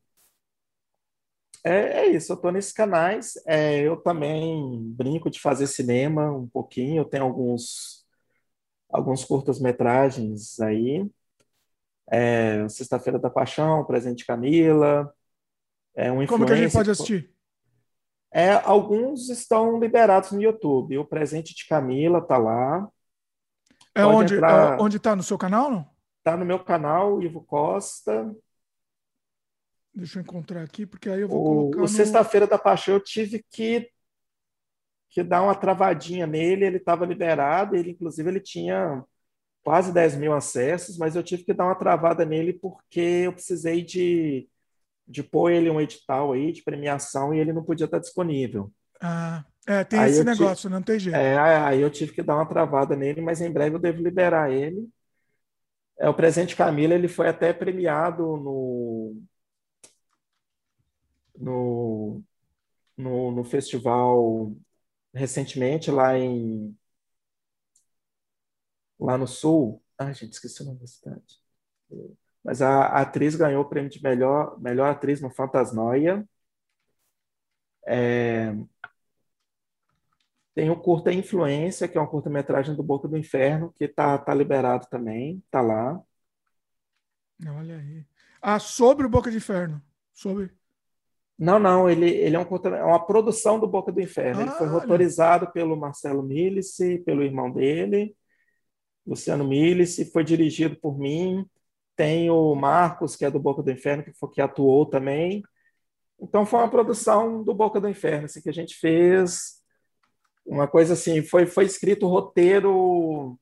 é, 1.64 1.72
é 1.72 2.06
isso, 2.10 2.30
eu 2.30 2.36
estou 2.36 2.52
nesses 2.52 2.72
canais. 2.72 3.32
É, 3.44 3.80
eu 3.80 3.96
também 3.96 4.80
brinco 4.94 5.28
de 5.28 5.40
fazer 5.40 5.66
cinema 5.66 6.30
um 6.30 6.46
pouquinho. 6.46 6.98
Eu 7.00 7.04
tenho 7.04 7.24
alguns, 7.24 8.06
alguns 8.88 9.24
curtas-metragens 9.24 10.60
aí. 10.60 11.10
É, 12.08 12.68
Sexta-feira 12.68 13.18
da 13.18 13.28
Paixão, 13.28 13.84
Presente 13.84 14.24
Camila. 14.24 15.12
É 15.96 16.12
um 16.12 16.24
Como 16.24 16.46
que 16.46 16.52
a 16.52 16.56
gente 16.56 16.72
pode 16.72 16.92
assistir? 16.92 17.34
É, 18.32 18.52
alguns 18.52 19.28
estão 19.28 19.78
liberados 19.78 20.30
no 20.30 20.40
YouTube. 20.40 20.98
O 20.98 21.04
Presente 21.04 21.54
de 21.54 21.66
Camila 21.66 22.20
tá 22.20 22.38
lá. 22.38 22.88
É 23.94 24.02
Pode 24.02 24.16
onde 24.16 24.34
entrar... 24.34 24.78
é 24.78 24.82
onde 24.82 24.96
está 24.98 25.16
no 25.16 25.22
seu 25.22 25.36
canal, 25.36 25.70
não? 25.70 25.90
Tá 26.22 26.36
no 26.36 26.44
meu 26.44 26.62
canal, 26.62 27.20
Ivo 27.22 27.42
Costa. 27.42 28.34
Deixa 29.92 30.18
eu 30.18 30.22
encontrar 30.22 30.62
aqui, 30.62 30.86
porque 30.86 31.10
aí 31.10 31.22
eu 31.22 31.28
vou 31.28 31.40
o, 31.40 31.44
colocar. 31.44 31.78
O 31.78 31.80
no... 31.82 31.88
Sexta-feira 31.88 32.46
da 32.46 32.58
Paixão 32.58 32.94
eu 32.94 33.00
tive 33.00 33.44
que, 33.50 33.90
que 35.08 35.22
dar 35.24 35.42
uma 35.42 35.54
travadinha 35.54 36.26
nele. 36.26 36.64
Ele 36.64 36.76
estava 36.76 37.04
liberado, 37.04 37.74
ele, 37.74 37.90
inclusive, 37.90 38.28
ele 38.28 38.40
tinha 38.40 39.04
quase 39.62 39.92
10 39.92 40.16
mil 40.16 40.32
acessos, 40.32 40.96
mas 40.96 41.16
eu 41.16 41.22
tive 41.22 41.44
que 41.44 41.52
dar 41.52 41.64
uma 41.64 41.74
travada 41.74 42.24
nele 42.24 42.52
porque 42.52 43.00
eu 43.00 43.32
precisei 43.32 43.82
de, 43.82 44.48
de 45.10 45.22
pôr 45.22 45.50
ele 45.50 45.68
um 45.68 45.80
edital 45.80 46.32
aí 46.32 46.52
de 46.52 46.62
premiação 46.62 47.34
e 47.34 47.38
ele 47.38 47.52
não 47.52 47.64
podia 47.64 47.86
estar 47.86 47.98
disponível. 47.98 48.72
Ah, 49.00 49.44
é, 49.66 49.82
tem 49.84 50.00
aí 50.00 50.10
esse 50.10 50.24
negócio, 50.24 50.62
tive, 50.62 50.74
não 50.74 50.82
tem 50.82 50.98
jeito. 50.98 51.16
É, 51.16 51.36
aí 51.38 51.80
eu 51.80 51.90
tive 51.90 52.12
que 52.12 52.22
dar 52.22 52.36
uma 52.36 52.46
travada 52.46 52.94
nele, 52.94 53.20
mas 53.20 53.40
em 53.40 53.50
breve 53.50 53.76
eu 53.76 53.80
devo 53.80 54.02
liberar 54.02 54.52
ele. 54.52 54.88
É, 55.98 56.08
o 56.08 56.14
Presente 56.14 56.56
Camila 56.56 56.94
ele 56.94 57.08
foi 57.08 57.28
até 57.28 57.52
premiado 57.52 58.22
no, 58.36 59.22
no, 61.36 62.22
no, 62.96 63.32
no 63.32 63.44
festival 63.44 64.52
recentemente 65.14 65.90
lá 65.90 66.16
em 66.18 66.76
lá 68.98 69.18
no 69.18 69.26
Sul. 69.26 69.82
Ai, 69.98 70.14
gente, 70.14 70.32
esqueci 70.34 70.62
o 70.62 70.66
nome 70.66 70.78
da 70.80 70.86
cidade. 70.86 71.40
Mas 72.44 72.62
a, 72.62 72.86
a 72.86 73.00
atriz 73.02 73.34
ganhou 73.36 73.62
o 73.62 73.68
prêmio 73.68 73.90
de 73.90 74.02
melhor, 74.02 74.58
melhor 74.60 74.90
atriz 74.90 75.20
no 75.20 75.30
Fantasnoia. 75.30 76.26
É, 77.86 78.54
tem 80.54 80.68
o 80.68 80.76
Curta 80.76 81.12
Influência, 81.12 81.88
que 81.88 81.96
é 81.96 82.00
uma 82.00 82.06
curta-metragem 82.06 82.74
do 82.74 82.82
Boca 82.82 83.06
do 83.06 83.16
Inferno, 83.16 83.72
que 83.72 83.84
está 83.84 84.18
tá 84.18 84.34
liberado 84.34 84.86
também, 84.90 85.42
está 85.46 85.60
lá. 85.60 86.00
Olha 87.56 87.76
aí. 87.76 88.04
Ah, 88.42 88.58
sobre 88.58 89.06
o 89.06 89.08
Boca 89.08 89.30
do 89.30 89.36
Inferno. 89.36 89.82
Sobre. 90.12 90.50
Não, 91.38 91.58
não, 91.58 91.88
ele, 91.88 92.10
ele 92.10 92.36
é, 92.36 92.38
um 92.38 92.44
curta, 92.44 92.68
é 92.68 92.84
uma 92.84 93.04
produção 93.04 93.58
do 93.58 93.66
Boca 93.66 93.90
do 93.90 94.00
Inferno. 94.00 94.40
Ah, 94.40 94.42
ele 94.42 94.50
foi 94.52 94.66
rotorizado 94.66 95.44
olha. 95.44 95.52
pelo 95.52 95.76
Marcelo 95.76 96.22
Milici, 96.22 96.98
pelo 96.98 97.22
irmão 97.22 97.50
dele, 97.50 98.14
Luciano 99.06 99.46
Milici, 99.46 100.10
foi 100.10 100.22
dirigido 100.22 100.76
por 100.76 100.98
mim. 100.98 101.48
Tem 102.00 102.30
o 102.30 102.54
Marcos, 102.54 103.14
que 103.14 103.26
é 103.26 103.30
do 103.30 103.38
Boca 103.38 103.62
do 103.62 103.70
Inferno, 103.70 104.02
que, 104.02 104.14
foi, 104.14 104.30
que 104.30 104.40
atuou 104.40 104.86
também. 104.86 105.42
Então 106.18 106.46
foi 106.46 106.60
uma 106.60 106.70
produção 106.70 107.44
do 107.44 107.52
Boca 107.52 107.78
do 107.78 107.90
Inferno, 107.90 108.24
assim, 108.24 108.40
que 108.40 108.48
a 108.48 108.54
gente 108.54 108.74
fez 108.76 109.60
uma 110.46 110.66
coisa 110.66 110.94
assim, 110.94 111.22
foi, 111.22 111.44
foi 111.44 111.66
escrito 111.66 112.06
o 112.06 112.08
roteiro 112.08 113.38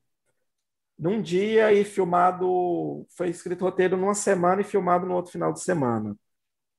num 0.97 1.21
dia 1.21 1.71
e 1.71 1.85
filmado, 1.85 3.07
foi 3.15 3.29
escrito 3.29 3.61
o 3.61 3.63
roteiro 3.63 3.95
numa 3.95 4.13
semana 4.13 4.59
e 4.59 4.65
filmado 4.65 5.05
no 5.05 5.15
outro 5.15 5.31
final 5.31 5.53
de 5.53 5.63
semana. 5.63 6.13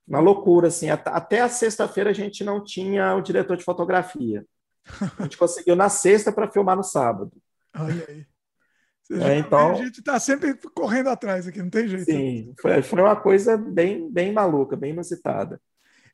Uma 0.07 0.21
loucura, 0.21 0.69
assim, 0.69 0.91
até 0.91 1.41
a 1.41 1.49
sexta-feira 1.49 2.11
a 2.11 2.13
gente 2.13 2.45
não 2.45 2.63
tinha 2.63 3.15
o 3.15 3.23
diretor 3.23 3.57
de 3.57 3.65
fotografia. 3.65 4.45
A 5.19 5.23
gente 5.23 5.39
conseguiu 5.39 5.75
na 5.75 5.89
sexta 5.89 6.31
para 6.31 6.51
filmar 6.51 6.77
no 6.77 6.83
sábado. 6.83 7.33
Olha 7.75 8.05
aí. 8.07 8.27
É, 9.11 9.39
então, 9.39 9.73
a 9.73 9.75
gente 9.75 9.99
está 9.99 10.21
sempre 10.21 10.55
correndo 10.75 11.09
atrás 11.09 11.47
aqui, 11.47 11.61
não 11.61 11.71
tem 11.71 11.89
jeito. 11.89 12.05
Sim, 12.05 12.55
foi, 12.61 12.81
foi 12.81 13.03
uma 13.03 13.17
coisa 13.17 13.57
bem, 13.57 14.11
bem 14.11 14.33
maluca, 14.33 14.77
bem 14.77 14.93
inusitada. 14.93 15.61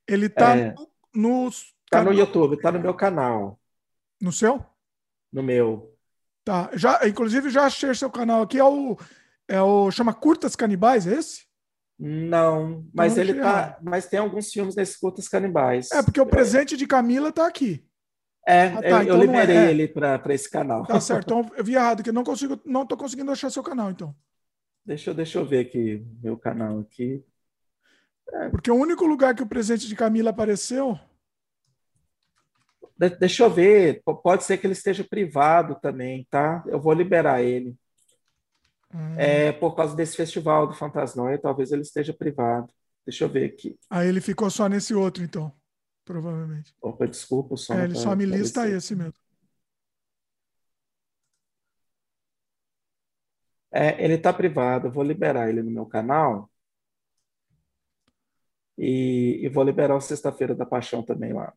Ele 0.09 0.27
está 0.27 0.56
é, 0.56 0.74
no, 1.14 1.51
Tá 1.90 2.02
no 2.02 2.12
YouTube, 2.12 2.55
está 2.55 2.73
no 2.73 2.81
meu 2.81 2.94
canal. 2.94 3.60
No 4.20 4.32
seu? 4.32 4.64
No 5.32 5.43
meu. 5.43 5.94
Tá. 6.44 6.70
Já, 6.74 7.06
inclusive, 7.06 7.51
já 7.51 7.64
achei 7.64 7.94
seu 7.94 8.10
canal 8.10 8.43
aqui. 8.43 8.59
É 8.59 8.64
o, 8.64 8.97
é 9.48 9.60
o. 9.60 9.90
Chama 9.90 10.12
Curtas 10.12 10.56
Canibais, 10.56 11.06
é 11.06 11.14
esse? 11.14 11.47
Não, 11.98 12.85
mas 12.93 13.16
não 13.16 13.23
ele 13.23 13.35
tá. 13.35 13.78
Mas 13.82 14.06
tem 14.06 14.18
alguns 14.18 14.52
filmes 14.52 14.74
nesses 14.74 14.97
Curtas 14.97 15.28
Canibais. 15.28 15.90
É, 15.93 16.02
porque 16.02 16.20
o 16.20 16.27
presente 16.27 16.77
de 16.77 16.86
Camila 16.86 17.32
tá 17.32 17.47
aqui. 17.47 17.85
É, 18.47 18.66
ah, 18.66 18.82
tá, 18.82 18.89
eu, 18.89 19.02
então 19.02 19.16
eu 19.16 19.20
liberei 19.20 19.56
é. 19.56 19.70
ele 19.70 19.89
para 19.89 20.35
esse 20.35 20.48
canal. 20.48 20.86
Tá 20.86 21.01
certo, 21.01 21.24
então 21.24 21.51
eu 21.56 21.64
vi 21.64 21.74
errado, 21.74 22.02
que 22.02 22.10
eu 22.10 22.14
não 22.14 22.23
consigo, 22.23 22.60
não 22.64 22.86
tô 22.86 22.97
conseguindo 22.97 23.31
achar 23.32 23.51
seu 23.51 23.62
canal, 23.62 23.90
então. 23.90 24.14
Deixa, 24.85 25.12
deixa 25.12 25.38
eu 25.38 25.45
ver 25.45 25.66
aqui, 25.66 26.06
meu 26.22 26.37
canal 26.37 26.79
aqui. 26.79 27.24
É. 28.32 28.48
Porque 28.48 28.70
o 28.70 28.77
único 28.77 29.04
lugar 29.04 29.35
que 29.35 29.43
o 29.43 29.48
presente 29.48 29.88
de 29.88 29.96
Camila 29.96 30.30
apareceu 30.30 30.98
Deixa 32.96 33.45
eu 33.45 33.51
ver, 33.51 34.03
pode 34.22 34.45
ser 34.45 34.56
que 34.56 34.66
ele 34.66 34.72
esteja 34.72 35.04
privado 35.04 35.79
também, 35.82 36.27
tá? 36.30 36.64
Eu 36.66 36.80
vou 36.80 36.95
liberar 36.95 37.43
ele. 37.43 37.77
Hum. 38.95 39.14
É 39.19 39.53
por 39.53 39.74
causa 39.74 39.95
desse 39.95 40.16
festival 40.16 40.66
do 40.66 40.72
Fantasnoia, 40.72 41.38
talvez 41.38 41.72
ele 41.72 41.82
esteja 41.82 42.14
privado. 42.14 42.72
Deixa 43.04 43.24
eu 43.24 43.29
ver 43.29 43.45
aqui. 43.45 43.79
Aí 43.90 44.09
ele 44.09 44.20
ficou 44.22 44.48
só 44.48 44.66
nesse 44.66 44.95
outro, 44.95 45.22
então, 45.22 45.53
provavelmente. 46.06 46.74
Opa, 46.80 47.06
desculpa, 47.06 47.54
o 47.54 47.56
som. 47.59 47.74
É, 47.74 47.85
ele 47.85 47.94
tá 47.94 48.01
só 48.01 48.16
me 48.16 48.24
lista 48.24 48.66
esse 48.66 48.94
mesmo. 48.94 49.12
É, 53.70 54.02
ele 54.02 54.14
está 54.14 54.32
privado, 54.32 54.86
eu 54.86 54.93
vou 54.93 55.04
liberar 55.04 55.51
ele 55.51 55.62
no 55.62 55.70
meu 55.70 55.85
canal. 55.85 56.48
E, 58.78 59.40
e 59.43 59.48
vou 59.48 59.64
liberar 59.64 59.96
o 59.96 60.01
Sexta-feira 60.01 60.54
da 60.54 60.64
Paixão 60.64 61.02
também 61.02 61.32
lá. 61.32 61.52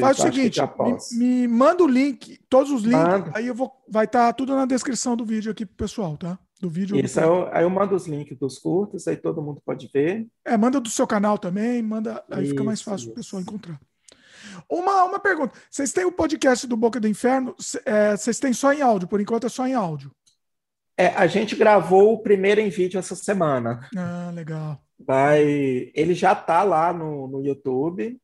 Faz 0.00 0.18
o 0.18 0.22
seguinte, 0.22 0.60
me, 0.60 1.18
me, 1.18 1.48
manda 1.48 1.82
o 1.82 1.88
link, 1.88 2.38
todos 2.48 2.70
os 2.70 2.82
links, 2.82 3.34
aí 3.34 3.46
eu 3.46 3.54
vou, 3.54 3.84
vai 3.88 4.04
estar 4.04 4.26
tá 4.26 4.32
tudo 4.32 4.54
na 4.54 4.64
descrição 4.64 5.16
do 5.16 5.24
vídeo 5.24 5.50
aqui 5.50 5.66
pro 5.66 5.76
pessoal, 5.76 6.16
tá? 6.16 6.38
Do 6.60 6.70
vídeo. 6.70 6.96
Isso, 6.96 7.20
aí 7.20 7.26
eu, 7.26 7.48
aí 7.52 7.62
eu 7.64 7.70
mando 7.70 7.94
os 7.94 8.06
links 8.06 8.38
dos 8.38 8.58
curtos, 8.58 9.06
aí 9.06 9.16
todo 9.16 9.42
mundo 9.42 9.60
pode 9.64 9.90
ver. 9.92 10.26
É, 10.44 10.56
manda 10.56 10.80
do 10.80 10.88
seu 10.88 11.06
canal 11.06 11.36
também, 11.36 11.82
manda, 11.82 12.24
aí 12.30 12.44
isso, 12.44 12.52
fica 12.52 12.64
mais 12.64 12.80
fácil 12.80 13.10
o 13.10 13.14
pessoal 13.14 13.42
encontrar. 13.42 13.78
Uma, 14.70 15.04
uma 15.04 15.18
pergunta, 15.18 15.54
vocês 15.70 15.92
têm 15.92 16.06
o 16.06 16.12
podcast 16.12 16.66
do 16.66 16.76
Boca 16.76 16.98
do 16.98 17.06
Inferno, 17.06 17.54
é, 17.84 18.16
vocês 18.16 18.38
têm 18.38 18.54
só 18.54 18.72
em 18.72 18.80
áudio, 18.80 19.06
por 19.06 19.20
enquanto 19.20 19.46
é 19.46 19.50
só 19.50 19.66
em 19.66 19.74
áudio. 19.74 20.10
É, 20.96 21.08
a 21.08 21.26
gente 21.26 21.54
gravou 21.54 22.14
o 22.14 22.22
primeiro 22.22 22.60
em 22.60 22.70
vídeo 22.70 22.98
essa 22.98 23.14
semana. 23.14 23.86
Ah, 23.94 24.30
legal. 24.34 24.80
Vai, 24.98 25.92
ele 25.94 26.14
já 26.14 26.34
tá 26.34 26.62
lá 26.62 26.90
no, 26.90 27.28
no 27.28 27.44
YouTube, 27.44 28.18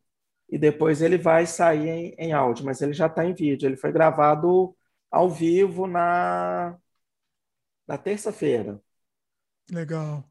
e 0.49 0.59
depois 0.59 1.01
ele 1.01 1.19
vai 1.19 1.47
sair 1.47 1.89
em, 1.89 2.15
em 2.19 2.33
áudio, 2.33 2.65
mas 2.65 2.81
ele 2.81 2.93
já 2.93 3.07
está 3.07 3.27
em 3.27 3.35
vídeo. 3.35 3.67
Ele 3.67 3.77
foi 3.77 3.91
gravado 3.91 4.75
ao 5.11 5.29
vivo 5.29 5.87
na, 5.87 6.77
na 7.87 7.99
terça-feira. 7.99 8.81
Legal. 9.71 10.25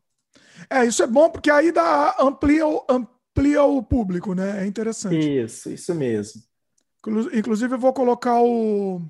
É, 0.70 0.86
isso 0.86 1.04
é 1.04 1.08
bom 1.08 1.30
porque 1.30 1.50
aí 1.50 1.72
dá, 1.72 2.16
amplia, 2.20 2.64
amplia 2.88 3.64
o 3.64 3.82
público, 3.84 4.34
né? 4.34 4.64
É 4.64 4.66
interessante. 4.66 5.18
Isso, 5.18 5.70
isso 5.70 5.94
mesmo. 5.96 6.42
Inclusive, 7.34 7.74
eu 7.74 7.80
vou 7.80 7.94
colocar 7.94 8.42
o, 8.42 9.02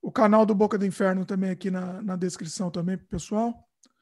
o 0.00 0.12
canal 0.12 0.46
do 0.46 0.54
Boca 0.54 0.78
do 0.78 0.86
Inferno 0.86 1.24
também 1.24 1.50
aqui 1.50 1.70
na, 1.70 2.00
na 2.02 2.16
descrição 2.16 2.70
também 2.70 2.96
pessoal. 2.96 3.52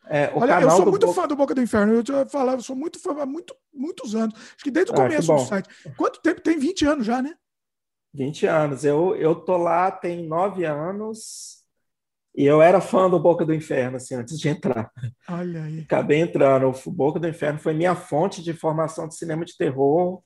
É, 0.06 0.30
Olha, 0.34 0.60
eu 0.60 0.70
sou 0.70 0.86
muito 0.86 1.06
Bo... 1.06 1.12
fã 1.12 1.26
do 1.26 1.36
Boca 1.36 1.54
do 1.54 1.62
Inferno. 1.62 1.94
Eu 1.94 2.02
te 2.02 2.12
falar, 2.30 2.54
eu 2.54 2.62
sou 2.62 2.76
muito 2.76 2.98
fã 2.98 3.14
há 3.20 3.26
muito, 3.26 3.54
muitos 3.72 4.14
anos. 4.14 4.34
Acho 4.34 4.64
que 4.64 4.70
desde 4.70 4.92
o 4.92 4.94
ah, 4.94 4.98
começo 4.98 5.32
do 5.34 5.38
site. 5.40 5.68
Quanto 5.96 6.20
tempo? 6.20 6.40
Tem 6.40 6.58
20 6.58 6.86
anos 6.86 7.06
já, 7.06 7.20
né? 7.20 7.34
20 8.14 8.46
anos. 8.46 8.84
Eu, 8.84 9.14
eu 9.16 9.34
tô 9.34 9.56
lá 9.56 9.90
tem 9.90 10.26
nove 10.26 10.64
anos 10.64 11.57
e 12.38 12.46
eu 12.46 12.62
era 12.62 12.80
fã 12.80 13.10
do 13.10 13.18
Boca 13.18 13.44
do 13.44 13.52
Inferno, 13.52 13.96
assim, 13.96 14.14
antes 14.14 14.38
de 14.38 14.48
entrar. 14.48 14.92
Olha 15.28 15.64
aí. 15.64 15.80
Acabei 15.80 16.20
entrando. 16.20 16.72
O 16.86 16.90
Boca 16.92 17.18
do 17.18 17.26
Inferno 17.26 17.58
foi 17.58 17.74
minha 17.74 17.96
fonte 17.96 18.44
de 18.44 18.52
formação 18.52 19.08
de 19.08 19.16
cinema 19.16 19.44
de 19.44 19.56
terror 19.56 20.22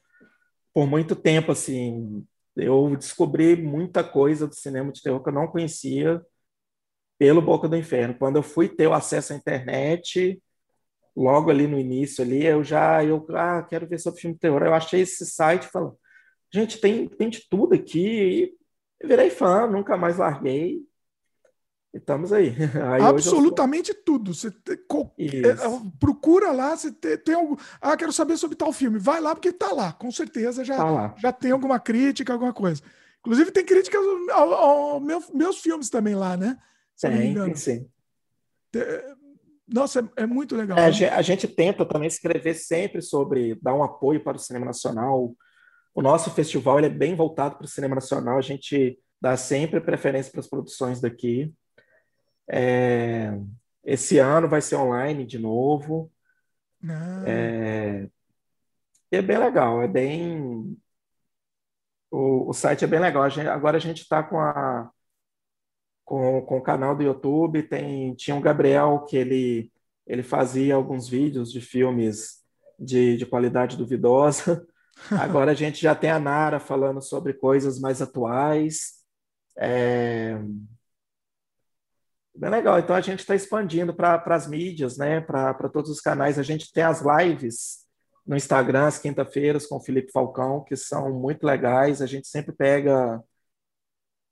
por 0.75 0.87
muito 0.87 1.17
tempo, 1.17 1.53
assim. 1.53 2.23
Eu 2.55 2.95
descobri 2.99 3.57
muita 3.57 4.05
coisa 4.05 4.47
do 4.47 4.55
cinema 4.55 4.93
de 4.93 5.01
terror 5.01 5.23
que 5.23 5.31
eu 5.31 5.33
não 5.33 5.47
conhecia 5.47 6.21
pelo 7.19 7.41
Boca 7.41 7.67
do 7.67 7.79
Inferno. 7.79 8.15
Quando 8.19 8.37
eu 8.37 8.43
fui 8.43 8.69
ter 8.69 8.87
o 8.87 8.93
acesso 8.93 9.33
à 9.33 9.37
internet, 9.37 10.39
logo 11.17 11.51
ali 11.51 11.67
no 11.67 11.79
início 11.79 12.23
ali, 12.23 12.45
eu 12.45 12.63
já 12.63 13.03
eu 13.03 13.27
ah, 13.31 13.63
quero 13.63 13.89
ver 13.89 13.99
sobre 13.99 14.21
filme 14.21 14.35
de 14.35 14.41
terror. 14.41 14.63
Eu 14.63 14.75
achei 14.75 15.01
esse 15.01 15.25
site 15.25 15.67
falando, 15.67 15.97
gente, 16.53 16.79
tem, 16.79 17.09
tem 17.09 17.31
de 17.31 17.49
tudo 17.49 17.75
aqui. 17.75 18.55
E 19.03 19.07
virei 19.07 19.31
fã, 19.31 19.67
nunca 19.67 19.97
mais 19.97 20.19
larguei. 20.19 20.92
Estamos 21.93 22.33
aí. 22.33 22.55
aí 22.93 23.03
Absolutamente 23.03 23.93
tudo. 23.93 24.35
Você 24.35 24.51
te, 24.51 24.77
co, 24.77 25.13
é, 25.19 25.55
procura 26.01 26.51
lá, 26.51 26.77
você 26.77 26.91
te, 26.91 27.19
tem 27.19 27.35
algo. 27.35 27.59
Ah, 27.81 27.97
quero 27.97 28.13
saber 28.13 28.37
sobre 28.37 28.57
tal 28.57 28.73
filme. 28.73 28.99
Vai 28.99 29.21
lá, 29.21 29.35
porque 29.35 29.49
está 29.49 29.73
lá, 29.73 29.93
com 29.93 30.11
certeza 30.11 30.65
já, 30.65 30.77
tá 30.77 31.15
já 31.19 31.33
tem 31.33 31.51
alguma 31.51 31.79
crítica, 31.79 32.33
alguma 32.33 32.53
coisa. 32.53 32.83
Inclusive, 33.21 33.51
tem 33.51 33.65
críticas 33.65 34.01
aos 34.01 34.29
ao, 34.31 34.53
ao 34.53 35.01
meu, 35.01 35.23
meus 35.33 35.59
filmes 35.59 35.91
também 35.91 36.15
lá, 36.15 36.37
né? 36.37 36.59
Tem, 37.01 37.35
tem 37.35 37.55
sim. 37.55 37.87
Nossa, 39.69 40.01
é, 40.17 40.23
é 40.23 40.27
muito 40.27 40.57
legal. 40.57 40.79
É, 40.79 41.09
a 41.09 41.23
gente 41.23 41.47
tenta 41.47 41.85
também 41.85 42.09
escrever 42.09 42.55
sempre 42.55 43.01
sobre 43.01 43.55
dar 43.61 43.75
um 43.75 43.83
apoio 43.83 44.23
para 44.23 44.37
o 44.37 44.41
cinema 44.41 44.67
nacional, 44.67 45.35
o 45.95 46.03
nosso 46.03 46.31
festival 46.31 46.79
ele 46.79 46.87
é 46.87 46.91
bem 46.91 47.15
voltado 47.15 47.57
para 47.57 47.65
o 47.65 47.69
cinema 47.69 47.95
nacional, 47.95 48.39
a 48.39 48.43
gente 48.43 48.99
dá 49.21 49.37
sempre 49.37 49.81
preferência 49.81 50.33
para 50.33 50.41
as 50.41 50.49
produções 50.49 51.01
daqui. 51.01 51.53
É, 52.49 53.33
esse 53.85 54.19
ano 54.19 54.49
vai 54.49 54.61
ser 54.61 54.77
online 54.77 55.25
de 55.27 55.39
novo. 55.39 56.11
Ah. 56.89 57.25
É, 57.27 58.09
é 59.11 59.23
bem 59.23 59.39
legal, 59.39 59.83
é 59.83 59.89
bem. 59.89 60.77
O, 62.11 62.51
o 62.51 62.53
site 62.53 62.85
é 62.85 62.87
bem 62.87 63.01
legal. 63.01 63.23
A 63.23 63.29
gente, 63.29 63.49
agora 63.49 63.77
a 63.77 63.81
gente 63.81 64.03
está 64.03 64.23
com 64.23 64.39
a 64.41 64.91
com, 66.05 66.43
com 66.43 66.59
o 66.59 66.63
canal 66.63 66.95
do 66.95 67.03
YouTube. 67.03 67.63
Tem, 67.63 68.15
tinha 68.15 68.37
um 68.37 68.41
Gabriel 68.41 69.05
que 69.09 69.17
ele, 69.17 69.73
ele 70.07 70.23
fazia 70.23 70.75
alguns 70.75 71.09
vídeos 71.09 71.51
de 71.51 71.61
filmes 71.61 72.43
de, 72.79 73.17
de 73.17 73.27
qualidade 73.27 73.77
duvidosa. 73.77 74.67
Agora 75.11 75.53
a 75.53 75.55
gente 75.55 75.81
já 75.81 75.95
tem 75.95 76.11
a 76.11 76.19
Nara 76.19 76.61
falando 76.61 77.01
sobre 77.01 77.33
coisas 77.33 77.81
mais 77.81 78.03
atuais. 78.03 79.03
É... 79.57 80.39
Bem 82.35 82.51
legal. 82.51 82.79
Então 82.79 82.97
a 82.97 83.01
gente 83.01 83.21
está 83.21 83.35
expandindo 83.35 83.95
para 83.95 84.23
as 84.27 84.47
mídias, 84.47 84.97
né? 84.97 85.21
para 85.21 85.69
todos 85.69 85.91
os 85.91 86.01
canais. 86.01 86.39
A 86.39 86.43
gente 86.43 86.73
tem 86.73 86.83
as 86.83 87.03
lives 87.03 87.87
no 88.27 88.37
Instagram, 88.37 88.87
às 88.87 88.99
quinta-feiras, 88.99 89.67
com 89.67 89.77
o 89.77 89.81
Felipe 89.81 90.13
Falcão, 90.13 90.65
que 90.65 90.77
são 90.77 91.13
muito 91.13 91.45
legais. 91.45 92.01
A 92.01 92.07
gente 92.07 92.29
sempre 92.29 92.55
pega 92.55 93.23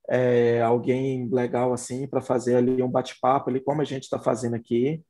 é, 0.09 0.63
alguém 0.63 1.29
legal 1.31 1.73
assim 1.73 2.07
para 2.07 2.21
fazer 2.21 2.57
ali 2.57 2.83
um 2.83 2.91
bate-papo, 2.91 3.51
ali 3.51 3.61
como 3.61 3.83
a 3.83 3.85
gente 3.85 4.05
está 4.05 4.19
fazendo 4.19 4.57
aqui, 4.57 5.05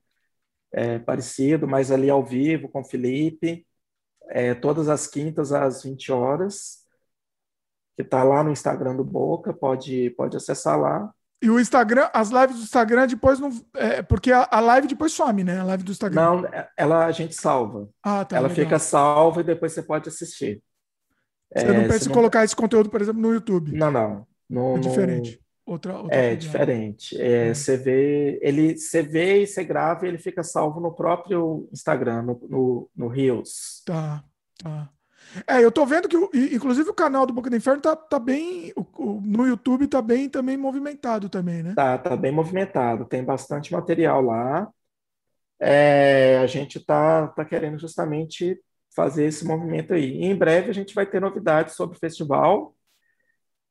é, 0.73 0.99
parecido, 0.99 1.69
mas 1.69 1.91
ali 1.91 2.11
ao 2.11 2.25
vivo 2.25 2.69
com 2.69 2.81
o 2.81 2.85
Felipe 2.85 3.67
é, 4.31 4.55
todas 4.55 4.89
as 4.89 5.07
quintas 5.07 5.53
às 5.53 5.83
20 5.83 6.13
horas, 6.13 6.87
que 7.97 8.03
está 8.03 8.23
lá 8.25 8.43
no 8.43 8.53
Instagram 8.53 8.97
do 8.97 9.05
Boca, 9.05 9.53
pode, 9.53 10.11
pode 10.11 10.37
acessar 10.37 10.79
lá. 10.81 11.13
E 11.43 11.49
o 11.49 11.59
Instagram, 11.59 12.09
as 12.13 12.31
lives 12.31 12.57
do 12.57 12.63
Instagram 12.63 13.07
depois 13.07 13.41
não. 13.41 13.51
É, 13.75 14.03
porque 14.03 14.31
a, 14.31 14.47
a, 14.51 14.61
live 14.61 14.87
depois 14.87 15.13
some, 15.13 15.43
né? 15.43 15.59
A 15.59 15.65
live 15.65 15.83
do 15.83 15.93
Instagram. 15.93 16.21
Não, 16.21 16.51
ela 16.77 17.07
a 17.07 17.13
gente 17.13 17.35
salva. 17.35 17.89
Ah, 18.03 18.25
tá. 18.25 18.37
Ela 18.37 18.49
legal. 18.49 18.65
fica 18.65 18.79
salva 18.79 19.41
e 19.41 19.45
depois 19.45 19.73
você 19.73 19.83
pode 19.83 20.09
assistir. 20.09 20.63
Você 21.55 21.65
é, 21.65 21.73
não 21.73 21.89
pensa 21.89 22.09
em 22.09 22.13
colocar 22.13 22.45
esse 22.45 22.55
conteúdo, 22.55 22.91
por 22.91 23.01
exemplo, 23.01 23.23
no 23.23 23.33
YouTube? 23.33 23.73
Não, 23.73 23.91
não. 23.91 24.27
No, 24.49 24.77
é 24.77 24.81
diferente. 24.81 25.41
Outra, 25.65 25.99
outra 25.99 26.17
é 26.17 26.35
diferente. 26.35 27.21
É, 27.21 27.49
é, 27.49 27.55
Você 27.55 27.77
vê, 27.77 28.39
ele, 28.43 28.77
você 28.77 29.03
vê 29.03 29.43
e 29.43 29.47
você 29.47 29.63
grava 29.65 30.05
e 30.05 30.09
ele 30.09 30.19
fica 30.19 30.43
salvo 30.43 30.81
no 30.81 30.93
próprio 30.93 31.69
Instagram, 31.73 32.23
no, 32.23 32.41
no, 32.49 32.91
no 32.95 33.09
Reels. 33.09 33.83
Tá, 33.87 34.25
tá. 34.59 34.91
É, 35.47 35.63
eu 35.65 35.71
tô 35.71 35.87
vendo 35.87 36.09
que, 36.09 36.17
inclusive, 36.55 36.91
o 36.91 36.95
canal 36.95 37.27
do 37.27 37.33
Boca 37.33 37.49
do 37.49 37.57
Inferno 37.57 37.81
tá, 37.81 37.95
tá 37.95 38.19
bem. 38.19 38.73
O, 38.77 39.21
no 39.25 39.47
YouTube 39.47 39.87
tá 39.87 40.03
bem 40.03 40.29
também 40.29 40.57
movimentado 40.57 41.29
também, 41.29 41.63
né? 41.63 41.75
Tá, 41.75 41.97
tá 41.99 42.17
bem 42.17 42.33
movimentado. 42.33 43.05
Tem 43.05 43.25
bastante 43.25 43.73
material 43.73 44.23
lá. 44.23 44.69
É, 45.59 46.39
a 46.39 46.47
gente 46.47 46.85
tá, 46.85 47.29
tá 47.29 47.45
querendo 47.45 47.79
justamente 47.79 48.59
fazer 48.95 49.27
esse 49.27 49.45
movimento 49.45 49.95
aí. 49.95 50.11
E 50.11 50.25
em 50.25 50.35
breve 50.35 50.71
a 50.71 50.75
gente 50.75 50.95
vai 50.95 51.07
ter 51.07 51.21
novidades 51.21 51.75
sobre 51.75 51.97
o 51.97 52.01
festival. 52.01 52.75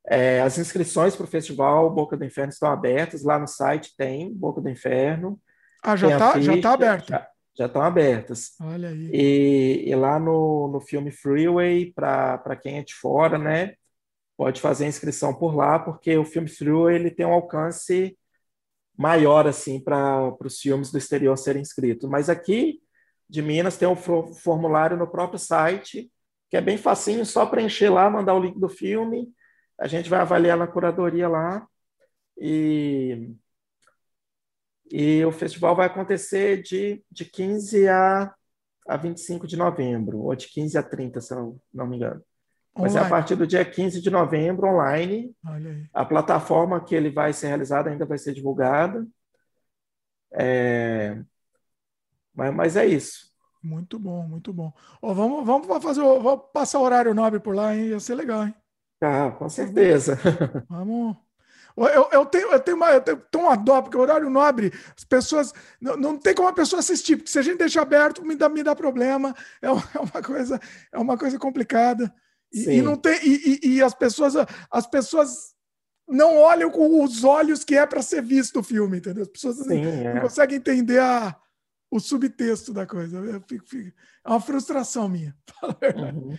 É, 0.08 0.42
as 0.42 0.58
inscrições 0.58 1.16
para 1.16 1.26
o 1.26 1.28
festival 1.28 1.90
Boca 1.94 2.16
do 2.16 2.26
Inferno 2.26 2.52
estão 2.52 2.72
abertas. 2.72 3.24
Lá 3.24 3.38
no 3.38 3.48
site 3.48 3.96
tem 3.98 4.34
Boca 4.34 4.62
do 4.62 4.70
Inferno. 4.70 5.40
Ah, 5.84 5.96
já 5.96 6.12
está 6.12 6.40
já 6.40 6.62
tá 6.62 6.74
aberto? 6.74 7.10
Já, 7.10 7.28
já 7.60 7.68
estão 7.68 7.82
abertas. 7.82 8.56
Olha 8.60 8.90
aí. 8.90 9.12
E, 9.14 9.90
e 9.90 9.96
lá 9.96 10.20
no, 10.20 10.68
no 10.70 10.82
filme 10.82 11.12
Freeway, 11.12 11.94
para 11.94 12.56
quem 12.56 12.80
é 12.80 12.84
de 12.84 12.96
fora, 12.96 13.38
né? 13.38 13.76
Pode 14.36 14.62
fazer 14.62 14.86
a 14.86 14.88
inscrição 14.88 15.34
por 15.34 15.56
lá, 15.56 15.78
porque 15.78 16.18
o 16.18 16.26
filme 16.26 16.48
Freeway 16.48 16.96
ele 16.96 17.12
tem 17.12 17.26
um 17.26 17.34
alcance 17.34 18.18
maior 18.98 19.48
assim 19.48 19.80
para 19.80 20.34
os 20.44 20.60
filmes 20.60 20.92
do 20.92 20.98
exterior 20.98 21.38
serem 21.38 21.62
inscritos. 21.62 22.10
Mas 22.10 22.30
aqui 22.30 22.82
de 23.30 23.42
Minas 23.42 23.78
tem 23.78 23.88
um 23.88 23.96
formulário 23.96 24.98
no 24.98 25.08
próprio 25.08 25.38
site, 25.38 26.12
que 26.50 26.58
é 26.58 26.62
bem 26.62 26.78
facinho, 26.78 27.26
só 27.26 27.46
preencher 27.46 27.90
lá, 27.90 28.10
mandar 28.10 28.34
o 28.34 28.40
link 28.40 28.60
do 28.60 28.68
filme 28.68 29.32
a 29.80 29.88
gente 29.88 30.10
vai 30.10 30.20
avaliar 30.20 30.58
na 30.58 30.68
curadoria 30.68 31.28
lá 31.28 31.66
e, 32.38 33.34
e 34.92 35.24
o 35.26 35.32
festival 35.32 35.76
vai 35.76 35.88
acontecer 35.88 36.62
de, 36.62 37.04
de 37.12 37.26
15 37.26 37.88
a, 37.88 38.34
a 38.88 38.98
25 38.98 39.48
de 39.48 39.56
novembro, 39.56 40.20
ou 40.20 40.36
de 40.36 40.48
15 40.48 40.78
a 40.78 40.84
30, 40.84 41.22
se 41.22 41.34
eu 41.34 41.60
não 41.74 41.88
me 41.88 41.98
engano. 41.98 42.22
Vai 42.76 42.90
ser 42.90 43.00
a 43.00 43.10
partir 43.10 43.36
do 43.36 43.46
dia 43.46 43.66
15 43.66 44.02
de 44.02 44.10
novembro, 44.10 44.68
online. 44.68 45.36
A 45.94 46.06
plataforma 46.06 46.84
que 46.84 46.96
ele 46.96 47.10
vai 47.10 47.34
ser 47.34 47.48
realizado 47.48 47.88
ainda 47.88 48.06
vai 48.06 48.18
ser 48.18 48.34
divulgada. 48.34 49.06
É... 50.32 51.22
Mas, 52.34 52.54
mas 52.54 52.76
é 52.78 52.86
isso. 52.86 53.30
Muito 53.62 54.00
bom, 54.00 54.26
muito 54.26 54.54
bom. 54.54 54.72
Oh, 55.02 55.14
vamos, 55.14 55.46
vamos 55.46 55.84
fazer, 55.84 56.02
vamos 56.02 56.46
passar 56.54 56.80
o 56.80 56.84
horário 56.84 57.14
nobre 57.14 57.40
por 57.40 57.54
lá, 57.54 57.76
hein? 57.76 57.88
Ia 57.88 58.00
ser 58.00 58.16
legal, 58.16 58.48
hein? 58.48 58.56
Ah, 59.02 59.32
com 59.32 59.50
certeza. 59.50 60.18
Vamos. 60.70 61.29
Eu, 61.88 62.10
eu, 62.12 62.26
tenho, 62.26 62.52
eu 62.52 62.60
tenho 62.60 62.78
uma, 62.78 62.92
eu 62.92 63.02
tenho, 63.02 63.22
uma 63.36 63.56
dó, 63.56 63.82
porque 63.82 63.98
o 63.98 64.02
horário 64.02 64.30
nobre, 64.30 64.74
as 64.98 65.04
pessoas. 65.04 65.54
Não, 65.80 65.96
não 65.96 66.18
tem 66.18 66.34
como 66.34 66.48
a 66.48 66.54
pessoa 66.54 66.80
assistir, 66.80 67.16
porque 67.16 67.32
se 67.32 67.40
a 67.40 67.42
gente 67.42 67.58
deixar 67.58 67.84
aberto, 67.84 68.26
me 68.26 68.36
dá, 68.36 68.50
me 68.50 68.64
dá 68.64 68.76
problema. 68.76 69.36
É 69.62 69.70
uma, 69.70 69.84
é 69.96 70.00
uma 70.00 70.22
coisa, 70.22 70.60
é 70.92 70.98
uma 70.98 71.18
coisa 71.18 71.40
complicada. 71.40 72.14
E, 72.52 72.78
e 72.78 72.82
não 72.82 72.96
tem, 72.96 73.20
e, 73.24 73.60
e, 73.64 73.76
e, 73.76 73.84
as 73.84 73.94
pessoas, 73.94 74.34
as 74.72 74.88
pessoas 74.88 75.54
não 76.08 76.38
olham 76.38 76.72
com 76.72 77.04
os 77.04 77.24
olhos 77.24 77.64
que 77.64 77.76
é 77.76 77.86
para 77.86 78.02
ser 78.02 78.24
visto 78.24 78.60
o 78.60 78.64
filme, 78.64 78.98
entendeu? 78.98 79.22
As 79.22 79.30
pessoas 79.30 79.58
Sim, 79.58 79.84
não, 79.84 79.92
é. 79.92 80.14
não 80.16 80.22
conseguem 80.22 80.58
entender 80.58 81.00
a, 81.00 81.36
o 81.92 82.00
subtexto 82.00 82.74
da 82.74 82.88
coisa. 82.88 83.22
Fico, 83.48 83.68
fico, 83.68 83.98
é 84.26 84.30
uma 84.30 84.42
frustração 84.42 85.08
minha. 85.08 85.36
Uhum. 85.62 86.38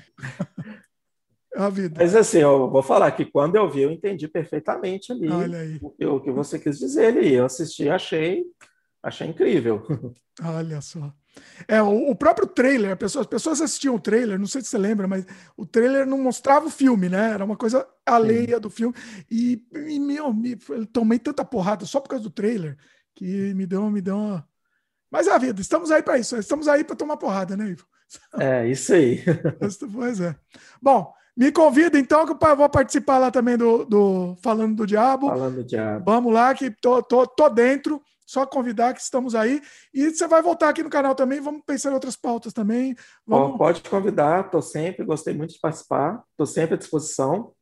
A 1.56 1.68
vida. 1.68 1.96
Mas 1.98 2.14
assim, 2.14 2.38
eu 2.38 2.70
vou 2.70 2.82
falar 2.82 3.10
que 3.12 3.24
quando 3.24 3.56
eu 3.56 3.68
vi, 3.68 3.82
eu 3.82 3.90
entendi 3.90 4.28
perfeitamente 4.28 5.10
ali 5.12 5.28
o 5.82 5.90
que, 5.90 6.06
o 6.06 6.20
que 6.20 6.30
você 6.30 6.58
quis 6.58 6.78
dizer 6.78 7.06
ali. 7.06 7.32
Eu 7.32 7.46
assisti, 7.46 7.88
achei, 7.88 8.44
achei 9.02 9.26
incrível. 9.26 9.82
Olha 10.42 10.80
só. 10.80 11.12
É, 11.66 11.82
o, 11.82 12.10
o 12.10 12.14
próprio 12.14 12.46
trailer, 12.46 12.96
pessoa, 12.96 13.22
as 13.22 13.26
pessoas 13.26 13.60
assistiam 13.60 13.94
o 13.94 14.00
trailer, 14.00 14.38
não 14.38 14.46
sei 14.46 14.62
se 14.62 14.68
você 14.68 14.78
lembra, 14.78 15.06
mas 15.06 15.24
o 15.56 15.66
trailer 15.66 16.06
não 16.06 16.18
mostrava 16.18 16.66
o 16.66 16.70
filme, 16.70 17.08
né? 17.08 17.32
Era 17.32 17.44
uma 17.44 17.56
coisa 17.56 17.86
alheia 18.06 18.56
Sim. 18.56 18.60
do 18.60 18.70
filme. 18.70 18.94
E, 19.30 19.62
e 19.72 19.98
meu, 19.98 20.32
me, 20.32 20.58
eu 20.68 20.86
tomei 20.86 21.18
tanta 21.18 21.44
porrada 21.44 21.84
só 21.84 22.00
por 22.00 22.08
causa 22.10 22.22
do 22.22 22.30
trailer 22.30 22.76
que 23.14 23.54
me 23.54 23.66
deu, 23.66 23.90
me 23.90 24.00
deu 24.00 24.16
uma. 24.16 24.48
Mas 25.10 25.26
é 25.26 25.32
a 25.32 25.38
vida, 25.38 25.60
estamos 25.60 25.90
aí 25.90 26.02
para 26.02 26.18
isso, 26.18 26.36
estamos 26.36 26.68
aí 26.68 26.84
para 26.84 26.96
tomar 26.96 27.16
porrada, 27.16 27.56
né, 27.56 27.70
Ivo? 27.70 27.86
É, 28.38 28.68
isso 28.68 28.94
aí. 28.94 29.22
pois 29.92 30.20
é. 30.20 30.36
Bom, 30.80 31.12
me 31.41 31.51
convida 31.51 31.99
então, 31.99 32.27
que 32.27 32.33
eu 32.33 32.57
vou 32.57 32.69
participar 32.69 33.17
lá 33.17 33.31
também 33.31 33.57
do, 33.57 33.86
do 33.86 34.36
Falando 34.43 34.77
do 34.77 34.86
Diabo. 34.86 35.27
Falando 35.27 35.55
do 35.55 35.65
Diabo. 35.65 36.05
Vamos 36.05 36.35
lá, 36.35 36.55
que 36.55 36.70
tô, 36.70 37.02
tô, 37.02 37.27
tô 37.27 37.49
dentro. 37.49 37.99
Só 38.27 38.44
convidar 38.44 38.93
que 38.93 39.01
estamos 39.01 39.35
aí. 39.35 39.59
E 39.94 40.10
você 40.10 40.28
vai 40.28 40.43
voltar 40.43 40.69
aqui 40.69 40.83
no 40.83 40.91
canal 40.91 41.15
também. 41.15 41.41
Vamos 41.41 41.62
pensar 41.65 41.93
em 41.93 41.94
outras 41.94 42.15
pautas 42.15 42.52
também. 42.52 42.94
Vamos... 43.27 43.57
Pode 43.57 43.81
convidar, 43.89 44.44
estou 44.44 44.60
sempre, 44.60 45.02
gostei 45.02 45.33
muito 45.33 45.55
de 45.55 45.60
participar, 45.60 46.23
estou 46.33 46.44
sempre 46.44 46.75
à 46.75 46.78
disposição. 46.78 47.55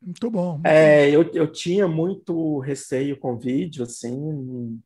Muito 0.00 0.30
bom. 0.30 0.52
Muito 0.52 0.66
é, 0.66 1.10
eu, 1.10 1.30
eu 1.34 1.52
tinha 1.52 1.86
muito 1.86 2.60
receio 2.60 3.20
com 3.20 3.38
vídeo, 3.38 3.82
assim. 3.82 4.80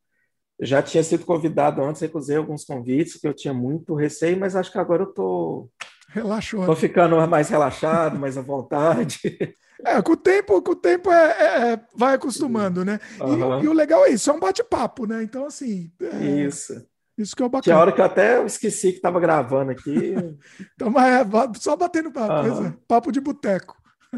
Já 0.61 0.83
tinha 0.83 1.05
sido 1.05 1.25
convidado 1.25 1.81
antes, 1.81 2.03
recusei 2.03 2.37
alguns 2.37 2.65
convites, 2.65 3.21
que 3.21 3.29
eu 3.29 3.33
tinha 3.33 3.55
muito 3.55 3.95
receio, 3.95 4.37
mas 4.37 4.57
acho 4.57 4.73
que 4.73 4.79
agora 4.79 5.05
eu 5.05 5.11
estou 5.11 5.71
Relaxou. 6.08 6.60
Estou 6.60 6.76
ficando 6.76 7.16
mais 7.26 7.48
relaxado, 7.48 8.18
mais 8.18 8.36
à 8.36 8.42
vontade. 8.42 9.18
É, 9.84 10.00
com 10.00 10.12
o 10.12 10.16
tempo, 10.16 10.62
com 10.62 10.70
o 10.70 10.76
tempo 10.76 11.10
é, 11.10 11.31
é, 11.32 11.72
é 11.72 11.81
vai 11.97 12.14
acostumando, 12.14 12.84
né? 12.84 13.00
Uhum. 13.20 13.60
E, 13.60 13.64
e, 13.64 13.68
o 13.68 13.72
legal 13.72 14.06
é 14.06 14.10
isso, 14.10 14.31
é 14.31 14.32
um 14.32 14.39
bate-papo, 14.39 15.06
né? 15.06 15.24
Então, 15.24 15.44
assim. 15.44 15.90
É, 16.00 16.24
isso. 16.24 16.72
Isso 17.18 17.34
que 17.34 17.42
é 17.42 17.47
o 17.47 17.48
bacana. 17.48 17.62
Tinha 17.62 17.78
hora 17.78 17.92
que 17.92 18.00
eu 18.00 18.05
até 18.05 18.44
esqueci 18.44 18.90
que 18.90 18.98
estava 18.98 19.18
gravando 19.18 19.72
aqui. 19.72 20.14
então, 20.74 20.89
mas 20.89 21.26
é, 21.26 21.26
só 21.58 21.76
batendo 21.76 22.12
papo, 22.12 22.48
uhum. 22.48 22.72
papo 22.86 23.10
de 23.10 23.20
boteco. 23.20 23.76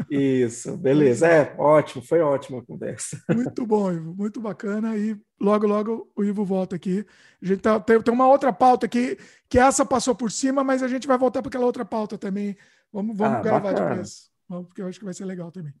Isso, 0.09 0.75
beleza. 0.77 1.27
É, 1.27 1.55
ótimo, 1.57 2.03
foi 2.03 2.19
ótima 2.19 2.59
a 2.59 2.65
conversa. 2.65 3.21
Muito 3.33 3.65
bom, 3.65 3.91
Ivo, 3.91 4.13
muito 4.13 4.41
bacana. 4.41 4.97
E 4.97 5.17
logo, 5.39 5.65
logo 5.65 6.11
o 6.15 6.23
Ivo 6.23 6.43
volta 6.43 6.75
aqui. 6.75 7.05
A 7.41 7.45
gente 7.45 7.61
tá, 7.61 7.79
tem, 7.79 8.01
tem 8.01 8.13
uma 8.13 8.27
outra 8.27 8.51
pauta 8.51 8.85
aqui, 8.85 9.17
que 9.47 9.57
essa 9.57 9.85
passou 9.85 10.13
por 10.13 10.31
cima, 10.31 10.63
mas 10.63 10.83
a 10.83 10.87
gente 10.87 11.07
vai 11.07 11.17
voltar 11.17 11.41
para 11.41 11.49
aquela 11.49 11.65
outra 11.65 11.85
pauta 11.85 12.17
também. 12.17 12.57
Vamos, 12.91 13.17
vamos 13.17 13.37
ah, 13.37 13.41
gravar 13.41 13.71
bacana. 13.71 13.89
depois, 13.89 14.29
porque 14.47 14.81
eu 14.81 14.87
acho 14.87 14.99
que 14.99 15.05
vai 15.05 15.13
ser 15.13 15.25
legal 15.25 15.51
também. 15.51 15.73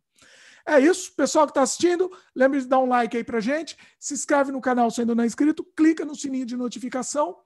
É 0.67 0.79
isso, 0.79 1.13
pessoal 1.15 1.45
que 1.45 1.51
está 1.51 1.61
assistindo, 1.61 2.09
lembre 2.35 2.59
de 2.59 2.67
dar 2.67 2.79
um 2.79 2.87
like 2.87 3.15
aí 3.15 3.23
pra 3.23 3.39
gente, 3.39 3.77
se 3.99 4.15
inscreve 4.15 4.51
no 4.51 4.59
canal 4.59 4.89
se 4.89 5.01
ainda 5.01 5.13
não 5.13 5.23
é 5.23 5.27
inscrito, 5.27 5.63
clica 5.75 6.03
no 6.03 6.15
sininho 6.15 6.45
de 6.45 6.57
notificação. 6.57 7.37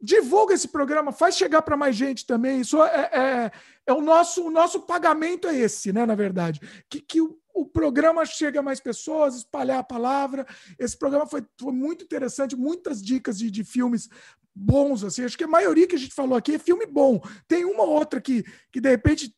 Divulga 0.00 0.54
esse 0.54 0.68
programa, 0.68 1.12
faz 1.12 1.36
chegar 1.36 1.62
para 1.62 1.76
mais 1.76 1.96
gente 1.96 2.26
também. 2.26 2.60
Isso 2.60 2.82
é, 2.82 3.10
é, 3.12 3.52
é, 3.86 3.92
o 3.92 4.00
nosso 4.00 4.46
o 4.46 4.50
nosso 4.50 4.80
pagamento 4.80 5.48
é 5.48 5.56
esse, 5.56 5.92
né? 5.92 6.04
Na 6.04 6.14
verdade, 6.14 6.60
que, 6.88 7.00
que 7.00 7.20
o, 7.20 7.38
o 7.54 7.64
programa 7.64 8.24
chegue 8.24 8.58
a 8.58 8.62
mais 8.62 8.80
pessoas, 8.80 9.36
espalhar 9.36 9.78
a 9.78 9.84
palavra. 9.84 10.46
Esse 10.78 10.96
programa 10.96 11.26
foi, 11.26 11.44
foi 11.58 11.72
muito 11.72 12.04
interessante, 12.04 12.54
muitas 12.54 13.02
dicas 13.02 13.38
de, 13.38 13.50
de 13.50 13.64
filmes 13.64 14.08
bons, 14.54 15.04
assim. 15.04 15.24
Acho 15.24 15.38
que 15.38 15.44
a 15.44 15.48
maioria 15.48 15.86
que 15.86 15.96
a 15.96 15.98
gente 15.98 16.14
falou 16.14 16.36
aqui 16.36 16.54
é 16.54 16.58
filme 16.58 16.86
bom. 16.86 17.20
Tem 17.48 17.64
uma 17.64 17.84
ou 17.84 17.90
outra 17.90 18.20
que, 18.20 18.44
que 18.70 18.80
de 18.80 18.90
repente 18.90 19.34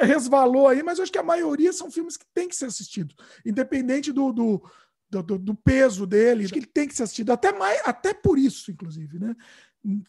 resvalou 0.00 0.68
aí, 0.68 0.82
mas 0.82 0.98
acho 0.98 1.12
que 1.12 1.18
a 1.18 1.22
maioria 1.22 1.72
são 1.72 1.90
filmes 1.90 2.16
que 2.16 2.26
tem 2.34 2.48
que 2.48 2.56
ser 2.56 2.66
assistidos, 2.66 3.14
independente 3.46 4.12
do, 4.12 4.32
do, 4.32 4.62
do, 5.10 5.38
do 5.38 5.54
peso 5.54 6.06
dele, 6.06 6.44
acho 6.44 6.52
que 6.52 6.58
ele 6.58 6.66
tem 6.66 6.88
que 6.88 6.94
ser 6.94 7.04
assistido, 7.04 7.30
até, 7.30 7.52
mais, 7.52 7.80
até 7.84 8.12
por 8.12 8.38
isso, 8.38 8.70
inclusive, 8.70 9.18
né? 9.18 9.34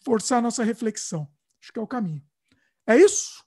Forçar 0.02 0.38
a 0.38 0.42
nossa 0.42 0.62
reflexão. 0.62 1.28
Acho 1.60 1.72
que 1.72 1.78
é 1.78 1.82
o 1.82 1.86
caminho. 1.86 2.22
É 2.86 2.96
isso? 2.96 3.44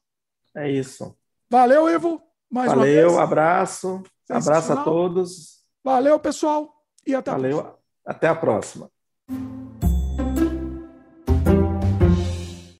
É 0.55 0.69
isso. 0.69 1.15
Valeu, 1.49 1.89
Evo. 1.89 2.21
Mais 2.49 2.71
Valeu, 2.71 3.19
abraço. 3.19 4.03
Abraço 4.29 4.73
a 4.73 4.83
todos. 4.83 5.63
Valeu, 5.83 6.19
pessoal. 6.19 6.71
E 7.05 7.13
até 7.13 7.31
Valeu. 7.31 7.59
a 7.59 7.63
próxima. 7.63 7.83
Até 8.05 8.27
a 8.27 8.35
próxima. 8.35 8.91